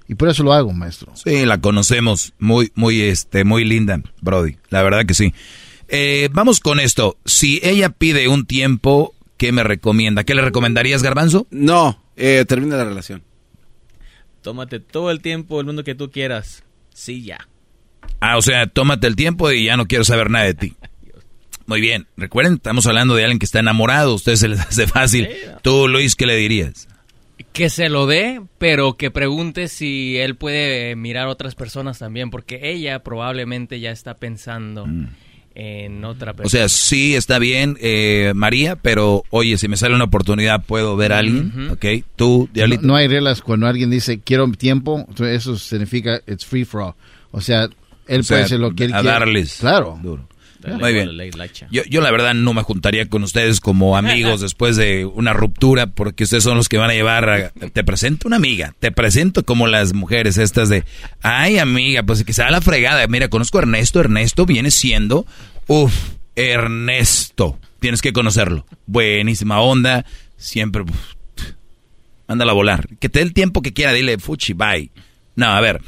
[0.09, 1.13] Y por eso lo hago, maestro.
[1.17, 2.35] Sí, la conocemos.
[2.39, 4.57] Muy, muy, este, muy linda, Brody.
[4.71, 5.33] La verdad que sí.
[5.89, 7.17] Eh, vamos con esto.
[7.25, 9.15] Si ella pide un tiempo,
[9.45, 10.25] ¿qué me recomienda?
[10.25, 11.47] ¿Qué le recomendarías, Garbanzo?
[11.51, 13.23] No, eh, termina la relación.
[14.41, 16.65] Tómate todo el tiempo del mundo que tú quieras.
[16.95, 17.47] Sí, ya.
[18.21, 20.73] Ah, o sea, tómate el tiempo y ya no quiero saber nada de ti.
[21.67, 22.07] Muy bien.
[22.17, 24.13] Recuerden, estamos hablando de alguien que está enamorado.
[24.13, 25.29] A ustedes se les hace fácil.
[25.61, 26.89] Tú, Luis, ¿qué le dirías?
[27.53, 32.71] Que se lo dé, pero que pregunte si él puede mirar otras personas también, porque
[32.71, 34.87] ella probablemente ya está pensando
[35.55, 36.35] en otra Mm.
[36.35, 36.51] O persona.
[36.51, 41.13] sea, sí está bien, eh, María, pero oye, si me sale una oportunidad, ¿puedo ver
[41.13, 41.53] a alguien?
[41.57, 41.73] Ujú.
[41.75, 42.05] ¿Ok?
[42.17, 42.83] Tú, No, Diablito.
[42.87, 46.95] no hay reglas cuando alguien dice quiero tiempo, eso significa it's free for all.
[47.31, 47.69] O sea,
[48.09, 49.19] él O sea, puede hacer lo que él a quiera.
[49.21, 49.57] darles.
[49.61, 49.99] Claro.
[50.03, 50.29] Duro.
[50.67, 51.09] Muy bien.
[51.09, 51.67] la ley lacha.
[51.71, 55.89] Yo, yo la verdad no me juntaría con ustedes como amigos después de una ruptura
[55.89, 59.45] porque ustedes son los que van a llevar a, te presento una amiga, te presento
[59.45, 60.85] como las mujeres estas de,
[61.23, 63.07] ay amiga, pues que sea la fregada.
[63.07, 65.27] Mira, conozco a Ernesto, Ernesto viene siendo,
[65.67, 65.95] uff,
[66.37, 68.67] Ernesto, tienes que conocerlo.
[68.87, 70.05] Buenísima onda,
[70.37, 71.15] siempre, uf,
[72.27, 72.89] mándala a volar.
[72.99, 74.91] Que te dé el tiempo que quiera, dile, fuchi, bye.
[75.37, 75.81] No, a ver,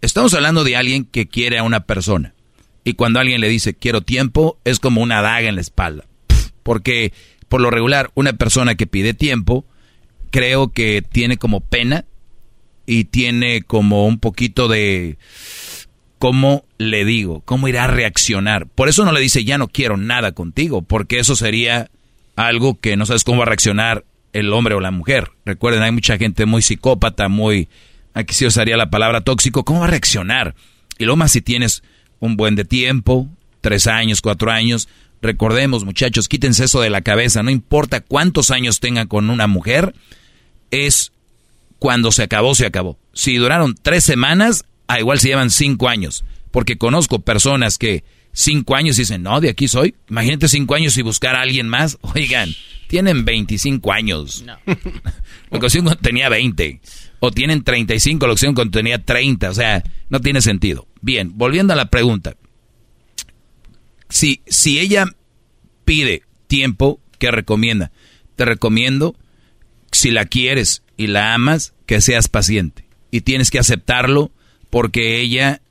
[0.00, 2.34] estamos hablando de alguien que quiere a una persona.
[2.84, 6.04] Y cuando alguien le dice quiero tiempo, es como una daga en la espalda.
[6.62, 7.12] Porque
[7.52, 9.66] por lo regular, una persona que pide tiempo,
[10.30, 12.06] creo que tiene como pena
[12.86, 15.18] y tiene como un poquito de,
[16.18, 17.42] ¿cómo le digo?
[17.44, 18.66] ¿Cómo irá a reaccionar?
[18.68, 21.90] Por eso no le dice ya no quiero nada contigo, porque eso sería
[22.36, 25.32] algo que no sabes cómo va a reaccionar el hombre o la mujer.
[25.44, 27.68] Recuerden, hay mucha gente muy psicópata, muy,
[28.14, 30.54] aquí sí usaría la palabra tóxico, ¿cómo va a reaccionar?
[30.96, 31.82] Y luego más si tienes
[32.22, 33.28] un buen de tiempo,
[33.60, 34.88] tres años, cuatro años.
[35.20, 37.42] Recordemos, muchachos, quítense eso de la cabeza.
[37.42, 39.92] No importa cuántos años tengan con una mujer,
[40.70, 41.12] es
[41.80, 42.96] cuando se acabó, se acabó.
[43.12, 46.24] Si duraron tres semanas, a igual se llevan cinco años.
[46.52, 49.96] Porque conozco personas que cinco años dicen, no, de aquí soy.
[50.08, 51.98] Imagínate cinco años y buscar a alguien más.
[52.14, 52.54] Oigan,
[52.86, 54.44] tienen 25 años.
[54.46, 54.60] La
[55.50, 56.80] ocasión cuando tenía 20.
[57.24, 59.50] O tienen 35, la ocasión cuando tenía 30.
[59.50, 60.88] O sea, no tiene sentido.
[61.02, 62.34] Bien, volviendo a la pregunta.
[64.08, 65.06] Si, si ella
[65.84, 67.92] pide tiempo, ¿qué recomienda?
[68.34, 69.14] Te recomiendo,
[69.92, 72.88] si la quieres y la amas, que seas paciente.
[73.12, 74.32] Y tienes que aceptarlo
[74.68, 75.62] porque ella,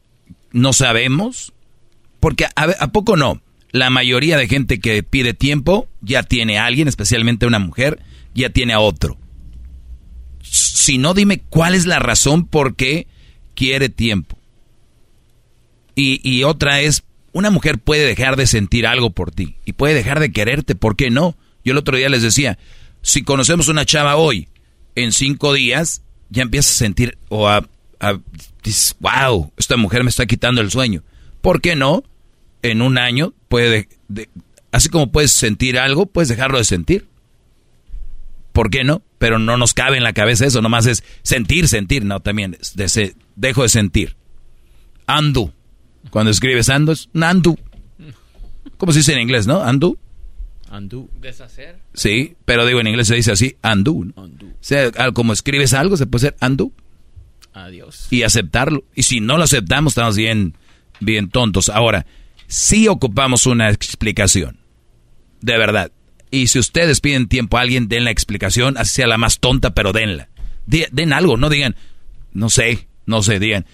[0.54, 1.52] no sabemos,
[2.22, 3.42] porque a, a poco no.
[3.72, 8.00] La mayoría de gente que pide tiempo ya tiene a alguien, especialmente una mujer,
[8.34, 9.18] ya tiene a otro.
[10.52, 13.08] Si no, dime cuál es la razón por qué
[13.56, 14.38] quiere tiempo.
[15.96, 20.20] Y, otra es, una mujer puede dejar de sentir algo por ti y puede dejar
[20.20, 21.38] de quererte, ¿por qué no?
[21.64, 22.58] Yo el otro día les decía,
[23.04, 24.50] Si conocemos una chava hoy,
[24.96, 27.68] en cinco días, ya empiezas a sentir o a,
[28.00, 28.20] a
[28.64, 31.04] dices, wow, esta mujer me está quitando el sueño.
[31.42, 32.04] ¿Por qué no?
[32.64, 34.30] En un año puede, de-
[34.72, 37.08] así como puedes sentir algo, puedes dejarlo de sentir.
[38.52, 39.02] ¿Por qué no?
[39.18, 42.76] Pero no nos cabe en la cabeza eso, nomás es sentir, sentir, no, también es
[42.76, 44.16] de se- dejo de sentir.
[45.08, 45.52] Andu.
[46.10, 47.58] Cuando escribes ando es un andu.
[48.78, 49.62] ¿Cómo se dice en inglés, no?
[49.62, 49.98] Andu.
[50.72, 51.10] Undo.
[51.20, 51.80] Deshacer.
[51.94, 53.94] Sí, pero digo en inglés se dice así, undo.
[53.94, 54.14] ¿no?
[54.24, 54.30] O
[54.62, 56.72] sea, al- como escribes algo, se puede ser undo
[57.54, 58.08] Adiós.
[58.10, 58.84] y aceptarlo.
[58.96, 60.56] Y si no lo aceptamos, estamos bien,
[61.02, 61.68] bien tontos.
[61.70, 62.06] Ahora,
[62.48, 64.60] sí ocupamos una explicación.
[65.42, 65.92] De verdad.
[66.32, 69.74] Y si ustedes piden tiempo a alguien, den la explicación, así sea la más tonta,
[69.74, 70.30] pero denla.
[70.66, 71.76] Den algo, no digan,
[72.32, 73.66] no sé, no sé, digan,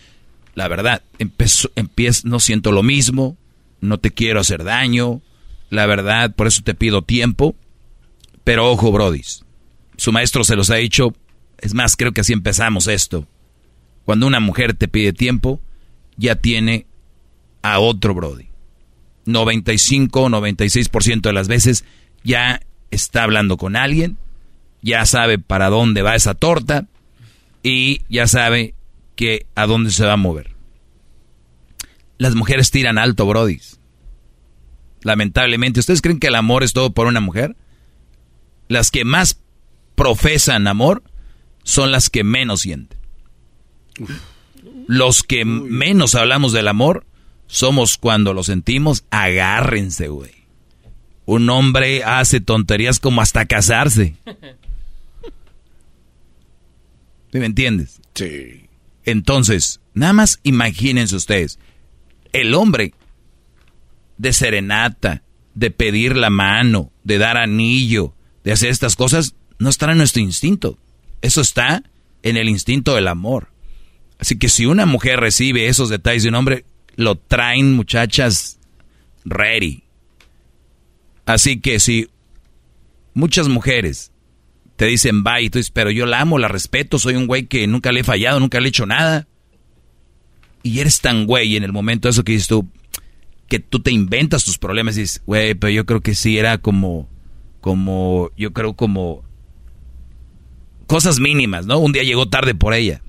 [0.56, 3.38] la verdad, empiezo, empiezo, no siento lo mismo,
[3.80, 5.22] no te quiero hacer daño,
[5.70, 7.56] la verdad, por eso te pido tiempo.
[8.44, 9.46] Pero ojo, brodis,
[9.98, 11.14] su maestro se los ha dicho,
[11.60, 13.28] es más, creo que así empezamos esto.
[14.06, 15.62] Cuando una mujer te pide tiempo,
[16.16, 16.88] ya tiene
[17.62, 18.48] a otro Brody.
[19.26, 21.84] 95, 96% de las veces
[22.28, 22.60] ya
[22.92, 24.18] está hablando con alguien,
[24.82, 26.86] ya sabe para dónde va esa torta
[27.64, 28.76] y ya sabe
[29.16, 30.52] que a dónde se va a mover.
[32.18, 33.80] Las mujeres tiran alto, brodis.
[35.04, 37.56] Lamentablemente, ¿ustedes creen que el amor es todo por una mujer?
[38.68, 39.40] Las que más
[39.96, 41.04] profesan amor
[41.64, 43.00] son las que menos sienten.
[44.86, 47.06] Los que menos hablamos del amor
[47.48, 50.37] somos cuando lo sentimos, agárrense, güey.
[51.28, 54.16] Un hombre hace tonterías como hasta casarse.
[57.32, 58.00] ¿Sí ¿Me entiendes?
[58.16, 58.70] Sí.
[59.04, 61.60] Entonces, nada más imagínense ustedes,
[62.32, 62.94] el hombre
[64.18, 65.22] de serenata,
[65.54, 68.14] de pedir la mano, de dar anillo,
[68.46, 70.80] de hacer estas cosas, no está en nuestro instinto.
[71.22, 71.84] Eso está
[72.24, 73.50] en el instinto del amor.
[74.18, 76.66] Así que si una mujer recibe esos detalles de un hombre,
[76.96, 78.60] lo traen muchachas
[79.26, 79.84] ready.
[81.28, 82.08] Así que si
[83.14, 84.14] muchas mujeres
[84.78, 87.48] te dicen bye, y tú dices, pero yo la amo, la respeto, soy un güey
[87.48, 89.28] que nunca le he fallado, nunca le he hecho nada.
[90.64, 92.70] Y eres tan güey en el momento de eso que dices tú,
[93.50, 96.60] que tú te inventas tus problemas y dices, güey, pero yo creo que sí era
[96.60, 97.10] como,
[97.60, 99.26] como, yo creo como
[100.86, 101.78] cosas mínimas, ¿no?
[101.78, 103.02] Un día llegó tarde por ella.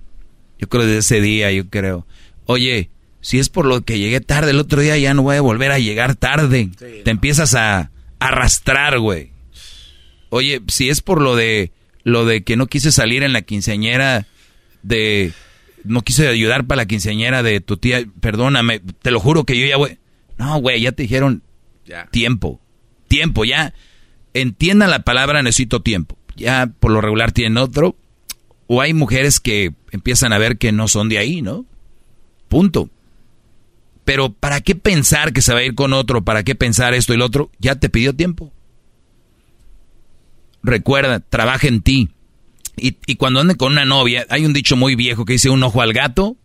[0.58, 2.05] Yo creo desde ese día, yo creo.
[2.47, 2.90] Oye,
[3.20, 5.70] si es por lo que llegué tarde el otro día, ya no voy a volver
[5.70, 6.70] a llegar tarde.
[7.05, 9.32] Te empiezas a arrastrar, güey.
[10.30, 11.72] Oye, si es por lo de
[12.05, 14.26] lo de que no quise salir en la quinceañera
[14.82, 15.32] de
[15.84, 19.66] no quise ayudar para la quinceañera de tu tía, perdóname, te lo juro que yo
[19.66, 19.98] ya voy.
[20.36, 21.42] No, güey, ya te dijeron
[22.10, 22.60] tiempo.
[23.08, 23.74] Tiempo, ya
[24.34, 26.18] entiendan la palabra necesito tiempo.
[26.36, 27.97] Ya por lo regular tienen otro
[28.66, 31.64] o hay mujeres que empiezan a ver que no son de ahí, ¿no?
[32.48, 32.90] Punto.
[34.08, 36.24] Pero ¿para qué pensar que se va a ir con otro?
[36.24, 37.50] ¿Para qué pensar esto y lo otro?
[37.58, 38.50] Ya te pidió tiempo.
[40.62, 42.08] Recuerda, trabaja en ti.
[42.78, 45.62] Y, y cuando anden con una novia, hay un dicho muy viejo que dice un
[45.62, 46.38] ojo al gato,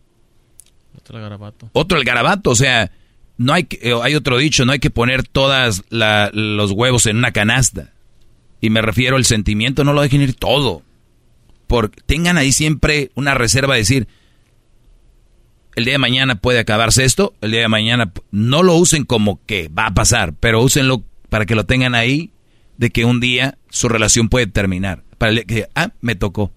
[0.94, 1.70] Otro garabato.
[1.72, 2.50] otro al garabato.
[2.50, 2.90] O sea,
[3.38, 7.06] no hay, que- eh, hay otro dicho, no hay que poner todas la- los huevos
[7.06, 7.94] en una canasta.
[8.60, 10.82] Y me refiero al sentimiento, no lo dejen ir todo.
[11.66, 14.06] Por, tengan ahí siempre una reserva de decir,
[15.76, 19.40] el día de mañana puede acabarse esto, el día de mañana no lo usen como
[19.46, 22.30] que va a pasar, pero úsenlo para que lo tengan ahí
[22.76, 25.02] de que un día su relación puede terminar.
[25.18, 26.52] Para el- que, ah, me tocó.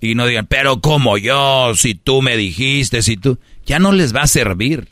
[0.00, 4.14] Y no digan, pero como yo, si tú me dijiste, si tú, ya no les
[4.14, 4.88] va a servir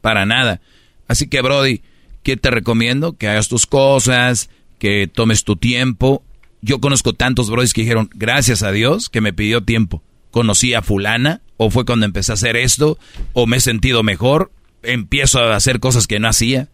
[0.00, 0.60] para nada.
[1.08, 1.82] Así que, Brody,
[2.22, 3.16] ¿qué te recomiendo?
[3.16, 4.48] Que hagas tus cosas,
[4.78, 6.24] que tomes tu tiempo.
[6.62, 10.02] Yo conozco tantos brodis que dijeron, gracias a Dios que me pidió tiempo.
[10.36, 12.98] Conocí a fulana, o fue cuando empecé a hacer esto,
[13.32, 16.68] o me he sentido mejor, empiezo a hacer cosas que no hacía.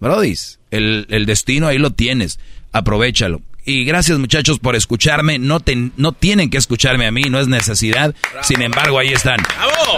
[0.00, 2.38] Brodis, el, el destino ahí lo tienes,
[2.72, 3.40] aprovechalo.
[3.64, 7.48] Y gracias muchachos por escucharme, no, te- no tienen que escucharme a mí, no es
[7.48, 9.40] necesidad, sin embargo ahí están.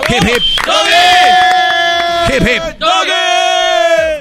[0.08, 0.42] Hip, hip.
[2.36, 2.62] Hip, hip.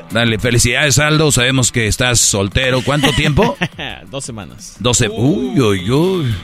[0.09, 3.55] Dale, felicidades Aldo, sabemos que estás soltero, ¿cuánto tiempo?
[4.09, 4.77] Dos semanas.
[4.79, 5.09] 12.
[5.09, 6.35] Uy, uy, uy.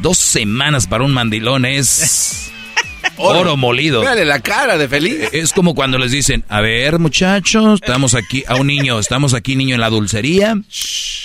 [0.00, 2.52] Dos semanas para un mandilón es
[3.16, 4.00] oro, molido.
[4.00, 5.28] Véale la cara de feliz.
[5.32, 9.56] Es como cuando les dicen, a ver muchachos, estamos aquí, a un niño, estamos aquí
[9.56, 10.56] niño en la dulcería,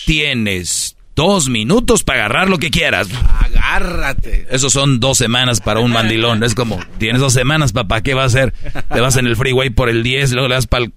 [0.06, 3.10] tienes dos minutos para agarrar lo que quieras.
[3.40, 4.48] Agárrate.
[4.50, 6.44] Esos son dos semanas para un mandilón.
[6.44, 8.54] Es como, tienes dos semanas, papá, ¿qué va a hacer?
[8.94, 10.94] Te vas en el freeway por el 10, luego le das para el,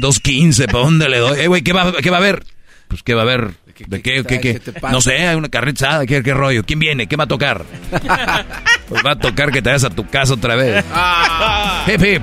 [0.00, 1.40] 2.15, ¿para dónde le doy?
[1.40, 2.44] Eh, güey, ¿qué va, ¿qué va a haber?
[2.86, 3.54] Pues, ¿qué va a haber?
[3.86, 4.24] ¿De qué?
[4.24, 4.60] ¿Qué, qué?
[4.90, 6.64] No sé, hay una carnita asada, ¿qué, ¿qué rollo?
[6.64, 7.06] ¿Quién viene?
[7.06, 7.64] ¿Qué va a tocar?
[8.88, 10.84] pues va a tocar que te vayas a tu casa otra vez.
[10.92, 11.84] Ah.
[11.86, 12.22] hip, hip.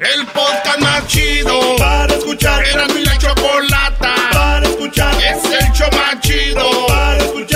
[0.00, 2.64] El podcast más chido para escuchar.
[2.66, 5.14] Era mi la chocolata para escuchar.
[5.14, 7.55] Es el show más chido para escuchar.